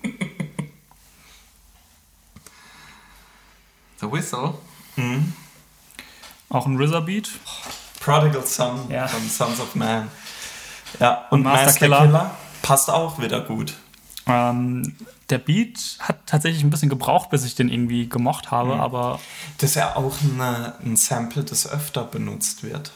The 4.06 4.12
Whistle. 4.12 4.54
Mhm. 4.96 5.34
Auch 6.50 6.66
ein 6.66 6.82
RZA 6.82 7.00
Beat. 7.02 7.30
Prodigal 8.00 8.46
Son 8.46 8.90
ja. 8.90 9.08
von 9.08 9.28
Sons 9.28 9.60
of 9.60 9.76
Man. 9.76 10.10
Ja, 11.00 11.26
und, 11.32 11.40
und 11.40 11.44
Master, 11.44 11.66
Master 11.66 11.80
Killer. 11.80 12.02
Killer. 12.02 12.32
passt 12.62 12.90
auch 12.90 13.20
wieder 13.20 13.42
gut. 13.42 13.74
Ähm, 14.28 14.96
der 15.30 15.40
Beat 15.40 15.98
hat 16.00 16.20
tatsächlich 16.26 16.64
ein 16.64 16.70
bisschen 16.70 16.90
gebraucht, 16.90 17.30
bis 17.30 17.44
ich 17.46 17.56
den 17.56 17.70
irgendwie 17.70 18.08
gemocht 18.08 18.52
habe, 18.52 18.76
mhm. 18.76 18.82
aber. 18.82 19.20
Das 19.58 19.72
ist 19.72 19.76
ja 19.76 19.96
auch 19.96 20.16
eine, 20.22 20.74
ein 20.84 20.96
Sample, 20.96 21.44
das 21.44 21.70
öfter 21.70 22.04
benutzt 22.04 22.64
wird. 22.64 22.92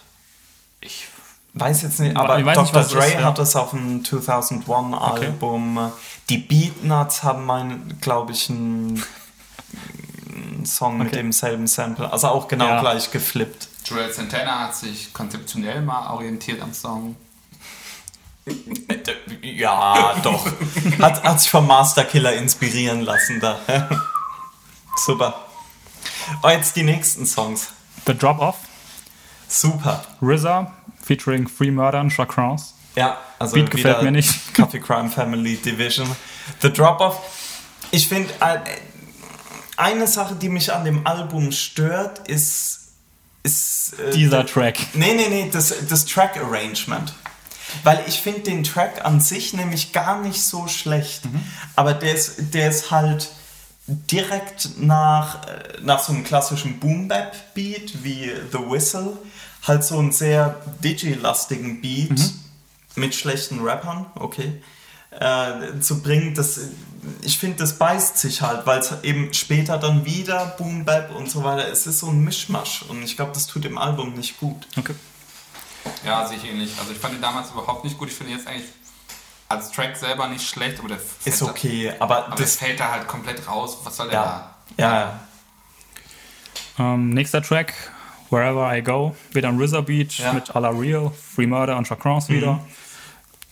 Ich 0.81 1.07
weiß 1.53 1.81
jetzt 1.81 1.99
nicht, 1.99 2.15
aber 2.15 2.41
Dr. 2.41 2.63
Nicht, 2.63 2.93
Dre 2.93 3.05
ist, 3.05 3.13
ja. 3.15 3.23
hat 3.23 3.37
das 3.37 3.55
auf 3.55 3.71
dem 3.71 4.03
2001-Album. 4.03 5.77
Okay. 5.77 5.91
Die 6.29 6.37
Beatnuts 6.37 7.23
haben, 7.23 7.97
glaube 7.99 8.31
ich, 8.31 8.49
ein 8.49 9.03
Song 10.65 10.95
okay. 10.95 11.03
mit 11.03 11.15
demselben 11.15 11.67
Sample. 11.67 12.11
Also 12.11 12.27
auch 12.27 12.47
genau 12.47 12.67
ja. 12.67 12.81
gleich 12.81 13.11
geflippt. 13.11 13.67
Joel 13.85 14.11
Santana 14.11 14.67
hat 14.67 14.75
sich 14.75 15.13
konzeptionell 15.13 15.81
mal 15.81 16.11
orientiert 16.13 16.61
am 16.61 16.73
Song. 16.73 17.15
ja, 19.41 20.15
doch. 20.23 20.45
Hat, 20.99 21.23
hat 21.23 21.39
sich 21.39 21.51
vom 21.51 21.67
Master 21.67 22.03
Killer 22.03 22.33
inspirieren 22.33 23.01
lassen 23.01 23.39
da. 23.39 23.59
Super. 24.97 25.45
Oh, 26.43 26.49
jetzt 26.49 26.75
die 26.75 26.83
nächsten 26.83 27.25
Songs. 27.25 27.69
The 28.05 28.17
Drop 28.17 28.39
Off. 28.39 28.57
Super. 29.47 30.03
RZA 30.21 30.71
featuring 31.01 31.47
Free 31.47 31.71
Murder 31.71 32.01
und 32.01 32.11
Chacrons. 32.11 32.75
Ja, 32.95 33.17
also 33.39 33.55
Beat 33.55 33.71
gefällt 33.71 34.03
mir 34.03 34.11
nicht. 34.11 34.53
Coffee 34.53 34.79
Crime 34.79 35.09
Family 35.09 35.57
Division. 35.57 36.07
The 36.61 36.71
Drop 36.71 36.99
Off. 37.01 37.19
Ich 37.91 38.07
finde, 38.07 38.31
äh, 38.41 38.59
eine 39.79 40.07
Sache, 40.07 40.35
die 40.35 40.49
mich 40.49 40.73
an 40.73 40.85
dem 40.85 41.07
Album 41.07 41.51
stört, 41.51 42.27
ist. 42.27 42.89
ist 43.43 43.93
äh, 43.99 44.11
Dieser 44.11 44.45
Track. 44.45 44.77
Nee, 44.93 45.13
nee, 45.15 45.27
nee, 45.29 45.49
das, 45.51 45.73
das 45.87 46.05
Track-Arrangement. 46.05 47.13
Weil 47.83 48.03
ich 48.07 48.19
finde 48.19 48.41
den 48.41 48.63
Track 48.63 49.05
an 49.05 49.21
sich 49.21 49.53
nämlich 49.53 49.93
gar 49.93 50.21
nicht 50.21 50.41
so 50.41 50.67
schlecht. 50.67 51.25
Mhm. 51.25 51.43
Aber 51.75 51.93
der 51.93 52.15
ist, 52.15 52.53
der 52.53 52.69
ist 52.69 52.91
halt 52.91 53.29
direkt 53.87 54.77
nach, 54.79 55.47
äh, 55.47 55.81
nach 55.81 55.99
so 55.99 56.13
einem 56.13 56.23
klassischen 56.23 56.79
Boom-Bap-Beat 56.79 58.03
wie 58.03 58.31
The 58.51 58.59
Whistle 58.59 59.17
halt 59.67 59.83
so 59.83 59.99
einen 59.99 60.11
sehr 60.11 60.61
digi-lastigen 60.83 61.81
Beat 61.81 62.11
mhm. 62.11 62.39
mit 62.95 63.15
schlechten 63.15 63.59
Rappern, 63.61 64.05
okay, 64.15 64.61
äh, 65.11 65.79
zu 65.79 66.01
bringen. 66.01 66.33
Das, 66.33 66.59
ich 67.21 67.37
finde, 67.37 67.57
das 67.57 67.77
beißt 67.77 68.17
sich 68.17 68.41
halt, 68.41 68.65
weil 68.65 68.79
es 68.79 68.93
eben 69.03 69.33
später 69.33 69.77
dann 69.77 70.05
wieder 70.05 70.55
Boom 70.57 70.85
Bap 70.85 71.15
und 71.15 71.29
so 71.29 71.43
weiter, 71.43 71.67
es 71.67 71.87
ist 71.87 71.99
so 71.99 72.07
ein 72.07 72.23
Mischmasch 72.23 72.83
und 72.83 73.03
ich 73.03 73.15
glaube, 73.15 73.31
das 73.33 73.47
tut 73.47 73.63
dem 73.63 73.77
Album 73.77 74.13
nicht 74.13 74.39
gut. 74.39 74.67
Okay. 74.77 74.95
Ja, 76.05 76.27
sehe 76.27 76.37
ich 76.37 76.45
ähnlich. 76.45 76.71
Also 76.79 76.91
ich 76.91 76.97
fand 76.97 77.15
ihn 77.15 77.21
damals 77.21 77.51
überhaupt 77.51 77.83
nicht 77.83 77.97
gut. 77.97 78.09
Ich 78.09 78.15
finde 78.15 78.33
jetzt 78.33 78.47
eigentlich 78.47 78.67
als 79.47 79.71
Track 79.71 79.97
selber 79.97 80.27
nicht 80.27 80.47
schlecht, 80.47 80.79
aber 80.79 80.89
der 80.89 80.99
ist 81.25 81.41
okay, 81.41 81.91
aber, 81.99 82.27
aber 82.27 82.35
das 82.35 82.57
fällt 82.57 82.79
da 82.79 82.91
halt 82.91 83.07
komplett 83.07 83.47
raus. 83.47 83.77
Was 83.83 83.97
soll 83.97 84.09
der 84.09 84.19
ja. 84.19 84.53
da? 84.77 84.83
Ja, 84.83 84.99
ja. 84.99 85.19
Ähm, 86.93 87.09
nächster 87.09 87.41
Track, 87.41 87.73
Wherever 88.29 88.75
I 88.75 88.81
Go, 88.81 89.15
wieder 89.31 89.49
ein 89.49 89.59
RZA 89.59 89.81
Beat 89.81 90.13
ja. 90.19 90.33
mit 90.33 90.55
A 90.55 90.59
La 90.59 90.69
Real, 90.69 91.11
Free 91.11 91.47
Murder 91.47 91.77
und 91.77 91.87
Chacrons 91.87 92.29
mhm. 92.29 92.33
wieder. 92.35 92.59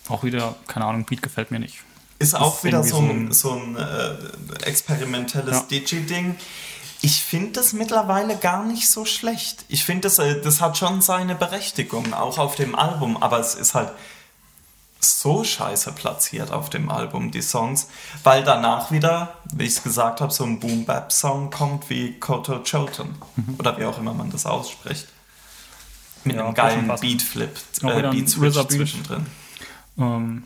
Auch 0.08 0.24
wieder, 0.24 0.56
keine 0.68 0.86
Ahnung, 0.86 1.04
Beat 1.04 1.22
gefällt 1.22 1.52
mir 1.52 1.60
nicht. 1.60 1.84
Ist 2.20 2.36
auch 2.36 2.64
wieder 2.64 2.84
so 2.84 2.98
ein, 2.98 3.32
so 3.32 3.52
ein 3.52 3.76
äh, 3.76 4.66
experimentelles 4.66 5.56
ja. 5.56 5.66
Digi-Ding. 5.70 6.36
Ich 7.02 7.22
finde 7.22 7.52
das 7.52 7.74
mittlerweile 7.74 8.38
gar 8.38 8.64
nicht 8.64 8.90
so 8.90 9.06
schlecht. 9.06 9.66
Ich 9.68 9.86
finde, 9.86 10.02
das, 10.02 10.18
äh, 10.18 10.42
das 10.42 10.60
hat 10.62 10.78
schon 10.78 11.02
seine 11.02 11.36
Berechtigung, 11.36 12.14
auch 12.14 12.40
auf 12.40 12.56
dem 12.56 12.76
Album, 12.76 13.18
aber 13.22 13.40
es 13.40 13.54
ist 13.54 13.76
halt 13.76 13.92
so 15.00 15.44
scheiße 15.44 15.92
platziert 15.92 16.52
auf 16.52 16.70
dem 16.70 16.90
Album, 16.90 17.32
die 17.32 17.42
Songs, 17.42 17.88
weil 18.24 18.44
danach 18.44 18.92
wieder, 18.92 19.36
wie 19.54 19.66
ich 19.66 19.74
es 19.74 19.84
gesagt 19.84 20.22
habe, 20.22 20.34
so 20.34 20.44
ein 20.44 20.60
Boom-Bap-Song 20.60 21.52
kommt 21.52 21.90
wie 21.90 22.20
Koto 22.20 22.64
Choten 22.64 23.16
mhm. 23.36 23.56
oder 23.60 23.78
wie 23.78 23.86
auch 23.86 24.00
immer 24.00 24.14
man 24.14 24.32
das 24.32 24.46
ausspricht. 24.46 25.08
Mit 26.24 26.36
ja, 26.36 26.46
einem 26.46 26.54
geilen 26.56 26.88
Beat-Flip, 26.88 27.56
äh, 27.84 28.02
Beat-Switch 28.10 28.68
zwischendrin. 28.68 29.28
Ähm, 30.00 30.44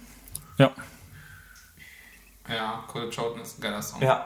ja. 0.58 0.72
Ja, 2.50 2.84
Cold 2.88 3.16
Choten 3.16 3.42
ist 3.42 3.60
ein 3.60 3.62
geiler 3.62 3.82
Song. 3.82 4.02
Ja. 4.02 4.26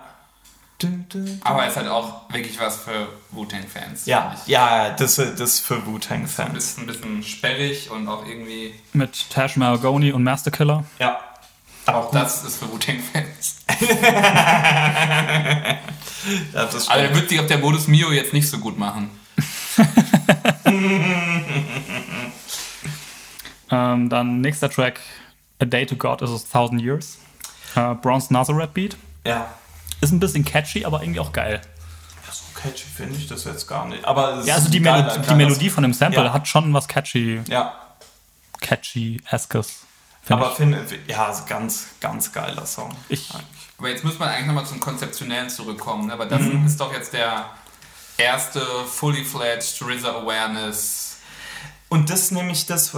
Aber 1.44 1.64
er 1.64 1.70
ist 1.70 1.78
halt 1.78 1.88
auch 1.88 2.30
wirklich 2.30 2.60
was 2.60 2.76
für 2.78 3.08
Wu-Tang-Fans. 3.32 4.06
Ja, 4.06 4.36
ja, 4.46 4.92
das, 4.92 5.16
das 5.16 5.60
für 5.60 5.84
Wu-Tang-Fans. 5.86 6.58
Ist 6.58 6.78
ein 6.80 6.86
bisschen 6.86 7.24
sperrig 7.24 7.90
und 7.90 8.10
auch 8.10 8.26
irgendwie. 8.26 8.74
Mit 8.94 9.30
Tash 9.30 9.56
Maragoni 9.56 10.12
und 10.12 10.24
Master 10.24 10.52
Killer. 10.52 10.84
Ja. 11.00 11.20
Aber 11.86 12.00
auch 12.00 12.12
das 12.12 12.44
ist 12.44 12.58
für 12.58 12.70
Wu-Tang-Fans. 12.72 13.64
Aber 16.88 17.02
er 17.02 17.16
wird 17.16 17.30
sich 17.30 17.40
auf 17.40 17.48
der 17.48 17.60
Modus 17.60 17.88
Mio 17.88 18.12
jetzt 18.12 18.34
nicht 18.34 18.50
so 18.50 18.58
gut 18.58 18.78
machen. 18.78 19.10
ähm, 23.72 24.10
dann 24.10 24.42
nächster 24.42 24.70
Track: 24.70 25.00
A 25.60 25.66
Day 25.66 25.86
to 25.86 25.96
God 25.96 26.22
is 26.22 26.32
a 26.32 26.40
Thousand 26.52 26.82
Years. 26.82 27.20
Uh, 27.76 27.96
Bronze 27.96 28.32
Nazareth 28.32 28.74
Beat. 28.74 28.98
Ja. 29.26 29.48
Ist 30.02 30.12
ein 30.12 30.20
bisschen 30.20 30.46
catchy, 30.46 30.86
aber 30.86 31.02
irgendwie 31.02 31.20
auch 31.20 31.32
geil. 31.32 31.62
Ja, 32.26 32.32
so 32.32 32.44
catchy 32.54 32.86
finde 32.86 33.18
ich 33.18 33.28
das 33.28 33.44
jetzt 33.44 33.68
gar 33.68 33.88
nicht. 33.88 34.06
Aber 34.06 34.44
ja, 34.44 34.56
also 34.56 34.70
die, 34.70 34.80
Melo 34.80 35.10
die 35.18 35.34
Melodie 35.34 35.70
von 35.70 35.84
dem 35.84 35.94
Sample 35.94 36.26
ja. 36.26 36.34
hat 36.34 36.48
schon 36.48 36.74
was 36.74 36.88
catchy. 36.88 37.42
Ja. 37.48 37.74
Catchy-eskes. 38.62 39.86
Find 40.22 40.40
aber 40.42 40.56
finde, 40.56 40.84
ja, 41.08 41.32
ganz, 41.48 41.88
ganz 42.02 42.32
geiler 42.32 42.66
Song. 42.66 42.96
Ich, 43.10 43.30
aber 43.78 43.90
jetzt 43.90 44.04
muss 44.04 44.18
man 44.18 44.30
eigentlich 44.30 44.48
nochmal 44.48 44.66
zum 44.66 44.80
Konzeptionellen 44.80 45.50
zurückkommen, 45.50 46.08
ne? 46.08 46.18
weil 46.18 46.28
das 46.28 46.42
mhm. 46.42 46.66
ist 46.66 46.80
doch 46.80 46.92
jetzt 46.92 47.14
der 47.14 47.46
erste 48.18 48.60
fully 48.60 49.24
fledged 49.24 49.82
RZA 49.82 50.22
Awareness. 50.22 51.18
Und 51.90 52.10
das 52.10 52.32
nämlich 52.32 52.66
das, 52.66 52.96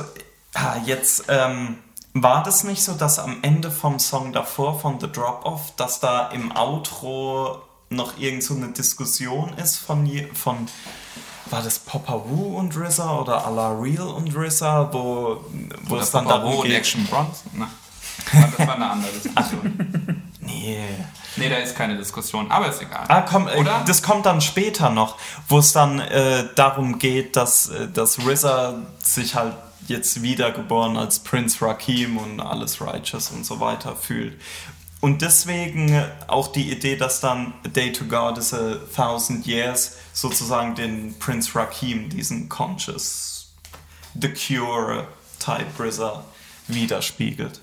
ah, 0.54 0.78
jetzt 0.86 1.26
ähm, 1.28 1.80
war 2.24 2.44
das 2.44 2.64
nicht 2.64 2.84
so, 2.84 2.94
dass 2.94 3.20
am 3.20 3.38
Ende 3.42 3.72
vom 3.72 4.00
Song 4.00 4.34
davor 4.34 4.80
von 4.80 5.00
The 5.00 5.12
Drop-Off, 5.12 5.74
dass 5.76 6.00
da 6.00 6.28
im 6.30 6.56
Outro 6.56 7.62
noch 7.90 8.18
irgend 8.18 8.44
so 8.44 8.56
eine 8.56 8.70
Diskussion 8.70 9.54
ist 9.58 9.78
von, 9.78 10.10
von 10.34 10.68
war 11.50 11.62
das 11.62 11.80
Papa 11.80 12.22
Wu 12.26 12.58
und 12.58 12.76
RZA 12.76 13.20
oder 13.20 13.46
A 13.46 13.50
La 13.50 13.72
Real 13.72 14.08
und 14.08 14.36
RZA, 14.36 14.90
wo, 14.92 15.44
wo 15.84 15.96
es 15.98 16.12
dann 16.12 16.26
Papa 16.26 16.40
darum 16.40 16.64
geht... 16.64 16.74
Action 16.74 17.06
Bronson? 17.06 17.52
Na, 17.54 17.70
das 18.34 18.68
war 18.68 18.76
eine 18.76 18.90
andere 18.90 19.12
Diskussion. 19.24 20.24
nee. 20.42 20.84
Nee, 21.38 21.50
da 21.50 21.58
ist 21.58 21.76
keine 21.76 21.96
Diskussion, 21.98 22.50
aber 22.50 22.68
ist 22.68 22.82
egal. 22.82 23.06
Ah, 23.08 23.22
komm, 23.22 23.48
äh, 23.48 23.58
Oder? 23.58 23.84
das 23.86 24.02
kommt 24.02 24.26
dann 24.26 24.42
später 24.42 24.90
noch, 24.90 25.18
wo 25.48 25.60
es 25.60 25.72
dann 25.72 26.00
äh, 26.00 26.46
darum 26.56 26.98
geht, 26.98 27.36
dass, 27.36 27.70
äh, 27.70 27.88
dass 27.88 28.20
RZA 28.20 28.74
sich 29.00 29.36
halt 29.36 29.54
jetzt 29.88 30.22
wiedergeboren 30.22 30.98
als 30.98 31.20
Prince 31.20 31.64
Rakim 31.66 32.18
und 32.18 32.40
alles 32.40 32.82
Righteous 32.82 33.32
und 33.32 33.46
so 33.46 33.60
weiter 33.60 33.96
fühlt. 33.96 34.40
Und 35.00 35.22
deswegen 35.22 36.04
auch 36.28 36.52
die 36.52 36.72
Idee, 36.72 36.96
dass 36.96 37.20
dann 37.20 37.54
A 37.64 37.68
Day 37.68 37.92
to 37.92 38.06
God 38.06 38.38
is 38.38 38.54
a 38.54 38.78
Thousand 38.96 39.46
Years 39.46 39.98
sozusagen 40.12 40.74
den 40.76 41.18
Prince 41.20 41.54
Rakim, 41.54 42.10
diesen 42.10 42.50
Conscious, 42.50 43.54
The 44.20 44.30
Cure 44.30 45.08
Type 45.40 45.68
RZA 45.80 46.24
widerspiegelt. 46.68 47.62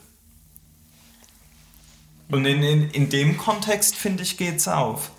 Und 2.30 2.46
in, 2.46 2.62
in, 2.62 2.90
in 2.90 3.10
dem 3.10 3.36
Kontext, 3.36 3.96
finde 3.96 4.22
ich, 4.22 4.36
geht's 4.36 4.68
auf. 4.68 5.10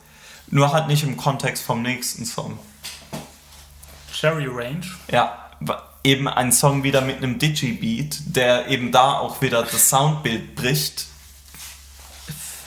Nur 0.47 0.71
halt 0.71 0.87
nicht 0.87 1.03
im 1.03 1.17
Kontext 1.17 1.63
vom 1.63 1.81
nächsten 1.81 2.25
Song. 2.25 2.57
Cherry 4.11 4.47
Range? 4.47 4.85
Ja, 5.11 5.51
eben 6.05 6.27
ein 6.27 6.51
Song 6.51 6.83
wieder 6.83 7.01
mit 7.01 7.17
einem 7.17 7.39
Digi-Beat, 7.39 8.35
der 8.35 8.67
eben 8.67 8.91
da 8.91 9.17
auch 9.17 9.41
wieder 9.41 9.63
das 9.63 9.89
Soundbild 9.89 10.55
bricht. 10.55 11.07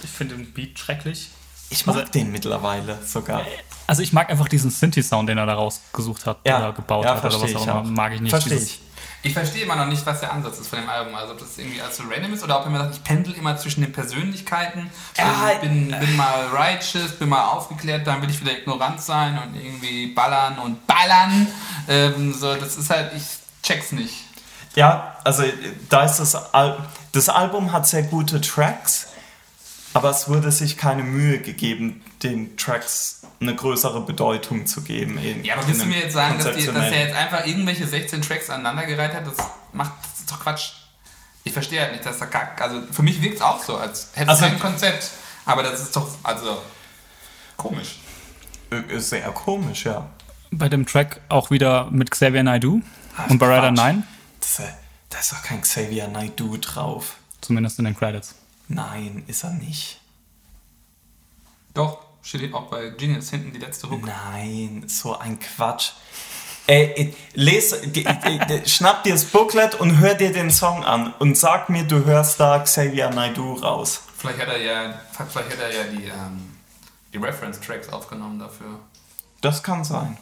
Ich 0.02 0.10
finde 0.10 0.36
den 0.36 0.52
Beat 0.52 0.78
schrecklich. 0.78 1.30
Ich 1.70 1.86
mag 1.86 1.96
also, 1.96 2.10
den 2.10 2.32
mittlerweile 2.32 2.98
sogar. 3.04 3.46
Also 3.86 4.02
ich 4.02 4.12
mag 4.12 4.28
einfach 4.30 4.48
diesen 4.48 4.70
Synthi-Sound, 4.70 5.28
den 5.28 5.38
er 5.38 5.46
da 5.46 5.54
rausgesucht 5.54 6.26
hat 6.26 6.38
ja, 6.46 6.58
oder 6.58 6.72
gebaut 6.72 7.04
ja, 7.04 7.16
hat 7.16 7.24
oder 7.24 7.40
was 7.40 7.54
auch 7.54 7.62
immer. 7.62 7.82
Mag 7.84 8.14
ich 8.14 8.20
nicht. 8.20 8.30
Verstehe 8.30 8.58
ich. 8.58 8.80
Ich 9.22 9.32
verstehe 9.32 9.64
immer 9.64 9.74
noch 9.74 9.86
nicht, 9.86 10.06
was 10.06 10.20
der 10.20 10.32
Ansatz 10.32 10.58
ist 10.58 10.68
von 10.68 10.78
dem 10.78 10.88
Album. 10.88 11.14
Also 11.14 11.32
ob 11.32 11.40
das 11.40 11.58
irgendwie 11.58 11.80
alles 11.80 11.96
so 11.96 12.04
random 12.08 12.34
ist 12.34 12.44
oder 12.44 12.60
ob 12.60 12.66
er 12.66 12.70
mir 12.70 12.78
sagt, 12.78 12.94
ich 12.94 13.04
pendel 13.04 13.34
immer 13.34 13.56
zwischen 13.56 13.80
den 13.80 13.92
Persönlichkeiten. 13.92 14.90
Ja, 15.16 15.50
ich 15.52 15.58
bin, 15.58 15.90
bin 15.90 16.16
mal 16.16 16.46
righteous, 16.52 17.12
bin 17.18 17.28
mal 17.28 17.44
aufgeklärt, 17.48 18.06
dann 18.06 18.22
will 18.22 18.30
ich 18.30 18.40
wieder 18.40 18.56
ignorant 18.56 19.00
sein 19.00 19.38
und 19.38 19.54
irgendwie 19.54 20.08
ballern 20.08 20.58
und 20.58 20.86
ballern. 20.86 21.48
Ähm, 21.88 22.32
so, 22.32 22.54
das 22.54 22.76
ist 22.76 22.90
halt, 22.90 23.12
ich 23.14 23.24
check's 23.62 23.90
nicht. 23.92 24.24
Ja, 24.76 25.16
also 25.24 25.42
da 25.88 26.04
ist 26.04 26.18
das, 26.18 26.54
Al 26.54 26.78
das 27.12 27.28
Album 27.28 27.72
hat 27.72 27.86
sehr 27.88 28.04
gute 28.04 28.40
Tracks, 28.40 29.08
aber 29.94 30.10
es 30.10 30.28
wurde 30.28 30.52
sich 30.52 30.76
keine 30.76 31.02
Mühe 31.02 31.40
gegeben, 31.40 32.04
den 32.22 32.56
Tracks 32.56 33.22
eine 33.40 33.54
größere 33.54 34.00
Bedeutung 34.00 34.66
zu 34.66 34.82
geben. 34.82 35.18
In, 35.18 35.44
ja, 35.44 35.54
aber 35.54 35.66
willst 35.66 35.82
du 35.82 35.86
mir 35.86 36.00
jetzt 36.00 36.14
sagen, 36.14 36.38
dass, 36.38 36.56
die, 36.56 36.66
dass 36.66 36.90
er 36.90 37.06
jetzt 37.06 37.16
einfach 37.16 37.46
irgendwelche 37.46 37.86
16 37.86 38.22
Tracks 38.22 38.50
aneinandergereiht 38.50 39.14
hat? 39.14 39.26
Das 39.26 39.36
macht 39.72 39.92
das 40.02 40.20
ist 40.20 40.30
doch 40.30 40.40
Quatsch. 40.40 40.72
Ich 41.44 41.52
verstehe 41.52 41.80
halt 41.80 41.92
nicht, 41.92 42.04
dass 42.04 42.20
er 42.20 42.26
kack. 42.26 42.60
Also 42.60 42.82
für 42.90 43.02
mich 43.02 43.22
wirkt 43.22 43.36
es 43.36 43.42
auch 43.42 43.62
so, 43.62 43.76
als 43.76 44.10
hätte 44.14 44.32
es 44.32 44.42
also, 44.42 44.44
kein 44.44 44.58
Konzept. 44.58 45.10
Aber 45.46 45.62
das 45.62 45.80
ist 45.80 45.96
doch, 45.96 46.08
also 46.22 46.60
komisch. 47.56 48.00
Ist 48.88 49.10
sehr 49.10 49.30
komisch, 49.30 49.86
ja. 49.86 50.10
Bei 50.50 50.68
dem 50.68 50.84
Track 50.84 51.20
auch 51.28 51.50
wieder 51.50 51.90
mit 51.90 52.10
Xavier 52.10 52.42
Naidoo 52.42 52.80
Ach, 53.16 53.30
und 53.30 53.38
Barada 53.38 53.70
9. 53.70 54.02
Da 55.08 55.18
ist 55.18 55.32
doch 55.32 55.42
kein 55.42 55.62
Xavier 55.62 56.08
Naidoo 56.08 56.58
drauf. 56.58 57.16
Zumindest 57.40 57.78
in 57.78 57.86
den 57.86 57.96
Credits. 57.96 58.34
Nein, 58.68 59.22
ist 59.26 59.44
er 59.44 59.50
nicht. 59.50 60.00
Doch 61.72 62.07
steht 62.22 62.54
auch 62.54 62.70
bei 62.70 62.90
Genius 62.90 63.30
hinten 63.30 63.52
die 63.52 63.58
letzte 63.58 63.90
Hook. 63.90 64.04
Nein, 64.04 64.84
so 64.86 65.18
ein 65.18 65.38
Quatsch. 65.38 65.92
Ey, 66.66 67.14
les, 67.32 67.74
schnapp 68.66 69.02
dir 69.02 69.14
das 69.14 69.24
Booklet 69.24 69.76
und 69.76 69.98
hör 70.00 70.14
dir 70.14 70.32
den 70.32 70.50
Song 70.50 70.84
an 70.84 71.14
und 71.18 71.38
sag 71.38 71.70
mir, 71.70 71.84
du 71.84 72.04
hörst 72.04 72.38
da 72.40 72.58
Xavier 72.58 73.08
Naidoo 73.08 73.54
raus. 73.54 74.02
Vielleicht 74.18 74.40
hat 74.40 74.48
er 74.48 74.60
ja, 74.60 75.00
vielleicht 75.12 75.50
hat 75.50 75.58
er 75.60 75.74
ja 75.74 75.84
die, 75.84 76.04
ähm, 76.04 76.58
die 77.14 77.16
Reference-Tracks 77.16 77.88
aufgenommen 77.88 78.38
dafür. 78.38 78.80
Das 79.40 79.62
kann 79.62 79.82
sein. 79.82 80.18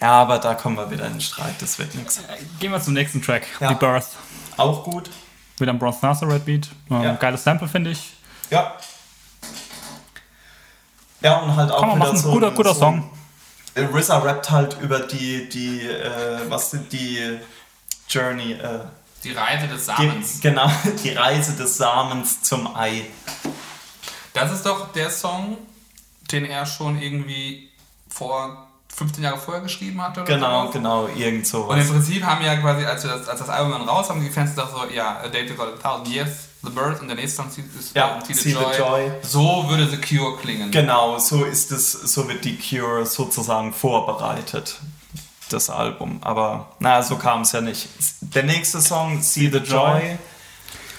Ja, 0.00 0.12
aber 0.12 0.38
da 0.38 0.54
kommen 0.54 0.76
wir 0.76 0.90
wieder 0.90 1.06
in 1.06 1.14
den 1.14 1.20
Streit, 1.20 1.60
das 1.60 1.78
wird 1.78 1.94
nichts. 1.94 2.20
Gehen 2.60 2.72
wir 2.72 2.80
zum 2.80 2.94
nächsten 2.94 3.20
Track, 3.20 3.46
ja. 3.60 3.68
The 3.68 3.74
Birth. 3.74 4.08
Auch 4.56 4.84
gut. 4.84 5.10
Wieder 5.58 5.72
ein 5.72 5.78
Bronze 5.78 5.98
Nazareth 6.02 6.44
Beat. 6.46 6.68
Ähm, 6.90 7.02
ja. 7.02 7.14
Geiles 7.14 7.44
Sample, 7.44 7.68
finde 7.68 7.90
ich. 7.90 8.14
Ja. 8.50 8.76
Ja, 11.24 11.38
und 11.38 11.56
halt 11.56 11.72
auch 11.72 11.80
Kann 11.80 11.88
man 11.88 11.98
wieder 11.98 12.08
machen. 12.08 12.18
so. 12.18 12.32
Guter, 12.32 12.50
guter 12.50 12.74
so, 12.74 12.80
Song. 12.80 13.10
RZA 13.76 14.18
rappt 14.18 14.50
halt 14.50 14.76
über 14.82 15.00
die, 15.00 15.48
die, 15.48 15.80
äh, 15.80 16.40
was 16.50 16.70
sind 16.70 16.92
die 16.92 17.38
Journey, 18.08 18.52
äh, 18.52 18.80
die 19.24 19.32
Reise 19.32 19.66
des 19.66 19.86
Samens. 19.86 20.34
Die, 20.34 20.40
genau, 20.42 20.70
die 21.02 21.10
Reise 21.12 21.56
des 21.56 21.78
Samens 21.78 22.42
zum 22.42 22.76
Ei. 22.76 23.06
Das 24.34 24.52
ist 24.52 24.66
doch 24.66 24.92
der 24.92 25.08
Song, 25.08 25.56
den 26.30 26.44
er 26.44 26.66
schon 26.66 27.00
irgendwie 27.00 27.70
vor 28.06 28.68
15 28.94 29.24
Jahre 29.24 29.38
vorher 29.38 29.62
geschrieben 29.62 30.02
hatte. 30.02 30.20
Oder 30.20 30.34
genau, 30.34 30.66
so. 30.66 30.72
genau, 30.72 31.08
irgend 31.08 31.46
sowas. 31.46 31.74
Und 31.74 31.80
im 31.80 31.88
Prinzip 31.88 32.22
haben 32.22 32.44
ja 32.44 32.54
quasi, 32.56 32.84
als, 32.84 33.02
das, 33.02 33.28
als 33.28 33.40
das 33.40 33.48
Album 33.48 33.72
dann 33.72 33.88
raus, 33.88 34.10
haben 34.10 34.20
die 34.20 34.28
Fans 34.28 34.50
gesagt 34.50 34.72
so, 34.72 34.94
ja, 34.94 35.20
A 35.24 35.28
Day 35.28 35.46
to 35.46 35.54
God 35.54 35.68
a 35.68 35.82
Thousand 35.82 36.08
Years 36.14 36.48
The 36.64 36.70
Birth 36.70 37.00
und 37.00 37.08
der 37.08 37.16
nächste 37.16 37.42
Song 37.42 37.48
ist 37.48 37.94
ja, 37.94 38.20
See, 38.26 38.32
See 38.32 38.50
the, 38.50 38.54
Joy. 38.56 38.72
the, 38.72 38.78
Joy. 38.78 39.10
So 39.22 39.68
würde 39.68 39.86
The 39.88 39.98
Cure 39.98 40.36
klingen. 40.38 40.70
Genau, 40.70 41.18
so 41.18 41.44
ist 41.44 41.70
es, 41.72 41.92
so 41.92 42.28
wird 42.28 42.44
die 42.44 42.56
Cure 42.58 43.06
sozusagen 43.06 43.72
vorbereitet, 43.72 44.80
das 45.50 45.70
Album. 45.70 46.18
Aber 46.22 46.68
naja, 46.78 47.02
so 47.02 47.16
kam 47.16 47.42
es 47.42 47.52
ja 47.52 47.60
nicht. 47.60 47.88
Der 48.20 48.44
nächste 48.44 48.80
Song, 48.80 49.20
See, 49.22 49.50
the, 49.50 49.52
the 49.52 49.58
Joy, 49.58 50.00
Joy. 50.00 50.18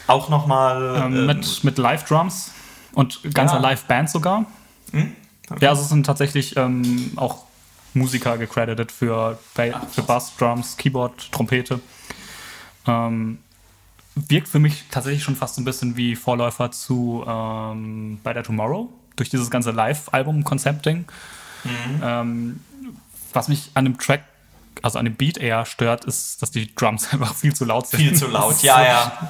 auch 0.07 0.29
nochmal. 0.29 0.95
Ähm, 0.97 1.15
ähm, 1.15 1.25
mit 1.25 1.63
mit 1.63 1.77
Live-Drums 1.77 2.51
und 2.93 3.21
ganzer 3.33 3.55
ja. 3.55 3.61
Live-Band 3.61 4.09
sogar. 4.09 4.45
Hm? 4.91 5.15
Okay. 5.49 5.63
Ja, 5.63 5.69
also 5.69 5.81
es 5.83 5.89
sind 5.89 6.05
tatsächlich 6.05 6.55
ähm, 6.57 7.11
auch 7.17 7.45
Musiker 7.93 8.37
gecredited 8.37 8.91
für, 8.91 9.39
für 9.53 10.01
Bass, 10.01 10.35
Drums, 10.37 10.77
Keyboard, 10.77 11.31
Trompete. 11.31 11.79
Ähm, 12.87 13.39
wirkt 14.15 14.47
für 14.47 14.59
mich 14.59 14.85
tatsächlich 14.89 15.23
schon 15.23 15.35
fast 15.35 15.57
ein 15.57 15.65
bisschen 15.65 15.97
wie 15.97 16.15
Vorläufer 16.15 16.71
zu 16.71 17.23
ähm, 17.27 18.19
By 18.23 18.31
the 18.33 18.41
Tomorrow, 18.41 18.89
durch 19.15 19.29
dieses 19.29 19.49
ganze 19.49 19.71
Live-Album-Concepting. 19.71 21.05
Mhm. 21.63 22.01
Ähm, 22.01 22.59
was 23.33 23.47
mich 23.49 23.71
an 23.73 23.83
dem 23.83 23.97
Track, 23.97 24.23
also 24.81 24.99
an 24.99 25.05
dem 25.05 25.15
Beat 25.15 25.37
eher 25.37 25.65
stört, 25.65 26.05
ist, 26.05 26.41
dass 26.41 26.51
die 26.51 26.73
Drums 26.73 27.09
einfach 27.11 27.35
viel 27.35 27.53
zu 27.53 27.65
laut 27.65 27.87
sind. 27.87 27.99
Viel 27.99 28.15
zu 28.15 28.27
laut, 28.27 28.61
ja, 28.63 28.83
ja. 28.83 29.29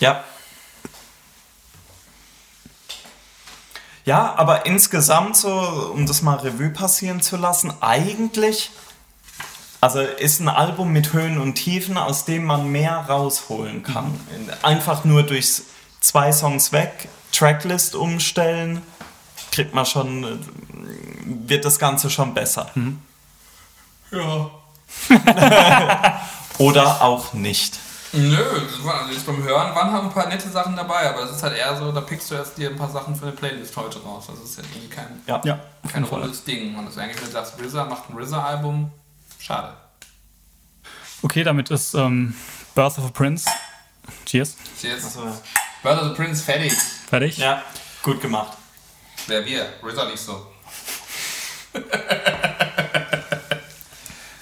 Ja. 0.00 0.24
Ja, 4.06 4.34
aber 4.36 4.64
insgesamt 4.64 5.36
so, 5.36 5.92
um 5.94 6.06
das 6.06 6.22
mal 6.22 6.36
Revue 6.38 6.70
passieren 6.70 7.20
zu 7.20 7.36
lassen, 7.36 7.72
eigentlich 7.80 8.70
also 9.80 10.00
ist 10.00 10.40
ein 10.40 10.48
Album 10.48 10.92
mit 10.92 11.12
Höhen 11.12 11.38
und 11.38 11.54
Tiefen, 11.54 11.96
aus 11.96 12.24
dem 12.24 12.44
man 12.44 12.70
mehr 12.70 12.96
rausholen 13.08 13.82
kann. 13.82 14.06
Mhm. 14.06 14.50
Einfach 14.62 15.04
nur 15.04 15.22
durch 15.22 15.62
zwei 16.00 16.32
Songs 16.32 16.72
weg, 16.72 17.08
Tracklist 17.32 17.94
umstellen, 17.94 18.82
kriegt 19.52 19.74
man 19.74 19.86
schon, 19.86 20.40
wird 21.24 21.64
das 21.64 21.78
Ganze 21.78 22.10
schon 22.10 22.34
besser. 22.34 22.70
Mhm. 22.74 23.00
Ja. 24.10 24.50
Oder 26.58 27.02
auch 27.02 27.32
nicht. 27.32 27.78
Nö, 28.12 28.36
also 28.36 29.12
jetzt 29.12 29.24
beim 29.24 29.42
Hören 29.42 29.74
waren 29.74 29.92
halt 29.92 30.02
ein 30.02 30.12
paar 30.12 30.26
nette 30.26 30.50
Sachen 30.50 30.74
dabei, 30.74 31.08
aber 31.08 31.22
es 31.22 31.30
ist 31.30 31.42
halt 31.44 31.56
eher 31.56 31.76
so, 31.76 31.92
da 31.92 32.00
pickst 32.00 32.30
du 32.30 32.34
erst 32.34 32.58
dir 32.58 32.70
ein 32.70 32.76
paar 32.76 32.90
Sachen 32.90 33.14
für 33.14 33.26
eine 33.26 33.32
Playlist 33.32 33.76
heute 33.76 34.02
raus. 34.02 34.24
Das 34.26 34.40
ist 34.40 34.58
ja 34.58 34.64
irgendwie 34.64 34.88
kein, 34.88 35.22
ja, 35.26 35.40
ja, 35.44 35.60
kein 35.90 36.02
rundes 36.02 36.42
Ding. 36.42 36.76
Und 36.76 36.86
das 36.86 36.94
ist 36.94 37.00
eigentlich, 37.00 37.18
wenn 37.18 37.26
du 37.26 37.32
sagst, 37.32 37.54
RZA 37.60 37.84
macht 37.84 38.10
ein 38.10 38.18
RZA-Album, 38.18 38.90
Schade. 39.40 39.74
Okay, 41.22 41.42
damit 41.42 41.70
ist 41.70 41.94
ähm, 41.94 42.34
Birth 42.74 42.98
of 42.98 43.06
a 43.06 43.10
Prince. 43.10 43.50
Cheers. 44.26 44.56
Cheers. 44.80 45.04
Achso. 45.04 45.22
Birth 45.82 46.02
of 46.02 46.10
a 46.12 46.14
Prince 46.14 46.42
fertig. 46.42 46.72
Fertig? 47.08 47.38
Ja, 47.38 47.62
gut 48.02 48.20
gemacht. 48.20 48.56
Wer 49.26 49.44
wir? 49.44 49.72
RZA 49.82 50.04
nicht 50.10 50.20
so. 50.20 50.46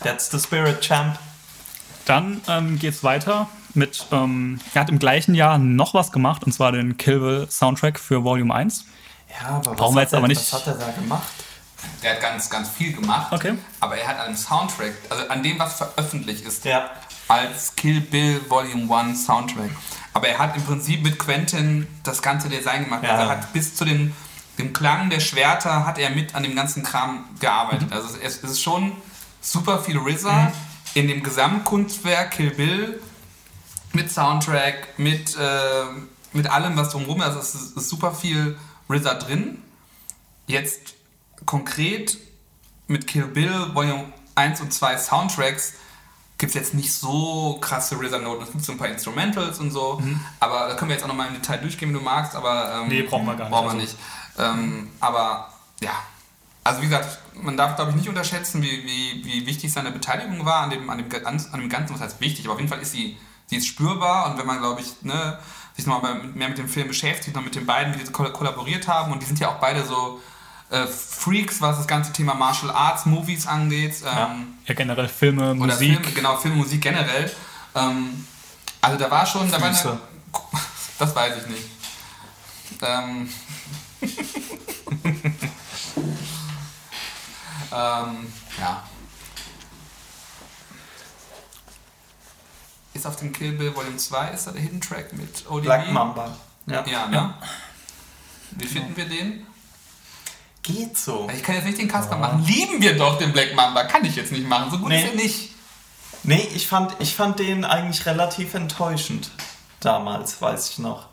That's 0.02 0.30
the 0.30 0.38
spirit, 0.38 0.80
champ. 0.80 1.18
Dann 2.04 2.40
ähm, 2.48 2.80
es 2.82 3.04
weiter 3.04 3.48
mit, 3.74 4.06
ähm, 4.12 4.60
er 4.74 4.80
hat 4.82 4.88
im 4.88 4.98
gleichen 4.98 5.34
Jahr 5.34 5.58
noch 5.58 5.94
was 5.94 6.10
gemacht, 6.10 6.44
und 6.44 6.52
zwar 6.52 6.72
den 6.72 6.96
Kill 6.96 7.20
Bill 7.20 7.50
Soundtrack 7.50 7.98
für 7.98 8.24
Volume 8.24 8.54
1. 8.54 8.84
Ja, 9.40 9.48
aber 9.48 9.74
Brauchen 9.74 9.94
wir 9.94 10.02
jetzt 10.02 10.14
aber 10.14 10.26
nicht. 10.26 10.40
Was 10.40 10.52
hat 10.54 10.66
er 10.66 10.74
da 10.74 10.90
gemacht? 10.90 11.28
Der 12.02 12.12
hat 12.12 12.20
ganz, 12.20 12.50
ganz 12.50 12.68
viel 12.68 12.92
gemacht. 12.92 13.32
Okay. 13.32 13.55
Aber 13.80 13.96
er 13.96 14.09
hat 14.09 14.18
an 14.18 14.26
dem 14.26 14.36
Soundtrack, 14.36 14.94
also 15.10 15.28
an 15.28 15.42
dem, 15.42 15.59
was 15.59 15.74
veröffentlicht 15.74 16.44
ist, 16.44 16.64
ja. 16.64 16.90
als 17.28 17.74
Kill 17.76 18.00
Bill 18.00 18.40
Volume 18.48 18.94
1 18.94 19.26
Soundtrack. 19.26 19.70
Aber 20.12 20.28
er 20.28 20.38
hat 20.38 20.56
im 20.56 20.64
Prinzip 20.64 21.02
mit 21.02 21.18
Quentin 21.18 21.86
das 22.02 22.22
ganze 22.22 22.48
Design 22.48 22.84
gemacht. 22.84 23.05
Ja. 23.05 23.10
Also 23.10 23.22
er 23.22 23.28
hat 23.30 23.52
bis 23.52 23.74
zu 23.74 23.84
den, 23.84 24.14
dem 24.59 24.72
Klang 24.72 25.10
der 25.10 25.20
Schwerter 25.20 25.86
hat 25.86 25.98
er 25.98 26.10
mit 26.10 26.34
an 26.34 26.42
dem 26.42 26.56
ganzen 26.56 26.82
Kram 26.82 27.24
gearbeitet. 27.38 27.90
Mhm. 27.90 27.92
Also 27.92 28.16
es, 28.22 28.42
es, 28.42 28.50
ist 28.50 28.62
schon 28.62 28.92
super 29.40 29.78
viel 29.78 29.98
RZA 29.98 30.32
mhm. 30.32 30.52
in 30.94 31.09
dem 31.09 31.22
Gesamtkunstwerk 31.22 32.32
Kill 32.32 32.50
Bill 32.50 33.00
mit 33.92 34.10
Soundtrack, 34.10 34.98
mit, 34.98 35.36
äh, 35.36 35.84
mit 36.32 36.50
allem, 36.50 36.76
was 36.76 36.90
drumherum 36.90 37.20
ist. 37.20 37.26
Also 37.26 37.38
es 37.38 37.55
ist, 37.55 37.76
ist 37.76 37.88
super 37.88 38.12
viel 38.12 38.56
RZA 38.90 39.14
drin. 39.14 39.62
Jetzt 40.46 40.94
konkret 41.48 42.18
mit 42.88 43.06
Kill 43.06 43.24
Bill 43.24 43.74
Volume 43.74 44.12
1 44.34 44.60
und 44.60 44.70
2 44.70 44.98
Soundtracks 44.98 45.74
gibt 46.36 46.50
es 46.50 46.54
jetzt 46.54 46.74
nicht 46.74 46.92
so 46.92 47.58
krasse 47.58 47.96
RZA-Noten. 47.98 48.42
Es 48.42 48.52
gibt 48.52 48.64
so 48.64 48.72
ein 48.72 48.78
paar 48.78 48.88
Instrumentals 48.88 49.58
und 49.58 49.70
so, 49.70 49.98
mhm. 49.98 50.20
aber 50.40 50.68
da 50.68 50.74
können 50.74 50.90
wir 50.90 50.96
jetzt 50.96 51.04
auch 51.04 51.08
nochmal 51.08 51.28
im 51.28 51.34
Detail 51.34 51.56
durchgehen, 51.56 51.88
wenn 51.88 51.94
du 51.94 52.02
magst, 52.02 52.36
aber... 52.36 52.82
Ähm, 52.82 52.88
nee, 52.88 53.02
brauchen 53.02 53.24
wir 53.24 53.34
gar 53.34 53.46
nicht. 53.46 53.50
Brauchen 53.50 53.78
wir 53.78 53.80
also. 53.80 53.82
nicht. 53.82 53.96
Ähm, 54.38 54.90
aber 55.00 55.50
ja, 55.80 55.92
also 56.64 56.82
wie 56.82 56.86
gesagt, 56.86 57.18
man 57.32 57.56
darf 57.56 57.76
glaube 57.76 57.92
ich 57.92 57.96
nicht 57.96 58.10
unterschätzen, 58.10 58.62
wie, 58.62 58.84
wie, 58.84 59.24
wie 59.24 59.46
wichtig 59.46 59.72
seine 59.72 59.90
Beteiligung 59.90 60.44
war 60.44 60.60
an 60.60 60.70
dem, 60.70 60.90
an, 60.90 60.98
dem, 60.98 61.08
an 61.24 61.60
dem 61.60 61.68
Ganzen, 61.70 61.94
was 61.94 62.02
heißt 62.02 62.20
wichtig, 62.20 62.44
aber 62.44 62.54
auf 62.54 62.60
jeden 62.60 62.70
Fall 62.70 62.82
ist 62.82 62.92
sie, 62.92 63.16
sie 63.46 63.56
ist 63.56 63.66
spürbar 63.66 64.30
und 64.30 64.38
wenn 64.38 64.46
man 64.46 64.58
glaube 64.58 64.82
ich 64.82 65.02
ne, 65.02 65.38
sich 65.74 65.86
nochmal 65.86 66.22
mehr 66.34 66.50
mit 66.50 66.58
dem 66.58 66.68
Film 66.68 66.88
beschäftigt, 66.88 67.34
noch 67.34 67.42
mit 67.42 67.54
den 67.54 67.64
beiden, 67.64 67.94
wie 67.94 68.04
die 68.04 68.12
kollaboriert 68.12 68.86
haben 68.86 69.12
und 69.12 69.22
die 69.22 69.26
sind 69.26 69.40
ja 69.40 69.48
auch 69.48 69.60
beide 69.60 69.86
so 69.86 70.20
äh, 70.70 70.86
Freaks, 70.86 71.60
was 71.60 71.78
das 71.78 71.86
ganze 71.86 72.12
Thema 72.12 72.34
Martial 72.34 72.70
Arts 72.70 73.06
Movies 73.06 73.46
angeht. 73.46 73.96
Ähm, 74.02 74.04
ja. 74.04 74.36
ja. 74.66 74.74
generell 74.74 75.08
Filme, 75.08 75.54
Musik. 75.54 76.00
Film, 76.00 76.14
genau, 76.14 76.36
Filme, 76.36 76.56
Musik 76.56 76.82
generell. 76.82 77.30
Ähm, 77.74 78.26
also 78.80 78.98
da 78.98 79.10
war 79.10 79.26
schon, 79.26 79.50
da 79.50 79.60
war 79.60 79.68
eine, 79.68 80.00
das 80.98 81.14
weiß 81.14 81.42
ich 81.42 81.46
nicht. 81.48 81.64
Ähm, 82.82 83.28
ähm, 87.72 88.32
ja. 88.58 88.82
Ist 92.94 93.06
auf 93.06 93.16
dem 93.16 93.32
Kill 93.32 93.52
Bill 93.52 93.74
Volume 93.74 93.96
2 93.96 94.28
ist 94.30 94.46
da 94.46 94.50
der 94.50 94.60
Hidden 94.60 94.80
Track 94.80 95.12
mit 95.12 95.48
ODB? 95.48 95.64
Black 95.64 95.90
Mamba. 95.92 96.36
Ja, 96.66 96.84
ja 96.86 97.06
ne? 97.06 97.16
Ja. 97.16 97.38
Wie 98.52 98.66
finden 98.66 98.96
wir 98.96 99.06
den? 99.06 99.46
Geht 100.62 100.97
so. 100.97 101.28
Ich 101.35 101.43
kann 101.43 101.55
jetzt 101.55 101.64
nicht 101.64 101.78
den 101.78 101.89
Kasper 101.89 102.16
ja. 102.16 102.20
machen. 102.20 102.44
Lieben 102.44 102.80
wir 102.80 102.97
doch 102.97 103.18
den 103.18 103.32
Black 103.32 103.55
Mamba. 103.55 103.85
Kann 103.85 104.05
ich 104.05 104.16
jetzt 104.16 104.32
nicht 104.32 104.47
machen. 104.47 104.70
So 104.70 104.78
gut 104.78 104.89
nee. 104.89 105.02
ist 105.02 105.10
er 105.10 105.16
nicht. 105.16 105.51
Nee, 106.24 106.48
ich 106.55 106.66
fand, 106.66 106.97
ich 106.98 107.14
fand 107.14 107.39
den 107.39 107.64
eigentlich 107.64 108.05
relativ 108.06 108.55
enttäuschend. 108.55 109.30
Damals, 109.80 110.43
weiß 110.43 110.70
ich 110.70 110.78
noch. 110.78 111.06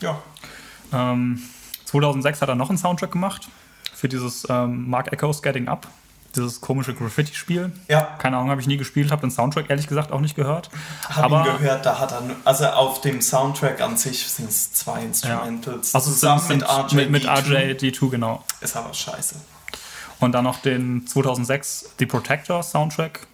Ja. 0.00 0.20
Ähm, 0.92 1.42
2006 1.86 2.42
hat 2.42 2.48
er 2.48 2.54
noch 2.54 2.68
einen 2.68 2.78
Soundtrack 2.78 3.12
gemacht 3.12 3.48
für 3.94 4.08
dieses 4.08 4.46
ähm, 4.48 4.88
Mark 4.88 5.12
Echoes 5.12 5.42
Getting 5.42 5.68
Up 5.68 5.88
dieses 6.36 6.60
komische 6.60 6.94
Graffiti-Spiel. 6.94 7.72
Ja. 7.88 8.02
Keine 8.18 8.36
Ahnung, 8.36 8.50
habe 8.50 8.60
ich 8.60 8.66
nie 8.66 8.76
gespielt, 8.76 9.10
habe 9.10 9.22
den 9.22 9.30
Soundtrack 9.30 9.68
ehrlich 9.68 9.86
gesagt 9.86 10.12
auch 10.12 10.20
nicht 10.20 10.36
gehört. 10.36 10.70
Habe 11.08 11.36
ihn 11.36 11.44
gehört, 11.44 11.84
da 11.84 11.98
hat 11.98 12.12
er, 12.12 12.22
also 12.44 12.66
auf 12.66 13.00
dem 13.00 13.20
Soundtrack 13.20 13.80
an 13.80 13.96
sich 13.96 14.26
sind 14.26 14.48
es 14.48 14.72
zwei 14.72 15.02
Instrumentals. 15.02 15.92
Ja. 15.92 15.98
Also 15.98 16.10
zusammen 16.10 16.42
mit 16.48 16.62
RJ, 16.62 16.94
mit, 16.94 17.10
mit 17.10 17.26
RJ 17.26 17.54
D2, 17.72 18.10
genau. 18.10 18.44
Ist 18.60 18.76
aber 18.76 18.94
scheiße. 18.94 19.36
Und 20.20 20.32
dann 20.32 20.44
noch 20.44 20.58
den 20.58 21.06
2006 21.06 21.94
The 21.98 22.06
Protector 22.06 22.62
Soundtrack. 22.62 23.26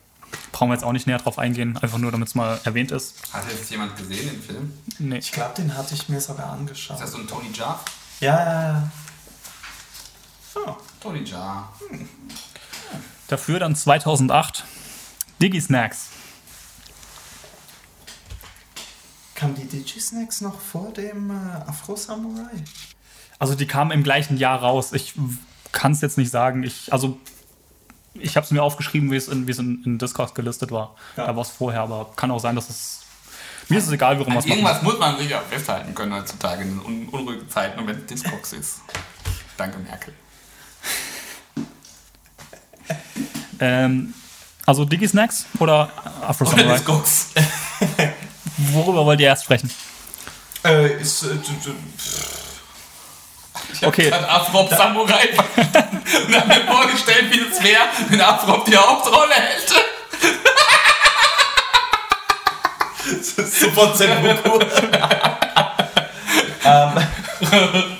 Brauchen 0.52 0.70
wir 0.70 0.74
jetzt 0.74 0.85
auch 0.85 0.93
nicht 0.93 1.06
näher 1.06 1.18
drauf 1.18 1.39
eingehen, 1.39 1.77
einfach 1.77 1.98
nur, 1.98 2.10
damit 2.10 2.28
es 2.28 2.35
mal 2.35 2.60
erwähnt 2.64 2.90
ist. 2.90 3.14
Hat 3.32 3.44
jetzt 3.51 3.70
jemand 3.70 3.97
gesehen 3.97 4.31
den 4.31 4.43
Film? 4.43 4.73
Nee. 4.98 5.18
Ich 5.18 5.32
glaube, 5.32 5.55
den 5.56 5.77
hatte 5.77 5.94
ich 5.94 6.09
mir 6.09 6.20
sogar 6.20 6.51
angeschaut. 6.51 6.97
Ist 6.97 7.02
das 7.02 7.12
so 7.12 7.18
ein 7.18 7.27
Tony 7.27 7.51
Jaa? 7.52 7.78
Ja, 8.20 8.39
ja, 8.39 8.62
ja. 8.62 8.90
Oh. 10.55 10.77
Tony 11.01 11.23
Jaa. 11.23 11.68
Hm. 11.90 12.09
Dafür 13.28 13.59
dann 13.59 13.74
2008 13.74 14.65
Digi 15.40 15.61
Snacks. 15.61 16.09
Kam 19.35 19.55
die 19.55 19.66
Digi 19.66 20.01
Snacks 20.01 20.40
noch 20.40 20.61
vor 20.61 20.93
dem 20.93 21.31
äh, 21.31 21.69
Afro 21.69 21.97
Samurai? 21.97 22.51
Also 23.39 23.55
die 23.55 23.66
kamen 23.66 23.90
im 23.90 24.03
gleichen 24.03 24.39
Jahr 24.39 24.61
raus. 24.61 24.93
Ich 24.93 25.15
kann 25.73 25.93
es 25.93 26.01
jetzt 26.01 26.16
nicht 26.16 26.31
sagen. 26.31 26.62
Ich, 26.62 26.93
also 26.93 27.19
ich 28.15 28.36
habe 28.36 28.44
es 28.44 28.51
mir 28.51 28.62
aufgeschrieben, 28.62 29.11
wie 29.11 29.16
es 29.16 29.28
in, 29.28 29.47
in, 29.47 29.85
in 29.85 29.98
Discord 29.98 30.35
gelistet 30.35 30.70
war. 30.70 30.94
Ja. 31.16 31.27
Da 31.27 31.36
war 31.36 31.43
es 31.43 31.51
vorher, 31.51 31.82
aber 31.82 32.12
kann 32.16 32.31
auch 32.31 32.40
sein, 32.40 32.55
dass 32.55 32.70
es. 32.70 33.03
Mir 33.69 33.78
ist 33.78 33.86
es 33.86 33.93
egal, 33.93 34.19
warum 34.19 34.32
man 34.32 34.43
es 34.43 34.47
Irgendwas 34.47 34.81
muss 34.82 34.98
man 34.98 35.19
sich 35.19 35.28
ja 35.28 35.40
festhalten 35.40 35.93
können 35.93 36.15
heutzutage 36.15 36.62
in 36.62 36.78
un 36.78 37.09
unruhigen 37.09 37.48
Zeiten 37.51 37.81
und 37.81 37.89
wenn 37.89 37.98
es 37.98 38.07
Discogs 38.07 38.53
ist. 38.53 38.81
Danke, 39.57 39.78
Merkel. 39.78 40.15
Ähm, 43.59 44.15
also 44.67 44.85
Diggy 44.85 45.09
Snacks 45.09 45.47
oder 45.59 45.91
Afro 46.27 46.45
Samurai? 46.45 46.81
Oder 46.81 47.03
Worüber 48.73 49.07
wollt 49.07 49.21
ihr 49.21 49.29
erst 49.29 49.45
sprechen? 49.45 49.71
Äh, 50.65 51.01
ist, 51.01 51.23
äh, 51.23 51.29
ich 53.73 53.83
hab 53.83 53.89
okay. 53.89 54.11
Afrop 54.13 54.71
Samurai 54.71 55.29
und 56.27 56.35
hab 56.37 56.47
mir 56.49 56.65
vorgestellt, 56.65 57.27
wie 57.31 57.41
es 57.41 57.63
wäre, 57.63 57.83
wenn 58.09 58.21
Afrop 58.21 58.65
die 58.65 58.77
Hauptrolle 58.77 59.35
hätte. 59.35 59.75
das 63.05 63.29
ist 63.47 63.61
super 63.61 63.95
Zenbuku. 63.95 64.59
ähm, 66.65 67.97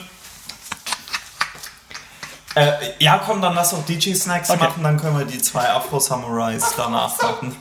äh, 2.57 2.95
ja, 2.99 3.19
komm, 3.19 3.43
dann 3.43 3.55
lass 3.55 3.75
auch 3.75 3.85
DJ-Snacks 3.85 4.49
okay. 4.49 4.65
machen, 4.65 4.83
dann 4.83 4.99
können 4.99 5.19
wir 5.19 5.27
die 5.27 5.39
zwei 5.43 5.69
Afro-Samurais 5.69 6.75
danach 6.75 7.21
machen. 7.21 7.55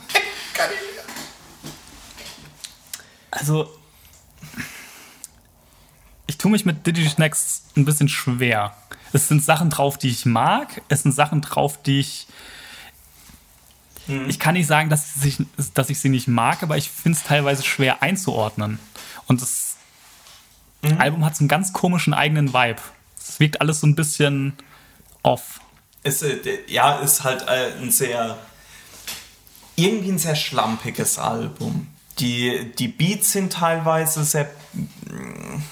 Also, 3.30 3.68
ich 6.26 6.38
tue 6.38 6.50
mich 6.50 6.64
mit 6.64 6.86
Digi-Snacks 6.86 7.64
ein 7.76 7.84
bisschen 7.84 8.08
schwer. 8.08 8.74
Es 9.12 9.28
sind 9.28 9.44
Sachen 9.44 9.68
drauf, 9.68 9.98
die 9.98 10.08
ich 10.08 10.24
mag. 10.24 10.80
Es 10.88 11.02
sind 11.02 11.12
Sachen 11.12 11.42
drauf, 11.42 11.82
die 11.82 12.00
ich. 12.00 12.26
Hm. 14.06 14.30
Ich 14.30 14.38
kann 14.38 14.54
nicht 14.54 14.66
sagen, 14.66 14.88
dass 14.88 15.22
ich, 15.22 15.44
dass 15.74 15.90
ich 15.90 16.00
sie 16.00 16.08
nicht 16.08 16.26
mag, 16.26 16.62
aber 16.62 16.78
ich 16.78 16.90
finde 16.90 17.18
es 17.18 17.24
teilweise 17.24 17.62
schwer 17.62 18.02
einzuordnen. 18.02 18.78
Und 19.26 19.42
das 19.42 19.76
hm. 20.82 20.98
Album 20.98 21.22
hat 21.22 21.36
so 21.36 21.42
einen 21.42 21.48
ganz 21.48 21.74
komischen 21.74 22.14
eigenen 22.14 22.54
Vibe. 22.54 22.80
Es 23.18 23.40
wirkt 23.40 23.60
alles 23.60 23.80
so 23.80 23.86
ein 23.86 23.94
bisschen 23.94 24.56
off. 25.26 25.60
Äh, 26.04 26.12
ja, 26.68 26.96
ist 26.96 27.24
halt 27.24 27.42
äh, 27.48 27.72
ein 27.80 27.90
sehr, 27.90 28.38
irgendwie 29.74 30.12
ein 30.12 30.18
sehr 30.18 30.36
schlampiges 30.36 31.18
Album. 31.18 31.88
Die, 32.18 32.72
die 32.78 32.88
Beats 32.88 33.32
sind 33.32 33.52
teilweise 33.52 34.24
sehr 34.24 34.50
mm, 34.74 35.62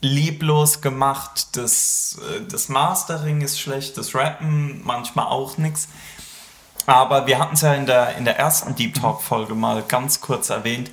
lieblos 0.00 0.80
gemacht. 0.80 1.56
Das, 1.56 2.18
äh, 2.22 2.42
das 2.48 2.68
Mastering 2.68 3.40
ist 3.40 3.60
schlecht, 3.60 3.98
das 3.98 4.14
Rappen 4.14 4.80
manchmal 4.84 5.26
auch 5.26 5.58
nichts. 5.58 5.88
Aber 6.86 7.26
wir 7.26 7.38
hatten 7.38 7.54
es 7.54 7.62
ja 7.62 7.74
in 7.74 7.86
der, 7.86 8.16
in 8.16 8.24
der 8.24 8.38
ersten 8.38 8.74
Deep 8.76 8.94
Talk-Folge 8.94 9.54
mal 9.54 9.82
ganz 9.82 10.20
kurz 10.20 10.50
erwähnt. 10.50 10.90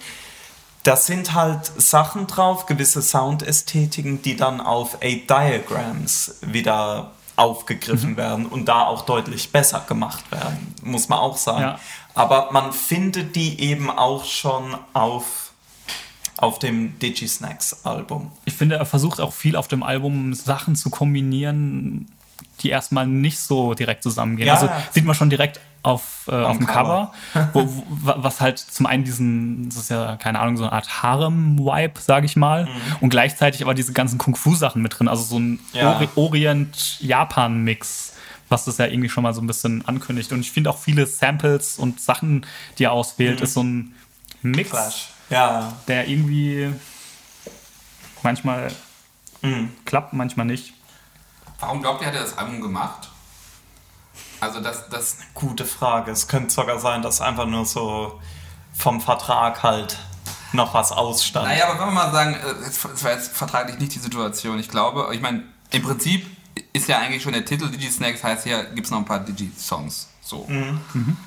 Da 0.83 0.95
sind 0.95 1.33
halt 1.33 1.65
Sachen 1.65 2.25
drauf, 2.25 2.65
gewisse 2.65 3.01
Soundästhetiken, 3.03 4.21
die 4.21 4.35
dann 4.35 4.61
auf 4.61 5.01
Eight 5.01 5.29
Diagrams 5.29 6.35
wieder 6.41 7.11
aufgegriffen 7.41 8.11
mhm. 8.11 8.17
werden 8.17 8.45
und 8.45 8.65
da 8.65 8.83
auch 8.85 9.01
deutlich 9.01 9.51
besser 9.51 9.83
gemacht 9.87 10.31
werden, 10.31 10.75
muss 10.83 11.09
man 11.09 11.17
auch 11.19 11.37
sagen. 11.37 11.61
Ja. 11.61 11.79
Aber 12.13 12.49
man 12.51 12.71
findet 12.71 13.35
die 13.35 13.59
eben 13.59 13.89
auch 13.89 14.25
schon 14.25 14.77
auf, 14.93 15.51
auf 16.37 16.59
dem 16.59 16.99
Digisnacks 16.99 17.83
Album. 17.83 18.31
Ich 18.45 18.53
finde, 18.53 18.75
er 18.75 18.85
versucht 18.85 19.19
auch 19.19 19.33
viel 19.33 19.55
auf 19.55 19.67
dem 19.67 19.81
Album 19.81 20.35
Sachen 20.35 20.75
zu 20.75 20.91
kombinieren, 20.91 22.09
die 22.59 22.69
erstmal 22.69 23.07
nicht 23.07 23.39
so 23.39 23.73
direkt 23.73 24.03
zusammengehen. 24.03 24.47
Ja, 24.47 24.53
also 24.53 24.69
sieht 24.91 25.05
man 25.05 25.15
schon 25.15 25.31
direkt 25.31 25.59
auf, 25.83 26.27
äh, 26.27 26.35
auf 26.35 26.57
dem 26.57 26.67
Cover, 26.67 27.11
Cover 27.33 27.49
wo, 27.53 27.65
wo, 27.65 28.13
was 28.17 28.39
halt 28.39 28.59
zum 28.59 28.85
einen 28.85 29.03
diesen, 29.03 29.69
das 29.69 29.77
ist 29.77 29.89
ja 29.89 30.15
keine 30.17 30.39
Ahnung, 30.39 30.57
so 30.57 30.63
eine 30.63 30.73
Art 30.73 31.01
Harem-Vibe, 31.01 31.99
sage 31.99 32.25
ich 32.25 32.35
mal, 32.35 32.65
mhm. 32.65 32.71
und 32.99 33.09
gleichzeitig 33.09 33.63
aber 33.63 33.73
diese 33.73 33.93
ganzen 33.93 34.17
Kung-Fu-Sachen 34.19 34.81
mit 34.81 34.99
drin, 34.99 35.07
also 35.07 35.23
so 35.23 35.39
ein 35.39 35.59
ja. 35.73 35.99
Orient-Japan-Mix, 36.15 38.13
was 38.49 38.65
das 38.65 38.77
ja 38.77 38.85
irgendwie 38.85 39.09
schon 39.09 39.23
mal 39.23 39.33
so 39.33 39.41
ein 39.41 39.47
bisschen 39.47 39.87
ankündigt. 39.87 40.31
Und 40.31 40.41
ich 40.41 40.51
finde 40.51 40.69
auch 40.69 40.77
viele 40.77 41.07
Samples 41.07 41.79
und 41.79 41.99
Sachen, 41.99 42.45
die 42.77 42.83
er 42.83 42.91
auswählt, 42.91 43.39
mhm. 43.39 43.43
ist 43.43 43.53
so 43.53 43.63
ein 43.63 43.95
Mix, 44.41 44.69
Flash. 44.69 45.09
Ja. 45.29 45.73
der 45.87 46.07
irgendwie 46.07 46.69
manchmal 48.21 48.71
mhm. 49.41 49.71
klappt, 49.85 50.13
manchmal 50.13 50.45
nicht. 50.45 50.73
Warum 51.59 51.81
glaubt 51.81 52.01
ihr, 52.01 52.07
hat 52.07 52.15
er 52.15 52.21
das 52.21 52.37
Album 52.37 52.59
gemacht? 52.61 53.10
Also 54.41 54.59
das, 54.59 54.89
das 54.89 55.17
gute 55.33 55.65
Frage. 55.65 56.11
Es 56.11 56.27
könnte 56.27 56.53
sogar 56.53 56.79
sein, 56.79 57.01
dass 57.01 57.21
einfach 57.21 57.45
nur 57.45 57.65
so 57.65 58.19
vom 58.73 58.99
Vertrag 58.99 59.63
halt 59.63 59.97
noch 60.51 60.73
was 60.73 60.91
ausstand. 60.91 61.47
Naja, 61.47 61.69
aber 61.69 61.79
wenn 61.79 61.87
wir 61.87 61.93
mal 61.93 62.11
sagen, 62.11 62.33
äh, 62.33 62.67
es 62.67 63.03
war 63.03 63.11
jetzt 63.11 63.31
vertraglich 63.31 63.79
nicht 63.79 63.95
die 63.95 63.99
Situation. 63.99 64.59
Ich 64.59 64.67
glaube, 64.67 65.09
ich 65.13 65.21
meine, 65.21 65.43
im 65.69 65.83
Prinzip 65.83 66.25
ist 66.73 66.87
ja 66.87 66.99
eigentlich 66.99 67.23
schon 67.23 67.33
der 67.33 67.45
Titel 67.45 67.69
Digi-Snacks, 67.69 68.23
heißt 68.23 68.43
hier 68.43 68.63
gibt 68.65 68.85
es 68.87 68.91
noch 68.91 68.97
ein 68.97 69.05
paar 69.05 69.19
Digi-Songs. 69.19 70.09
So. 70.21 70.45
Mhm. 70.47 70.81
Mhm. 70.93 71.17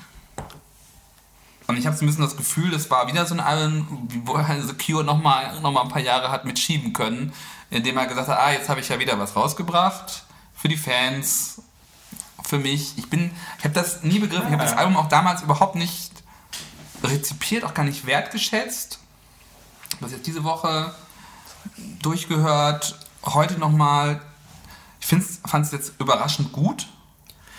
Und 1.67 1.77
ich 1.77 1.87
habe 1.87 1.95
so 1.95 2.03
ein 2.03 2.07
bisschen 2.07 2.23
das 2.23 2.37
Gefühl, 2.37 2.69
das 2.69 2.91
war 2.91 3.07
wieder 3.07 3.25
so 3.25 3.33
ein 3.33 3.39
Album, 3.39 4.07
wo 4.25 4.37
The 4.37 4.73
Cure 4.73 5.03
nochmal 5.03 5.59
noch 5.61 5.71
mal 5.71 5.81
ein 5.81 5.89
paar 5.89 6.01
Jahre 6.01 6.29
hat 6.29 6.45
mitschieben 6.45 6.93
können, 6.93 7.33
indem 7.71 7.97
er 7.97 8.05
gesagt 8.05 8.27
hat, 8.27 8.37
ah, 8.37 8.51
jetzt 8.51 8.69
habe 8.69 8.81
ich 8.81 8.89
ja 8.89 8.99
wieder 8.99 9.17
was 9.17 9.35
rausgebracht 9.35 10.25
für 10.53 10.67
die 10.67 10.77
Fans, 10.77 11.61
für 12.47 12.59
mich. 12.59 12.97
Ich 12.97 13.09
bin, 13.09 13.31
ich 13.57 13.63
habe 13.63 13.73
das 13.73 14.03
nie 14.03 14.19
begriffen, 14.19 14.47
ich 14.47 14.53
habe 14.53 14.63
das 14.63 14.77
Album 14.77 14.97
auch 14.97 15.09
damals 15.09 15.41
überhaupt 15.41 15.75
nicht 15.75 16.11
rezipiert, 17.03 17.63
auch 17.63 17.73
gar 17.73 17.83
nicht 17.83 18.05
wertgeschätzt. 18.05 18.99
Was 19.99 20.11
jetzt 20.11 20.27
diese 20.27 20.43
Woche 20.43 20.93
durchgehört, 22.01 22.99
heute 23.23 23.57
nochmal. 23.57 24.21
Ich 24.99 25.07
fand 25.07 25.65
es 25.65 25.71
jetzt 25.71 25.93
überraschend 25.99 26.51
gut. 26.51 26.87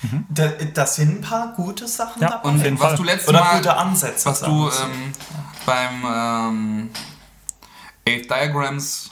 Mhm. 0.03 0.27
Da, 0.29 0.49
da, 0.49 0.87
sind 0.87 1.19
ein 1.19 1.21
paar 1.23 1.55
gute 1.55 1.89
Sachen 1.89 2.21
ja, 2.21 2.31
dabei. 2.31 2.49
Und 2.49 2.81
was 2.81 2.97
du 2.97 3.05
letztes 3.05 3.29
Oder 3.29 3.41
Mal, 3.41 3.57
gute 3.59 3.77
Ansätze. 3.77 4.29
Was 4.29 4.41
du 4.41 4.69
ähm, 4.69 5.13
beim 5.65 6.05
ähm, 6.05 6.91
Eight 8.07 8.29
Diagrams 8.29 9.11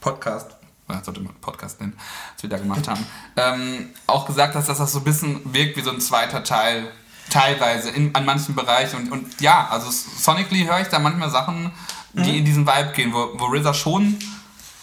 Podcast, 0.00 0.55
sollte 1.02 1.20
man 1.20 1.34
Podcast 1.40 1.80
nennen, 1.80 1.94
was 2.34 2.42
wir 2.42 2.50
da 2.50 2.58
gemacht 2.58 2.88
haben, 2.88 3.04
ähm, 3.36 3.90
auch 4.06 4.26
gesagt 4.26 4.54
hast, 4.54 4.68
dass 4.68 4.78
das 4.78 4.92
so 4.92 4.98
ein 4.98 5.04
bisschen 5.04 5.40
wirkt 5.52 5.76
wie 5.76 5.82
so 5.82 5.90
ein 5.90 6.00
zweiter 6.00 6.44
Teil 6.44 6.90
teilweise 7.30 7.90
in, 7.90 8.14
an 8.14 8.24
manchen 8.24 8.54
Bereichen. 8.54 8.96
Und, 8.96 9.12
und 9.12 9.40
ja, 9.40 9.68
also 9.70 9.90
sonically 9.90 10.64
höre 10.64 10.80
ich 10.80 10.88
da 10.88 10.98
manchmal 10.98 11.30
Sachen, 11.30 11.72
die 12.12 12.30
mhm. 12.32 12.38
in 12.38 12.44
diesen 12.44 12.66
Vibe 12.66 12.92
gehen, 12.94 13.12
wo, 13.12 13.30
wo 13.34 13.46
RZA 13.46 13.74
schon 13.74 14.18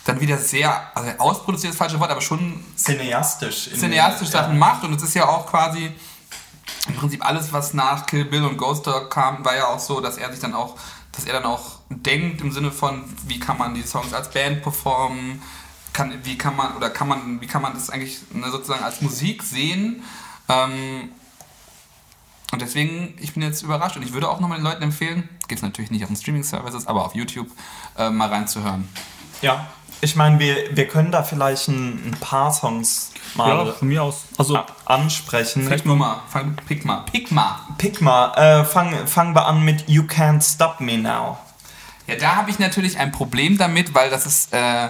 dann 0.05 0.19
wieder 0.19 0.37
sehr, 0.37 0.91
also 0.95 1.11
ausproduziert 1.17 1.71
ist 1.71 1.79
das 1.79 1.87
falsche 1.87 1.99
Wort, 1.99 2.11
aber 2.11 2.21
schon 2.21 2.63
cineastisch, 2.75 3.69
cineastisch 3.73 4.29
Sachen 4.29 4.53
ja. 4.53 4.59
macht. 4.59 4.83
Und 4.83 4.93
es 4.95 5.03
ist 5.03 5.13
ja 5.13 5.27
auch 5.27 5.47
quasi 5.47 5.91
im 6.87 6.95
Prinzip 6.95 7.25
alles, 7.25 7.53
was 7.53 7.73
nach 7.73 8.05
Kill 8.05 8.25
Bill 8.25 8.43
und 8.43 8.57
Ghost 8.57 8.85
Dog 8.85 9.09
kam, 9.09 9.45
war 9.45 9.55
ja 9.55 9.67
auch 9.67 9.79
so, 9.79 10.01
dass 10.01 10.17
er 10.17 10.29
sich 10.31 10.41
dann 10.41 10.53
auch, 10.53 10.75
dass 11.13 11.25
er 11.25 11.33
dann 11.33 11.45
auch 11.45 11.79
denkt 11.89 12.41
im 12.41 12.51
Sinne 12.51 12.71
von, 12.71 13.03
wie 13.27 13.39
kann 13.39 13.57
man 13.57 13.73
die 13.73 13.83
Songs 13.83 14.13
als 14.13 14.29
Band 14.29 14.63
performen, 14.63 15.41
kann, 15.93 16.13
wie 16.23 16.37
kann 16.37 16.55
man, 16.55 16.75
oder 16.75 16.89
kann 16.89 17.07
man, 17.07 17.39
wie 17.39 17.47
kann 17.47 17.61
man 17.61 17.73
das 17.73 17.89
eigentlich 17.89 18.19
ne, 18.31 18.49
sozusagen 18.49 18.83
als 18.83 19.01
Musik 19.01 19.43
sehen. 19.43 20.03
Ähm, 20.49 21.09
und 22.51 22.61
deswegen, 22.61 23.15
ich 23.19 23.33
bin 23.33 23.41
jetzt 23.41 23.63
überrascht 23.63 23.95
und 23.95 24.03
ich 24.03 24.13
würde 24.13 24.29
auch 24.29 24.39
nochmal 24.39 24.59
den 24.59 24.63
Leuten 24.63 24.83
empfehlen, 24.83 25.27
gibt 25.47 25.59
es 25.59 25.61
natürlich 25.61 25.89
nicht 25.89 26.03
auf 26.03 26.09
den 26.09 26.17
Streaming-Services, 26.17 26.85
aber 26.87 27.05
auf 27.05 27.15
YouTube 27.15 27.47
äh, 27.97 28.09
mal 28.09 28.29
reinzuhören. 28.29 28.87
Ja, 29.41 29.67
ich 30.01 30.15
meine, 30.15 30.37
wir, 30.37 30.75
wir 30.75 30.87
können 30.87 31.11
da 31.11 31.23
vielleicht 31.23 31.69
ein, 31.69 32.09
ein 32.11 32.17
paar 32.19 32.51
Songs 32.51 33.11
mal 33.35 33.65
ja, 33.65 33.71
von 33.71 33.87
mir 33.87 34.03
aus. 34.03 34.25
Also, 34.37 34.59
ansprechen. 34.85 35.63
Vielleicht 35.63 35.85
nur 35.85 35.95
mal, 35.95 36.21
fang, 36.27 36.55
pick 36.67 36.85
mal, 36.85 37.05
pick 37.11 37.31
mal. 37.31 37.59
Pick 37.77 38.01
mal, 38.01 38.33
äh, 38.35 38.65
fangen 38.65 39.07
fang 39.07 39.33
wir 39.33 39.45
an 39.45 39.63
mit 39.63 39.89
You 39.89 40.03
Can't 40.03 40.43
Stop 40.43 40.79
Me 40.79 40.97
Now. 40.97 41.37
Ja, 42.05 42.15
da 42.17 42.35
habe 42.35 42.51
ich 42.51 42.59
natürlich 42.59 42.99
ein 42.99 43.11
Problem 43.11 43.57
damit, 43.57 43.95
weil 43.95 44.09
das 44.09 44.25
ist, 44.25 44.53
äh, 44.53 44.89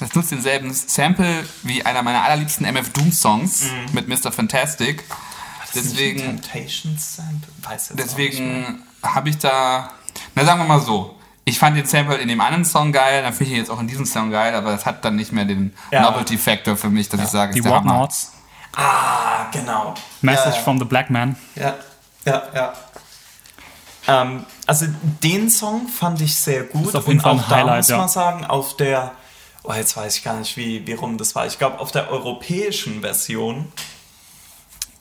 das 0.00 0.14
nutzt 0.14 0.30
denselben 0.30 0.72
Sample 0.72 1.44
wie 1.62 1.84
einer 1.84 2.02
meiner 2.02 2.22
allerliebsten 2.22 2.66
MF 2.66 2.92
Doom 2.92 3.12
Songs 3.12 3.64
mhm. 3.64 3.94
mit 3.94 4.08
Mr. 4.08 4.32
Fantastic 4.32 5.04
deswegen. 5.76 6.40
deswegen 7.94 8.82
habe 9.02 9.28
ich 9.28 9.38
da. 9.38 9.90
Na, 10.34 10.44
sagen 10.44 10.60
wir 10.60 10.66
mal 10.66 10.80
so. 10.80 11.14
Ich 11.44 11.60
fand 11.60 11.76
den 11.76 11.86
Sample 11.86 12.16
in 12.16 12.26
dem 12.26 12.40
anderen 12.40 12.64
Song 12.64 12.90
geil, 12.90 13.22
dann 13.22 13.32
finde 13.32 13.44
ich 13.44 13.50
ihn 13.52 13.58
jetzt 13.58 13.70
auch 13.70 13.78
in 13.78 13.86
diesem 13.86 14.04
Song 14.04 14.32
geil, 14.32 14.52
aber 14.54 14.72
das 14.72 14.84
hat 14.84 15.04
dann 15.04 15.14
nicht 15.14 15.30
mehr 15.30 15.44
den 15.44 15.72
ja. 15.92 16.02
Novelty 16.02 16.38
Factor 16.38 16.76
für 16.76 16.90
mich, 16.90 17.08
dass 17.08 17.20
ja. 17.20 17.26
ich 17.26 17.30
sage, 17.30 17.54
Die 17.54 17.64
Walk 17.64 17.84
Notes. 17.84 18.32
Ah, 18.74 19.46
genau. 19.52 19.94
Message 20.22 20.56
ja, 20.56 20.62
from 20.62 20.78
the 20.80 20.84
Black 20.84 21.08
Man. 21.08 21.36
Ja, 21.54 21.76
ja, 22.24 22.42
ja. 22.52 22.72
Ähm, 24.08 24.44
also 24.66 24.86
den 25.22 25.48
Song 25.48 25.86
fand 25.86 26.20
ich 26.20 26.34
sehr 26.34 26.64
gut. 26.64 26.88
Ist 26.88 26.96
auf 26.96 27.06
jeden 27.06 27.20
Fall 27.20 27.34
ein 27.34 27.48
Highlight, 27.48 27.88
da 27.88 27.96
muss 27.96 27.98
man 28.00 28.08
sagen, 28.08 28.44
auf 28.44 28.76
der, 28.76 29.12
oh 29.66 29.72
jetzt 29.72 29.96
weiß 29.96 30.18
ich 30.18 30.24
gar 30.24 30.38
nicht, 30.38 30.56
wie, 30.56 30.86
wie 30.86 30.92
rum 30.92 31.18
das 31.18 31.34
war. 31.34 31.46
Ich 31.46 31.58
glaube, 31.58 31.78
auf 31.78 31.90
der 31.90 32.10
europäischen 32.10 33.00
Version 33.00 33.66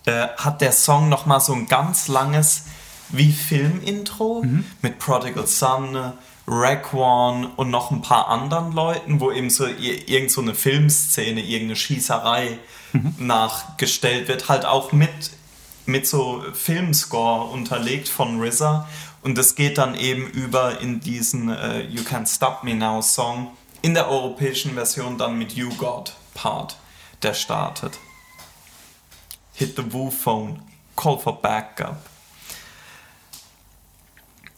äh, 0.06 0.28
hat 0.38 0.62
der 0.62 0.72
Song 0.72 1.10
nochmal 1.10 1.42
so 1.42 1.54
ein 1.54 1.68
ganz 1.68 2.08
langes 2.08 2.64
wie 3.10 3.32
Filmintro 3.32 4.42
mhm. 4.44 4.66
mit 4.82 5.00
Prodigal 5.00 5.48
Son, 5.48 6.14
Raekwon 6.48 7.48
und 7.56 7.70
noch 7.70 7.92
ein 7.92 8.02
paar 8.02 8.28
anderen 8.28 8.72
Leuten, 8.72 9.20
wo 9.20 9.32
eben 9.32 9.50
so 9.50 9.66
irgend 9.66 10.32
so 10.32 10.42
eine 10.42 10.54
Filmszene, 10.54 11.42
irgendeine 11.42 11.76
Schießerei 11.76 12.60
mhm. 12.94 13.16
nachgestellt 13.20 14.28
wird, 14.28 14.50
halt 14.50 14.66
auch 14.66 14.92
mit, 14.92 15.10
mit 15.86 16.08
so 16.08 16.44
Filmscore 16.54 17.52
unterlegt 17.52 18.08
von 18.10 18.42
RZA 18.42 18.88
und 19.26 19.40
das 19.40 19.56
geht 19.56 19.80
dann 19.80 19.96
eben 19.96 20.28
über 20.28 20.82
in 20.82 21.00
diesen 21.00 21.50
uh, 21.50 21.80
You 21.90 22.04
Can't 22.04 22.28
Stop 22.28 22.64
Me 22.64 22.76
Now 22.76 23.02
Song 23.02 23.48
in 23.86 23.94
der 23.94 24.10
europäischen 24.10 24.74
Version 24.74 25.18
dann 25.18 25.38
mit 25.38 25.54
You 25.54 25.70
God 25.78 26.14
Part, 26.34 26.78
der 27.22 27.36
startet 27.36 28.00
hit 29.56 29.76
the 29.76 29.94
Woo 29.94 30.12
phone, 30.12 30.62
call 30.96 31.18
for 31.18 31.42
backup. 31.42 31.98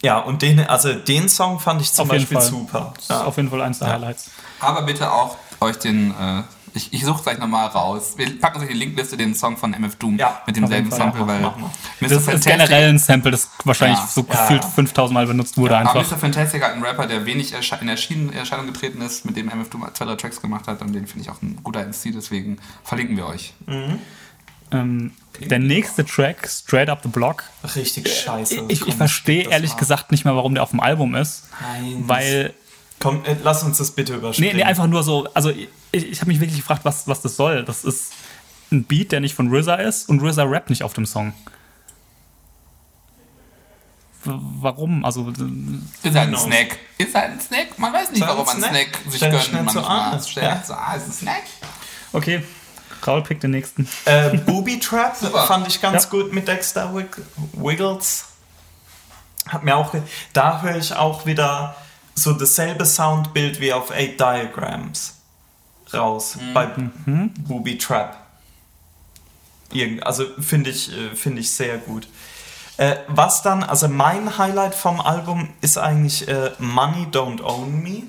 Ja, 0.02 0.20
und 0.20 0.42
den, 0.42 0.60
also 0.60 0.94
den 0.94 1.28
Song 1.28 1.60
fand 1.60 1.82
ich 1.82 1.92
zum 1.92 2.04
auf 2.04 2.10
Beispiel 2.10 2.42
super. 2.42 2.94
Das 2.96 3.08
ja. 3.08 3.22
ist 3.22 3.28
auf 3.28 3.38
jeden 3.38 3.50
Fall 3.50 3.62
eins 3.62 3.80
der 3.80 3.88
ja. 3.88 3.94
Highlights. 3.96 4.30
Aber 4.60 4.84
bitte 4.84 5.12
auch 5.12 5.38
euch 5.60 5.78
den, 5.78 6.12
äh, 6.12 6.44
ich, 6.78 6.94
ich 6.94 7.04
suche 7.04 7.24
gleich 7.24 7.40
nochmal 7.40 7.68
raus. 7.68 8.14
Wir 8.16 8.40
packen 8.40 8.60
euch 8.60 8.70
in 8.70 8.70
die 8.70 8.86
Linkliste 8.86 9.18
den 9.18 9.36
Song 9.36 9.58
von 9.58 9.74
MF 9.74 9.96
Doom 9.96 10.18
ja, 10.18 10.42
mit 10.46 10.56
demselben 10.56 10.92
Sample, 10.92 11.28
weil 11.28 11.42
Mr. 11.42 11.52
Das 12.00 12.28
ist 12.28 12.46
generell 12.46 12.90
ein 12.90 13.00
Sample, 13.00 13.32
das 13.32 13.50
wahrscheinlich 13.66 14.00
so 14.00 14.24
gefühlt 14.24 14.64
5000 14.64 15.14
Mal 15.14 15.28
benutzt 15.28 15.58
wurde 15.58 15.78
einfach. 15.78 15.96
Aber 15.96 16.04
Mr. 16.04 16.18
Fantastic 16.18 16.64
hat 16.64 16.74
einen 16.74 16.84
Rapper, 16.84 17.08
der 17.08 17.26
wenig 17.26 17.54
in 17.54 18.34
Erscheinung 18.34 18.68
getreten 18.68 19.02
ist, 19.02 19.26
mit 19.26 19.36
dem 19.36 19.48
MF 19.50 19.70
Doom 19.70 19.86
zwei, 19.94 20.06
drei 20.06 20.16
Tracks 20.16 20.42
gemacht 20.42 20.68
hat 20.68 20.82
und 20.82 20.94
den 20.94 21.08
finde 21.08 21.26
ich 21.26 21.30
auch 21.30 21.42
ein 21.42 21.60
guter 21.64 21.86
MC, 21.86 22.14
deswegen 22.14 22.58
verlinken 22.84 23.18
wir 23.18 23.28
euch. 23.28 23.54
Mhm. 23.66 24.00
Ähm, 24.72 25.12
der 25.40 25.60
nächste 25.60 26.06
Track, 26.06 26.48
Straight 26.50 26.90
Up 26.90 27.00
the 27.04 27.10
Block. 27.10 27.44
Richtig 27.76 28.08
scheiße. 28.08 28.66
Ich, 28.68 28.88
ich 28.88 28.96
verstehe 28.96 29.50
ehrlich 29.50 29.72
war. 29.72 29.80
gesagt 29.80 30.12
nicht 30.12 30.26
mehr, 30.26 30.36
warum 30.36 30.54
der 30.54 30.64
auf 30.64 30.72
dem 30.72 30.80
Album 30.80 31.16
ist. 31.16 31.44
Nein. 31.62 32.04
Weil. 32.08 32.54
Komm, 33.00 33.24
äh, 33.26 33.36
lass 33.44 33.64
uns 33.64 33.78
das 33.78 33.92
bitte 33.92 34.16
überspringen. 34.16 34.52
Nee, 34.52 34.58
nee, 34.58 34.64
einfach 34.64 34.88
nur 34.88 35.04
so. 35.04 35.28
Also, 35.34 35.50
ich, 35.50 35.68
ich 35.92 36.20
habe 36.20 36.30
mich 36.30 36.40
wirklich 36.40 36.58
gefragt, 36.58 36.84
was, 36.84 37.08
was 37.08 37.22
das 37.22 37.36
soll. 37.36 37.64
Das 37.64 37.84
ist 37.84 38.14
ein 38.72 38.84
Beat, 38.84 39.12
der 39.12 39.20
nicht 39.20 39.36
von 39.36 39.54
RZA 39.54 39.76
ist 39.76 40.10
und 40.10 40.22
RZA 40.22 40.44
rappt 40.44 40.70
nicht 40.70 40.84
auf 40.84 40.94
dem 40.94 41.06
Song. 41.06 41.34
Warum? 44.24 45.06
Also. 45.06 45.32
Ist 46.04 46.16
halt 46.16 46.30
ein 46.30 46.38
Snack. 46.38 46.80
Ist 46.98 47.16
halt 47.16 47.32
ein 47.32 47.40
Snack. 47.40 47.80
Man 47.80 47.94
weiß 47.94 48.12
nicht, 48.12 48.22
warum 48.22 48.46
man 48.46 48.58
Snack, 48.58 48.72
Snack 48.72 49.00
sich 49.08 49.16
Stell 49.16 49.32
gönnt. 49.32 49.54
Manchmal. 49.54 49.74
So 49.74 49.82
an. 49.82 50.22
Stellt 50.22 50.46
ja. 50.46 50.64
so, 50.66 50.74
ah, 50.74 50.94
ist 50.96 51.08
ein 51.08 51.14
Snack. 51.14 51.44
Okay, 52.14 52.44
Raul 53.06 53.22
pickt 53.22 53.44
den 53.44 53.52
nächsten. 53.52 53.88
Äh, 54.06 54.38
Booby 54.38 54.80
Trap 54.80 55.16
fand 55.48 55.68
ich 55.68 55.82
ganz 55.82 56.04
ja. 56.06 56.10
gut 56.10 56.34
mit 56.34 56.48
Dexter 56.48 56.94
Wiggles. 56.94 58.26
Hat 59.48 59.64
mir 59.64 59.76
auch, 59.76 59.94
da 60.34 60.62
höre 60.62 60.76
ich 60.76 60.94
auch 60.94 61.26
wieder 61.26 61.76
so 62.18 62.34
dasselbe 62.34 62.86
Soundbild 62.86 63.60
wie 63.60 63.72
auf 63.72 63.92
Eight 63.92 64.20
Diagrams 64.20 65.14
raus 65.94 66.36
mhm. 66.36 66.54
bei 66.54 66.66
mhm. 66.66 67.34
Booby 67.38 67.78
Trap. 67.78 68.18
Irgend, 69.72 70.06
also 70.06 70.26
finde 70.40 70.72
ich, 70.72 70.92
äh, 70.92 71.16
find 71.16 71.38
ich 71.38 71.54
sehr 71.54 71.78
gut. 71.78 72.08
Äh, 72.78 72.96
was 73.08 73.44
dann, 73.44 73.64
also 73.64 73.88
mein 73.88 74.38
Highlight 74.38 74.74
vom 74.74 75.00
Album 75.00 75.50
ist 75.62 75.78
eigentlich 75.78 76.28
äh, 76.28 76.52
Money 76.58 77.08
Don't 77.12 77.42
Own 77.44 77.84
Me 77.84 78.04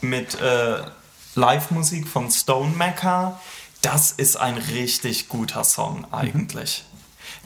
mit 0.00 0.40
äh, 0.40 0.78
Live-Musik 1.34 2.08
von 2.08 2.30
Stone 2.30 2.74
Mecca. 2.76 3.40
Das 3.82 4.10
ist 4.10 4.36
ein 4.36 4.58
richtig 4.58 5.28
guter 5.28 5.62
Song 5.62 6.06
eigentlich. 6.12 6.84
Mhm. 6.92 6.96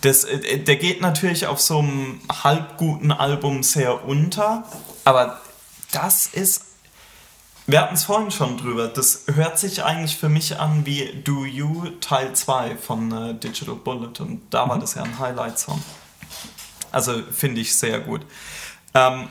Das, 0.00 0.24
äh, 0.24 0.58
der 0.60 0.76
geht 0.76 1.02
natürlich 1.02 1.46
auf 1.46 1.60
so 1.60 1.80
einem 1.80 2.20
halb 2.42 2.78
guten 2.78 3.12
Album 3.12 3.62
sehr 3.62 4.04
unter, 4.06 4.64
aber 5.04 5.40
das 5.92 6.26
ist 6.26 6.64
Wir 7.66 7.80
hatten 7.80 7.94
es 7.94 8.04
vorhin 8.04 8.30
schon 8.30 8.56
drüber. 8.56 8.88
Das 8.88 9.24
hört 9.34 9.58
sich 9.58 9.84
eigentlich 9.84 10.16
für 10.16 10.28
mich 10.28 10.58
an 10.58 10.86
wie 10.86 11.22
Do 11.24 11.44
You 11.44 11.90
Teil 12.00 12.34
2 12.34 12.76
von 12.76 13.12
äh, 13.12 13.34
Digital 13.34 13.76
Bullet. 13.76 14.20
Und 14.20 14.42
da 14.50 14.68
war 14.68 14.76
mhm. 14.76 14.80
das 14.80 14.94
ja 14.94 15.02
ein 15.02 15.18
Highlight-Song. 15.18 15.80
Also 16.90 17.22
finde 17.30 17.60
ich 17.60 17.76
sehr 17.76 18.00
gut. 18.00 18.22
Ähm, 18.94 19.28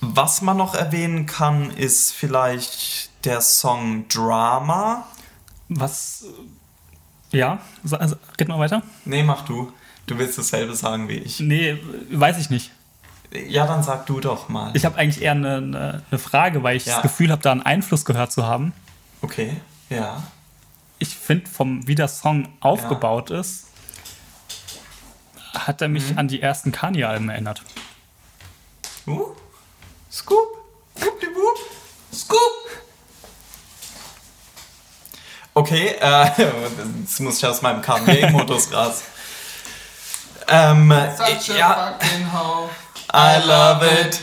was 0.00 0.42
man 0.42 0.56
noch 0.56 0.74
erwähnen 0.74 1.26
kann, 1.26 1.70
ist 1.70 2.12
vielleicht 2.12 3.10
der 3.24 3.40
Song 3.40 4.06
Drama. 4.08 5.06
Was. 5.68 6.24
Ja, 7.32 7.58
also, 7.90 8.16
red 8.38 8.48
mal 8.48 8.58
weiter. 8.58 8.82
Nee, 9.04 9.22
mach 9.22 9.44
du. 9.44 9.72
Du 10.06 10.18
willst 10.18 10.38
dasselbe 10.38 10.74
sagen 10.74 11.08
wie 11.08 11.14
ich. 11.14 11.40
Nee, 11.40 11.78
weiß 12.10 12.38
ich 12.38 12.50
nicht. 12.50 12.70
Ja, 13.34 13.66
dann 13.66 13.82
sag 13.82 14.06
du 14.06 14.20
doch 14.20 14.48
mal. 14.48 14.70
Ich 14.74 14.84
habe 14.84 14.96
eigentlich 14.96 15.22
eher 15.22 15.32
eine, 15.32 15.56
eine, 15.56 16.02
eine, 16.10 16.18
Frage, 16.18 16.62
weil 16.62 16.76
ich 16.76 16.86
ja. 16.86 16.94
das 16.94 17.02
Gefühl 17.02 17.32
habe, 17.32 17.42
da 17.42 17.50
einen 17.50 17.62
Einfluss 17.62 18.04
gehört 18.04 18.30
zu 18.30 18.46
haben. 18.46 18.72
Okay, 19.22 19.56
ja. 19.90 20.22
Ich 21.00 21.16
finde, 21.16 21.48
vom 21.50 21.86
wie 21.88 21.96
der 21.96 22.08
Song 22.08 22.48
aufgebaut 22.60 23.30
ja. 23.30 23.40
ist, 23.40 23.66
hat 25.52 25.82
er 25.82 25.88
mich 25.88 26.12
mhm. 26.12 26.18
an 26.18 26.28
die 26.28 26.40
ersten 26.40 26.70
Kanye-Alben 26.70 27.28
erinnert. 27.28 27.62
Uh? 29.06 29.34
Scoop? 30.10 30.48
Scoop 30.96 31.20
die 31.20 31.26
Boop? 31.26 31.58
Scoop? 32.12 32.38
Okay, 35.54 35.94
äh, 36.00 36.30
jetzt 37.00 37.20
muss 37.20 37.38
ich 37.38 37.46
aus 37.46 37.62
meinem 37.62 37.82
Kanye-Modus 37.82 38.72
raus. 38.72 39.02
Ähm, 40.46 40.94
Such 41.16 41.56
ja. 41.56 41.98
I 43.14 43.38
love 43.46 43.86
it. 43.86 44.20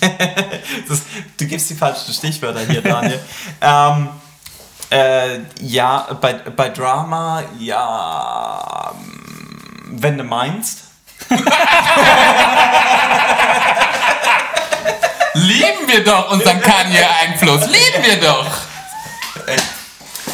das, 0.88 1.02
du 1.38 1.46
gibst 1.46 1.70
die 1.70 1.74
falschen 1.74 2.12
Stichwörter 2.12 2.60
hier, 2.66 2.82
Daniel. 2.82 3.20
ähm, 3.60 4.08
äh, 4.90 5.38
ja, 5.60 6.08
bei, 6.20 6.32
bei 6.32 6.70
Drama, 6.70 7.44
ja, 7.60 8.92
wenn 9.86 10.18
du 10.18 10.24
meinst. 10.24 10.80
Lieben 15.34 15.86
wir 15.86 16.02
doch 16.04 16.32
unseren 16.32 16.60
Kanye-Einfluss. 16.60 17.66
Lieben 17.66 18.04
wir 18.04 18.20
doch. 18.20 18.46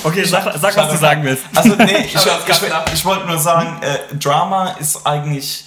Okay, 0.02 0.24
sag, 0.24 0.50
sag 0.58 0.76
was 0.76 0.92
du 0.92 0.96
sagen 0.96 1.22
willst. 1.24 1.44
Also, 1.54 1.74
nee, 1.76 2.06
ich, 2.06 2.14
ich, 2.14 2.26
ich, 2.26 2.62
ich 2.94 3.04
wollte 3.04 3.26
nur 3.26 3.38
sagen, 3.38 3.82
äh, 3.82 3.98
Drama 4.16 4.76
ist 4.78 5.06
eigentlich 5.06 5.64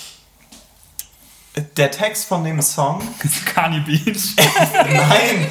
der 1.55 1.91
Text 1.91 2.25
von 2.25 2.43
dem 2.43 2.61
Song. 2.61 3.01
Kanye 3.45 3.79
Beach. 3.79 4.35
Nein! 4.73 5.47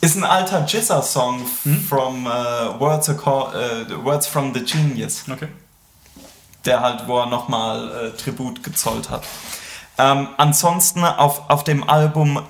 Ist 0.00 0.16
ein 0.16 0.24
alter 0.24 0.64
Jizza-Song 0.66 1.46
hm? 1.62 1.84
from 1.84 2.26
uh, 2.26 2.78
Words, 2.80 3.08
uh, 3.08 4.04
Words 4.04 4.26
from 4.26 4.52
the 4.52 4.60
Genius. 4.60 5.24
Okay. 5.30 5.48
Der 6.64 6.80
halt, 6.80 7.06
wo 7.06 7.20
er 7.20 7.26
nochmal 7.26 8.12
uh, 8.12 8.16
Tribut 8.16 8.64
gezollt 8.64 9.10
hat. 9.10 9.24
Ähm, 9.98 10.28
ansonsten 10.38 11.04
auf, 11.04 11.48
auf 11.50 11.64
dem 11.64 11.88
Album 11.88 12.42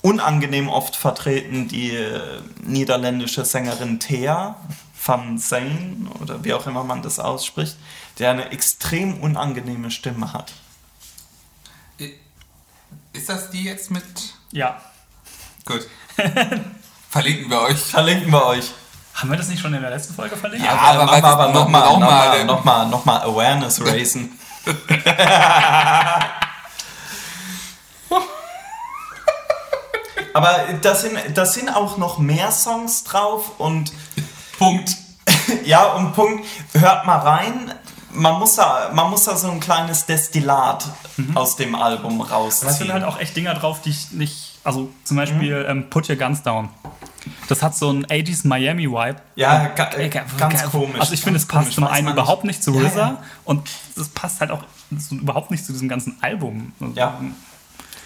unangenehm 0.00 0.68
oft 0.68 0.96
vertreten 0.96 1.68
die 1.68 1.90
äh, 1.90 2.40
niederländische 2.62 3.44
Sängerin 3.44 3.98
Thea 3.98 4.56
van 5.04 5.38
Zane 5.38 6.06
oder 6.20 6.44
wie 6.44 6.54
auch 6.54 6.66
immer 6.66 6.84
man 6.84 7.02
das 7.02 7.18
ausspricht, 7.18 7.76
der 8.18 8.30
eine 8.30 8.50
extrem 8.50 9.20
unangenehme 9.20 9.90
Stimme 9.90 10.32
hat. 10.32 10.52
Ist 13.18 13.28
das 13.28 13.50
die 13.50 13.64
jetzt 13.64 13.90
mit? 13.90 14.04
Ja. 14.52 14.80
Gut. 15.64 15.88
Verlinken 17.10 17.50
wir 17.50 17.62
euch. 17.62 17.76
Verlinken 17.80 18.30
wir 18.30 18.46
euch. 18.46 18.70
Haben 19.12 19.30
wir 19.30 19.36
das 19.36 19.48
nicht 19.48 19.60
schon 19.60 19.74
in 19.74 19.80
der 19.80 19.90
letzten 19.90 20.14
Folge 20.14 20.36
verlinkt? 20.36 20.64
Ja, 20.64 20.72
ja 20.72 20.80
aber, 21.00 21.12
aber, 21.12 21.28
aber 21.28 21.48
nochmal 21.52 21.82
noch 21.82 21.98
mal, 21.98 22.44
noch 22.44 22.62
mal, 22.64 22.86
noch 22.86 23.04
mal 23.04 23.20
Awareness 23.22 23.84
raisen. 23.86 24.38
aber 30.32 30.60
das 30.80 31.00
sind, 31.00 31.18
das 31.34 31.54
sind 31.54 31.70
auch 31.70 31.96
noch 31.96 32.18
mehr 32.18 32.52
Songs 32.52 33.02
drauf 33.02 33.58
und 33.58 33.92
Punkt. 34.60 34.90
ja, 35.64 35.86
und 35.94 36.12
Punkt. 36.12 36.46
Hört 36.72 37.04
mal 37.04 37.18
rein 37.18 37.74
man 38.12 38.38
muss 38.38 38.56
da, 38.56 38.90
man 38.94 39.10
muss 39.10 39.24
da 39.24 39.36
so 39.36 39.50
ein 39.50 39.60
kleines 39.60 40.06
Destillat 40.06 40.86
mhm. 41.16 41.36
aus 41.36 41.56
dem 41.56 41.74
Album 41.74 42.20
rausziehen. 42.20 42.68
Da 42.68 42.74
sind 42.74 42.92
halt 42.92 43.04
auch 43.04 43.18
echt 43.18 43.36
Dinger 43.36 43.54
drauf, 43.54 43.82
die 43.82 43.90
ich 43.90 44.12
nicht, 44.12 44.58
also 44.64 44.90
zum 45.04 45.16
Beispiel 45.16 45.64
mhm. 45.64 45.70
ähm, 45.70 45.90
Put 45.90 46.08
Your 46.08 46.16
Guns 46.16 46.42
Down. 46.42 46.70
Das 47.48 47.62
hat 47.62 47.76
so 47.76 47.90
einen 47.90 48.06
80s 48.06 48.46
Miami 48.46 48.88
Vibe. 48.90 49.16
Ja, 49.34 49.66
ga, 49.68 49.90
äh, 49.92 50.08
ganz 50.08 50.64
komisch. 50.64 51.00
Also 51.00 51.12
ich 51.12 51.20
finde, 51.20 51.38
es 51.38 51.46
passt 51.46 51.72
zum 51.72 51.84
einen 51.84 52.08
überhaupt 52.08 52.44
nicht 52.44 52.62
zu 52.62 52.72
RZA 52.72 52.96
ja, 52.96 53.08
ja. 53.08 53.22
und 53.44 53.68
es 53.96 54.08
passt 54.08 54.40
halt 54.40 54.50
auch 54.50 54.64
überhaupt 55.10 55.50
nicht 55.50 55.64
zu 55.64 55.72
diesem 55.72 55.88
ganzen 55.88 56.16
Album. 56.22 56.72
Ja. 56.94 57.20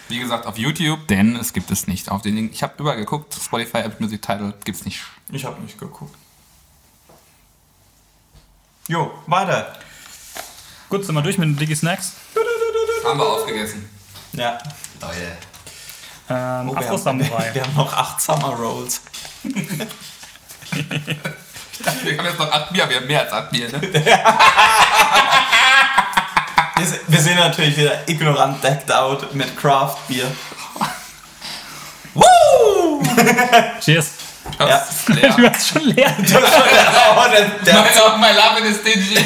Wie 0.08 0.18
gesagt, 0.18 0.46
auf 0.46 0.58
YouTube, 0.58 1.06
denn 1.08 1.36
es 1.36 1.52
gibt 1.52 1.70
es 1.70 1.86
nicht. 1.86 2.10
Auf 2.10 2.22
den, 2.22 2.50
ich 2.50 2.62
habe 2.62 2.74
überall 2.78 2.96
geguckt, 2.96 3.34
Spotify, 3.34 3.78
Apple 3.78 3.96
Music 4.00 4.20
Title 4.20 4.52
gibt 4.64 4.78
es 4.78 4.84
nicht. 4.84 5.02
Ich 5.30 5.44
habe 5.44 5.60
nicht 5.62 5.78
geguckt. 5.78 6.14
Jo, 8.88 9.12
weiter. 9.26 9.72
Gut, 10.92 11.04
sind 11.06 11.14
wir 11.14 11.22
durch 11.22 11.38
mit 11.38 11.48
den 11.48 11.56
Digi 11.56 11.74
Snacks? 11.74 12.12
Haben 13.02 13.18
wir 13.18 13.26
aufgegessen. 13.26 13.88
Ja. 14.34 14.58
Leute. 15.00 15.38
Ähm, 16.28 16.68
oh. 16.68 16.74
Wir, 16.74 16.82
wir 17.54 17.62
haben 17.62 17.74
noch 17.74 17.96
acht 17.96 18.20
Summer 18.20 18.48
Rolls. 18.48 19.00
wir 19.42 19.86
haben 22.18 22.26
jetzt 22.26 22.38
noch 22.38 22.52
acht 22.52 22.70
Bier, 22.74 22.90
wir 22.90 22.96
haben 22.96 23.06
mehr 23.06 23.22
als 23.22 23.32
acht 23.32 23.50
Bier, 23.50 23.70
ne? 23.70 23.80
wir 27.08 27.20
sind 27.20 27.36
natürlich 27.36 27.78
wieder 27.78 28.06
ignorant 28.06 28.62
decked 28.62 28.92
out 28.92 29.34
mit 29.34 29.58
Craft 29.58 29.96
Bier. 30.08 30.30
Woo! 32.12 33.02
Cheers. 33.80 34.10
Ja. 34.58 34.66
Du 34.66 34.72
hast 35.48 35.68
schon 35.68 35.84
leer. 35.84 36.14
Du 36.18 36.34
hast 36.34 36.52
schon 36.52 36.68
leer. 36.68 36.84
Oh, 37.16 37.24
der, 37.32 37.44
der 37.64 37.76
mein, 37.76 38.20
mein 38.20 38.36
Laben 38.36 38.66
ist 38.66 38.84
dingy. 38.84 39.16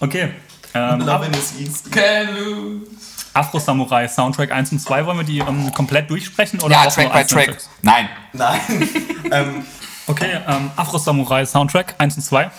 Okay. 0.00 0.30
Ähm, 0.74 1.00
Loving 1.00 1.32
is 1.32 1.52
easy. 1.58 1.90
Can 1.90 2.34
lose. 2.34 3.00
Afro 3.32 3.58
Samurai 3.58 4.08
Soundtrack 4.08 4.50
1 4.50 4.72
und 4.72 4.80
2, 4.80 5.06
wollen 5.06 5.18
wir 5.18 5.24
die 5.24 5.38
ähm, 5.38 5.72
komplett 5.72 6.10
durchsprechen? 6.10 6.60
Oder 6.60 6.74
ja, 6.74 6.86
Track 6.86 7.12
by 7.12 7.24
Track. 7.24 7.58
Nein. 7.82 8.08
Nein. 8.32 8.60
ähm, 9.30 9.64
okay, 10.06 10.40
ähm, 10.48 10.70
Afro 10.76 10.98
Samurai 10.98 11.46
Soundtrack 11.46 11.94
1 11.98 12.16
und 12.16 12.22
2. 12.22 12.50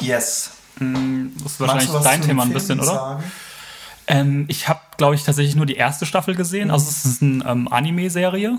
Yes. 0.00 0.52
Mm, 0.78 1.28
das 1.42 1.52
ist 1.52 1.60
wahrscheinlich 1.60 1.90
dein 2.02 2.22
Thema 2.22 2.44
ein 2.44 2.52
bisschen, 2.52 2.78
oder? 2.80 3.20
Ähm, 4.06 4.44
ich 4.48 4.68
habe, 4.68 4.80
glaube 4.96 5.16
ich, 5.16 5.24
tatsächlich 5.24 5.56
nur 5.56 5.66
die 5.66 5.74
erste 5.74 6.06
Staffel 6.06 6.36
gesehen. 6.36 6.68
Mhm. 6.68 6.74
Also 6.74 6.88
es 6.88 7.04
ist 7.04 7.22
eine 7.22 7.44
ähm, 7.44 7.68
Anime-Serie. 7.68 8.58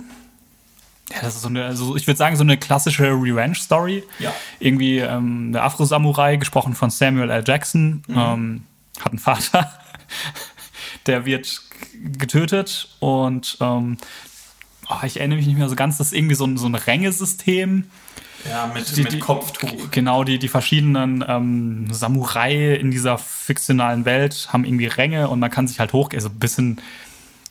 Ja, 1.09 1.21
das 1.21 1.35
ist 1.35 1.41
so 1.41 1.47
eine, 1.47 1.65
also 1.65 1.95
ich 1.95 2.05
würde 2.05 2.17
sagen, 2.17 2.35
so 2.35 2.43
eine 2.43 2.57
klassische 2.57 3.05
Revenge-Story. 3.05 4.03
Ja. 4.19 4.33
Irgendwie 4.59 4.99
ähm, 4.99 5.53
der 5.53 5.63
Afro-Samurai, 5.63 6.35
gesprochen 6.35 6.73
von 6.73 6.89
Samuel 6.89 7.29
L. 7.29 7.43
Jackson, 7.45 8.03
mhm. 8.07 8.17
ähm, 8.17 8.63
hat 8.99 9.11
einen 9.11 9.19
Vater, 9.19 9.71
der 11.05 11.25
wird 11.25 11.61
getötet 12.17 12.89
und 12.99 13.57
ähm, 13.61 13.97
oh, 14.89 15.05
ich 15.05 15.17
erinnere 15.17 15.37
mich 15.37 15.47
nicht 15.47 15.57
mehr 15.57 15.69
so 15.69 15.75
ganz, 15.75 15.97
das 15.97 16.07
ist 16.07 16.13
irgendwie 16.13 16.35
so 16.35 16.45
ein, 16.45 16.57
so 16.57 16.67
ein 16.67 16.75
Rängesystem. 16.75 17.85
Ja, 18.47 18.71
mit, 18.73 18.95
die, 18.95 19.03
mit 19.03 19.19
Kopftuch. 19.19 19.91
Genau, 19.91 20.23
die, 20.23 20.39
die 20.39 20.47
verschiedenen 20.47 21.25
ähm, 21.27 21.87
Samurai 21.91 22.75
in 22.75 22.91
dieser 22.91 23.17
fiktionalen 23.17 24.05
Welt 24.05 24.49
haben 24.51 24.63
irgendwie 24.63 24.85
Ränge 24.85 25.29
und 25.29 25.39
man 25.39 25.49
kann 25.49 25.67
sich 25.67 25.79
halt 25.79 25.91
hoch, 25.91 26.09
also 26.13 26.29
ein 26.29 26.39
bisschen 26.39 26.81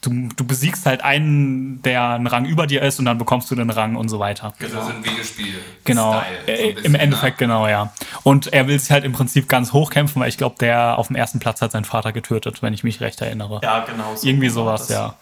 du, 0.06 0.28
du 0.34 0.44
besiegst 0.44 0.86
halt 0.86 1.02
einen, 1.02 1.82
der 1.82 2.10
einen 2.10 2.26
Rang 2.26 2.44
über 2.46 2.66
dir 2.66 2.82
ist 2.82 2.98
und 2.98 3.04
dann 3.04 3.18
bekommst 3.18 3.50
du 3.50 3.54
den 3.54 3.70
Rang 3.70 3.96
und 3.96 4.08
so 4.08 4.18
weiter. 4.18 4.54
Genau, 4.58 4.84
so 4.84 4.90
ein 4.90 5.04
Videospiel. 5.04 5.54
Genau, 5.84 6.20
Style, 6.20 6.38
so 6.46 6.52
äh, 6.52 6.72
bisschen, 6.72 6.84
im 6.86 6.94
Endeffekt 6.94 7.40
ne? 7.40 7.46
genau, 7.46 7.66
ja. 7.66 7.92
Und 8.22 8.52
er 8.52 8.68
will 8.68 8.78
sich 8.78 8.90
halt 8.90 9.04
im 9.04 9.12
Prinzip 9.12 9.48
ganz 9.48 9.72
hoch 9.72 9.90
kämpfen, 9.90 10.20
weil 10.20 10.28
ich 10.28 10.38
glaube, 10.38 10.56
der 10.60 10.98
auf 10.98 11.08
dem 11.08 11.16
ersten 11.16 11.38
Platz 11.38 11.60
hat 11.60 11.72
seinen 11.72 11.84
Vater 11.84 12.12
getötet, 12.12 12.62
wenn 12.62 12.72
ich 12.72 12.84
mich 12.84 13.00
recht 13.00 13.20
erinnere. 13.20 13.60
Ja, 13.62 13.80
genau. 13.80 14.14
So 14.14 14.26
Irgendwie 14.26 14.48
sowas, 14.48 14.88
ja. 14.88 15.16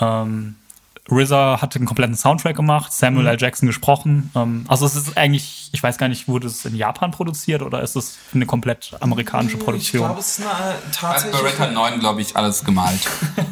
Ähm, 0.00 0.56
RZA 1.10 1.60
hatte 1.60 1.78
einen 1.78 1.86
kompletten 1.86 2.14
Soundtrack 2.14 2.56
gemacht, 2.56 2.92
Samuel 2.92 3.24
mhm. 3.24 3.30
L. 3.30 3.36
Jackson 3.40 3.66
gesprochen. 3.66 4.30
Ähm, 4.34 4.64
also 4.68 4.86
es 4.86 4.94
ist 4.94 5.16
eigentlich, 5.16 5.70
ich 5.72 5.82
weiß 5.82 5.98
gar 5.98 6.08
nicht, 6.08 6.28
wurde 6.28 6.46
es 6.46 6.64
in 6.64 6.76
Japan 6.76 7.10
produziert 7.10 7.62
oder 7.62 7.82
ist 7.82 7.96
es 7.96 8.18
eine 8.32 8.46
komplett 8.46 8.92
amerikanische 9.00 9.56
Produktion? 9.56 10.02
Ich 10.02 10.06
glaube, 10.06 10.20
es 10.20 10.38
ist 10.38 10.46
eine, 10.46 10.74
tatsächlich... 10.92 11.34
Hat 11.34 11.56
Beretta 11.58 11.70
9, 11.72 12.00
glaube 12.00 12.20
ich, 12.20 12.36
alles 12.36 12.64
gemalt. 12.64 13.00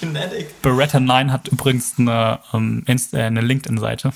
Kinetic. 0.00 0.62
Beretta 0.62 1.00
9 1.00 1.32
hat 1.32 1.48
übrigens 1.48 1.94
eine, 1.98 2.40
ähm, 2.52 2.84
äh, 2.86 2.96
eine 3.16 3.40
LinkedIn-Seite. 3.40 4.12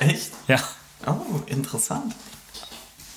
Echt? 0.00 0.32
Ja. 0.46 0.58
Oh, 1.06 1.40
interessant. 1.46 2.14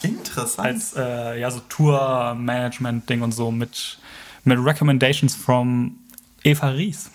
Interessant. 0.01 0.67
Als 0.67 0.93
äh, 0.95 1.39
ja, 1.39 1.51
so 1.51 1.59
Tour-Management-Ding 1.59 3.21
und 3.21 3.33
so 3.33 3.51
mit, 3.51 3.99
mit 4.43 4.57
Recommendations 4.59 5.35
from 5.35 5.97
Eva 6.43 6.69
Ries. 6.69 7.11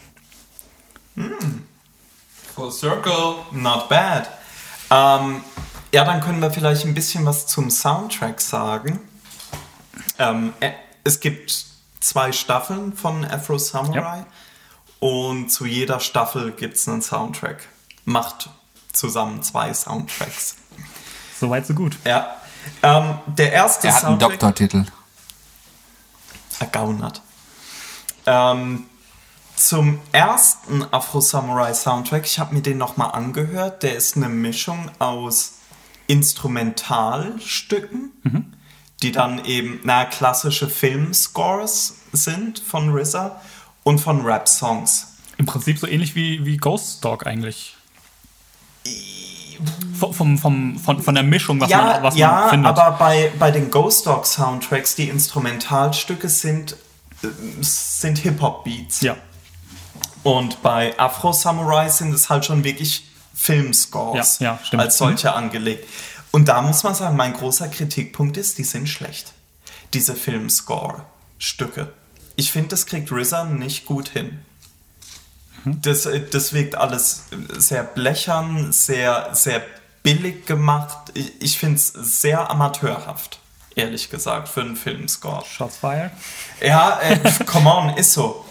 Hm. 1.16 1.65
Full 2.55 2.70
Circle. 2.70 3.36
Not 3.53 3.89
bad. 3.89 4.28
Ähm, 4.90 5.43
ja, 5.93 6.05
dann 6.05 6.20
können 6.20 6.40
wir 6.40 6.51
vielleicht 6.51 6.85
ein 6.85 6.94
bisschen 6.94 7.24
was 7.24 7.47
zum 7.47 7.70
Soundtrack 7.70 8.40
sagen. 8.40 9.01
Ähm, 10.19 10.53
äh, 10.61 10.73
es 11.06 11.20
gibt 11.20 11.64
zwei 12.00 12.32
Staffeln 12.32 12.92
von 12.92 13.24
Afro 13.24 13.56
Samurai 13.58 14.18
ja. 14.18 14.26
und 14.98 15.50
zu 15.50 15.64
jeder 15.64 16.00
Staffel 16.00 16.50
gibt 16.52 16.76
es 16.76 16.86
einen 16.88 17.00
Soundtrack. 17.00 17.68
Macht 18.04 18.50
zusammen 18.92 19.42
zwei 19.42 19.72
Soundtracks. 19.72 20.56
Soweit 21.38 21.66
so 21.66 21.74
gut. 21.74 21.96
Ja. 22.04 22.36
Ähm, 22.82 23.18
der 23.26 23.52
erste 23.52 23.86
er 23.86 23.94
hat 23.94 24.00
Soundtrack. 24.00 24.30
einen 24.30 24.38
Doktortitel. 24.38 24.84
Ergaunert. 26.58 27.22
Ähm, 28.26 28.86
zum 29.54 30.00
ersten 30.12 30.82
Afro 30.92 31.20
Samurai 31.20 31.72
Soundtrack, 31.72 32.26
ich 32.26 32.40
habe 32.40 32.54
mir 32.54 32.62
den 32.62 32.78
nochmal 32.78 33.12
angehört, 33.12 33.82
der 33.82 33.96
ist 33.96 34.16
eine 34.16 34.28
Mischung 34.28 34.90
aus 34.98 35.54
Instrumentalstücken, 36.08 38.12
mhm. 38.22 38.52
Die 39.02 39.12
dann 39.12 39.44
eben 39.44 39.81
na, 39.85 40.05
klassische 40.05 40.68
Filmscores 40.68 41.97
sind 42.12 42.59
von 42.59 42.97
RZA 42.97 43.40
und 43.82 44.01
von 44.01 44.24
Rap-Songs. 44.24 45.14
Im 45.39 45.47
Prinzip 45.47 45.78
so 45.78 45.86
ähnlich 45.86 46.14
wie, 46.14 46.44
wie 46.47 46.56
Ghost 46.56 47.05
Dog 47.05 47.27
eigentlich. 47.27 47.77
Vom, 49.98 50.12
vom, 50.12 50.39
vom, 50.39 50.78
von, 50.78 51.02
von 51.02 51.14
der 51.14 51.24
Mischung, 51.24 51.60
was 51.60 51.70
ja, 51.70 51.82
man, 51.82 52.02
was 52.02 52.16
ja, 52.16 52.31
man 52.31 52.51
findet. 52.51 52.78
aber 52.78 52.97
bei, 52.98 53.32
bei 53.39 53.51
den 53.51 53.70
Ghost 53.70 54.06
Dog 54.06 54.27
Soundtracks, 54.27 54.94
die 54.94 55.09
Instrumentalstücke 55.09 56.28
sind, 56.28 56.77
äh, 57.23 57.28
sind 57.60 58.18
Hip-Hop-Beats. 58.18 59.01
Ja. 59.02 59.16
Und 60.23 60.62
bei 60.62 60.98
Afro 60.98 61.32
Samurai 61.32 61.89
sind 61.89 62.12
es 62.12 62.28
halt 62.28 62.44
schon 62.44 62.64
wirklich 62.64 63.05
Filmscores 63.35 64.39
ja, 64.40 64.59
ja, 64.73 64.78
als 64.78 64.98
solche 64.98 65.28
mhm. 65.28 65.35
angelegt. 65.35 65.86
Und 66.36 66.48
da 66.48 66.60
muss 66.60 66.82
man 66.82 66.94
sagen, 66.94 67.16
mein 67.16 67.32
großer 67.32 67.66
Kritikpunkt 67.68 68.36
ist, 68.36 68.58
die 68.58 68.64
sind 68.64 68.90
schlecht. 68.90 69.32
Diese 69.94 70.14
Filmscore-Stücke. 70.14 71.90
Ich 72.36 72.52
finde, 72.52 72.68
das 72.68 72.84
kriegt 72.84 73.10
RZA 73.10 73.44
nicht 73.46 73.86
gut 73.86 74.10
hin. 74.10 74.40
Mhm. 75.64 75.80
Das, 75.80 76.06
das 76.30 76.52
wirkt 76.52 76.74
alles 76.74 77.22
sehr 77.56 77.84
blechern, 77.84 78.70
sehr, 78.70 79.30
sehr 79.32 79.62
billig 80.02 80.44
gemacht. 80.44 81.10
Ich 81.40 81.58
finde 81.58 81.76
es 81.76 81.86
sehr 81.86 82.50
amateurhaft, 82.50 83.38
ehrlich 83.74 84.10
gesagt, 84.10 84.50
für 84.50 84.60
einen 84.60 84.76
Filmscore. 84.76 85.42
Shots 85.46 85.78
fired? 85.78 86.12
Ja, 86.60 87.00
äh, 87.00 87.18
come 87.46 87.74
on, 87.74 87.96
ist 87.96 88.12
so. 88.12 88.44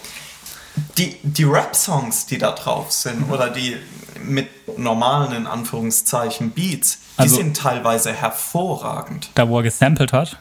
Die, 0.98 1.20
die 1.22 1.44
Rap-Songs, 1.44 2.26
die 2.26 2.38
da 2.38 2.50
drauf 2.50 2.90
sind, 2.90 3.28
mhm. 3.28 3.32
oder 3.32 3.48
die 3.48 3.76
mit 4.24 4.78
normalen, 4.78 5.32
in 5.32 5.46
Anführungszeichen, 5.46 6.50
Beats, 6.50 6.98
die 7.16 7.22
also, 7.22 7.36
sind 7.36 7.56
teilweise 7.56 8.12
hervorragend. 8.12 9.30
Da, 9.34 9.48
wo 9.48 9.58
er 9.58 9.62
gesampelt 9.62 10.12
hat? 10.12 10.38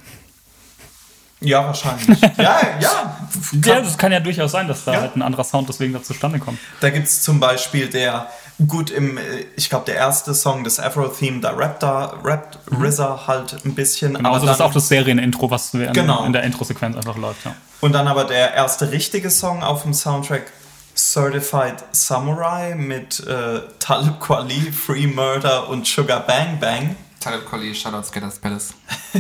Ja, 1.42 1.66
wahrscheinlich. 1.66 2.20
ja, 2.38 2.60
ja. 2.80 3.18
ja, 3.64 3.82
das 3.82 3.98
kann 3.98 4.12
ja 4.12 4.20
durchaus 4.20 4.52
sein, 4.52 4.68
dass 4.68 4.86
da 4.86 4.94
ja. 4.94 5.02
halt 5.02 5.16
ein 5.16 5.22
anderer 5.22 5.44
Sound 5.44 5.70
deswegen 5.70 5.94
da 5.94 6.02
zustande 6.02 6.40
kommt. 6.40 6.58
Da 6.80 6.90
gibt 6.90 7.08
es 7.08 7.22
zum 7.22 7.40
Beispiel 7.40 7.88
der, 7.88 8.28
gut, 8.68 8.90
im, 8.90 9.20
ich 9.56 9.70
glaube, 9.70 9.86
der 9.86 9.96
erste 9.96 10.34
Song 10.34 10.64
des 10.64 10.80
Afro-Theme, 10.80 11.42
da 11.42 11.52
rappt 11.52 11.84
da, 11.84 12.14
rappt 12.24 12.72
mhm. 12.72 12.84
RZA 12.84 13.28
halt 13.28 13.58
ein 13.66 13.76
bisschen. 13.76 14.16
Genau, 14.16 14.34
also 14.34 14.46
das 14.46 14.58
ist 14.58 14.62
auch 14.62 14.74
das 14.74 14.88
Serienintro, 14.88 15.52
was 15.52 15.74
in, 15.74 15.92
genau. 15.94 16.26
in 16.26 16.34
der 16.34 16.44
Intro-Sequenz 16.44 16.96
einfach 16.96 17.18
läuft, 17.18 17.46
ja. 17.46 17.56
Und 17.82 17.92
dann 17.92 18.08
aber 18.08 18.24
der 18.24 18.54
erste 18.54 18.92
richtige 18.92 19.30
Song 19.30 19.62
auf 19.62 19.84
dem 19.84 19.94
Soundtrack 19.94 20.52
Certified 20.96 21.84
Samurai 21.92 22.74
mit 22.76 23.20
äh, 23.28 23.62
Talib 23.80 24.20
Kweli, 24.20 24.72
Free 24.72 25.08
Murder 25.08 25.68
und 25.68 25.86
Sugar 25.86 26.22
Bang 26.22 26.60
Bang. 26.60 26.96
Talib 27.20 27.46
Kweli, 27.46 27.76
Shoutouts 27.76 28.12
Gators 28.12 28.40
Palace. 28.40 28.74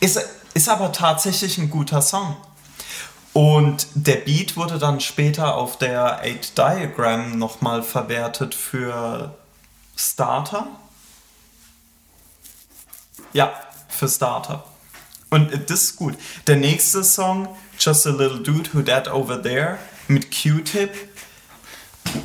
ist, 0.00 0.20
ist 0.54 0.68
aber 0.68 0.92
tatsächlich 0.92 1.58
ein 1.58 1.68
guter 1.68 2.00
Song. 2.00 2.36
Und 3.34 3.88
der 3.94 4.16
Beat 4.16 4.56
wurde 4.56 4.78
dann 4.78 5.00
später 5.00 5.56
auf 5.56 5.76
der 5.76 6.20
8 6.20 6.56
Diagram 6.56 7.36
nochmal 7.36 7.82
verwertet 7.82 8.54
für 8.54 9.34
Starter. 9.96 10.68
Ja, 13.32 13.52
für 13.88 14.08
Starter. 14.08 14.64
Und 15.30 15.50
das 15.68 15.82
ist 15.82 15.96
gut. 15.96 16.16
Der 16.46 16.54
nächste 16.54 17.02
Song, 17.02 17.48
Just 17.78 18.06
a 18.06 18.10
Little 18.10 18.40
Dude 18.40 18.72
Who 18.72 18.82
Dead 18.82 19.08
Over 19.08 19.42
There, 19.42 19.78
mit 20.08 20.30
Q-Tip. 20.30 20.90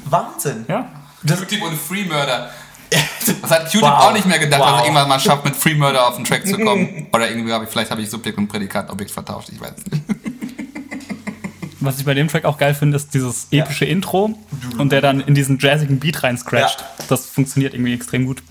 Wahnsinn. 0.06 0.66
Ja. 0.68 0.90
Q-Tip 1.28 1.62
und 1.62 1.76
Free 1.76 2.06
Murder. 2.06 2.50
Das 3.42 3.52
hat 3.52 3.66
Q-Tip 3.66 3.82
wow. 3.82 4.06
auch 4.06 4.14
nicht 4.14 4.26
mehr 4.26 4.40
gedacht, 4.40 4.60
wow. 4.60 4.70
dass 4.70 4.80
er 4.80 4.86
irgendwann 4.86 5.10
mal 5.10 5.20
schafft, 5.20 5.46
mit 5.46 5.56
Free 5.56 5.76
Murder 5.76 6.08
auf 6.08 6.16
den 6.16 6.26
Track 6.26 6.48
zu 6.48 6.58
kommen. 6.58 7.08
Oder 7.14 7.30
irgendwie 7.30 7.54
habe 7.54 7.66
ich, 7.66 7.70
vielleicht 7.70 7.92
habe 7.92 8.02
ich 8.02 8.10
Subjekt 8.10 8.38
und 8.38 8.48
Prädikat 8.48 8.90
Objekt 8.90 9.12
vertauscht, 9.12 9.50
ich 9.50 9.62
weiß 9.62 9.74
nicht. 9.92 10.04
Was 11.80 12.00
ich 12.00 12.06
bei 12.06 12.14
dem 12.14 12.28
Track 12.28 12.46
auch 12.46 12.58
geil 12.58 12.74
finde, 12.74 12.98
ist 12.98 13.14
dieses 13.14 13.48
epische 13.52 13.86
ja. 13.86 13.92
Intro 13.92 14.38
und 14.78 14.92
der 14.92 15.02
dann 15.02 15.22
in 15.22 15.36
diesen 15.36 15.60
jazzigen 15.60 16.00
Beat 16.00 16.24
rein 16.24 16.38
scratcht. 16.38 16.82
Ja. 16.82 17.06
Das 17.08 17.28
funktioniert 17.28 17.74
irgendwie 17.74 17.94
extrem 17.94 18.26
gut. 18.26 18.42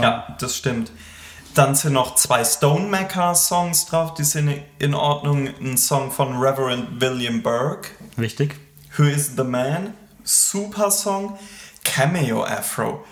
Ja, 0.00 0.36
das 0.38 0.56
stimmt. 0.56 0.90
Dann 1.54 1.76
sind 1.76 1.92
noch 1.92 2.16
zwei 2.16 2.44
Stonemaker-Songs 2.44 3.86
drauf, 3.86 4.14
die 4.14 4.24
sind 4.24 4.60
in 4.80 4.94
Ordnung. 4.94 5.48
Ein 5.60 5.76
Song 5.78 6.10
von 6.10 6.36
Reverend 6.38 7.00
William 7.00 7.42
Burke. 7.42 7.90
Wichtig. 8.16 8.56
Who 8.96 9.04
is 9.04 9.32
the 9.36 9.44
Man? 9.44 9.94
Super 10.24 10.90
Song. 10.90 11.38
Cameo 11.84 12.44
Afro. 12.44 13.04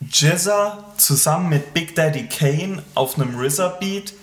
Jizza 0.00 0.84
zusammen 0.98 1.48
mit 1.48 1.74
Big 1.74 1.94
Daddy 1.94 2.26
Kane 2.28 2.82
auf 2.94 3.18
einem 3.18 3.38
RZA-Beat 3.38 4.14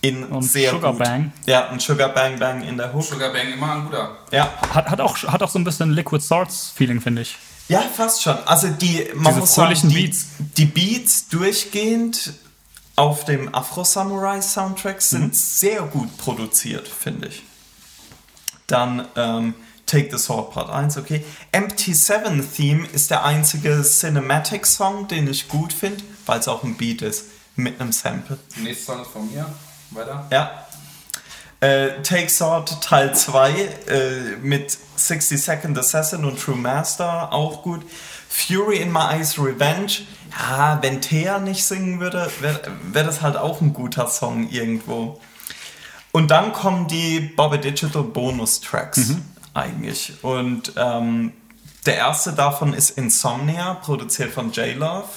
in 0.00 0.24
und 0.24 0.42
sehr 0.42 0.72
Sugar 0.72 0.92
gut. 0.92 1.04
Bang. 1.04 1.32
Ja, 1.46 1.68
ein 1.68 1.80
Sugar 1.80 2.08
Bang 2.10 2.38
Bang 2.38 2.62
in 2.62 2.76
der 2.76 2.92
Hook. 2.92 3.04
Sugar 3.04 3.32
Bang 3.32 3.52
immer 3.52 3.72
ein 3.74 3.84
guter. 3.84 4.16
Ja. 4.32 4.52
Hat, 4.74 4.90
hat, 4.90 5.00
auch, 5.00 5.16
hat 5.22 5.42
auch 5.42 5.48
so 5.48 5.58
ein 5.58 5.64
bisschen 5.64 5.90
Liquid 5.90 6.22
Swords 6.24 6.72
Feeling, 6.74 7.00
finde 7.00 7.22
ich. 7.22 7.36
Ja, 7.68 7.80
fast 7.80 8.22
schon. 8.22 8.36
Also 8.46 8.68
die, 8.68 9.06
man 9.14 9.26
Diese 9.26 9.40
muss 9.40 9.54
sagen, 9.54 9.88
die, 9.88 9.94
Beats. 9.94 10.26
die 10.56 10.64
Beats 10.66 11.28
durchgehend 11.28 12.34
auf 12.98 13.24
dem 13.24 13.54
Afro 13.54 13.84
Samurai 13.84 14.42
Soundtrack 14.42 15.00
sind 15.00 15.28
mhm. 15.28 15.32
sehr 15.32 15.82
gut 15.82 16.18
produziert, 16.18 16.88
finde 16.88 17.28
ich. 17.28 17.44
Dann 18.66 19.06
ähm, 19.14 19.54
Take 19.86 20.08
the 20.10 20.18
Sword 20.18 20.52
Part 20.52 20.68
1, 20.68 20.98
okay. 20.98 21.24
Empty 21.52 21.94
7 21.94 22.46
Theme 22.52 22.86
ist 22.88 23.10
der 23.10 23.24
einzige 23.24 23.82
Cinematic 23.82 24.66
Song, 24.66 25.06
den 25.06 25.28
ich 25.28 25.48
gut 25.48 25.72
finde, 25.72 26.02
weil 26.26 26.40
es 26.40 26.48
auch 26.48 26.64
ein 26.64 26.76
Beat 26.76 27.02
ist 27.02 27.26
mit 27.54 27.80
einem 27.80 27.92
Sample. 27.92 28.36
Der 28.56 28.64
nächste 28.64 28.86
Song 28.86 29.00
ist 29.00 29.10
von 29.12 29.32
mir. 29.32 29.46
Weiter. 29.90 30.26
Ja. 30.30 30.66
Äh, 31.60 32.02
Take 32.02 32.28
Sword 32.28 32.82
Teil 32.82 33.14
2 33.14 33.50
äh, 33.52 34.36
mit 34.42 34.76
60 34.96 35.40
Second 35.40 35.78
Assassin 35.78 36.24
und 36.24 36.38
True 36.38 36.56
Master, 36.56 37.32
auch 37.32 37.62
gut. 37.62 37.82
Fury 38.28 38.78
in 38.78 38.92
My 38.92 39.14
Eyes 39.14 39.38
Revenge. 39.38 40.02
Ja, 40.30 40.78
wenn 40.82 41.00
Thea 41.00 41.38
nicht 41.38 41.64
singen 41.64 42.00
würde, 42.00 42.30
wäre 42.40 42.60
wär 42.92 43.04
das 43.04 43.22
halt 43.22 43.36
auch 43.36 43.60
ein 43.60 43.72
guter 43.72 44.08
Song 44.08 44.48
irgendwo. 44.48 45.20
Und 46.12 46.30
dann 46.30 46.52
kommen 46.52 46.88
die 46.88 47.20
Bobby 47.20 47.58
Digital 47.58 48.02
Bonus 48.02 48.60
Tracks 48.60 49.08
mhm. 49.08 49.22
eigentlich. 49.54 50.12
Und 50.22 50.72
ähm, 50.76 51.32
der 51.86 51.96
erste 51.96 52.32
davon 52.32 52.74
ist 52.74 52.90
Insomnia, 52.90 53.74
produziert 53.74 54.32
von 54.32 54.52
J-Love, 54.52 55.08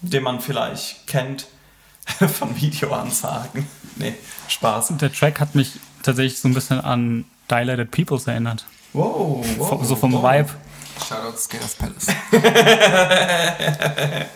den 0.00 0.22
man 0.22 0.40
vielleicht 0.40 1.06
kennt 1.06 1.46
von 2.38 2.60
Videoansagen. 2.60 3.66
Nee, 4.00 4.14
Spaß. 4.46 4.92
Der 5.00 5.12
Track 5.12 5.40
hat 5.40 5.56
mich 5.56 5.72
tatsächlich 6.04 6.38
so 6.38 6.46
ein 6.46 6.54
bisschen 6.54 6.80
an 6.80 7.24
Dilated 7.50 7.90
Peoples 7.90 8.28
erinnert. 8.28 8.64
Wow, 8.92 9.44
wow 9.56 9.84
so 9.84 9.96
vom 9.96 10.12
wow. 10.12 10.22
Vibe. 10.22 10.50
Shoutout 10.98 11.38
Skaters 11.38 11.74
Palace. 11.74 12.06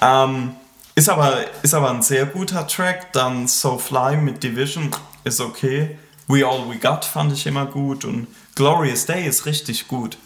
ähm, 0.00 0.56
ist, 0.94 1.08
aber, 1.08 1.44
ist 1.62 1.74
aber 1.74 1.90
ein 1.90 2.02
sehr 2.02 2.26
guter 2.26 2.66
Track. 2.66 3.12
Dann 3.12 3.48
So 3.48 3.78
Fly 3.78 4.16
mit 4.16 4.42
Division 4.42 4.90
ist 5.24 5.40
okay. 5.40 5.98
We 6.26 6.46
All 6.46 6.68
We 6.68 6.78
Got 6.78 7.04
fand 7.04 7.32
ich 7.32 7.46
immer 7.46 7.66
gut. 7.66 8.04
Und 8.04 8.26
Glorious 8.54 9.06
Day 9.06 9.26
ist 9.26 9.46
richtig 9.46 9.88
gut. 9.88 10.18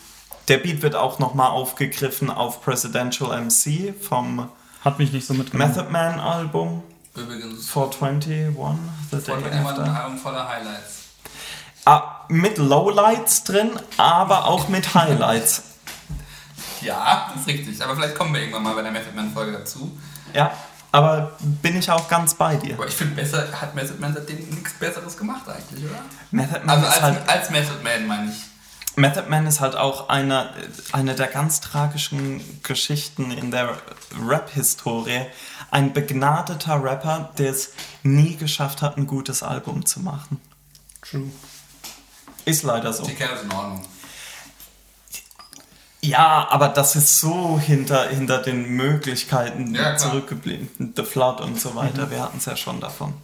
Der 0.49 0.59
Beat 0.59 0.83
wird 0.83 0.97
auch 0.97 1.19
nochmal 1.19 1.51
aufgegriffen 1.51 2.31
auf 2.31 2.63
Presidential 2.63 3.41
MC 3.41 3.95
vom 4.01 4.49
Hat 4.85 4.99
mich 4.99 5.13
nicht 5.13 5.27
so 5.27 5.35
mitgenommen. 5.35 5.71
Method 5.71 5.91
Man 5.91 6.19
Album. 6.19 6.83
Übrigens. 7.15 7.71
421, 7.71 8.57
The 9.11 9.17
Day 9.19 9.35
After. 9.35 9.95
Album 9.95 10.19
voller 10.19 10.49
Highlights. 10.49 11.02
Ah, 11.85 12.25
mit 12.29 12.59
Lowlights 12.59 13.45
drin, 13.45 13.71
aber 13.97 14.47
auch 14.47 14.69
mit 14.69 14.95
Highlights. 14.95 15.63
ja, 16.81 17.31
das 17.33 17.43
ist 17.43 17.49
richtig. 17.49 17.83
Aber 17.83 17.97
vielleicht 17.97 18.15
kommen 18.17 18.33
wir 18.33 18.41
irgendwann 18.41 18.63
mal 18.63 18.75
bei 18.75 18.83
der 18.83 18.93
Method 18.93 19.15
Man 19.15 19.33
Folge 19.33 19.53
dazu. 19.53 19.99
Ja. 20.33 20.53
Aber 20.93 21.33
bin 21.41 21.79
ich 21.79 21.91
auch 21.91 22.07
ganz 22.07 22.35
bei 22.35 22.57
dir. 22.57 22.75
Aber 22.75 22.87
ich 22.87 22.95
finde, 22.95 23.15
besser 23.15 23.49
hat 23.59 23.75
Method 23.75 23.95
Man 23.99 24.13
seitdem 24.13 24.37
nichts 24.51 24.75
Besseres 24.75 25.17
gemacht 25.17 25.49
eigentlich, 25.49 25.85
oder? 25.85 26.03
Method 26.31 26.61
Man 26.65 26.77
also 26.77 26.87
als, 26.87 27.01
halt, 27.01 27.29
als 27.29 27.51
Method 27.51 27.83
Man 27.83 28.07
meine 28.07 28.31
ich. 28.31 28.37
Method 28.95 29.31
Man 29.31 29.47
ist 29.47 29.61
halt 29.61 29.75
auch 29.75 30.11
eine, 30.11 30.51
eine 30.93 31.15
der 31.15 31.29
ganz 31.29 31.61
tragischen 31.61 32.63
Geschichten 32.63 33.31
in 33.31 33.51
der 33.51 33.71
Rap-Historie. 34.23 35.27
Ein 35.71 35.95
begnadeter 35.95 36.85
Rapper, 36.85 37.31
der 37.39 37.53
es 37.53 37.73
nie 38.03 38.37
geschafft 38.37 38.83
hat, 38.83 38.99
ein 38.99 39.07
gutes 39.07 39.43
Album 39.43 39.87
zu 39.87 40.01
machen. 40.01 40.39
True. 41.01 41.31
Ist 42.45 42.63
leider 42.63 42.93
so. 42.93 43.05
Die 43.05 43.15
Kerl 43.15 43.35
ist 43.35 43.45
in 43.45 43.53
Ordnung. 43.53 43.85
Ja, 46.05 46.49
aber 46.51 46.69
das 46.69 46.97
ist 46.97 47.21
so 47.21 47.61
hinter, 47.61 48.09
hinter 48.09 48.39
den 48.39 48.69
Möglichkeiten 48.71 49.73
ja, 49.75 49.97
zurückgeblieben. 49.97 50.93
The 50.97 51.05
Flood 51.05 51.41
und 51.41 51.61
so 51.61 51.77
weiter, 51.77 52.07
mhm. 52.07 52.11
wir 52.11 52.23
hatten 52.23 52.39
es 52.39 52.47
ja 52.47 52.57
schon 52.57 52.81
davon. 52.81 53.15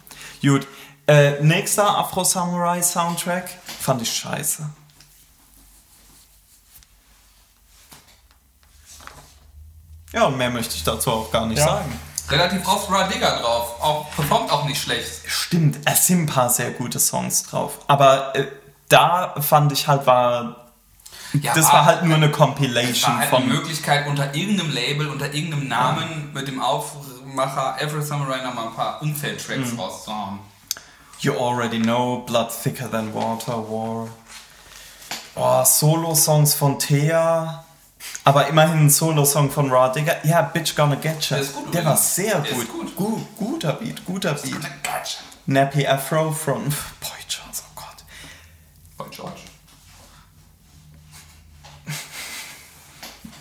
Gut, 0.41 0.65
äh, 1.05 1.41
nächster 1.43 1.97
Afro 1.97 2.23
Samurai 2.23 2.81
Soundtrack 2.81 3.49
fand 3.79 4.01
ich 4.01 4.13
scheiße. 4.13 4.69
Ja, 10.13 10.25
und 10.25 10.37
mehr 10.37 10.49
möchte 10.49 10.75
ich 10.75 10.83
dazu 10.83 11.11
auch 11.11 11.31
gar 11.31 11.45
nicht 11.45 11.59
ja. 11.59 11.65
sagen. 11.65 11.99
Relativ 12.29 12.67
oft 12.67 12.89
Radiga 12.91 13.39
drauf, 13.39 13.81
auch, 13.81 14.11
performt 14.15 14.51
auch 14.51 14.65
nicht 14.65 14.81
schlecht. 14.81 15.09
Stimmt, 15.27 15.79
es 15.85 16.07
sind 16.07 16.21
ein 16.21 16.25
paar 16.27 16.49
sehr 16.49 16.71
gute 16.71 16.99
Songs 16.99 17.43
drauf. 17.43 17.79
Aber 17.87 18.35
äh, 18.35 18.47
da 18.89 19.35
fand 19.39 19.71
ich 19.71 19.87
halt, 19.87 20.05
war 20.05 20.69
ja, 21.33 21.53
das 21.53 21.71
war 21.71 21.85
halt 21.85 22.03
nur 22.03 22.15
eine 22.15 22.31
Compilation 22.31 23.11
war 23.11 23.19
halt 23.19 23.29
von. 23.29 23.43
Eine 23.43 23.53
Möglichkeit, 23.53 24.07
unter 24.07 24.33
irgendeinem 24.33 24.71
Label, 24.71 25.07
unter 25.07 25.31
irgendeinem 25.33 25.67
Namen 25.67 26.33
mit 26.33 26.47
dem 26.47 26.59
Aufmacher 26.59 27.77
Every 27.79 28.01
Samurai 28.01 28.43
nochmal 28.43 28.67
ein 28.67 28.73
paar 28.73 29.01
Umfeldtracks 29.01 29.73
mhm. 29.73 29.79
rauszuhauen. 29.79 30.39
You 31.19 31.33
already 31.33 31.79
know, 31.79 32.23
Blood 32.25 32.49
Thicker 32.63 32.89
Than 32.89 33.13
Water, 33.13 33.57
War. 33.57 34.07
Oh, 35.35 35.63
Solo-Songs 35.63 36.55
von 36.55 36.79
Thea. 36.79 37.63
Aber 38.23 38.47
immerhin 38.47 38.85
ein 38.85 38.89
Solo-Song 38.89 39.51
von 39.51 39.69
Raw 39.71 39.91
Digger. 39.93 40.25
Ja, 40.25 40.41
Bitch 40.41 40.75
Gonna 40.75 40.95
Get 40.95 41.29
Ya. 41.29 41.37
Der, 41.37 41.45
Der 41.71 41.85
war 41.85 41.97
sehr 41.97 42.39
gut. 42.39 42.69
gut. 42.69 42.95
gut. 42.95 43.37
Guter 43.37 43.73
Beat, 43.73 44.05
guter 44.05 44.33
Beat. 44.33 44.59
Nappy 45.45 45.85
Afro 45.85 46.31
von 46.31 46.63
Boy 46.63 47.19
George, 47.27 47.59
oh 47.59 47.71
Gott. 47.75 48.03
Boy 48.97 49.07
George. 49.11 49.41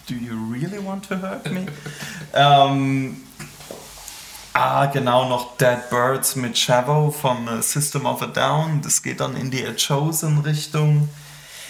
Do 0.09 0.15
you 0.15 0.37
really 0.51 0.79
want 0.79 1.07
to 1.09 1.17
hurt 1.17 1.51
me? 1.53 1.67
ähm, 2.33 3.27
ah, 4.55 4.87
genau, 4.87 5.29
noch 5.29 5.59
Dead 5.59 5.91
Birds 5.91 6.35
mit 6.35 6.57
Chavo 6.57 7.11
von 7.11 7.47
uh, 7.47 7.61
System 7.61 8.07
of 8.07 8.23
a 8.23 8.27
Down. 8.27 8.81
Das 8.81 9.03
geht 9.03 9.21
dann 9.21 9.37
in 9.37 9.51
die 9.51 9.67
A 9.67 9.75
Chosen 9.75 10.39
Richtung. 10.39 11.11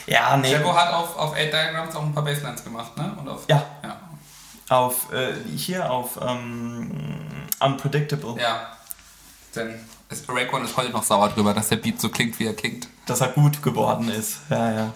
Ja, 0.06 0.36
nee. 0.36 0.54
Chavo 0.54 0.72
hat 0.72 0.92
auf, 0.92 1.16
auf 1.16 1.32
8 1.32 1.52
Diagrams 1.52 1.96
auch 1.96 2.02
ein 2.02 2.14
paar 2.14 2.24
Basslines 2.24 2.62
gemacht, 2.62 2.96
ne? 2.96 3.12
Und 3.18 3.28
auf, 3.28 3.42
ja. 3.48 3.64
ja. 3.82 3.98
Auf, 4.68 5.12
äh, 5.12 5.34
hier 5.56 5.90
auf 5.90 6.16
ähm, 6.22 6.92
Unpredictable. 7.58 8.40
Ja. 8.40 8.68
Denn 9.56 9.80
Rayquan 10.28 10.64
ist 10.64 10.76
heute 10.76 10.90
noch 10.92 11.02
sauer 11.02 11.30
drüber, 11.30 11.54
dass 11.54 11.70
der 11.70 11.76
Beat 11.76 12.00
so 12.00 12.08
klingt, 12.08 12.38
wie 12.38 12.46
er 12.46 12.54
klingt. 12.54 12.86
Dass 13.06 13.20
er 13.20 13.28
gut 13.28 13.64
geworden 13.64 14.08
ist. 14.10 14.38
Ja, 14.48 14.70
ja. 14.70 14.92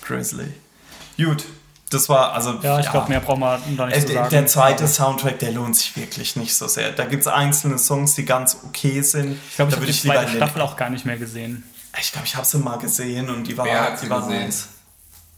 Grizzly. 0.00 0.52
Gut, 1.16 1.44
das 1.92 2.08
war 2.08 2.32
also. 2.32 2.58
Ja, 2.62 2.78
ich 2.78 2.86
ja. 2.86 2.90
glaube, 2.90 3.08
mehr 3.08 3.20
braucht 3.20 3.38
man 3.38 3.60
da 3.76 3.86
nicht 3.86 3.96
äh, 3.96 4.06
zu 4.06 4.12
sagen. 4.12 4.30
Der 4.30 4.46
zweite 4.46 4.88
Soundtrack, 4.88 5.38
der 5.38 5.52
lohnt 5.52 5.76
sich 5.76 5.96
wirklich 5.96 6.36
nicht 6.36 6.54
so 6.54 6.66
sehr. 6.68 6.92
Da 6.92 7.04
gibt 7.04 7.22
es 7.22 7.28
einzelne 7.28 7.78
Songs, 7.78 8.14
die 8.14 8.24
ganz 8.24 8.58
okay 8.64 9.00
sind. 9.02 9.38
Ich 9.48 9.56
glaube, 9.56 9.70
ich 9.70 9.76
habe 9.76 9.86
die 9.86 9.92
zweite 9.92 10.30
Staffel 10.30 10.62
auch 10.62 10.76
gar 10.76 10.90
nicht 10.90 11.04
mehr 11.04 11.18
gesehen. 11.18 11.64
Ich 12.00 12.12
glaube, 12.12 12.26
ich 12.26 12.36
habe 12.36 12.46
sie 12.46 12.58
mal 12.58 12.78
gesehen 12.78 13.28
und 13.28 13.44
die 13.44 13.56
war 13.56 13.66
Wer 13.66 13.82
hat 13.82 13.98
sie 13.98 14.08
war 14.08 14.22
gesehen? 14.22 14.44
Nice. 14.44 14.68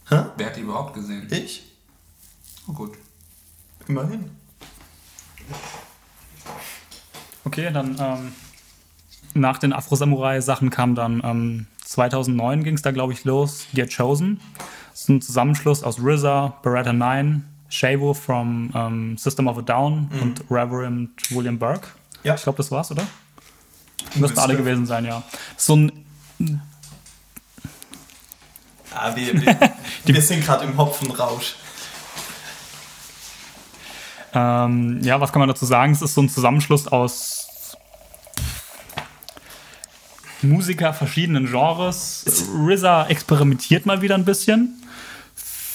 Hä? 0.09 0.23
Wer 0.37 0.45
hat 0.47 0.55
die 0.55 0.61
überhaupt 0.61 0.93
gesehen? 0.93 1.27
Ich? 1.31 1.63
Oh, 2.67 2.73
gut. 2.73 2.93
Immerhin. 3.87 4.31
Okay, 7.43 7.71
dann 7.71 7.97
ähm, 7.99 8.33
nach 9.33 9.57
den 9.57 9.73
Afro-Samurai-Sachen 9.73 10.69
kam 10.69 10.95
dann 10.95 11.21
ähm, 11.23 11.67
2009 11.83 12.63
ging 12.63 12.75
es 12.75 12.81
da, 12.81 12.91
glaube 12.91 13.13
ich, 13.13 13.23
los, 13.25 13.67
Get 13.73 13.95
Chosen. 13.95 14.39
Ist 15.05 15.09
ein 15.09 15.21
Zusammenschluss 15.21 15.83
aus 15.83 15.99
RZA, 15.99 16.57
Beretta 16.63 16.91
9, 16.91 17.43
Shavo 17.69 18.15
from 18.15 18.71
um, 18.73 19.15
System 19.19 19.47
of 19.47 19.55
a 19.59 19.61
Down 19.61 20.09
mhm. 20.11 20.19
und 20.19 20.41
Reverend 20.49 21.11
William 21.29 21.59
Burke. 21.59 21.89
Ja. 22.23 22.33
Ich 22.33 22.41
glaube, 22.41 22.57
das 22.57 22.71
war's, 22.71 22.89
oder? 22.89 23.05
Müssten 24.15 24.39
alle 24.39 24.57
gewesen 24.57 24.87
sein, 24.87 25.05
ja. 25.05 25.21
So 25.57 25.75
ein. 25.75 25.91
Ah, 28.95 29.15
wir, 29.15 29.39
wir, 29.39 29.73
wir 30.05 30.21
sind 30.23 30.43
gerade 30.43 30.65
im 30.65 30.75
Hopfenrausch. 30.75 31.53
Ähm, 34.33 35.01
ja, 35.03 35.21
was 35.21 35.31
kann 35.31 35.39
man 35.39 35.49
dazu 35.49 35.67
sagen? 35.67 35.93
Es 35.93 36.01
ist 36.01 36.15
so 36.15 36.21
ein 36.23 36.29
Zusammenschluss 36.29 36.87
aus 36.87 37.77
Musiker 40.41 40.95
verschiedenen 40.95 41.45
Genres. 41.45 42.25
RZA 42.57 43.05
experimentiert 43.05 43.85
mal 43.85 44.01
wieder 44.01 44.15
ein 44.15 44.25
bisschen. 44.25 44.81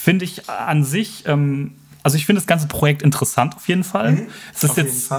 Finde 0.03 0.25
ich 0.25 0.49
an 0.49 0.83
sich, 0.85 1.27
ähm, 1.27 1.75
also 2.03 2.17
ich 2.17 2.25
finde 2.25 2.41
das 2.41 2.47
ganze 2.47 2.69
Projekt 2.69 3.03
interessant 3.03 3.55
auf 3.55 3.69
jeden 3.69 3.85
Fall. 3.85 4.13
Mhm, 4.13 4.27
es 4.55 4.65
ist 4.65 4.77
jetzt 4.79 5.13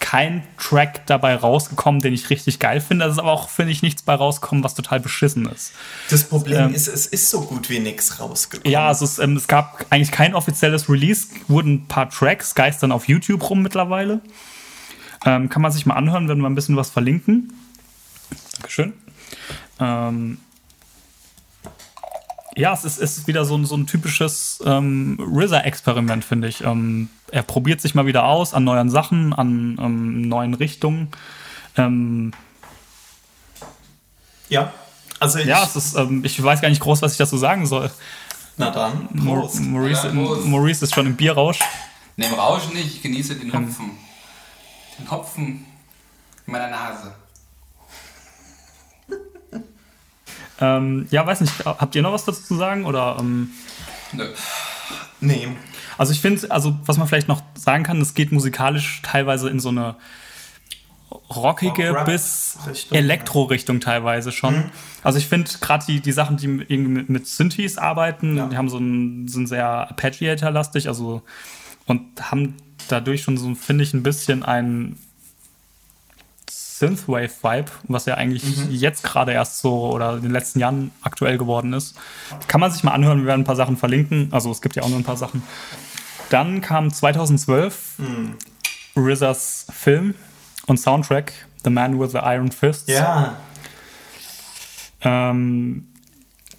kein 0.00 0.42
Track 0.58 1.06
dabei 1.06 1.34
rausgekommen, 1.34 2.00
den 2.00 2.14
ich 2.14 2.30
richtig 2.30 2.58
geil 2.58 2.80
finde. 2.80 3.04
Es 3.04 3.12
ist 3.12 3.18
aber 3.18 3.32
auch, 3.32 3.50
finde 3.50 3.72
ich, 3.72 3.82
nichts 3.82 4.02
bei 4.02 4.14
rausgekommen, 4.14 4.64
was 4.64 4.74
total 4.74 5.00
beschissen 5.00 5.46
ist. 5.50 5.72
Das 6.08 6.24
Problem 6.24 6.68
ähm, 6.68 6.74
ist, 6.74 6.88
es 6.88 7.06
ist 7.06 7.28
so 7.28 7.42
gut 7.42 7.68
wie 7.68 7.78
nichts 7.78 8.20
rausgekommen. 8.20 8.72
Ja, 8.72 8.88
also 8.88 9.04
es, 9.04 9.18
ähm, 9.18 9.36
es, 9.36 9.48
gab 9.48 9.84
eigentlich 9.90 10.12
kein 10.12 10.34
offizielles 10.34 10.88
Release, 10.88 11.26
wurden 11.48 11.74
ein 11.74 11.88
paar 11.88 12.08
Tracks, 12.08 12.54
geistern 12.54 12.92
auf 12.92 13.08
YouTube 13.08 13.50
rum 13.50 13.62
mittlerweile. 13.62 14.22
Ähm, 15.26 15.48
kann 15.50 15.60
man 15.60 15.72
sich 15.72 15.84
mal 15.84 15.94
anhören, 15.94 16.28
wenn 16.28 16.38
wir 16.38 16.48
ein 16.48 16.54
bisschen 16.54 16.76
was 16.76 16.88
verlinken. 16.88 17.52
Dankeschön. 18.52 18.94
Ähm, 19.78 20.38
ja, 22.56 22.72
es 22.72 22.84
ist, 22.84 22.98
ist 22.98 23.26
wieder 23.26 23.44
so 23.44 23.56
ein, 23.56 23.66
so 23.66 23.76
ein 23.76 23.86
typisches 23.86 24.62
ähm, 24.64 25.18
RZA-Experiment, 25.20 26.24
finde 26.24 26.48
ich. 26.48 26.62
Ähm, 26.62 27.10
er 27.30 27.42
probiert 27.42 27.82
sich 27.82 27.94
mal 27.94 28.06
wieder 28.06 28.24
aus 28.24 28.54
an 28.54 28.64
neuen 28.64 28.88
Sachen, 28.88 29.34
an 29.34 29.78
ähm, 29.78 30.22
neuen 30.22 30.54
Richtungen. 30.54 31.08
Ähm, 31.76 32.32
ja, 34.48 34.72
also 35.20 35.38
ich, 35.38 35.46
ja, 35.46 35.62
es 35.62 35.76
ist, 35.76 35.96
ähm, 35.96 36.24
ich 36.24 36.42
weiß 36.42 36.62
gar 36.62 36.70
nicht 36.70 36.80
groß, 36.80 37.02
was 37.02 37.12
ich 37.12 37.18
dazu 37.18 37.36
sagen 37.36 37.66
soll. 37.66 37.90
Na 38.56 38.70
dann, 38.70 39.08
Prost. 39.22 39.60
Maurice, 39.60 40.08
ja, 40.08 40.14
Prost. 40.14 40.46
Maurice 40.46 40.84
ist 40.84 40.94
schon 40.94 41.06
im 41.06 41.16
Bierrausch. 41.16 41.60
Ne, 42.16 42.26
im 42.26 42.34
Rausch 42.34 42.72
nicht, 42.72 42.86
ich 42.86 43.02
genieße 43.02 43.36
den 43.36 43.52
Hopfen. 43.52 43.90
Den 44.98 45.10
Hopfen 45.10 45.66
in 46.46 46.52
meiner 46.52 46.68
Nase. 46.68 47.14
Ähm, 50.60 51.06
ja, 51.10 51.26
weiß 51.26 51.40
nicht, 51.40 51.64
habt 51.64 51.94
ihr 51.94 52.02
noch 52.02 52.12
was 52.12 52.24
dazu 52.24 52.42
zu 52.42 52.56
sagen? 52.56 52.84
Oder, 52.84 53.16
ähm. 53.18 53.50
Nee. 55.20 55.48
Also 55.98 56.12
ich 56.12 56.20
finde, 56.20 56.50
also 56.50 56.76
was 56.84 56.98
man 56.98 57.08
vielleicht 57.08 57.28
noch 57.28 57.42
sagen 57.54 57.84
kann, 57.84 58.00
es 58.00 58.14
geht 58.14 58.32
musikalisch 58.32 59.00
teilweise 59.02 59.48
in 59.48 59.60
so 59.60 59.70
eine 59.70 59.96
rockige 61.34 61.90
Rock 61.90 62.06
bis 62.06 62.58
Elektro-Richtung 62.90 63.80
teilweise 63.80 64.32
schon. 64.32 64.56
Mhm. 64.56 64.70
Also 65.02 65.18
ich 65.18 65.26
finde 65.26 65.50
gerade 65.60 65.84
die, 65.86 66.00
die 66.00 66.12
Sachen, 66.12 66.36
die 66.36 66.48
mit, 66.48 67.08
mit 67.08 67.26
Synthes 67.26 67.78
arbeiten, 67.78 68.36
ja. 68.36 68.46
die 68.46 68.56
haben 68.56 68.68
so 68.68 68.78
ein, 68.78 69.28
sind 69.28 69.46
sehr 69.46 69.66
Arpeggiator-lastig, 69.66 70.88
also 70.88 71.22
und 71.86 72.30
haben 72.30 72.54
dadurch 72.88 73.22
schon 73.22 73.38
so, 73.38 73.54
finde 73.54 73.84
ich, 73.84 73.94
ein 73.94 74.02
bisschen 74.02 74.42
ein 74.42 74.96
Synthwave-Vibe, 76.78 77.70
was 77.88 78.06
ja 78.06 78.14
eigentlich 78.14 78.44
mhm. 78.44 78.70
jetzt 78.70 79.02
gerade 79.02 79.32
erst 79.32 79.60
so 79.60 79.90
oder 79.92 80.16
in 80.16 80.22
den 80.22 80.32
letzten 80.32 80.60
Jahren 80.60 80.90
aktuell 81.02 81.38
geworden 81.38 81.72
ist. 81.72 81.96
Kann 82.48 82.60
man 82.60 82.70
sich 82.70 82.82
mal 82.82 82.92
anhören, 82.92 83.20
wir 83.20 83.26
werden 83.26 83.42
ein 83.42 83.44
paar 83.44 83.56
Sachen 83.56 83.76
verlinken. 83.76 84.28
Also 84.32 84.50
es 84.50 84.60
gibt 84.60 84.76
ja 84.76 84.82
auch 84.82 84.88
noch 84.88 84.96
ein 84.96 85.04
paar 85.04 85.16
Sachen. 85.16 85.42
Dann 86.30 86.60
kam 86.60 86.92
2012 86.92 87.98
mhm. 87.98 88.34
RZA's 88.96 89.66
Film 89.72 90.14
und 90.66 90.78
Soundtrack 90.78 91.32
The 91.64 91.70
Man 91.70 91.98
with 91.98 92.12
the 92.12 92.18
Iron 92.18 92.50
Fist. 92.52 92.88
Ja. 92.88 93.36
Ähm, 95.02 95.88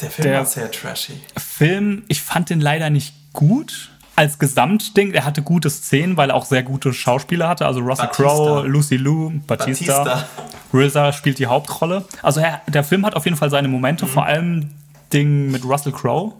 der 0.01 0.11
Film 0.11 0.27
der 0.27 0.37
war 0.39 0.45
sehr 0.45 0.71
trashy. 0.71 1.21
Film, 1.37 2.03
ich 2.07 2.21
fand 2.21 2.49
den 2.49 2.61
leider 2.61 2.89
nicht 2.89 3.13
gut 3.33 3.91
als 4.17 4.39
Gesamtding, 4.39 5.11
er 5.11 5.25
hatte 5.25 5.43
gute 5.43 5.69
Szenen, 5.69 6.17
weil 6.17 6.31
er 6.31 6.35
auch 6.35 6.45
sehr 6.45 6.63
gute 6.63 6.91
Schauspieler 6.91 7.47
hatte. 7.47 7.67
Also 7.67 7.81
Russell 7.81 8.07
Crowe, 8.07 8.67
Lucy 8.67 8.97
Liu, 8.97 9.31
Batista. 9.45 10.03
Batista. 10.03 10.27
RZA 10.73 11.13
spielt 11.13 11.37
die 11.37 11.45
Hauptrolle. 11.45 12.03
Also 12.23 12.39
er, 12.39 12.61
der 12.67 12.83
Film 12.83 13.05
hat 13.05 13.15
auf 13.15 13.25
jeden 13.25 13.37
Fall 13.37 13.51
seine 13.51 13.67
Momente, 13.67 14.05
mhm. 14.05 14.09
vor 14.09 14.25
allem 14.25 14.71
Ding 15.13 15.51
mit 15.51 15.63
Russell 15.63 15.91
Crowe. 15.91 16.33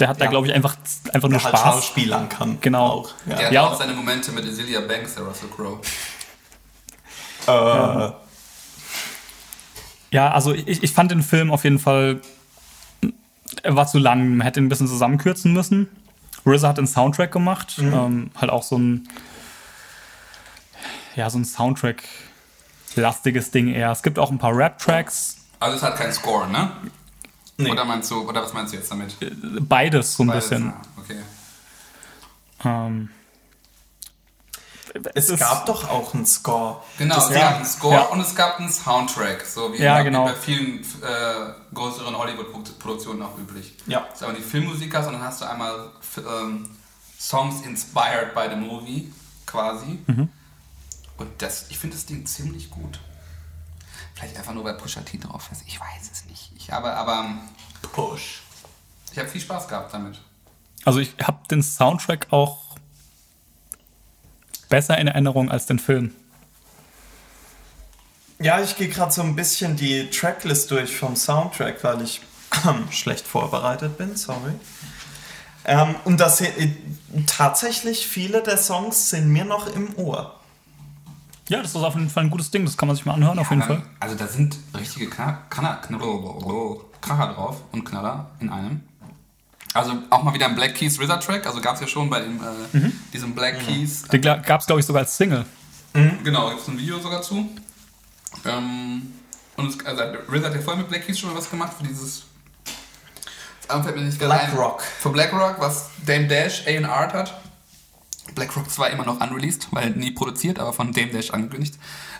Der 0.00 0.08
hat 0.08 0.18
ja. 0.18 0.24
da, 0.24 0.30
glaube 0.30 0.46
ich, 0.46 0.54
einfach, 0.54 0.74
einfach 1.12 1.28
nur 1.28 1.38
der 1.38 1.44
halt 1.44 1.58
Spaß. 1.58 1.64
Halt 1.64 1.74
Schauspielern 1.74 2.28
kann. 2.30 2.56
Genau. 2.62 2.86
Auch. 2.86 3.10
Ja. 3.26 3.36
Der 3.36 3.46
hat 3.46 3.52
ja. 3.52 3.66
auch 3.66 3.78
seine 3.78 3.92
Momente 3.92 4.32
mit 4.32 4.46
Azealia 4.46 4.80
Banks, 4.80 5.14
der 5.14 5.24
Russell 5.24 5.50
Crowe. 5.54 5.80
Äh. 7.46 8.12
Ja, 10.12 10.30
also 10.30 10.54
ich, 10.54 10.82
ich 10.82 10.92
fand 10.92 11.10
den 11.10 11.22
Film 11.22 11.50
auf 11.50 11.64
jeden 11.64 11.78
Fall, 11.78 12.22
er 13.62 13.76
war 13.76 13.86
zu 13.86 13.98
lang, 13.98 14.36
man 14.36 14.46
hätte 14.46 14.60
ihn 14.60 14.66
ein 14.66 14.68
bisschen 14.70 14.88
zusammenkürzen 14.88 15.52
müssen. 15.52 15.88
RZA 16.46 16.68
hat 16.68 16.78
den 16.78 16.86
Soundtrack 16.86 17.32
gemacht, 17.32 17.78
mhm. 17.78 17.92
ähm, 17.92 18.30
halt 18.36 18.50
auch 18.50 18.62
so 18.62 18.78
ein, 18.78 19.08
ja, 21.14 21.28
so 21.30 21.38
ein 21.38 21.44
Soundtrack-lastiges 21.44 23.50
Ding 23.50 23.68
eher. 23.68 23.90
Es 23.90 24.02
gibt 24.02 24.18
auch 24.18 24.30
ein 24.30 24.38
paar 24.38 24.56
Rap-Tracks. 24.56 25.36
Also 25.60 25.76
es 25.76 25.82
hat 25.82 25.96
keinen 25.96 26.12
Score, 26.12 26.48
ne? 26.48 26.72
Nee. 27.58 27.70
Oder 27.70 27.84
meinst 27.84 28.10
du, 28.10 28.28
oder 28.28 28.42
was 28.42 28.52
meinst 28.52 28.72
du 28.72 28.78
jetzt 28.78 28.90
damit? 28.90 29.16
Beides 29.68 30.14
so 30.14 30.24
ein 30.24 30.28
Beides, 30.28 30.48
bisschen. 30.48 30.72
okay. 30.96 31.20
Ähm, 32.64 33.10
es, 35.14 35.30
es 35.30 35.40
gab 35.40 35.66
doch 35.66 35.88
auch 35.88 36.14
einen 36.14 36.26
Score. 36.26 36.82
Genau, 36.98 37.14
das 37.14 37.30
es 37.30 37.34
gab 37.34 37.56
einen 37.56 37.64
Score 37.64 37.94
ja. 37.94 38.02
und 38.02 38.20
es 38.20 38.34
gab 38.34 38.58
einen 38.58 38.70
Soundtrack, 38.70 39.44
so 39.46 39.72
wie, 39.72 39.78
ja, 39.78 40.02
genau. 40.02 40.24
bei 40.24 40.34
vielen 40.34 40.80
äh, 40.80 41.74
größeren 41.74 42.16
Hollywood-Produktionen 42.16 43.22
auch 43.22 43.36
üblich. 43.38 43.74
Ja. 43.86 44.00
Das 44.00 44.16
ist 44.16 44.22
aber 44.22 44.32
die 44.34 44.42
Filmmusik 44.42 44.94
hast 44.94 45.06
und 45.06 45.14
dann 45.14 45.22
hast 45.22 45.40
du 45.40 45.48
einmal 45.48 45.90
ähm, 46.18 46.70
Songs 47.18 47.62
inspired 47.62 48.34
by 48.34 48.48
the 48.50 48.56
movie, 48.56 49.12
quasi. 49.46 49.98
Mhm. 50.06 50.28
Und 51.16 51.42
das, 51.42 51.66
ich 51.70 51.78
finde 51.78 51.96
das 51.96 52.06
Ding 52.06 52.26
ziemlich 52.26 52.70
gut. 52.70 52.98
Vielleicht 54.14 54.36
einfach 54.36 54.52
nur, 54.52 54.64
weil 54.64 54.74
Pusha 54.74 55.00
T 55.00 55.18
drauf 55.18 55.48
ist. 55.52 55.62
Ich 55.66 55.80
weiß 55.80 56.10
es 56.12 56.24
nicht. 56.26 56.52
Ich 56.56 56.70
habe 56.70 56.92
aber. 56.92 57.26
Push. 57.92 58.42
Ich 59.12 59.18
habe 59.18 59.28
viel 59.28 59.40
Spaß 59.40 59.68
gehabt 59.68 59.92
damit. 59.94 60.20
Also 60.84 60.98
ich 60.98 61.14
habe 61.22 61.46
den 61.48 61.62
Soundtrack 61.62 62.28
auch 62.30 62.71
besser 64.72 64.96
in 64.96 65.06
Erinnerung 65.06 65.50
als 65.50 65.66
den 65.66 65.78
Film. 65.78 66.14
Ja, 68.40 68.58
ich 68.62 68.74
gehe 68.74 68.88
gerade 68.88 69.12
so 69.12 69.20
ein 69.20 69.36
bisschen 69.36 69.76
die 69.76 70.08
Tracklist 70.08 70.70
durch 70.70 70.96
vom 70.96 71.14
Soundtrack, 71.14 71.84
weil 71.84 72.00
ich 72.00 72.22
schlecht 72.90 73.26
vorbereitet 73.26 73.98
bin, 73.98 74.16
sorry. 74.16 74.52
Ähm, 75.66 75.94
und 76.04 76.18
das 76.18 76.40
äh, 76.40 76.70
tatsächlich 77.26 78.06
viele 78.06 78.42
der 78.42 78.56
Songs 78.56 79.10
sind 79.10 79.28
mir 79.28 79.44
noch 79.44 79.66
im 79.76 79.94
Ohr. 79.96 80.40
Ja, 81.48 81.60
das 81.60 81.72
ist 81.72 81.76
auf 81.76 81.94
jeden 81.94 82.08
Fall 82.08 82.24
ein 82.24 82.30
gutes 82.30 82.50
Ding, 82.50 82.64
das 82.64 82.78
kann 82.78 82.88
man 82.88 82.96
sich 82.96 83.04
mal 83.04 83.12
anhören, 83.12 83.36
ja, 83.36 83.42
auf 83.42 83.50
jeden 83.50 83.62
Fall. 83.62 83.82
Also 84.00 84.14
da 84.14 84.26
sind 84.26 84.56
richtige 84.74 85.10
Knaller, 85.10 85.44
Knaller, 85.50 86.76
Kracher 87.02 87.34
drauf 87.34 87.56
und 87.72 87.84
Knaller 87.84 88.30
in 88.40 88.48
einem. 88.48 88.80
Also 89.74 89.94
auch 90.10 90.22
mal 90.22 90.34
wieder 90.34 90.46
ein 90.46 90.54
Black 90.54 90.74
Keys 90.74 91.00
RZA 91.00 91.16
Track, 91.16 91.46
also 91.46 91.60
gab 91.60 91.76
es 91.76 91.80
ja 91.80 91.86
schon 91.86 92.10
bei 92.10 92.20
dem, 92.20 92.38
äh, 92.38 92.76
mhm. 92.76 92.92
diesem 93.12 93.34
Black 93.34 93.60
mhm. 93.62 93.66
Keys. 93.66 94.02
Den 94.02 94.20
gab 94.20 94.60
es, 94.60 94.66
glaube 94.66 94.80
ich, 94.80 94.86
sogar 94.86 95.02
als 95.02 95.16
Single. 95.16 95.46
Mhm. 95.94 96.18
Genau, 96.24 96.50
gibt 96.50 96.62
es 96.62 96.68
ein 96.68 96.78
Video 96.78 96.98
sogar 96.98 97.22
zu. 97.22 97.48
Ähm, 98.44 99.14
und 99.56 99.68
es, 99.68 99.86
also 99.86 100.02
RZA 100.02 100.46
hat 100.46 100.54
ja 100.54 100.60
vorher 100.60 100.82
mit 100.82 100.88
Black 100.88 101.06
Keys 101.06 101.18
schon 101.18 101.30
mal 101.30 101.38
was 101.38 101.50
gemacht 101.50 101.72
für 101.78 101.84
dieses. 101.84 102.24
Das 103.68 103.84
fällt 103.84 103.96
mir 103.96 104.02
nicht 104.02 104.18
Black 104.18 104.48
ein. 104.48 104.56
Rock. 104.56 104.82
Für 104.82 105.10
Black 105.10 105.32
Rock, 105.32 105.56
was 105.58 105.88
Dame 106.04 106.26
Dash 106.26 106.66
A&R 106.66 107.12
hat. 107.12 107.40
Black 108.34 108.54
Rock 108.56 108.70
zwar 108.70 108.90
immer 108.90 109.04
noch 109.04 109.20
unreleased, 109.20 109.68
weil 109.70 109.90
nie 109.90 110.10
produziert, 110.10 110.58
aber 110.58 110.72
von 110.72 110.92
Dame 110.92 111.08
Dash 111.08 111.30
angekündigt. 111.30 111.78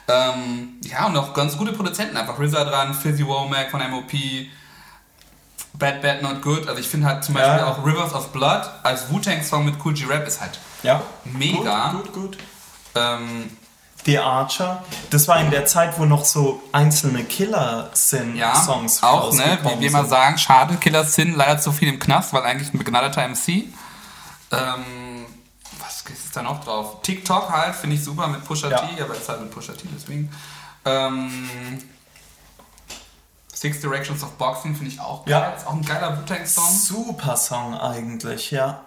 Ähm, 0.08 0.74
ja, 0.84 1.06
und 1.06 1.16
auch 1.16 1.32
ganz 1.34 1.56
gute 1.56 1.72
Produzenten 1.72 2.16
einfach. 2.16 2.38
RZA 2.38 2.64
dran, 2.64 2.94
Fizzy 2.94 3.26
Womack 3.26 3.70
von 3.70 3.80
MOP, 3.90 4.12
Bad 5.74 6.02
Bad 6.02 6.22
Not 6.22 6.42
Good. 6.42 6.68
Also 6.68 6.80
ich 6.80 6.88
finde 6.88 7.06
halt 7.06 7.24
zum 7.24 7.34
Beispiel 7.34 7.58
ja. 7.58 7.66
auch 7.66 7.84
Rivers 7.84 8.14
of 8.14 8.28
Blood 8.28 8.68
als 8.82 9.10
Wu-Tang-Song 9.10 9.64
mit 9.64 9.76
Cool 9.84 9.94
G-Rap 9.94 10.26
ist 10.26 10.40
halt 10.40 10.58
ja. 10.82 11.02
mega. 11.24 11.92
Gut, 11.92 12.12
gut, 12.12 12.14
gut. 12.14 12.38
Ähm, 12.94 13.50
The 14.04 14.18
Archer, 14.18 14.82
das 15.10 15.28
war 15.28 15.40
in 15.40 15.50
der 15.52 15.64
Zeit, 15.64 15.96
wo 15.96 16.04
noch 16.04 16.24
so 16.24 16.60
einzelne 16.72 17.22
Killer 17.22 17.88
Sin 17.92 18.34
ja, 18.34 18.56
Songs 18.56 19.00
auch, 19.00 19.32
ne, 19.32 19.58
wie 19.62 19.80
wir 19.80 19.90
mal 19.92 20.06
sagen, 20.06 20.38
schade, 20.38 20.74
Killer 20.76 21.04
Sin 21.04 21.36
leider 21.36 21.58
zu 21.60 21.70
viel 21.70 21.88
im 21.88 22.00
Knast, 22.00 22.32
weil 22.32 22.42
eigentlich 22.42 22.74
ein 22.74 22.78
begnadeter 22.78 23.26
MC. 23.28 23.48
Ähm, 24.50 25.26
was 25.78 26.02
ist 26.12 26.36
da 26.36 26.42
noch 26.42 26.64
drauf? 26.64 27.00
TikTok 27.02 27.48
halt, 27.48 27.76
finde 27.76 27.94
ich 27.94 28.02
super 28.02 28.26
mit 28.26 28.44
Pusha 28.44 28.68
ja. 28.68 28.78
T, 28.78 29.00
aber 29.00 29.14
ist 29.14 29.28
halt 29.28 29.40
mit 29.40 29.52
Pusha 29.52 29.72
T, 29.72 29.86
deswegen. 29.94 30.32
Ähm, 30.84 31.78
Six 33.62 33.80
Directions 33.80 34.24
of 34.24 34.32
Boxing 34.38 34.74
finde 34.74 34.90
ich 34.90 34.98
auch 34.98 35.24
geil. 35.24 35.34
Ja. 35.34 35.50
Ist 35.50 35.68
auch 35.68 35.74
ein 35.74 35.84
geiler 35.84 36.18
Wu-Tang-Song. 36.18 36.68
Super 36.68 37.36
Song 37.36 37.78
eigentlich, 37.78 38.50
ja. 38.50 38.80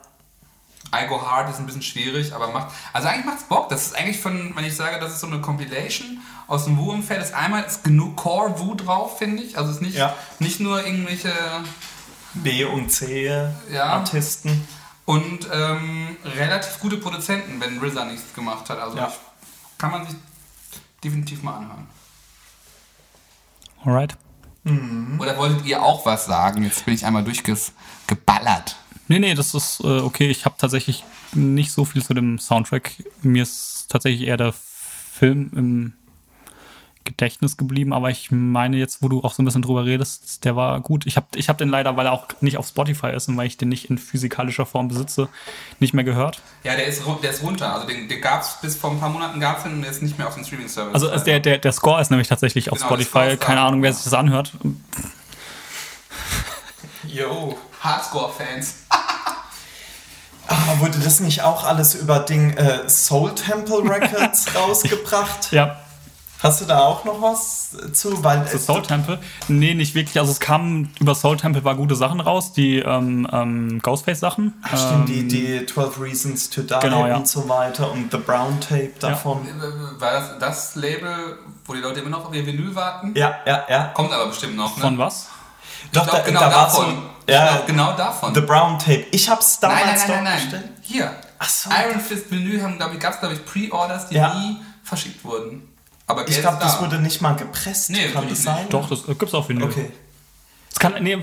I 0.94 1.08
Go 1.08 1.22
Hard 1.22 1.50
ist 1.50 1.60
ein 1.60 1.66
bisschen 1.66 1.82
schwierig, 1.82 2.34
aber 2.34 2.50
macht. 2.50 2.74
Also 2.92 3.08
eigentlich 3.08 3.26
macht's 3.26 3.44
Bock. 3.46 3.70
Das 3.70 3.86
ist 3.86 3.96
eigentlich 3.96 4.20
von, 4.20 4.54
wenn 4.54 4.66
ich 4.66 4.76
sage, 4.76 5.00
das 5.00 5.14
ist 5.14 5.22
so 5.22 5.28
eine 5.28 5.40
Compilation 5.40 6.20
aus 6.48 6.66
dem 6.66 6.78
Wu-Umfeld, 6.78 7.24
ist 7.24 7.34
einmal 7.34 7.64
ist 7.64 7.86
genug 7.86 8.18
Core 8.18 8.60
Wu 8.60 8.76
drauf, 8.76 9.18
finde 9.18 9.44
ich. 9.44 9.58
Also 9.58 9.70
es 9.70 9.78
ist 9.78 9.82
nicht, 9.82 9.96
ja. 9.96 10.14
nicht 10.40 10.60
nur 10.60 10.86
irgendwelche 10.86 11.32
B 12.34 12.66
und 12.66 12.90
C 12.90 13.28
ja. 13.72 13.86
Artisten. 13.86 14.68
Und 15.06 15.48
ähm, 15.54 16.18
relativ 16.26 16.80
gute 16.80 16.98
Produzenten, 16.98 17.62
wenn 17.62 17.80
RZA 17.82 18.04
nichts 18.04 18.34
gemacht 18.34 18.70
hat. 18.70 18.80
Also 18.80 18.98
ja. 18.98 19.14
kann 19.78 19.92
man 19.92 20.06
sich 20.06 20.18
definitiv 21.02 21.44
mal 21.44 21.60
anhören. 21.60 21.88
Alright. 23.86 24.18
Mhm. 24.66 25.20
Oder 25.20 25.38
wolltet 25.38 25.66
ihr 25.66 25.82
auch 25.82 26.06
was 26.06 26.26
sagen? 26.26 26.64
Jetzt 26.64 26.86
bin 26.86 26.94
ich 26.94 27.06
einmal 27.06 27.24
durchgeballert. 27.24 28.76
Nee, 29.08 29.20
nee, 29.20 29.36
das 29.36 29.54
ist 29.54 29.80
äh, 29.82 30.00
okay. 30.00 30.30
Ich 30.30 30.46
habe 30.46 30.56
tatsächlich 30.58 31.04
nicht 31.34 31.72
so 31.72 31.86
viel 31.86 32.04
zu 32.04 32.14
dem 32.14 32.40
Soundtrack. 32.40 32.92
Mir 33.22 33.44
ist 33.44 33.86
tatsächlich 33.90 34.28
eher 34.28 34.38
der 34.38 34.54
Film 34.54 35.52
im 35.56 35.94
Gedächtnis 37.06 37.56
geblieben, 37.56 37.94
aber 37.94 38.10
ich 38.10 38.32
meine 38.32 38.78
jetzt, 38.78 39.02
wo 39.02 39.08
du 39.08 39.24
auch 39.24 39.34
so 39.34 39.42
ein 39.42 39.46
bisschen 39.46 39.62
drüber 39.62 39.86
redest, 39.86 40.44
der 40.44 40.56
war 40.56 40.80
gut. 40.82 41.06
Ich 41.06 41.16
habe 41.16 41.28
ich 41.36 41.48
hab 41.48 41.58
den 41.58 41.70
leider, 41.70 41.96
weil 41.96 42.08
er 42.08 42.12
auch 42.12 42.28
nicht 42.42 42.58
auf 42.58 42.68
Spotify 42.68 43.12
ist 43.12 43.30
und 43.30 43.38
weil 43.38 43.48
ich 43.48 43.58
den 43.58 43.70
nicht 43.70 43.90
in 43.90 43.98
physikalischer 43.98 44.66
Form 44.66 44.88
besitze, 44.88 45.30
nicht 45.80 45.94
mehr 45.94 46.04
gehört. 46.04 46.42
Ja, 46.64 46.76
der 46.76 46.88
ist, 46.88 47.04
der 47.24 47.32
ist 47.32 47.44
runter. 47.44 47.74
Also 47.74 47.88
den, 47.88 48.10
den 48.10 48.22
gab 48.22 48.42
es 48.42 48.58
bis 48.62 48.76
vor 48.76 48.92
ein 48.92 49.00
paar 49.00 49.10
Monaten 49.10 49.40
gab 49.40 49.58
es 49.58 49.64
den 49.64 49.74
und 49.74 49.82
der 49.82 49.92
ist 49.92 50.02
nicht 50.02 50.18
mehr 50.18 50.28
auf 50.28 50.36
dem 50.36 50.44
Streaming-Service. 50.44 50.94
Also, 50.94 51.10
also 51.10 51.24
der, 51.24 51.40
der, 51.40 51.60
der 51.60 51.72
Score 51.72 52.02
ist 52.02 52.12
nämlich 52.12 52.28
tatsächlich 52.28 52.72
auf 52.72 52.80
genau, 52.80 52.90
Spotify. 52.90 53.38
Keine 53.38 53.62
Ahnung, 53.62 53.82
wer 53.82 53.94
sich 53.94 54.04
das 54.04 54.14
anhört. 54.14 54.52
Yo, 57.08 57.58
Hardcore-Fans. 57.82 58.76
Ah, 60.48 60.80
wurde 60.80 61.00
das 61.00 61.22
nicht 61.22 61.42
auch 61.42 61.64
alles 61.64 61.96
über 61.96 62.20
Ding 62.20 62.52
äh, 62.52 62.88
Soul 62.88 63.34
Temple 63.34 63.78
Records 63.78 64.54
rausgebracht? 64.56 65.52
Ja. 65.52 65.82
Hast 66.46 66.62
du 66.62 66.66
da 66.66 66.80
auch 66.80 67.04
noch 67.06 67.22
was 67.22 67.76
zu? 67.94 68.24
Weil 68.24 68.48
zu 68.48 68.60
Soul 68.60 68.82
Temple? 68.84 69.20
Nee, 69.48 69.74
nicht 69.74 69.96
wirklich. 69.96 70.20
Also 70.20 70.32
es 70.32 70.40
kamen 70.40 70.94
über 71.00 71.16
Soul 71.16 71.38
Temple 71.38 71.64
war 71.64 71.76
gute 71.76 71.96
Sachen 71.96 72.20
raus, 72.20 72.54
die 72.54 72.80
ähm, 72.80 73.28
ähm, 73.32 73.82
Ghostface-Sachen. 73.82 74.54
Ach 74.62 74.78
stimmt, 74.78 75.10
ähm, 75.10 75.28
die, 75.28 75.60
die 75.60 75.66
12 75.66 76.00
Reasons 76.00 76.50
to 76.50 76.62
Die 76.62 76.76
genau, 76.82 77.08
ja. 77.08 77.18
und 77.18 77.28
so 77.28 77.50
weiter 77.50 77.92
und 77.92 78.12
The 78.12 78.18
Brown 78.18 78.60
Tape 78.60 78.92
davon. 79.00 79.48
Ja. 79.48 80.00
War 80.00 80.12
das 80.12 80.40
das 80.40 80.76
Label, 80.76 81.40
wo 81.66 81.74
die 81.74 81.82
Leute 81.82 82.02
immer 82.02 82.12
noch 82.12 82.28
auf 82.28 82.34
ihr 82.34 82.46
Vinyl 82.46 82.76
warten? 82.76 83.14
Ja, 83.16 83.38
ja, 83.46 83.66
ja. 83.68 83.86
Kommt 83.94 84.12
aber 84.12 84.28
bestimmt 84.28 84.56
noch, 84.56 84.76
ne? 84.78 84.84
Von 84.84 84.98
was? 84.98 85.30
Doch, 85.92 86.04
glaub, 86.04 86.18
da, 86.18 86.24
genau 86.24 86.40
da 86.42 86.50
davon. 86.50 86.86
So, 87.28 87.34
ja, 87.34 87.62
genau 87.66 87.96
davon. 87.96 88.34
The 88.34 88.42
Brown 88.42 88.78
Tape. 88.80 89.06
Ich 89.12 89.30
hab's 89.30 89.60
damals 89.60 89.84
nein, 89.84 89.96
nein, 89.96 90.08
nein, 90.08 90.24
nein, 90.24 90.36
bestellt. 90.36 90.72
Hier. 90.82 91.12
Ach 91.40 91.50
so. 91.50 91.70
Iron 91.70 92.00
Fist 92.00 92.32
Vinyl 92.32 92.62
haben, 92.62 92.78
glaube 92.78 92.94
ich, 92.96 93.00
gab's 93.00 93.20
glaube 93.20 93.36
ich 93.36 93.46
Pre-Orders, 93.46 94.10
die 94.10 94.16
ja. 94.16 94.34
nie 94.36 94.58
verschickt 94.84 95.24
wurden. 95.24 95.75
Aber 96.08 96.28
ich 96.28 96.40
glaube, 96.40 96.58
das 96.62 96.80
wurde 96.82 97.00
nicht 97.00 97.22
mal 97.22 97.34
gepresst. 97.34 97.90
Nee, 97.90 98.10
kann 98.10 98.30
das 98.30 98.44
sein? 98.44 98.68
Doch, 98.70 98.88
das 98.88 99.06
gibt 99.06 99.24
es 99.24 99.34
auf 99.34 99.50
Vinyl. 99.50 99.66
Okay. 99.66 99.92
Es 100.76 100.80
kann, 100.80 101.02
nee, 101.02 101.18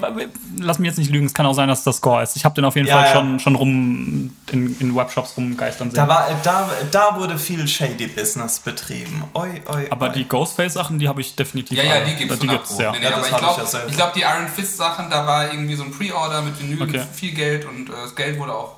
lass 0.59 0.79
mich 0.79 0.89
jetzt 0.89 0.97
nicht 0.97 1.11
lügen, 1.11 1.27
es 1.27 1.35
kann 1.35 1.45
auch 1.45 1.53
sein, 1.53 1.69
dass 1.69 1.85
das 1.85 1.99
Score 1.99 2.23
ist. 2.23 2.37
Ich 2.37 2.47
habe 2.47 2.55
den 2.55 2.65
auf 2.65 2.75
jeden 2.75 2.89
ja, 2.89 2.97
Fall 2.97 3.05
ja. 3.05 3.13
Schon, 3.13 3.39
schon 3.39 3.55
rum 3.55 4.35
in, 4.51 4.77
in 4.81 4.97
Webshops 4.97 5.37
rumgeistern 5.37 5.91
sehen. 5.91 5.97
Da, 5.97 6.09
war, 6.09 6.27
da, 6.43 6.71
da 6.91 7.17
wurde 7.17 7.39
viel 7.39 7.69
Shady 7.69 8.07
Business 8.07 8.61
betrieben. 8.61 9.25
Oi, 9.35 9.61
oi, 9.69 9.89
aber 9.91 10.07
oi. 10.07 10.13
die 10.13 10.27
Ghostface-Sachen, 10.27 10.99
die 10.99 11.07
habe 11.07 11.21
ich 11.21 11.37
definitiv. 11.37 11.77
Ja, 11.77 11.85
ja, 11.85 12.01
die 12.03 12.15
gibt 12.15 12.33
es. 12.33 12.39
Die 12.39 12.47
gibt's, 12.47 12.79
ja. 12.79 12.93
Nee, 12.93 13.01
nee, 13.01 13.05
ja, 13.05 13.17
aber 13.17 13.27
ich 13.27 13.37
glaube, 13.37 13.93
glaub, 13.95 14.15
die 14.15 14.23
Iron 14.23 14.49
Fist-Sachen, 14.49 15.11
da 15.11 15.27
war 15.27 15.53
irgendwie 15.53 15.75
so 15.75 15.83
ein 15.83 15.91
Pre-Order 15.91 16.41
mit 16.41 16.59
Vinyl, 16.59 16.81
okay. 16.81 17.03
viel 17.13 17.33
Geld 17.33 17.67
und 17.67 17.91
äh, 17.91 17.93
das 17.93 18.17
Geld 18.17 18.39
wurde 18.39 18.55
auch 18.55 18.77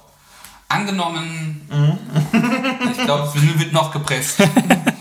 angenommen. 0.69 1.69
Mhm. 1.71 2.91
ich 2.91 3.05
glaube, 3.05 3.27
das 3.27 3.35
Vinyl 3.37 3.61
wird 3.61 3.73
noch 3.73 3.93
gepresst. 3.93 4.43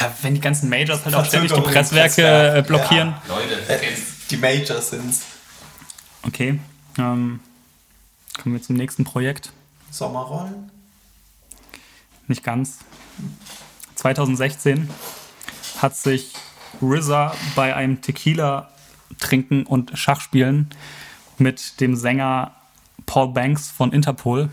Ja, 0.00 0.12
wenn 0.22 0.34
die 0.34 0.40
ganzen 0.40 0.68
Majors 0.68 1.04
halt 1.04 1.14
auch 1.14 1.24
ständig 1.24 1.52
die 1.52 1.60
Presswerke 1.60 2.22
Presswerk. 2.22 2.66
blockieren. 2.66 3.14
Ja, 3.28 3.34
Leute, 3.34 3.68
äh, 3.68 3.78
die 4.30 4.36
Majors 4.36 4.90
sind's. 4.90 5.22
Okay. 6.22 6.58
Ähm, 6.98 7.40
kommen 8.40 8.54
wir 8.54 8.62
zum 8.62 8.76
nächsten 8.76 9.04
Projekt. 9.04 9.52
Sommerrollen? 9.90 10.70
Nicht 12.28 12.42
ganz. 12.44 12.78
2016 13.96 14.88
hat 15.78 15.96
sich 15.96 16.32
RZA 16.82 17.34
bei 17.54 17.74
einem 17.74 18.00
Tequila 18.00 18.70
trinken 19.18 19.64
und 19.66 19.96
Schachspielen 19.98 20.70
mit 21.38 21.80
dem 21.80 21.96
Sänger 21.96 22.52
Paul 23.06 23.28
Banks 23.28 23.70
von 23.70 23.92
Interpol 23.92 24.48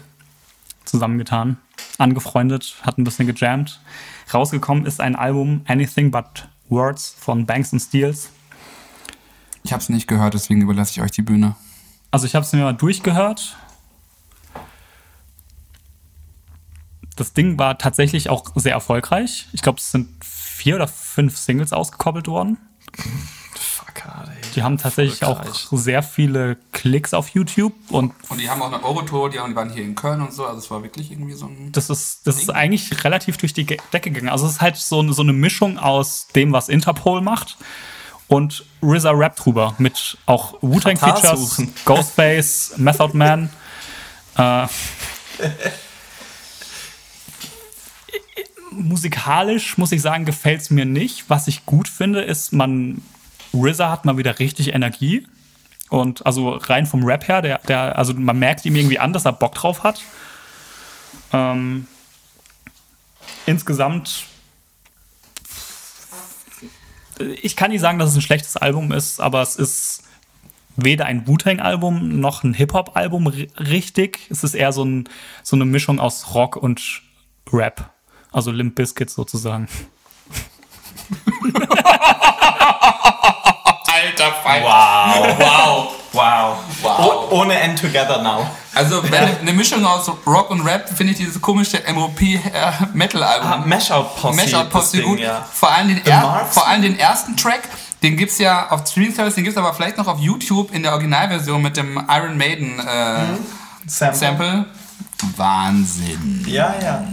zusammengetan, 0.85 1.57
angefreundet, 1.97 2.75
hat 2.81 2.97
ein 2.97 3.03
bisschen 3.03 3.27
gejammt. 3.27 3.79
Rausgekommen 4.33 4.85
ist 4.85 5.01
ein 5.01 5.15
Album 5.15 5.61
Anything 5.67 6.11
But 6.11 6.47
Words 6.69 7.15
von 7.17 7.45
Banks 7.45 7.73
and 7.73 7.81
Steels. 7.81 8.29
Ich 9.63 9.73
habe 9.73 9.81
es 9.81 9.89
nicht 9.89 10.07
gehört, 10.07 10.33
deswegen 10.33 10.61
überlasse 10.61 10.91
ich 10.91 11.01
euch 11.01 11.11
die 11.11 11.21
Bühne. 11.21 11.55
Also 12.11 12.25
ich 12.25 12.35
habe 12.35 12.45
es 12.45 12.53
mir 12.53 12.63
mal 12.63 12.73
durchgehört. 12.73 13.57
Das 17.15 17.33
Ding 17.33 17.59
war 17.59 17.77
tatsächlich 17.77 18.29
auch 18.29 18.45
sehr 18.55 18.73
erfolgreich. 18.73 19.47
Ich 19.51 19.61
glaube, 19.61 19.79
es 19.79 19.91
sind 19.91 20.09
vier 20.23 20.75
oder 20.75 20.87
fünf 20.87 21.37
Singles 21.37 21.73
ausgekoppelt 21.73 22.27
worden. 22.27 22.57
Fuck, 24.01 24.51
die 24.55 24.63
haben 24.63 24.77
tatsächlich 24.77 25.23
auch 25.23 25.43
sehr 25.71 26.03
viele 26.03 26.57
Klicks 26.71 27.13
auf 27.13 27.29
YouTube 27.29 27.73
und 27.89 28.13
und 28.29 28.39
die 28.39 28.49
haben 28.49 28.61
auch 28.61 28.71
eine 28.71 28.83
Eurotour, 28.83 29.29
die, 29.29 29.37
die 29.37 29.55
waren 29.55 29.69
hier 29.69 29.83
in 29.83 29.95
Köln 29.95 30.21
und 30.21 30.33
so, 30.33 30.45
also 30.45 30.59
es 30.59 30.71
war 30.71 30.83
wirklich 30.83 31.11
irgendwie 31.11 31.33
so 31.33 31.45
ein 31.45 31.71
Das 31.71 31.89
ist 31.89 32.25
das 32.25 32.35
Ding. 32.35 32.43
ist 32.43 32.49
eigentlich 32.49 33.03
relativ 33.03 33.37
durch 33.37 33.53
die 33.53 33.65
Decke 33.65 34.11
gegangen. 34.11 34.29
Also 34.29 34.45
es 34.45 34.53
ist 34.53 34.61
halt 34.61 34.77
so, 34.77 35.11
so 35.11 35.21
eine 35.21 35.33
Mischung 35.33 35.77
aus 35.77 36.27
dem, 36.35 36.51
was 36.51 36.69
Interpol 36.69 37.21
macht 37.21 37.57
und 38.27 38.65
RZA 38.83 39.11
Rap 39.11 39.35
drüber 39.35 39.75
mit 39.77 40.17
auch 40.25 40.55
Wu-Tang 40.61 40.97
Features, 40.97 41.61
Ghostface, 41.85 42.73
Method 42.77 43.17
Man. 43.17 43.49
Äh, 44.37 44.67
musikalisch 48.71 49.77
muss 49.77 49.91
ich 49.91 50.01
sagen, 50.01 50.25
gefällt 50.25 50.61
es 50.61 50.69
mir 50.69 50.85
nicht. 50.85 51.25
Was 51.29 51.47
ich 51.47 51.65
gut 51.65 51.87
finde, 51.87 52.21
ist, 52.21 52.53
man 52.53 53.01
RZA 53.53 53.91
hat 53.91 54.05
mal 54.05 54.17
wieder 54.17 54.39
richtig 54.39 54.73
Energie. 54.73 55.27
Und 55.89 56.25
also 56.25 56.51
rein 56.51 56.85
vom 56.85 57.03
Rap 57.03 57.27
her, 57.27 57.41
der, 57.41 57.59
der, 57.67 57.97
also 57.97 58.13
man 58.13 58.37
merkt 58.37 58.65
ihm 58.65 58.75
irgendwie 58.75 58.99
an, 58.99 59.11
dass 59.11 59.25
er 59.25 59.33
Bock 59.33 59.55
drauf 59.55 59.83
hat. 59.83 60.01
Ähm, 61.33 61.87
insgesamt 63.47 64.27
ich 67.41 67.55
kann 67.55 67.71
nicht 67.71 67.81
sagen, 67.81 67.99
dass 67.99 68.09
es 68.09 68.15
ein 68.15 68.21
schlechtes 68.21 68.57
Album 68.57 68.91
ist, 68.91 69.19
aber 69.19 69.41
es 69.41 69.55
ist 69.55 70.03
weder 70.77 71.05
ein 71.05 71.27
Wu-Tang-Album 71.27 72.19
noch 72.19 72.43
ein 72.43 72.53
Hip-Hop-Album 72.53 73.27
richtig. 73.27 74.19
Es 74.29 74.43
ist 74.43 74.53
eher 74.53 74.71
so, 74.71 74.85
ein, 74.85 75.09
so 75.43 75.55
eine 75.55 75.65
Mischung 75.65 75.99
aus 75.99 76.33
Rock 76.33 76.55
und 76.55 77.01
Rap. 77.51 77.89
Also 78.31 78.51
Limp 78.51 78.75
Bizkit 78.75 79.09
sozusagen. 79.09 79.67
Alter 83.99 84.33
Feind. 84.43 84.65
Wow. 84.65 85.39
Wow. 85.39 85.95
Wow. 86.11 86.57
wow. 86.81 87.27
Oh, 87.31 87.41
ohne 87.41 87.59
End 87.59 87.79
Together 87.79 88.21
Now. 88.21 88.49
Also 88.73 89.01
eine 89.01 89.53
Mischung 89.53 89.85
aus 89.85 90.09
Rock 90.25 90.49
und 90.51 90.61
Rap 90.61 90.89
finde 90.89 91.13
ich 91.13 91.19
dieses 91.19 91.41
komische 91.41 91.81
MOP 91.93 92.21
äh, 92.21 92.37
Metal 92.93 93.21
Album. 93.23 93.51
Ah, 93.51 93.57
Mashup 93.65 94.15
Posse. 94.15 94.35
Mashup 94.37 94.69
Posse 94.69 95.01
gut. 95.01 95.17
Ding, 95.17 95.25
ja. 95.25 95.45
vor, 95.51 95.71
allem 95.71 95.89
den 95.89 96.05
er, 96.05 96.47
vor 96.49 96.67
allem 96.67 96.81
den 96.81 96.97
ersten 96.97 97.35
Track, 97.35 97.67
den 98.01 98.15
gibt 98.15 98.31
es 98.31 98.37
ja 98.37 98.69
auf 98.69 98.87
Streaming 98.87 99.13
Service, 99.13 99.35
den 99.35 99.43
gibt 99.43 99.57
es 99.57 99.61
aber 99.61 99.73
vielleicht 99.73 99.97
noch 99.97 100.07
auf 100.07 100.19
YouTube 100.19 100.73
in 100.73 100.83
der 100.83 100.93
Originalversion 100.93 101.61
mit 101.61 101.77
dem 101.77 102.01
Iron 102.09 102.37
Maiden 102.37 102.79
äh, 102.79 103.23
mhm. 103.23 103.37
Sample. 103.85 104.17
Sample. 104.17 104.65
Wahnsinn. 105.35 106.45
Ja, 106.47 106.73
ja. 106.81 107.03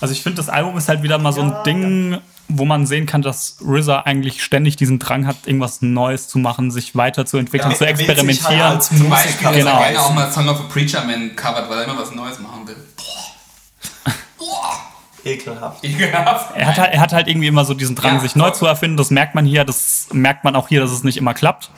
Also 0.00 0.12
ich 0.12 0.22
finde, 0.22 0.36
das 0.36 0.48
Album 0.48 0.76
ist 0.76 0.88
halt 0.88 1.02
wieder 1.02 1.18
mal 1.18 1.32
so 1.32 1.40
ein 1.40 1.50
ja, 1.50 1.62
Ding, 1.62 2.12
ja 2.12 2.20
wo 2.50 2.64
man 2.64 2.86
sehen 2.86 3.06
kann, 3.06 3.22
dass 3.22 3.58
RZA 3.64 4.00
eigentlich 4.00 4.42
ständig 4.42 4.76
diesen 4.76 4.98
Drang 4.98 5.26
hat, 5.26 5.46
irgendwas 5.46 5.82
Neues 5.82 6.28
zu 6.28 6.38
machen, 6.38 6.70
sich 6.70 6.96
weiterzuentwickeln, 6.96 7.72
ja, 7.72 7.76
zu 7.76 7.86
experimentieren. 7.86 8.62
Halt 8.62 8.82
Zum 8.82 9.08
Beispiel, 9.08 9.50
genau. 9.52 9.70
dass 9.70 9.80
er 9.80 9.92
gerne 9.92 10.00
auch 10.00 10.14
mal 10.14 10.30
Song 10.30 10.48
of 10.48 10.60
a 10.60 10.62
Preacher 10.64 11.04
Man 11.04 11.34
covert, 11.36 11.70
weil 11.70 11.78
er 11.78 11.84
immer 11.84 11.98
was 11.98 12.14
Neues 12.14 12.38
machen 12.38 12.66
will. 12.66 12.76
Boah. 12.96 14.14
Boah. 14.38 14.80
Ekelhaft. 15.24 15.84
Ekelhaft. 15.84 16.56
Er 16.56 16.66
hat, 16.66 16.78
halt, 16.78 16.92
er 16.94 17.00
hat 17.00 17.12
halt 17.12 17.28
irgendwie 17.28 17.48
immer 17.48 17.64
so 17.64 17.74
diesen 17.74 17.96
Drang, 17.96 18.14
ja, 18.14 18.20
sich 18.20 18.36
neu 18.36 18.50
zu 18.50 18.66
erfinden. 18.66 18.96
Das 18.96 19.10
merkt 19.10 19.34
man 19.34 19.44
hier, 19.44 19.64
das 19.64 20.08
merkt 20.12 20.44
man 20.44 20.56
auch 20.56 20.68
hier, 20.68 20.80
dass 20.80 20.90
es 20.90 21.04
nicht 21.04 21.16
immer 21.16 21.34
klappt. 21.34 21.70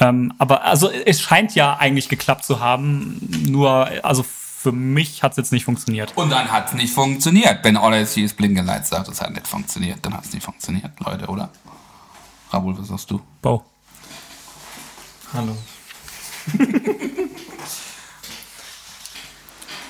Ähm, 0.00 0.32
aber 0.38 0.64
also 0.64 0.90
es 0.90 1.20
scheint 1.20 1.54
ja 1.54 1.76
eigentlich 1.76 2.08
geklappt 2.08 2.44
zu 2.44 2.60
haben. 2.60 3.20
Nur, 3.46 3.88
also 4.02 4.24
für 4.64 4.72
mich 4.72 5.22
hat 5.22 5.32
es 5.32 5.36
jetzt 5.36 5.52
nicht 5.52 5.66
funktioniert. 5.66 6.16
Und 6.16 6.30
dann 6.30 6.50
hat 6.50 6.68
es 6.68 6.72
nicht 6.72 6.94
funktioniert. 6.94 7.62
Wenn 7.62 7.76
All 7.76 7.92
I 7.92 8.06
See 8.06 8.22
is 8.22 8.32
Blinking 8.32 8.64
Lights 8.64 8.88
sagt, 8.88 9.08
es 9.08 9.20
hat 9.20 9.30
nicht 9.30 9.46
funktioniert, 9.46 9.98
dann 10.00 10.14
hat 10.14 10.24
es 10.24 10.32
nicht 10.32 10.42
funktioniert, 10.42 10.90
Leute, 11.00 11.26
oder? 11.26 11.50
Rabul, 12.50 12.78
was 12.78 12.88
sagst 12.88 13.10
du? 13.10 13.20
Bau. 13.42 13.62
Hallo. 15.34 15.54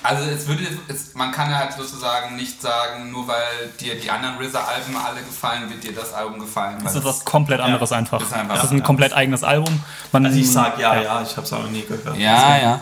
also 0.03 0.25
es 0.25 0.49
würde, 0.49 0.67
es, 0.89 1.15
man 1.15 1.31
kann 1.31 1.53
ja 1.53 1.59
halt 1.59 1.75
sozusagen 1.75 2.35
nicht 2.35 2.61
sagen, 2.61 3.13
nur 3.13 3.29
weil 3.29 3.69
dir 3.79 4.01
die 4.01 4.11
anderen 4.11 4.39
RZA-Alben 4.39 4.97
alle 4.97 5.23
gefallen, 5.23 5.71
wird 5.71 5.85
dir 5.85 5.95
das 5.95 6.13
Album 6.13 6.41
gefallen. 6.41 6.81
Das 6.83 6.97
ist 6.97 7.05
was 7.05 7.25
komplett 7.25 7.61
anderes 7.61 7.91
ja, 7.91 7.99
einfach. 7.99 8.21
Ist 8.21 8.33
einfach. 8.33 8.57
Das 8.57 8.65
ist 8.65 8.73
ein 8.73 8.83
komplett 8.83 9.13
eigenes 9.13 9.45
Album. 9.45 9.85
Man, 10.11 10.27
also 10.27 10.37
ich 10.37 10.51
sag 10.51 10.81
ja, 10.81 10.97
ja, 10.97 11.03
ja 11.03 11.23
ich 11.23 11.37
habe 11.37 11.47
es 11.47 11.53
auch 11.53 11.69
nie 11.69 11.83
gehört. 11.83 12.17
Ja, 12.19 12.57
ja. 12.57 12.81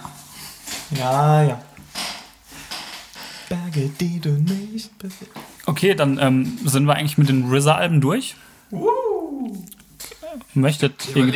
Ja, 0.90 1.42
ja. 1.42 1.60
Berge, 3.52 3.90
die 4.00 4.20
du 4.20 4.30
nicht 4.30 4.90
Okay, 5.66 5.94
dann 5.94 6.18
ähm, 6.18 6.58
sind 6.64 6.86
wir 6.86 6.94
eigentlich 6.94 7.18
mit 7.18 7.28
den 7.28 7.52
RZA-Alben 7.52 8.00
durch. 8.00 8.34
Uh. 8.70 8.88
Möchtet 10.54 11.14
ihr 11.14 11.26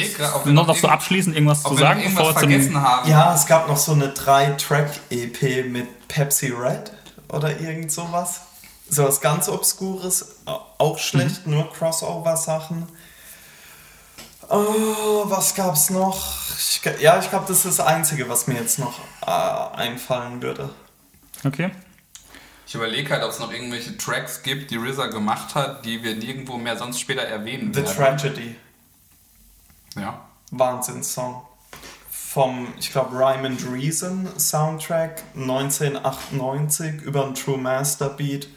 noch, 0.46 0.66
noch 0.66 0.76
so 0.76 0.88
abschließend 0.88 1.36
irgendwas 1.36 1.62
zu 1.62 1.76
sagen, 1.76 2.02
bevor 2.02 2.30
wir 2.30 2.38
vergessen 2.38 2.80
haben? 2.80 3.10
Ja, 3.10 3.34
es 3.34 3.46
gab 3.46 3.68
noch 3.68 3.76
so 3.76 3.92
eine 3.92 4.08
3-Track-EP 4.08 5.66
mit 5.70 6.08
Pepsi 6.08 6.48
Red 6.48 6.92
oder 7.28 7.60
irgend 7.60 7.92
sowas. 7.92 8.40
So 8.88 9.04
was 9.04 9.20
ganz 9.20 9.48
Obskures, 9.48 10.36
auch 10.46 10.98
schlecht, 10.98 11.46
mhm. 11.46 11.54
nur 11.54 11.72
Crossover-Sachen. 11.72 12.86
Oh, 14.48 15.24
was 15.24 15.54
gab's 15.54 15.90
noch? 15.90 16.24
Ich, 16.56 16.80
ja, 17.00 17.18
ich 17.18 17.28
glaube, 17.28 17.44
das 17.48 17.64
ist 17.64 17.78
das 17.78 17.86
Einzige, 17.86 18.28
was 18.28 18.46
mir 18.46 18.54
jetzt 18.54 18.78
noch 18.78 19.00
äh, 19.26 19.76
einfallen 19.76 20.40
würde. 20.40 20.70
Okay. 21.44 21.70
Ich 22.66 22.74
überlege 22.74 23.10
halt, 23.10 23.22
ob 23.22 23.30
es 23.30 23.38
noch 23.38 23.52
irgendwelche 23.52 23.96
Tracks 23.96 24.42
gibt, 24.42 24.72
die 24.72 24.76
RZA 24.76 25.06
gemacht 25.06 25.54
hat, 25.54 25.84
die 25.84 26.02
wir 26.02 26.16
nirgendwo 26.16 26.58
mehr 26.58 26.76
sonst 26.76 26.98
später 27.00 27.22
erwähnen 27.22 27.72
The 27.72 27.82
werden. 27.82 27.88
The 27.88 27.94
Tragedy. 27.94 28.56
Ja. 29.94 30.26
Wahnsinnssong. 30.50 31.46
Vom, 32.10 32.74
ich 32.78 32.90
glaube, 32.90 33.16
Rhyme 33.16 33.46
and 33.46 33.64
Reason 33.70 34.28
Soundtrack 34.38 35.22
1998 35.34 37.02
über 37.02 37.24
ein 37.24 37.34
True 37.34 37.56
Master 37.56 38.10
Beat. 38.10 38.48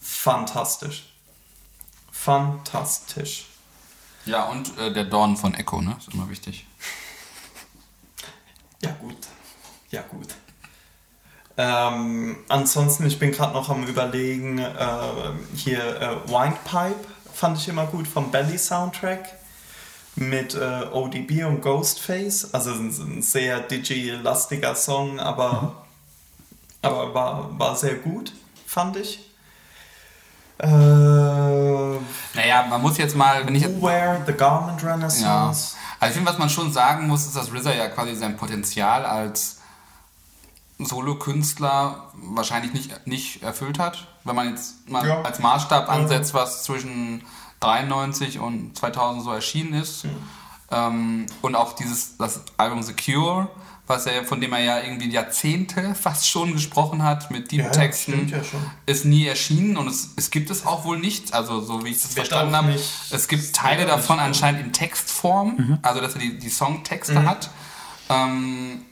Fantastisch. 0.00 1.12
Fantastisch. 2.12 3.46
Ja, 4.24 4.44
und 4.44 4.78
äh, 4.78 4.92
der 4.92 5.04
Dorn 5.04 5.36
von 5.36 5.54
Echo, 5.54 5.82
ne? 5.82 5.96
Ist 5.98 6.14
immer 6.14 6.30
wichtig. 6.30 6.64
Ja, 8.82 8.92
gut. 8.92 9.16
Ja, 9.90 10.02
gut. 10.02 10.28
Ähm, 11.60 12.36
ansonsten, 12.46 13.04
ich 13.04 13.18
bin 13.18 13.32
gerade 13.32 13.52
noch 13.52 13.68
am 13.68 13.84
Überlegen, 13.84 14.60
äh, 14.60 14.72
hier 15.56 16.00
äh, 16.00 16.30
Windpipe 16.30 17.04
fand 17.34 17.58
ich 17.58 17.66
immer 17.66 17.86
gut 17.86 18.06
vom 18.06 18.30
Belly 18.30 18.56
Soundtrack 18.56 19.28
mit 20.14 20.54
äh, 20.54 20.84
ODB 20.92 21.44
und 21.44 21.60
Ghostface. 21.60 22.54
Also 22.54 22.70
ein, 22.70 22.90
ein 22.90 23.22
sehr 23.22 23.58
digi-lastiger 23.58 24.76
Song, 24.76 25.18
aber, 25.18 25.62
mhm. 25.62 25.70
aber 26.82 27.14
war, 27.14 27.58
war 27.58 27.74
sehr 27.74 27.96
gut, 27.96 28.32
fand 28.64 28.96
ich. 28.96 29.28
Äh, 30.58 30.68
naja, 30.68 32.66
man 32.68 32.80
muss 32.80 32.98
jetzt 32.98 33.16
mal, 33.16 33.44
wenn 33.44 33.56
ich 33.56 33.62
jetzt. 33.62 33.82
Wear, 33.82 34.22
The 34.24 34.32
Garment 34.32 34.84
Renaissance. 34.84 35.74
Ja. 35.74 35.96
Also 35.98 36.10
ich 36.10 36.14
finde, 36.14 36.30
was 36.30 36.38
man 36.38 36.50
schon 36.50 36.72
sagen 36.72 37.08
muss, 37.08 37.26
ist, 37.26 37.34
dass 37.34 37.52
RZA 37.52 37.74
ja 37.74 37.88
quasi 37.88 38.14
sein 38.14 38.36
Potenzial 38.36 39.04
als 39.04 39.57
Solo-Künstler 40.78 42.12
wahrscheinlich 42.14 42.72
nicht, 42.72 43.06
nicht 43.06 43.42
erfüllt 43.42 43.78
hat. 43.78 44.06
Wenn 44.24 44.36
man 44.36 44.50
jetzt 44.50 44.88
mal 44.88 45.06
ja. 45.06 45.22
als 45.22 45.38
Maßstab 45.40 45.88
ansetzt, 45.88 46.34
was 46.34 46.64
zwischen 46.64 47.24
93 47.60 48.38
und 48.38 48.76
2000 48.76 49.24
so 49.24 49.32
erschienen 49.32 49.74
ist. 49.74 50.04
Mhm. 50.04 50.10
Ähm, 50.70 51.26
und 51.42 51.54
auch 51.54 51.72
dieses 51.74 52.16
das 52.16 52.42
Album 52.56 52.82
Secure, 52.82 53.48
was 53.86 54.06
er, 54.06 54.24
von 54.24 54.40
dem 54.40 54.52
er 54.52 54.60
ja 54.60 54.80
irgendwie 54.82 55.10
Jahrzehnte 55.10 55.94
fast 56.00 56.28
schon 56.28 56.52
gesprochen 56.52 57.02
hat 57.02 57.30
mit 57.30 57.50
Deep 57.50 57.60
ja, 57.60 57.70
Texten, 57.70 58.28
ja 58.28 58.38
ist 58.86 59.04
nie 59.04 59.26
erschienen 59.26 59.76
und 59.76 59.88
es, 59.88 60.10
es 60.16 60.30
gibt 60.30 60.50
es 60.50 60.66
auch 60.66 60.84
wohl 60.84 60.98
nicht, 60.98 61.32
also 61.32 61.60
so 61.60 61.84
wie 61.84 61.90
ich 61.90 62.02
das 62.02 62.14
verstanden 62.14 62.54
habe. 62.54 62.78
Es 63.10 63.28
gibt 63.28 63.54
Teile 63.54 63.86
davon 63.86 64.20
anscheinend 64.20 64.60
in 64.60 64.72
Textform, 64.72 65.54
mhm. 65.56 65.78
also 65.82 66.00
dass 66.00 66.14
er 66.14 66.20
die, 66.20 66.38
die 66.38 66.50
Songtexte 66.50 67.20
mhm. 67.20 67.28
hat. 67.28 67.50
Ähm, 68.10 68.82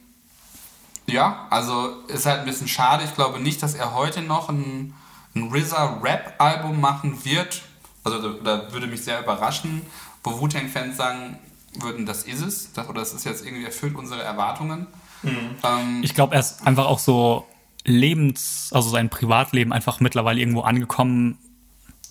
ja, 1.08 1.46
also 1.50 2.02
ist 2.08 2.26
halt 2.26 2.40
ein 2.40 2.46
bisschen 2.46 2.68
schade. 2.68 3.04
Ich 3.04 3.14
glaube 3.14 3.40
nicht, 3.40 3.62
dass 3.62 3.74
er 3.74 3.94
heute 3.94 4.22
noch 4.22 4.48
ein, 4.48 4.94
ein 5.34 5.52
RZA-Rap-Album 5.52 6.80
machen 6.80 7.24
wird. 7.24 7.62
Also 8.04 8.32
da 8.34 8.72
würde 8.72 8.86
mich 8.86 9.04
sehr 9.04 9.20
überraschen, 9.22 9.82
wo 10.22 10.40
Wu-Tang-Fans 10.40 10.96
sagen 10.96 11.38
würden, 11.74 12.06
das 12.06 12.24
ist 12.24 12.40
es. 12.40 12.72
Das, 12.72 12.88
oder 12.88 13.00
das 13.00 13.12
ist 13.12 13.24
jetzt 13.24 13.44
irgendwie 13.44 13.64
erfüllt 13.64 13.94
unsere 13.94 14.22
Erwartungen. 14.22 14.86
Mhm. 15.22 15.56
Ähm, 15.62 16.00
ich 16.02 16.14
glaube, 16.14 16.34
er 16.34 16.40
ist 16.40 16.66
einfach 16.66 16.86
auch 16.86 16.98
so 16.98 17.46
Lebens, 17.84 18.70
also 18.72 18.90
sein 18.90 19.10
Privatleben 19.10 19.72
einfach 19.72 20.00
mittlerweile 20.00 20.40
irgendwo 20.40 20.62
angekommen. 20.62 21.38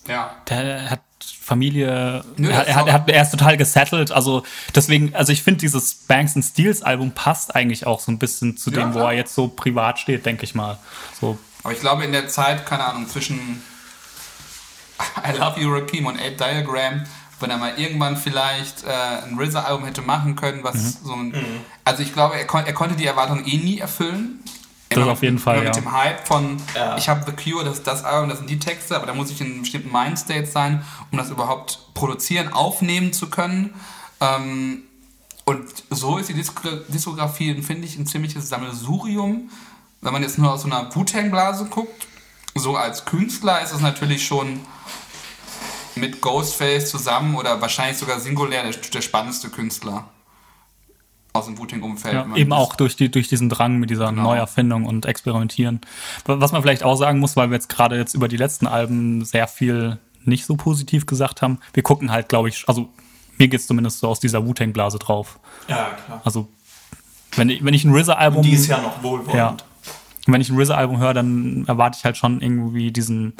Ja. 0.07 0.35
Der 0.49 0.89
hat 0.89 1.01
Familie, 1.41 2.23
Nö, 2.37 2.49
er, 2.49 2.67
er, 2.67 2.93
hat, 2.93 3.09
er 3.09 3.21
ist 3.21 3.31
total 3.31 3.57
gesettelt. 3.57 4.11
Also 4.11 4.43
deswegen, 4.73 5.15
also 5.15 5.31
ich 5.31 5.43
finde 5.43 5.59
dieses 5.59 5.93
Banks 5.93 6.35
and 6.35 6.43
Steels 6.43 6.81
Album 6.81 7.11
passt 7.11 7.55
eigentlich 7.55 7.85
auch 7.85 7.99
so 7.99 8.11
ein 8.11 8.19
bisschen 8.19 8.57
zu 8.57 8.71
ja, 8.71 8.77
dem, 8.77 8.93
wo 8.93 8.99
er 8.99 9.13
jetzt 9.13 9.35
so 9.35 9.47
privat 9.47 9.99
steht, 9.99 10.25
denke 10.25 10.43
ich 10.43 10.55
mal. 10.55 10.77
So. 11.19 11.37
Aber 11.63 11.73
ich 11.73 11.79
glaube 11.79 12.03
in 12.03 12.11
der 12.11 12.27
Zeit, 12.27 12.65
keine 12.65 12.85
Ahnung, 12.85 13.07
zwischen 13.07 13.61
I 14.99 15.37
Love 15.37 15.59
You 15.59 15.73
Rakim 15.73 16.05
und 16.05 16.19
Ape 16.19 16.35
Diagram, 16.37 17.03
wenn 17.39 17.49
er 17.49 17.57
mal 17.57 17.77
irgendwann 17.77 18.17
vielleicht 18.17 18.83
äh, 18.83 18.89
ein 18.89 19.37
RZA-Album 19.37 19.85
hätte 19.85 20.01
machen 20.01 20.35
können, 20.35 20.63
was 20.63 20.75
mhm. 20.75 20.97
so 21.03 21.13
ein. 21.13 21.27
Mhm. 21.29 21.61
Also 21.83 22.01
ich 22.01 22.13
glaube, 22.13 22.37
er, 22.37 22.45
kon 22.45 22.65
er 22.65 22.73
konnte 22.73 22.95
die 22.95 23.05
Erwartungen 23.05 23.45
eh 23.45 23.57
nie 23.57 23.79
erfüllen. 23.79 24.39
Das 24.89 24.99
immer, 24.99 25.11
auf 25.11 25.23
jeden 25.23 25.39
Fall. 25.39 25.57
Mit 25.57 25.65
ja. 25.65 25.71
dem 25.71 25.91
Hype 25.91 26.27
von, 26.27 26.57
ja. 26.75 26.97
ich 26.97 27.09
habe 27.09 27.25
The 27.25 27.31
Cure, 27.31 27.63
das 27.63 27.79
ist 27.79 27.87
das 27.87 28.03
Album, 28.03 28.29
das 28.29 28.37
sind 28.39 28.49
die 28.49 28.59
Texte, 28.59 28.95
aber 28.95 29.07
da 29.07 29.13
muss 29.13 29.31
ich 29.31 29.41
in 29.41 29.47
einem 29.47 29.61
bestimmten 29.61 29.91
Mindstate 29.91 30.45
sein, 30.45 30.85
um 31.11 31.17
das 31.17 31.29
überhaupt 31.29 31.79
produzieren, 31.93 32.53
aufnehmen 32.53 33.11
zu 33.11 33.29
können. 33.29 33.73
Ähm, 34.21 34.83
und 35.45 35.65
so 35.89 36.17
ist 36.17 36.29
die 36.29 36.33
Diskografie, 36.33 37.61
finde 37.61 37.87
ich, 37.87 37.97
ein 37.97 38.07
ziemliches 38.07 38.49
Sammelsurium. 38.49 39.49
Wenn 40.01 40.13
man 40.13 40.21
jetzt 40.21 40.37
nur 40.37 40.53
aus 40.53 40.61
so 40.61 40.67
einer 40.67 40.93
Wu-Tang-Blase 40.95 41.65
guckt, 41.65 42.07
so 42.55 42.75
als 42.75 43.05
Künstler 43.05 43.61
ist 43.61 43.73
es 43.73 43.81
natürlich 43.81 44.25
schon 44.25 44.61
mit 45.95 46.21
Ghostface 46.21 46.89
zusammen 46.89 47.35
oder 47.35 47.61
wahrscheinlich 47.61 47.97
sogar 47.97 48.19
singulär 48.19 48.63
der, 48.63 48.71
der 48.71 49.01
spannendste 49.01 49.49
Künstler 49.49 50.09
aus 51.35 51.45
dem 51.45 51.57
Wu-Tang-Umfeld. 51.57 52.13
Ja, 52.13 52.35
eben 52.35 52.53
auch 52.53 52.75
durch, 52.75 52.95
die, 52.95 53.09
durch 53.09 53.27
diesen 53.27 53.49
Drang 53.49 53.77
mit 53.77 53.89
dieser 53.89 54.09
genau. 54.09 54.23
Neuerfindung 54.23 54.85
und 54.85 55.05
Experimentieren. 55.05 55.81
Was 56.25 56.51
man 56.51 56.61
vielleicht 56.61 56.83
auch 56.83 56.95
sagen 56.95 57.19
muss, 57.19 57.35
weil 57.35 57.49
wir 57.49 57.55
jetzt 57.55 57.69
gerade 57.69 57.97
jetzt 57.97 58.13
über 58.13 58.27
die 58.27 58.37
letzten 58.37 58.67
Alben 58.67 59.23
sehr 59.25 59.47
viel 59.47 59.97
nicht 60.23 60.45
so 60.45 60.55
positiv 60.55 61.05
gesagt 61.05 61.41
haben, 61.41 61.59
wir 61.73 61.83
gucken 61.83 62.11
halt, 62.11 62.29
glaube 62.29 62.49
ich, 62.49 62.67
also 62.67 62.89
mir 63.37 63.47
geht 63.47 63.59
es 63.59 63.67
zumindest 63.67 63.99
so 63.99 64.07
aus 64.07 64.19
dieser 64.19 64.45
Wu-Tang-Blase 64.45 64.97
drauf. 64.97 65.39
Ja, 65.67 65.89
klar. 66.05 66.21
Also, 66.23 66.47
wenn 67.35 67.49
ich, 67.49 67.63
wenn 67.63 67.73
ich 67.73 67.83
ein 67.83 67.93
RZA-Album... 67.93 68.43
Die 68.43 68.53
ist 68.53 68.67
ja 68.67 68.81
noch 68.81 69.03
wohlwollend. 69.03 69.35
Ja, 69.35 69.57
wenn 70.25 70.41
ich 70.41 70.49
ein 70.49 70.59
RZA-Album 70.59 70.97
höre, 70.97 71.13
dann 71.13 71.65
erwarte 71.67 71.97
ich 71.99 72.05
halt 72.05 72.17
schon 72.17 72.41
irgendwie 72.41 72.91
diesen 72.91 73.33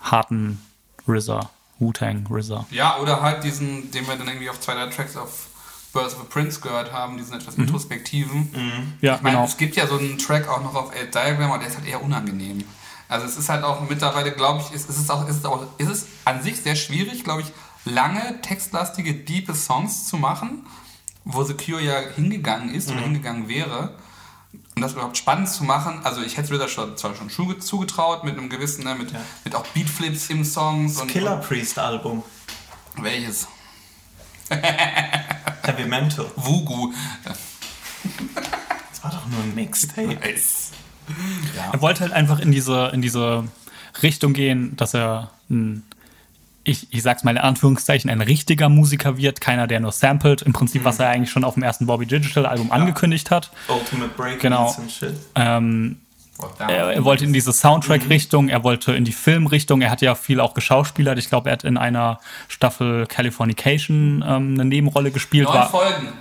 harten 0.00 0.60
RZA. 1.08 1.50
Wu-Tang, 1.78 2.28
RZA. 2.30 2.66
Ja, 2.70 2.98
oder 2.98 3.22
halt 3.22 3.42
diesen, 3.44 3.90
den 3.90 4.06
wir 4.06 4.16
dann 4.16 4.28
irgendwie 4.28 4.48
auf 4.48 4.60
zwei, 4.60 4.74
drei 4.74 4.86
Tracks 4.86 5.16
auf 5.16 5.48
Birth 5.92 6.14
of 6.14 6.20
a 6.20 6.24
Prince 6.28 6.60
gehört 6.60 6.92
haben, 6.92 7.16
diesen 7.16 7.34
etwas 7.34 7.56
mhm. 7.56 7.64
introspektiven. 7.64 8.50
Mhm. 8.52 8.92
Ja, 9.00 9.16
ich 9.16 9.22
meine, 9.22 9.36
genau. 9.36 9.46
es 9.46 9.56
gibt 9.56 9.76
ja 9.76 9.86
so 9.86 9.98
einen 9.98 10.18
Track 10.18 10.48
auch 10.48 10.62
noch 10.62 10.74
auf 10.74 10.92
Eight 10.94 11.14
Diagram, 11.14 11.50
aber 11.50 11.58
der 11.58 11.68
ist 11.68 11.76
halt 11.76 11.86
eher 11.86 12.02
unangenehm. 12.02 12.64
Also 13.08 13.26
es 13.26 13.36
ist 13.36 13.48
halt 13.50 13.62
auch 13.62 13.86
mittlerweile, 13.88 14.32
glaube 14.32 14.62
ich, 14.62 14.74
ist, 14.74 14.88
ist, 14.88 14.98
es 14.98 15.10
auch, 15.10 15.28
ist, 15.28 15.36
es 15.36 15.44
auch, 15.44 15.66
ist 15.76 15.90
es 15.90 16.06
an 16.24 16.42
sich 16.42 16.60
sehr 16.60 16.76
schwierig, 16.76 17.24
glaube 17.24 17.42
ich, 17.42 17.52
lange, 17.84 18.40
textlastige, 18.40 19.12
diepe 19.12 19.54
Songs 19.54 20.08
zu 20.08 20.16
machen, 20.16 20.66
wo 21.24 21.44
The 21.44 21.54
Cure 21.54 21.82
ja 21.82 22.00
hingegangen 22.14 22.74
ist 22.74 22.88
mhm. 22.88 22.96
oder 22.96 23.04
hingegangen 23.04 23.48
wäre. 23.48 23.94
Und 24.74 24.80
das 24.80 24.92
überhaupt 24.92 25.18
spannend 25.18 25.50
zu 25.50 25.64
machen, 25.64 26.00
also 26.04 26.22
ich 26.22 26.38
hätte 26.38 26.52
mir 26.52 26.58
das 26.58 26.70
schon, 26.70 26.96
zwar 26.96 27.14
schon 27.14 27.28
zugetraut, 27.28 28.24
mit 28.24 28.38
einem 28.38 28.48
gewissen, 28.48 28.84
ne, 28.84 28.94
mit, 28.94 29.12
ja. 29.12 29.20
mit 29.44 29.54
auch 29.54 29.66
Beatflips 29.68 30.30
im 30.30 30.44
Songs. 30.44 30.94
Das 30.94 31.02
und, 31.02 31.10
Killer 31.10 31.36
Priest 31.36 31.78
Album. 31.78 32.22
Welches? 32.96 33.46
Heavy 35.62 35.84
Mental. 35.84 36.30
Wugu. 36.36 36.92
Das 37.24 39.04
war 39.04 39.10
doch 39.10 39.26
nur 39.26 39.40
ein 39.40 39.54
Mixtape. 39.54 40.14
Nice. 40.14 40.72
Ja. 41.56 41.72
Er 41.72 41.80
wollte 41.80 42.00
halt 42.00 42.12
einfach 42.12 42.40
in 42.40 42.52
diese, 42.52 42.90
in 42.92 43.02
diese 43.02 43.44
Richtung 44.02 44.32
gehen, 44.32 44.76
dass 44.76 44.94
er 44.94 45.30
ein 45.50 45.84
ich, 46.64 46.92
ich 46.92 47.02
sag's 47.02 47.24
mal 47.24 47.32
in 47.32 47.38
Anführungszeichen, 47.38 48.10
ein 48.10 48.20
richtiger 48.20 48.68
Musiker 48.68 49.16
wird, 49.16 49.40
keiner, 49.40 49.66
der 49.66 49.80
nur 49.80 49.92
samplet. 49.92 50.42
Im 50.42 50.52
Prinzip, 50.52 50.82
mhm. 50.82 50.86
was 50.86 50.98
er 50.98 51.08
eigentlich 51.08 51.30
schon 51.30 51.44
auf 51.44 51.54
dem 51.54 51.62
ersten 51.62 51.86
Bobby 51.86 52.06
Digital 52.06 52.46
Album 52.46 52.68
ja. 52.68 52.74
angekündigt 52.74 53.30
hat. 53.30 53.50
Ultimate 53.68 54.12
Break 54.16 54.40
genau. 54.40 54.74
Ähm, 55.34 55.96
er, 56.58 56.92
er, 56.92 57.04
wollte 57.04 57.24
in 57.24 57.32
diese 57.32 57.52
Soundtrack-Richtung, 57.52 58.48
er 58.48 58.64
wollte 58.64 58.92
in 58.92 59.04
die 59.04 59.12
Filmrichtung. 59.12 59.82
Er 59.82 59.90
hat 59.90 60.02
ja 60.02 60.14
viel 60.14 60.40
auch 60.40 60.54
geschauspielert. 60.54 61.18
Ich 61.18 61.28
glaube, 61.28 61.50
er 61.50 61.54
hat 61.54 61.64
in 61.64 61.76
einer 61.76 62.18
Staffel 62.48 63.06
Californication 63.06 64.24
ähm, 64.26 64.54
eine 64.54 64.64
Nebenrolle 64.64 65.10
gespielt. 65.10 65.48
Neun 65.48 65.68
Folgen. 65.68 66.12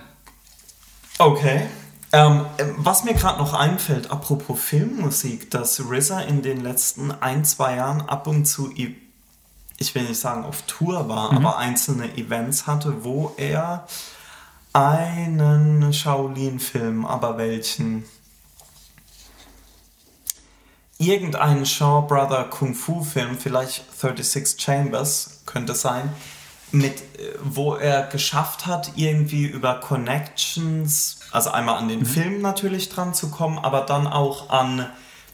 Okay. 1.17 1.67
Ähm, 2.13 2.45
was 2.77 3.03
mir 3.03 3.13
gerade 3.13 3.39
noch 3.39 3.53
einfällt, 3.53 4.11
apropos 4.11 4.59
Filmmusik, 4.59 5.49
dass 5.49 5.79
RZA 5.79 6.21
in 6.21 6.41
den 6.41 6.61
letzten 6.61 7.11
ein, 7.11 7.45
zwei 7.45 7.77
Jahren 7.77 8.01
ab 8.01 8.27
und 8.27 8.45
zu, 8.45 8.73
ich 8.75 9.95
will 9.95 10.03
nicht 10.03 10.19
sagen 10.19 10.43
auf 10.43 10.63
Tour 10.63 11.07
war, 11.07 11.31
mhm. 11.31 11.37
aber 11.37 11.57
einzelne 11.57 12.17
Events 12.17 12.67
hatte, 12.67 13.05
wo 13.05 13.33
er 13.37 13.87
einen 14.73 15.93
Shaolin-Film, 15.93 17.05
aber 17.05 17.37
welchen? 17.37 18.03
Irgendeinen 21.01 21.65
Shaw 21.65 22.05
Brother 22.07 22.45
Kung 22.45 22.75
Fu 22.75 23.03
Film, 23.03 23.37
vielleicht 23.37 23.83
36 23.99 24.61
Chambers 24.61 25.41
könnte 25.45 25.75
sein, 25.75 26.13
mit, 26.71 27.01
äh, 27.01 27.33
wo 27.43 27.75
er 27.75 28.03
geschafft 28.03 28.65
hat, 28.65 28.93
irgendwie 28.95 29.45
über 29.45 29.75
Connections, 29.75 31.19
also 31.31 31.51
einmal 31.51 31.77
an 31.77 31.87
den 31.87 31.99
mhm. 31.99 32.05
Film 32.05 32.41
natürlich 32.41 32.89
dran 32.89 33.13
zu 33.13 33.29
kommen, 33.29 33.59
aber 33.59 33.81
dann 33.81 34.07
auch 34.07 34.49
an 34.49 34.87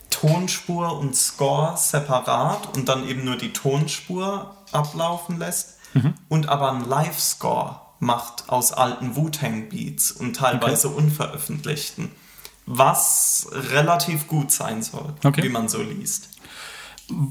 Tonspur 0.10 0.98
und 0.98 1.16
Score 1.16 1.76
separat 1.78 2.76
und 2.76 2.88
dann 2.88 3.08
eben 3.08 3.26
nur 3.26 3.36
die 3.36 3.52
Tonspur 3.54 4.56
ablaufen 4.72 5.38
lässt 5.38 5.76
mhm. 5.94 6.14
und 6.30 6.50
aber 6.50 6.72
einen 6.72 6.88
Live-Score 6.88 7.82
macht 8.00 8.50
aus 8.50 8.72
alten 8.72 9.16
Wu-Tang-Beats 9.16 10.12
und 10.12 10.36
teilweise 10.36 10.90
okay. 10.90 10.98
unveröffentlichten 10.98 12.12
was 12.68 13.50
relativ 13.52 14.28
gut 14.28 14.52
sein 14.52 14.84
soll, 14.84 15.14
okay. 15.24 15.44
wie 15.44 15.50
man 15.50 15.68
so 15.68 15.82
liest. 15.82 16.30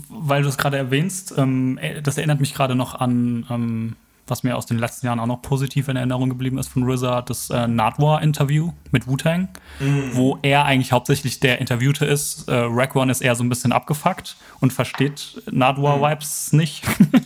Weil 0.09 0.43
du 0.43 0.49
es 0.49 0.57
gerade 0.57 0.79
erwähnst, 0.79 1.35
ähm, 1.37 1.79
äh, 1.79 2.03
das 2.03 2.17
erinnert 2.17 2.41
mich 2.41 2.55
gerade 2.55 2.75
noch 2.75 2.95
an 2.95 3.47
ähm, 3.51 3.97
was 4.27 4.43
mir 4.43 4.57
aus 4.57 4.67
den 4.67 4.79
letzten 4.79 5.07
Jahren 5.07 5.21
auch 5.21 5.27
noch 5.27 5.43
positiv 5.43 5.89
in 5.89 5.97
Erinnerung 5.97 6.29
geblieben 6.29 6.59
ist 6.59 6.69
von 6.69 6.89
RZA, 6.89 7.23
das 7.23 7.51
äh, 7.51 7.67
Nardwar-Interview 7.69 8.73
mit 8.91 9.07
Wu-Tang, 9.07 9.49
mhm. 9.79 10.11
wo 10.15 10.39
er 10.43 10.65
eigentlich 10.65 10.93
hauptsächlich 10.93 11.41
der 11.41 11.61
Interviewte 11.61 12.07
ist. 12.07 12.49
Äh, 12.49 12.55
Raekwon 12.55 13.09
ist 13.09 13.21
eher 13.21 13.37
so 13.37 13.45
ein 13.45 13.49
bisschen 13.49 13.73
abgefuckt 13.73 14.37
und 14.61 14.73
versteht 14.73 15.43
Nardwar-Vibes 15.51 16.53
mhm. 16.53 16.59
nicht. 16.59 16.85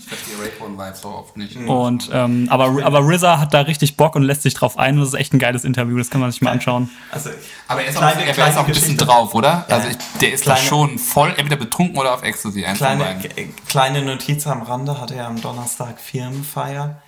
so 0.94 1.08
oft 1.08 1.36
nicht. 1.36 1.56
Und, 1.56 2.10
ähm, 2.12 2.48
aber, 2.50 2.84
aber 2.84 3.00
RZA 3.00 3.38
hat 3.38 3.54
da 3.54 3.60
richtig 3.60 3.96
Bock 3.96 4.16
und 4.16 4.22
lässt 4.22 4.42
sich 4.42 4.54
drauf 4.54 4.78
ein. 4.78 4.98
Das 4.98 5.08
ist 5.08 5.14
echt 5.14 5.32
ein 5.32 5.38
geiles 5.38 5.64
Interview, 5.64 5.96
das 5.96 6.10
kann 6.10 6.20
man 6.20 6.30
sich 6.30 6.40
mal 6.42 6.50
anschauen. 6.50 6.90
Also, 7.10 7.30
aber 7.68 7.82
er 7.82 7.90
ist, 7.90 7.98
kleine, 7.98 8.22
auch, 8.22 8.38
er 8.38 8.48
ist 8.48 8.56
auch 8.56 8.66
ein 8.66 8.72
bisschen 8.72 8.96
drauf, 8.96 9.34
oder? 9.34 9.66
Ja. 9.68 9.76
Also 9.76 9.88
ich, 9.88 9.96
der 10.20 10.32
ist 10.32 10.42
kleine, 10.42 10.60
da 10.60 10.66
schon 10.66 10.98
voll 10.98 11.30
entweder 11.36 11.56
betrunken 11.56 11.98
oder 11.98 12.14
auf 12.14 12.22
Ecstasy. 12.22 12.62
Kleine, 12.62 13.20
kleine 13.68 14.02
Notiz 14.02 14.46
am 14.46 14.62
Rande 14.62 15.00
hatte 15.00 15.14
er 15.14 15.26
am 15.26 15.40
Donnerstag 15.40 16.00
Firmenfeier 16.00 17.02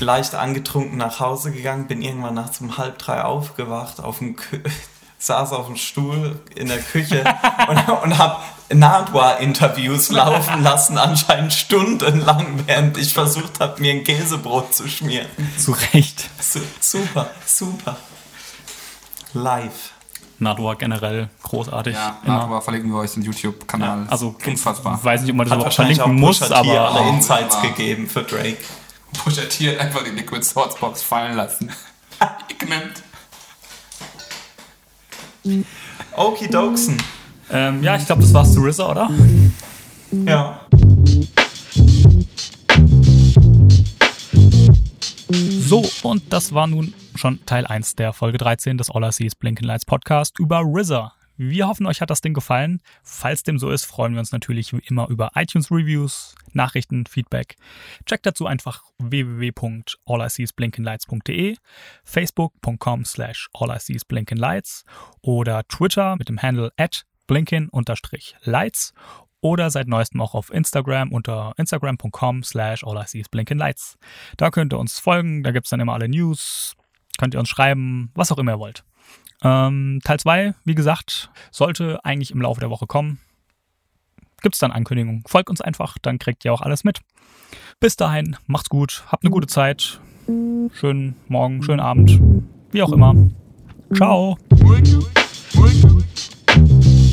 leicht 0.00 0.34
angetrunken 0.34 0.96
nach 0.96 1.20
Hause 1.20 1.50
gegangen, 1.52 1.86
bin 1.86 2.02
irgendwann 2.02 2.34
nachts 2.34 2.60
um 2.60 2.78
halb 2.78 2.98
drei 2.98 3.22
aufgewacht, 3.22 4.00
auf 4.00 4.18
dem 4.18 4.36
saß 5.18 5.52
auf 5.52 5.66
dem 5.66 5.76
Stuhl 5.76 6.40
in 6.54 6.68
der 6.68 6.78
Küche 6.78 7.24
und, 7.68 7.88
und 7.88 8.18
habe 8.18 8.36
Nardwar-Interviews 8.72 10.10
laufen 10.12 10.62
lassen, 10.62 10.98
anscheinend 10.98 11.52
stundenlang, 11.52 12.64
während 12.66 12.98
ich 12.98 13.14
versucht 13.14 13.60
habe, 13.60 13.80
mir 13.80 13.92
ein 13.92 14.04
Käsebrot 14.04 14.74
zu 14.74 14.88
schmieren. 14.88 15.28
Zu 15.56 15.74
Recht. 15.92 16.28
super, 16.80 17.30
super. 17.46 17.96
Live. 19.32 19.92
Nardwar 20.40 20.76
generell 20.76 21.28
großartig. 21.42 21.94
Ja, 21.94 22.18
Nardwar 22.24 22.62
verlinken 22.62 22.92
wir 22.92 22.98
euch 23.00 23.12
den 23.12 23.24
YouTube-Kanal. 23.24 24.04
Ja, 24.04 24.10
also 24.10 24.36
unfassbar. 24.46 25.02
Weiß 25.02 25.22
nicht, 25.22 25.30
ob 25.30 25.36
man 25.36 25.48
das 25.48 25.56
überhaupt 25.56 25.74
verlinken 25.74 26.14
muss, 26.14 26.42
aber 26.50 26.90
alle 26.90 27.08
Insights 27.08 27.56
oh, 27.58 27.62
gegeben 27.62 28.08
für 28.08 28.22
Drake. 28.22 28.58
Pusha 29.24 29.42
T 29.42 29.70
hat 29.70 29.80
einfach 29.80 30.04
die 30.04 30.10
Liquid 30.10 30.44
Swords 30.44 30.76
Box 30.76 31.02
fallen 31.02 31.36
lassen. 31.36 31.72
Ignorant. 32.48 33.02
Okidoksen. 36.14 37.02
Ähm, 37.50 37.82
ja, 37.82 37.96
ich 37.96 38.06
glaube, 38.06 38.22
das 38.22 38.32
war's 38.34 38.52
zu 38.52 38.60
RZA, 38.60 38.90
oder? 38.90 39.10
Ja. 40.26 40.60
So, 45.30 45.84
und 46.02 46.32
das 46.32 46.54
war 46.54 46.66
nun 46.66 46.94
schon 47.14 47.44
Teil 47.46 47.66
1 47.66 47.96
der 47.96 48.12
Folge 48.12 48.38
13 48.38 48.78
des 48.78 48.90
All 48.90 49.04
I 49.04 49.12
See 49.12 49.26
is 49.26 49.34
Blinken 49.34 49.66
Lights 49.66 49.84
Podcast 49.84 50.38
über 50.38 50.62
RZA. 50.62 51.12
Wir 51.40 51.68
hoffen, 51.68 51.86
euch 51.86 52.00
hat 52.00 52.10
das 52.10 52.20
Ding 52.20 52.34
gefallen. 52.34 52.82
Falls 53.04 53.44
dem 53.44 53.60
so 53.60 53.70
ist, 53.70 53.84
freuen 53.84 54.12
wir 54.12 54.18
uns 54.18 54.32
natürlich 54.32 54.72
wie 54.72 54.82
immer 54.88 55.08
über 55.08 55.30
iTunes-Reviews, 55.36 56.34
Nachrichten, 56.52 57.06
Feedback. 57.06 57.54
Checkt 58.06 58.26
dazu 58.26 58.46
einfach 58.46 58.82
www.alliseesblinkenlights.de, 58.98 61.54
facebook.com 62.02 63.04
slash 63.04 63.48
alliseesblinkenlights 63.54 64.84
oder 65.22 65.62
Twitter 65.68 66.16
mit 66.16 66.28
dem 66.28 66.42
Handle 66.42 66.72
at 66.76 67.04
blinken-lights 67.28 68.92
oder 69.40 69.70
seit 69.70 69.86
neuestem 69.86 70.20
auch 70.20 70.34
auf 70.34 70.52
Instagram 70.52 71.12
unter 71.12 71.54
instagram.com 71.56 72.42
slash 72.42 72.82
alliseesblinkenlights. 72.84 73.98
Da 74.36 74.50
könnt 74.50 74.72
ihr 74.72 74.78
uns 74.78 74.98
folgen, 74.98 75.44
da 75.44 75.52
gibt 75.52 75.66
es 75.66 75.70
dann 75.70 75.78
immer 75.78 75.94
alle 75.94 76.08
News, 76.08 76.74
könnt 77.18 77.34
ihr 77.34 77.40
uns 77.40 77.48
schreiben, 77.48 78.10
was 78.14 78.32
auch 78.32 78.38
immer 78.38 78.52
ihr 78.54 78.58
wollt. 78.58 78.84
Ähm, 79.42 80.00
Teil 80.02 80.18
2, 80.18 80.54
wie 80.64 80.74
gesagt, 80.74 81.30
sollte 81.52 82.04
eigentlich 82.04 82.32
im 82.32 82.42
Laufe 82.42 82.60
der 82.60 82.70
Woche 82.70 82.86
kommen. 82.86 83.20
Gibt 84.42 84.54
es 84.54 84.60
dann 84.60 84.72
Ankündigungen. 84.72 85.22
Folgt 85.26 85.50
uns 85.50 85.60
einfach, 85.60 85.96
dann 86.00 86.18
kriegt 86.18 86.44
ihr 86.44 86.52
auch 86.52 86.60
alles 86.60 86.84
mit. 86.84 87.00
Bis 87.80 87.96
dahin, 87.96 88.36
macht's 88.46 88.68
gut, 88.68 89.04
habt 89.06 89.24
eine 89.24 89.30
gute 89.30 89.46
Zeit. 89.46 90.00
Schönen 90.72 91.16
Morgen, 91.28 91.62
schönen 91.62 91.80
Abend, 91.80 92.20
wie 92.70 92.82
auch 92.82 92.92
immer. 92.92 93.14
Ciao. 93.94 94.36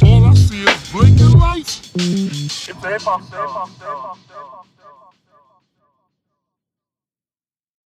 All 0.06 0.23
I 0.23 0.34
see 0.36 0.64
is 0.64 0.91
blinking 0.91 1.40
lights. 1.40 1.91
It's 1.95 2.69
a 2.69 2.73
hip 2.76 3.02
hop 3.02 4.75